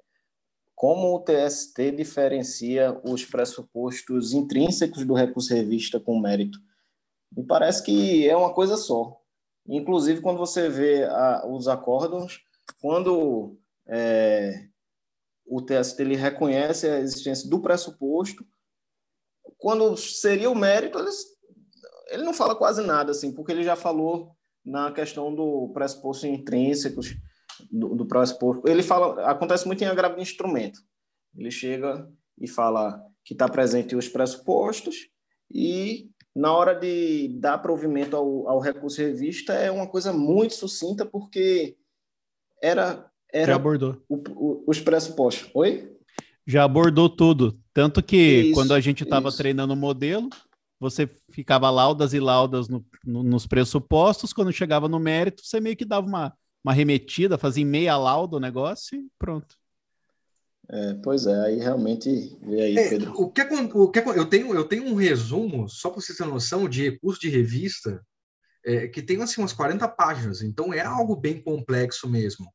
[0.81, 6.59] como o TST diferencia os pressupostos intrínsecos do recurso revista com mérito?
[7.37, 9.21] Me parece que é uma coisa só.
[9.69, 12.41] Inclusive, quando você vê a, os acórdons,
[12.81, 14.69] quando é,
[15.45, 18.43] o TST ele reconhece a existência do pressuposto,
[19.59, 20.99] quando seria o mérito,
[22.09, 24.35] ele não fala quase nada, assim, porque ele já falou
[24.65, 27.15] na questão do pressuposto intrínsecos,
[27.71, 28.69] do, do pressuposto.
[28.69, 30.81] Ele fala, acontece muito em agravo de instrumento.
[31.37, 32.09] Ele chega
[32.41, 35.09] e fala que está presente os pressupostos
[35.53, 41.05] e na hora de dar provimento ao, ao recurso revista é uma coisa muito sucinta
[41.05, 41.77] porque
[42.63, 44.03] era era Já abordou.
[44.09, 45.51] O, o, os pressupostos.
[45.55, 45.97] Oi?
[46.47, 47.59] Já abordou tudo.
[47.73, 50.29] Tanto que isso, quando a gente estava treinando o modelo,
[50.79, 55.77] você ficava laudas e laudas no, no, nos pressupostos, quando chegava no mérito, você meio
[55.77, 56.33] que dava uma,
[56.65, 59.57] uma remetida, fazia em meia lauda o negócio e pronto.
[60.69, 63.13] É, pois é, aí realmente vê aí, É, Pedro.
[63.17, 66.69] o que, o que eu tenho eu tenho um resumo só para você ter noção
[66.69, 68.01] de recurso de revista
[68.65, 72.47] é, que tem assim umas 40 páginas, então é algo bem complexo mesmo.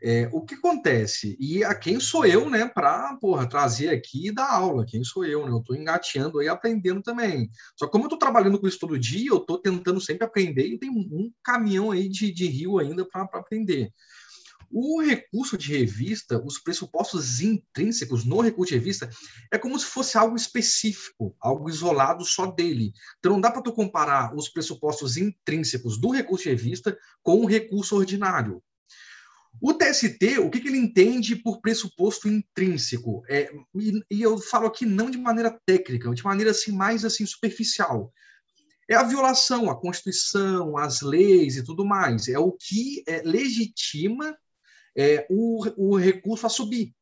[0.00, 1.36] É, o que acontece?
[1.40, 3.18] E a quem sou eu, né, para
[3.50, 4.86] trazer aqui e dar aula?
[4.86, 5.50] Quem sou eu, né?
[5.50, 7.50] Eu estou engateando aí, aprendendo também.
[7.76, 10.66] Só que como eu estou trabalhando com isso todo dia, eu estou tentando sempre aprender
[10.66, 13.92] e tem um, um caminhão aí de, de rio ainda para aprender.
[14.70, 19.08] O recurso de revista, os pressupostos intrínsecos no recurso de revista,
[19.50, 22.92] é como se fosse algo específico, algo isolado só dele.
[23.18, 27.46] Então não dá para tu comparar os pressupostos intrínsecos do recurso de revista com o
[27.46, 28.62] recurso ordinário.
[29.60, 33.22] O TST, o que, que ele entende por pressuposto intrínseco?
[33.28, 37.26] É, e, e eu falo aqui não de maneira técnica, de maneira assim mais assim
[37.26, 38.12] superficial.
[38.88, 42.28] É a violação à Constituição, às leis e tudo mais.
[42.28, 44.36] É o que é, legitima
[44.96, 46.94] é, o, o recurso a subir.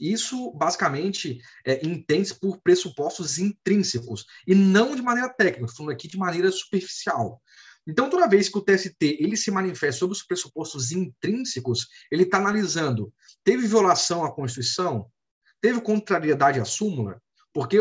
[0.00, 6.16] Isso, basicamente, é, entende-se por pressupostos intrínsecos, e não de maneira técnica, falando aqui de
[6.16, 7.42] maneira superficial.
[7.88, 12.36] Então, toda vez que o TST ele se manifesta sobre os pressupostos intrínsecos, ele está
[12.36, 13.10] analisando:
[13.42, 15.10] teve violação à Constituição?
[15.58, 17.20] Teve contrariedade à súmula?
[17.52, 17.78] Porque,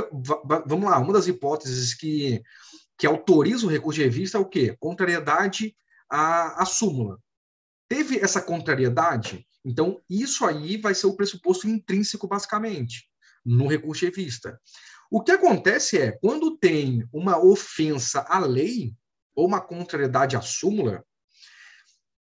[0.66, 2.42] vamos lá, uma das hipóteses que,
[2.98, 4.76] que autoriza o recurso de revista é o quê?
[4.80, 5.76] Contrariedade
[6.10, 7.20] à, à súmula.
[7.90, 9.46] Teve essa contrariedade?
[9.64, 13.10] Então, isso aí vai ser o pressuposto intrínseco, basicamente,
[13.46, 14.60] no recurso de revista.
[15.12, 18.96] O que acontece é, quando tem uma ofensa à lei,
[19.38, 21.06] ou uma contrariedade à súmula,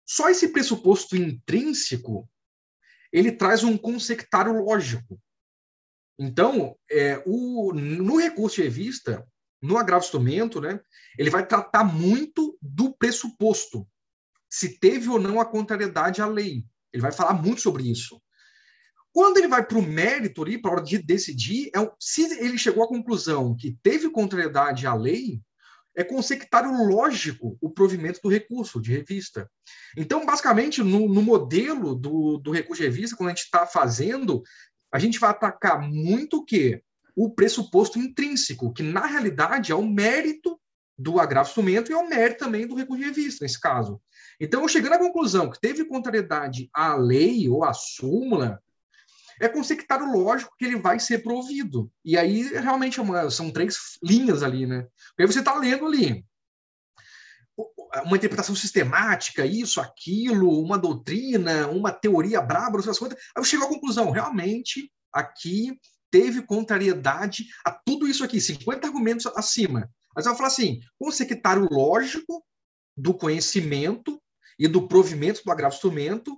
[0.05, 2.29] só esse pressuposto intrínseco
[3.11, 5.19] ele traz um consectário lógico.
[6.19, 9.27] Então, é, o, no recurso de revista,
[9.59, 10.79] no agravo instrumento, né,
[11.17, 13.87] ele vai tratar muito do pressuposto,
[14.47, 16.63] se teve ou não a contrariedade à lei.
[16.93, 18.21] Ele vai falar muito sobre isso.
[19.11, 22.57] Quando ele vai para o mérito ali, para a hora de decidir, é, se ele
[22.57, 25.41] chegou à conclusão que teve contrariedade à lei,
[25.99, 29.51] é consectário lógico o provimento do recurso de revista.
[29.97, 34.41] Então, basicamente, no, no modelo do, do recurso de revista, quando a gente está fazendo,
[34.93, 36.81] a gente vai atacar muito o quê?
[37.13, 40.57] O pressuposto intrínseco, que na realidade é o mérito
[40.97, 44.01] do agravo instrumento e é o mérito também do recurso de revista, nesse caso.
[44.39, 48.63] Então, chegando à conclusão que teve contrariedade à lei ou à súmula,
[49.39, 51.91] é consectário lógico que ele vai ser provido.
[52.03, 54.85] E aí, realmente, é uma, são três linhas ali, né?
[55.19, 56.25] Aí você está lendo ali
[58.05, 63.17] uma interpretação sistemática, isso, aquilo, uma doutrina, uma teoria braba, essas coisas.
[63.35, 65.77] Aí eu chego à conclusão, realmente, aqui
[66.11, 69.89] teve contrariedade a tudo isso aqui, 50 argumentos acima.
[70.15, 72.43] Mas eu falar assim, consectário lógico
[72.95, 74.21] do conhecimento
[74.57, 76.37] e do provimento do agravo instrumento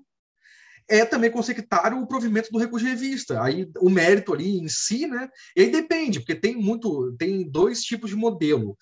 [0.92, 3.42] é também consectário o provimento do recurso de revista.
[3.42, 5.30] Aí o mérito ali em si, né?
[5.56, 8.78] E aí depende, porque tem muito, tem dois tipos de modelo.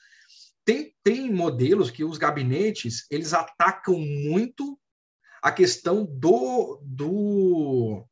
[0.66, 4.80] Tem, tem modelos que os gabinetes eles atacam muito
[5.42, 8.04] a questão do do,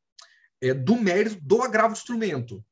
[0.61, 2.63] é, do mérito do agravo do instrumento.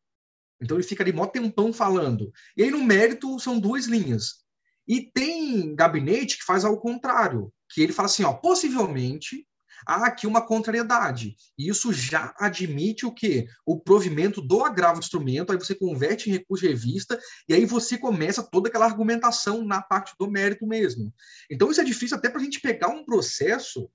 [0.61, 2.31] Então ele fica ali mó tempão falando.
[2.55, 4.45] E aí no mérito são duas linhas.
[4.87, 9.43] E tem gabinete que faz ao contrário, que ele fala assim, ó, possivelmente
[9.85, 11.35] há aqui uma contrariedade.
[11.57, 13.47] E isso já admite o quê?
[13.65, 17.65] O provimento do agravo do instrumento, aí você converte em recurso de revista, e aí
[17.65, 21.13] você começa toda aquela argumentação na parte do mérito mesmo.
[21.49, 23.89] Então, isso é difícil até para a gente pegar um processo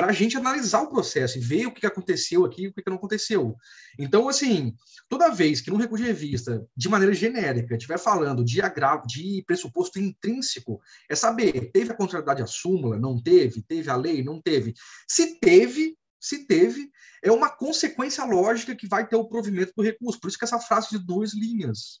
[0.00, 2.82] para a gente analisar o processo e ver o que aconteceu aqui e o que
[2.86, 3.54] não aconteceu.
[3.98, 4.74] Então, assim,
[5.10, 9.44] toda vez que no recurso de revista, de maneira genérica, estiver falando de agravo, de
[9.46, 14.40] pressuposto intrínseco, é saber, teve a contrariedade à súmula, não teve, teve a lei, não
[14.40, 14.72] teve.
[15.06, 16.90] Se teve, se teve,
[17.22, 20.18] é uma consequência lógica que vai ter o provimento do recurso.
[20.18, 22.00] Por isso que essa frase de duas linhas.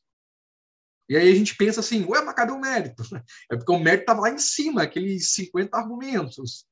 [1.06, 3.02] E aí a gente pensa assim, ué, mas cadê o mérito?
[3.52, 6.69] É porque o mérito estava lá em cima, aqueles 50 argumentos.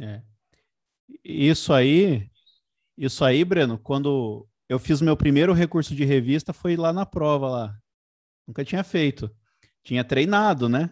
[0.00, 0.22] É.
[1.22, 2.30] Isso aí,
[2.96, 7.48] isso aí, Breno, quando eu fiz meu primeiro recurso de revista foi lá na prova
[7.48, 7.78] lá.
[8.46, 9.30] Nunca tinha feito.
[9.82, 10.90] Tinha treinado, né?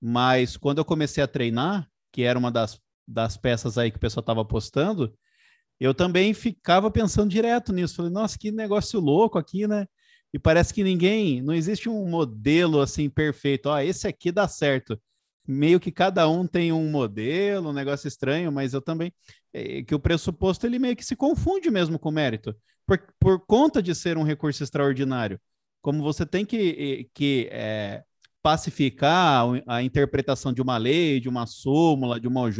[0.00, 4.00] Mas quando eu comecei a treinar, que era uma das, das peças aí que o
[4.00, 5.16] pessoal estava postando,
[5.80, 7.96] eu também ficava pensando direto nisso.
[7.96, 9.86] Falei, nossa, que negócio louco aqui, né?
[10.32, 13.66] E parece que ninguém, não existe um modelo assim perfeito.
[13.66, 15.00] Ó, esse aqui dá certo
[15.46, 19.12] meio que cada um tem um modelo, um negócio estranho, mas eu também
[19.52, 22.54] é, que o pressuposto ele meio que se confunde mesmo com o mérito,
[22.86, 25.40] por, por conta de ser um recurso extraordinário.
[25.82, 28.02] Como você tem que, que é,
[28.42, 32.58] pacificar a interpretação de uma lei, de uma súmula, de uma OJ,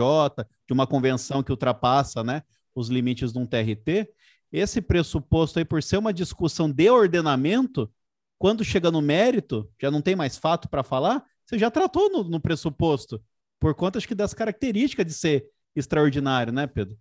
[0.66, 2.42] de uma convenção que ultrapassa, né?
[2.74, 4.08] os limites de um TRT,
[4.52, 7.90] esse pressuposto aí, por ser uma discussão de ordenamento,
[8.38, 12.24] quando chega no mérito, já não tem mais fato para falar, você já tratou no,
[12.24, 13.22] no, pressuposto,
[13.60, 16.98] por conta, acho que, das características de ser extraordinário, né, Pedro?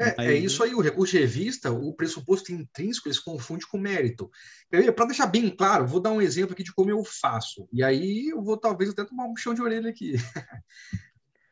[0.00, 0.28] É, aí...
[0.28, 4.30] é isso aí, o recurso de revista, o pressuposto intrínseco, eles confundem com mérito.
[4.94, 8.28] Para deixar bem claro, vou dar um exemplo aqui de como eu faço, e aí
[8.28, 10.12] eu vou talvez até tomar um chão de orelha aqui.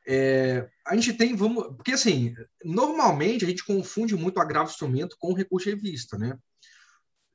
[0.08, 2.32] É, a gente tem, vamos, porque assim,
[2.64, 6.38] normalmente a gente confunde muito o agravo instrumento com o recurso de revista, né?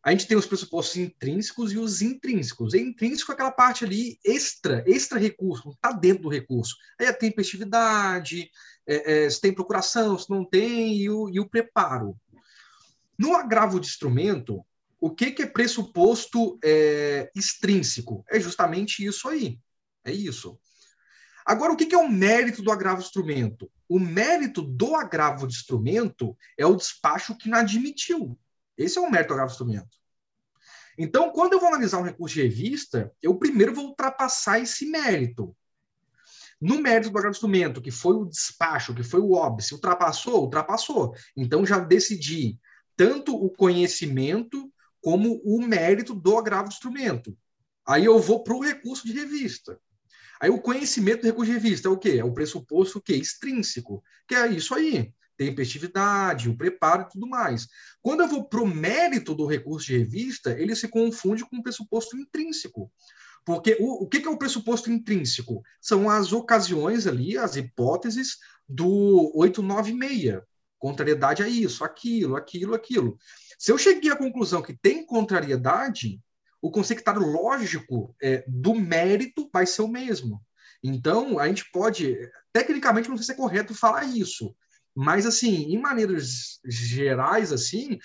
[0.03, 2.73] A gente tem os pressupostos intrínsecos e os intrínsecos.
[2.73, 6.75] E intrínseco é aquela parte ali extra, extra recurso, não está dentro do recurso.
[6.99, 8.49] Aí a tempestividade,
[8.87, 12.15] é, é, se tem procuração, se não tem, e o, e o preparo.
[13.17, 14.65] No agravo de instrumento,
[14.99, 18.25] o que, que é pressuposto é, extrínseco?
[18.27, 19.59] É justamente isso aí.
[20.03, 20.59] É isso.
[21.45, 23.71] Agora, o que é o mérito do agravo de instrumento?
[23.87, 28.37] O mérito do agravo de instrumento é o despacho que não admitiu.
[28.81, 30.01] Esse é o mérito agravo instrumento.
[30.97, 35.55] Então, quando eu vou analisar um recurso de revista, eu primeiro vou ultrapassar esse mérito.
[36.59, 40.43] No mérito do agravo instrumento, que foi o despacho, que foi o óbice, ultrapassou?
[40.43, 41.15] Ultrapassou.
[41.35, 42.59] Então, já decidi
[42.95, 47.35] tanto o conhecimento como o mérito do agravo instrumento.
[47.87, 49.79] Aí eu vou para o recurso de revista.
[50.39, 52.17] Aí o conhecimento do recurso de revista é o quê?
[52.19, 53.13] É o pressuposto o quê?
[53.13, 57.67] extrínseco, que é isso aí, tempestividade, o preparo e tudo mais.
[58.01, 61.63] Quando eu vou para o mérito do recurso de revista, ele se confunde com o
[61.63, 62.91] pressuposto intrínseco.
[63.45, 65.63] Porque o, o que, que é o pressuposto intrínseco?
[65.79, 68.37] São as ocasiões ali, as hipóteses
[68.67, 70.41] do 896.
[70.77, 73.17] Contrariedade a isso, aquilo, aquilo, aquilo.
[73.57, 76.19] Se eu cheguei à conclusão que tem contrariedade,
[76.61, 80.41] o conceituário lógico é, do mérito vai ser o mesmo.
[80.83, 82.17] Então, a gente pode,
[82.51, 84.55] tecnicamente, não sei se é correto falar isso,
[84.95, 87.97] mas, assim, em maneiras gerais, assim,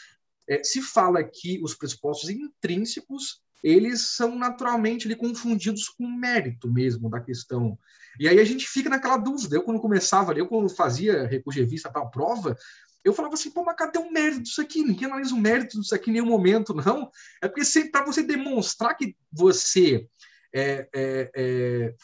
[0.49, 6.73] é, se fala que os pressupostos intrínsecos, eles são naturalmente ali, confundidos com o mérito
[6.73, 7.79] mesmo da questão.
[8.19, 9.57] E aí a gente fica naquela dúvida.
[9.57, 12.57] Eu, quando começava ali, eu, quando fazia recurso de revista para a prova,
[13.05, 14.83] eu falava assim, pô, mas cadê o mérito disso aqui?
[14.83, 17.11] Ninguém analisa o mérito disso aqui em nenhum momento, não.
[17.43, 20.09] É porque para você demonstrar que você
[20.53, 21.95] é, é, é,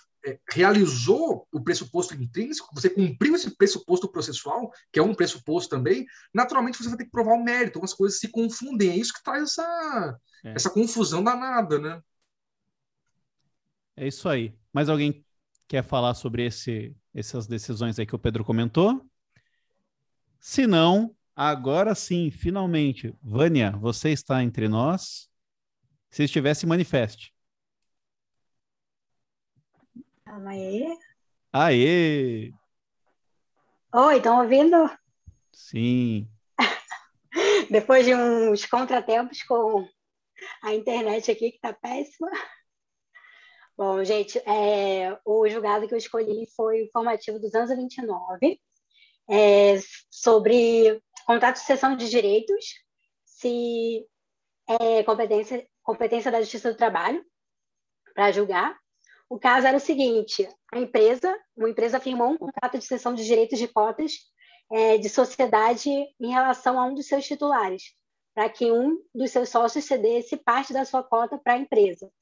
[0.50, 6.78] realizou o pressuposto intrínseco, você cumpriu esse pressuposto processual, que é um pressuposto também, naturalmente
[6.78, 8.90] você vai ter que provar o mérito, algumas coisas se confundem.
[8.90, 10.52] É isso que traz essa, é.
[10.52, 12.00] essa confusão danada, né?
[13.96, 14.54] É isso aí.
[14.72, 15.24] Mais alguém
[15.68, 19.04] quer falar sobre esse, essas decisões aí que o Pedro comentou?
[20.38, 25.28] Se não, agora sim, finalmente, Vânia, você está entre nós.
[26.10, 27.32] Se estivesse, manifeste.
[30.32, 30.98] Calma aí.
[31.52, 32.52] Aê!
[33.94, 34.90] Oi, estão ouvindo?
[35.52, 36.26] Sim.
[37.70, 39.86] Depois de uns contratempos com
[40.62, 42.30] a internet aqui, que está péssima.
[43.76, 48.58] Bom, gente, é, o julgado que eu escolhi foi o formativo dos anos 29
[49.28, 49.74] é,
[50.10, 52.64] sobre contrato de cessão de direitos,
[53.26, 54.08] se
[54.66, 57.22] é competência, competência da Justiça do Trabalho
[58.14, 58.81] para julgar.
[59.32, 63.24] O caso era o seguinte: a empresa, uma empresa firmou um contrato de cessão de
[63.24, 64.12] direitos de cotas
[64.70, 67.94] é, de sociedade em relação a um dos seus titulares,
[68.34, 72.12] para que um dos seus sócios cedesse parte da sua cota para a empresa.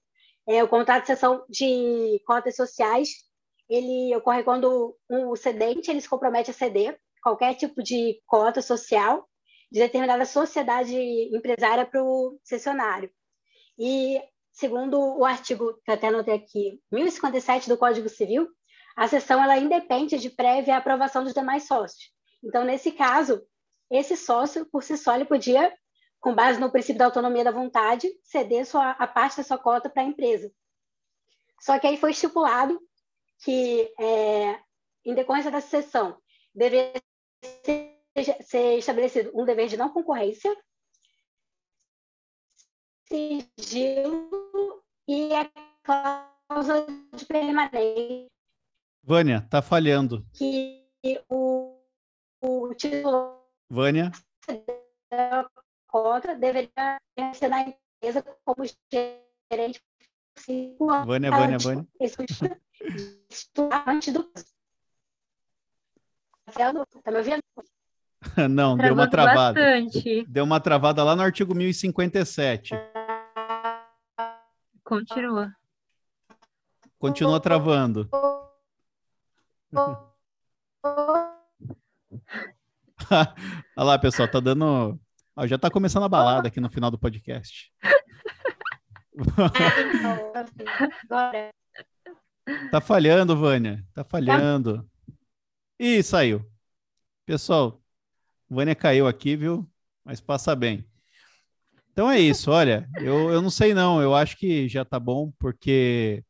[0.48, 3.08] É, o contrato de cessão de cotas sociais
[3.68, 9.28] ele ocorre quando o cedente ele se compromete a ceder qualquer tipo de cota social
[9.68, 10.94] de determinada sociedade
[11.34, 13.10] empresária para o cessionário.
[13.76, 14.22] E,
[14.60, 18.46] segundo o artigo que até anotei aqui, 1057 do Código Civil,
[18.94, 22.12] a cessão ela independe de prévia aprovação dos demais sócios.
[22.44, 23.42] Então, nesse caso,
[23.90, 25.74] esse sócio, por si só, ele podia,
[26.20, 29.88] com base no princípio da autonomia da vontade, ceder sua, a parte da sua cota
[29.88, 30.52] para a empresa.
[31.58, 32.78] Só que aí foi estipulado
[33.42, 34.60] que, é,
[35.06, 36.18] em decorrência da cessão,
[36.54, 36.92] deveria
[38.42, 40.54] ser estabelecido um dever de não concorrência,
[43.10, 45.50] sigilo e a
[45.82, 48.28] cláusula de permanência.
[49.02, 50.24] Vânia, tá falhando.
[50.34, 50.84] Que
[51.28, 51.76] o,
[52.40, 53.36] o titular
[53.68, 54.12] Vânia
[55.10, 55.48] da
[55.88, 57.00] cota deveria
[57.34, 59.82] ser na empresa como gerente
[60.78, 61.86] Vânia, Vânia, Vânia
[63.86, 64.24] antes do.
[67.02, 67.42] Tá me ouvindo?
[68.50, 69.60] Não, deu uma travada.
[69.60, 70.24] Bastante.
[70.26, 72.74] Deu uma travada lá no artigo 1057.
[74.90, 75.54] Continua.
[76.98, 78.10] Continua travando.
[83.08, 83.30] Olha
[83.76, 84.98] lá, pessoal, tá dando.
[85.36, 87.72] Ó, já tá começando a balada aqui no final do podcast.
[91.04, 91.54] Agora.
[92.72, 93.86] Tá falhando, Vânia.
[93.94, 94.90] Tá falhando.
[95.78, 96.44] Ih, saiu.
[97.24, 97.80] Pessoal,
[98.48, 99.70] Vânia caiu aqui, viu?
[100.04, 100.84] Mas passa bem.
[101.92, 105.32] Então é isso, olha, eu, eu não sei não, eu acho que já tá bom,
[105.38, 106.22] porque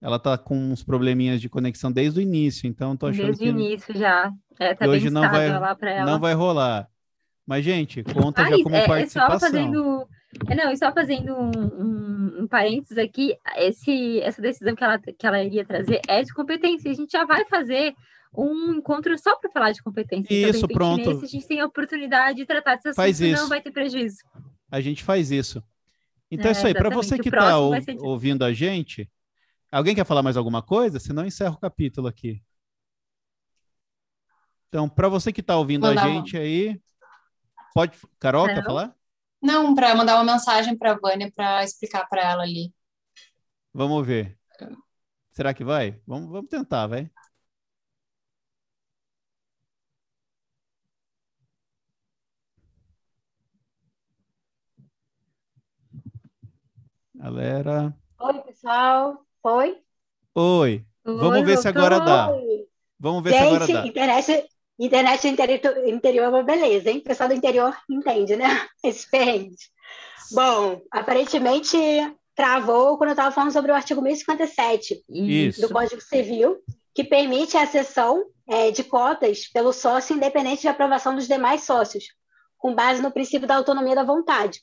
[0.00, 3.50] ela tá com uns probleminhas de conexão desde o início, então tô achando Desde que
[3.50, 4.30] o início já.
[4.58, 5.48] É, tá hoje não vai,
[6.04, 6.88] não vai rolar.
[7.46, 9.40] Mas, gente, conta já como é, é só participação.
[9.40, 10.08] fazendo.
[10.48, 14.98] É, não, e só fazendo um, um, um parênteses aqui, esse, essa decisão que ela,
[14.98, 16.90] que ela iria trazer é de competência.
[16.90, 17.94] A gente já vai fazer
[18.36, 20.26] um encontro só para falar de competência.
[20.26, 21.08] Então, Isso, repente, pronto.
[21.08, 23.40] Nesse, a gente tem a oportunidade de tratar desse assunto Faz isso.
[23.40, 24.18] não vai ter prejuízo.
[24.70, 25.62] A gente faz isso.
[26.30, 26.74] Então é, É, isso aí.
[26.74, 29.10] Para você que está ser ouvindo a gente,
[29.70, 30.98] alguém quer falar mais alguma coisa?
[30.98, 32.42] Senão eu encerro o capítulo aqui.
[34.68, 36.80] Então, para você que está ouvindo Mandar a uma- gente aí,
[37.72, 37.96] pode.
[38.18, 38.62] Carol, quer Não.
[38.64, 38.94] falar?
[39.40, 42.74] Não, para mandar uma mensagem para a Vânia para explicar para ela ali.
[43.72, 44.38] Vamos ver.
[45.30, 46.00] Será que vai?
[46.06, 47.10] Vamos, vamos tentar, vai.
[57.26, 57.92] Galera.
[58.20, 59.20] Oi, pessoal.
[59.42, 59.76] Oi.
[60.32, 60.86] Oi.
[61.04, 62.30] Vamos Oi, ver se agora dá.
[63.00, 63.86] Vamos ver se agora Gente, dá.
[63.88, 64.48] internet,
[64.78, 66.98] internet interior, interior é uma beleza, hein?
[66.98, 68.46] O pessoal do interior entende, né?
[68.80, 69.70] Esses perrengues.
[70.30, 71.76] Bom, aparentemente
[72.32, 75.62] travou quando eu estava falando sobre o artigo 1057 Isso.
[75.62, 76.58] do Código Civil,
[76.94, 82.04] que permite a cessão eh, de cotas pelo sócio independente de aprovação dos demais sócios,
[82.56, 84.60] com base no princípio da autonomia da vontade.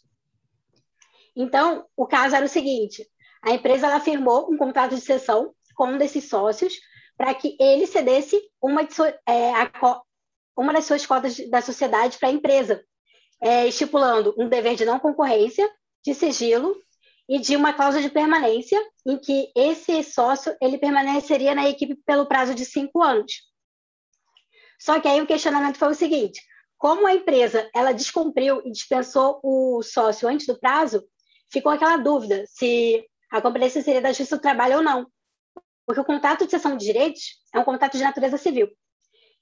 [1.35, 3.07] Então, o caso era o seguinte:
[3.41, 6.73] a empresa ela firmou um contrato de cessão com um desses sócios
[7.17, 10.01] para que ele cedesse uma, de sua- eh, a
[10.57, 12.83] uma das suas cotas da sociedade para a empresa,
[13.41, 15.69] eh, estipulando um dever de não concorrência,
[16.05, 16.75] de sigilo
[17.27, 22.25] e de uma cláusula de permanência em que esse sócio ele permaneceria na equipe pelo
[22.25, 23.31] prazo de cinco anos.
[24.79, 26.41] Só que aí o questionamento foi o seguinte:
[26.77, 31.03] como a empresa ela descumpriu e dispensou o sócio antes do prazo,
[31.53, 35.07] ficou aquela dúvida se a competência seria da Justiça do Trabalho ou não,
[35.85, 37.21] porque o contrato de cessão de direitos
[37.53, 38.67] é um contrato de natureza civil.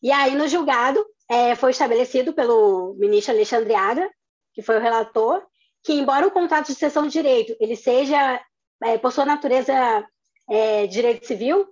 [0.03, 4.09] E aí no julgado eh, foi estabelecido pelo ministro Alexandre Agra,
[4.53, 5.41] que foi o relator,
[5.83, 8.41] que embora o contrato de cessão de direito ele seja
[8.83, 10.05] é, por sua natureza
[10.49, 11.67] é, direito civil,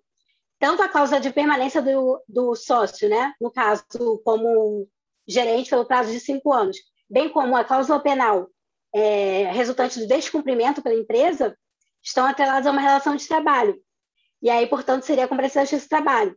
[0.60, 3.84] tanto a causa de permanência do, do sócio, né, no caso
[4.24, 4.88] como
[5.28, 6.78] gerente pelo prazo de cinco anos,
[7.10, 8.50] bem como a cláusula penal
[8.94, 11.58] é, resultante do descumprimento pela empresa,
[12.04, 13.80] estão atreladas a uma relação de trabalho.
[14.42, 16.36] E aí, portanto, seria a justiça do trabalho.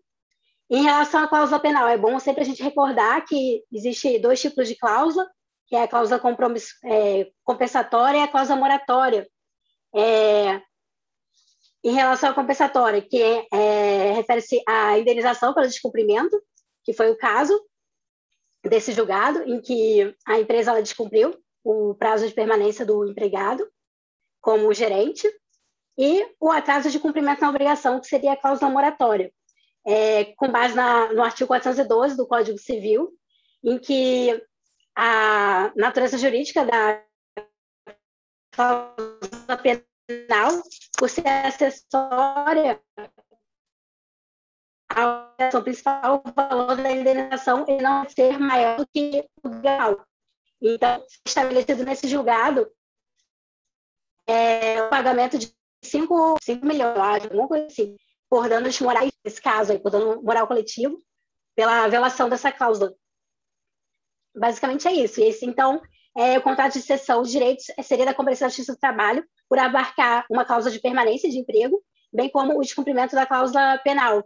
[0.70, 4.66] Em relação à cláusula penal, é bom sempre a gente recordar que existe dois tipos
[4.66, 5.28] de cláusula,
[5.66, 6.20] que é a cláusula
[6.84, 9.28] é, compensatória e a cláusula moratória.
[9.94, 10.60] É,
[11.84, 16.40] em relação à compensatória, que é, é, refere-se à indenização pelo descumprimento,
[16.84, 17.58] que foi o caso
[18.64, 23.68] desse julgado, em que a empresa ela descumpriu o prazo de permanência do empregado
[24.40, 25.28] como gerente,
[25.96, 29.32] e o atraso de cumprimento na obrigação, que seria a cláusula moratória,
[29.86, 33.12] é, com base na, no artigo 412 do Código Civil,
[33.62, 34.42] em que
[34.96, 37.04] a natureza jurídica da
[38.50, 40.62] cláusula penal,
[40.98, 42.80] por ser acessória
[44.94, 50.06] à obrigação principal, o valor da indenização ele não ser maior do que o legal.
[50.62, 52.70] Então, estabelecido nesse julgado,
[54.28, 57.96] é, o pagamento de 5, 5 milhões, alguma coisa assim,
[58.30, 60.96] por danos morais, nesse caso aí, por dano moral coletivo,
[61.56, 62.94] pela violação dessa cláusula.
[64.34, 65.20] Basicamente é isso.
[65.20, 65.82] E esse, então,
[66.16, 69.58] é, o contrato de cessão de direitos seria da Convenção da Justiça do Trabalho por
[69.58, 71.82] abarcar uma cláusula de permanência de emprego,
[72.12, 74.24] bem como o descumprimento da cláusula penal.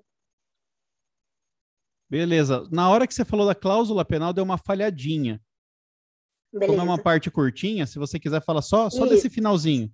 [2.09, 2.69] Beleza.
[2.71, 5.41] Na hora que você falou da cláusula penal, deu uma falhadinha.
[6.57, 6.73] Beleza.
[6.73, 9.15] Como é uma parte curtinha, se você quiser falar só, só Isso.
[9.15, 9.93] desse finalzinho.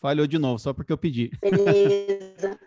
[0.00, 1.30] Falhou de novo, só porque eu pedi.
[1.40, 2.58] Beleza.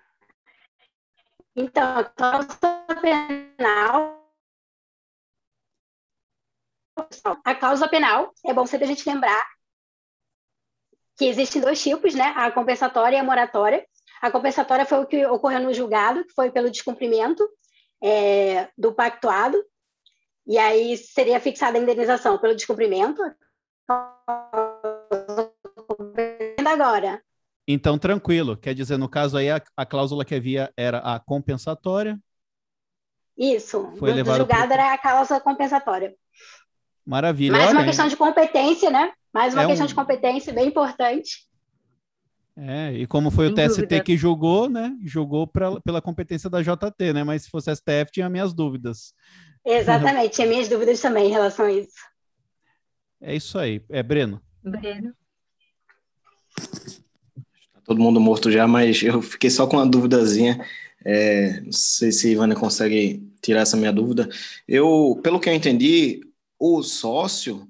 [1.55, 4.33] Então, a cláusula penal.
[7.43, 9.45] A cláusula penal, é bom sempre a gente lembrar
[11.17, 12.33] que existem dois tipos, né?
[12.35, 13.85] A compensatória e a moratória.
[14.21, 17.47] A compensatória foi o que ocorreu no julgado, que foi pelo descumprimento
[18.03, 19.57] é, do pactuado,
[20.47, 23.21] e aí seria fixada a indenização pelo descumprimento.
[26.65, 27.21] Agora,
[27.67, 28.57] Então, tranquilo.
[28.57, 32.19] Quer dizer, no caso aí, a, a cláusula que havia era a compensatória.
[33.37, 33.91] Isso.
[33.97, 36.15] Foi do, julgado pro- era a causa compensatória.
[37.05, 37.51] Maravilha.
[37.53, 39.11] Mais Olha, uma questão de competência, né?
[39.33, 41.45] Mais uma É questão um- de competência bem importante.
[42.57, 44.03] É, e como foi o Sem TST dúvida.
[44.03, 44.95] que julgou, né?
[45.03, 47.23] Julgou pra, pela competência da JT, né?
[47.23, 49.13] Mas se fosse STF, tinha minhas dúvidas.
[49.65, 50.35] Exatamente.
[50.35, 51.95] Tinha minhas dúvidas também em relação a isso.
[53.19, 53.81] É isso aí.
[53.89, 54.41] É, Breno.
[54.63, 55.13] Breno.
[56.55, 60.63] Tá todo mundo morto já, mas eu fiquei só com uma duvidazinha.
[61.03, 64.29] É, não sei se Ivana consegue tirar essa minha dúvida.
[64.67, 66.21] Eu, pelo que eu entendi,
[66.59, 67.67] o sócio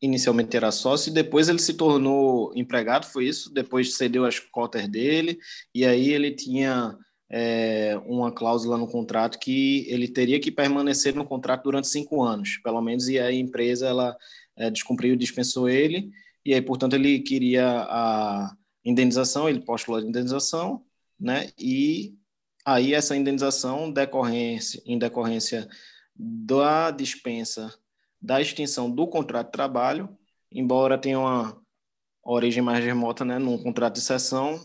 [0.00, 3.52] inicialmente era sócio e depois ele se tornou empregado, foi isso?
[3.52, 5.38] Depois cedeu as cotas dele
[5.72, 6.96] e aí ele tinha
[7.32, 12.58] é, uma cláusula no contrato que ele teria que permanecer no contrato durante cinco anos,
[12.58, 14.16] pelo menos, e a empresa ela
[14.56, 16.12] é, descumpriu, dispensou ele
[16.44, 20.84] e aí, portanto, ele queria a indenização, ele postulou a indenização,
[21.18, 21.50] né?
[21.58, 22.16] E
[22.64, 25.68] aí essa indenização decorrência, em decorrência
[26.16, 27.72] da dispensa
[28.20, 30.08] da extinção do contrato de trabalho,
[30.50, 31.60] embora tenha uma
[32.24, 34.60] origem mais remota, né, num contrato de cessão,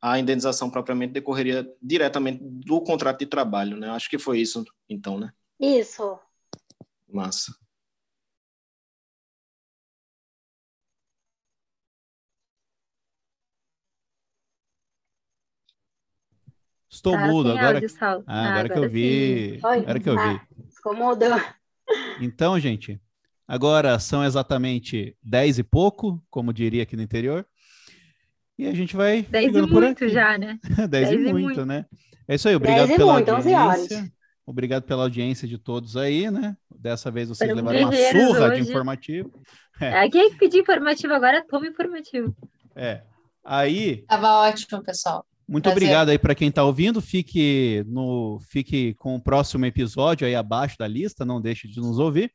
[0.00, 3.90] a indenização propriamente decorreria diretamente do contrato de trabalho, né?
[3.90, 5.32] Acho que foi isso, então, né?
[5.58, 6.18] Isso.
[7.08, 7.52] Massa.
[16.90, 17.78] Estou Tá mudo agora.
[17.78, 17.88] áudio.
[18.00, 19.60] Ah, Ah, agora que eu agora vi.
[19.62, 20.20] Agora que eu vi.
[20.20, 21.24] Ah, ficou mudo.
[22.20, 23.00] Então, gente,
[23.46, 27.46] agora são exatamente 10 e pouco, como diria aqui no interior.
[28.58, 30.08] E a gente vai 10 e muito aqui.
[30.12, 30.58] já, né?
[30.76, 31.66] 10 e Dez e muito, muito.
[31.66, 31.86] né?
[32.26, 33.80] É isso aí, obrigado 10 e pela muito, 11 horas.
[33.80, 34.12] audiência.
[34.44, 36.56] Obrigado pela audiência de todos aí, né?
[36.74, 38.70] Dessa vez vocês Foram levaram uma surra de hoje.
[38.70, 39.30] informativo.
[39.80, 40.08] É.
[40.08, 42.34] Quem pedir informativo agora, toma informativo.
[42.74, 43.02] É.
[43.44, 45.24] Aí, Tava ótimo, pessoal.
[45.48, 45.76] muito Prazer.
[45.80, 47.00] obrigado aí para quem está ouvindo.
[47.00, 52.00] Fique no fique com o próximo episódio aí abaixo da lista, não deixe de nos
[52.00, 52.32] ouvir.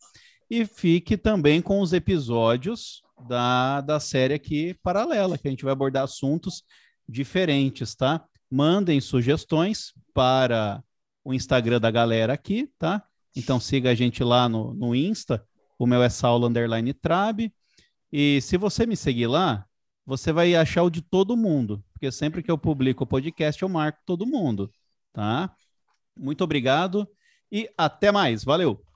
[0.49, 5.73] E fique também com os episódios da, da série aqui paralela, que a gente vai
[5.73, 6.63] abordar assuntos
[7.07, 8.23] diferentes, tá?
[8.49, 10.83] Mandem sugestões para
[11.23, 13.03] o Instagram da galera aqui, tá?
[13.35, 15.45] Então siga a gente lá no, no Insta.
[15.77, 17.51] O meu é Saulo Underline Trab.
[18.11, 19.65] E se você me seguir lá,
[20.05, 23.69] você vai achar o de todo mundo, porque sempre que eu publico o podcast, eu
[23.69, 24.71] marco todo mundo,
[25.11, 25.51] tá?
[26.15, 27.07] Muito obrigado
[27.51, 28.43] e até mais.
[28.43, 28.92] Valeu!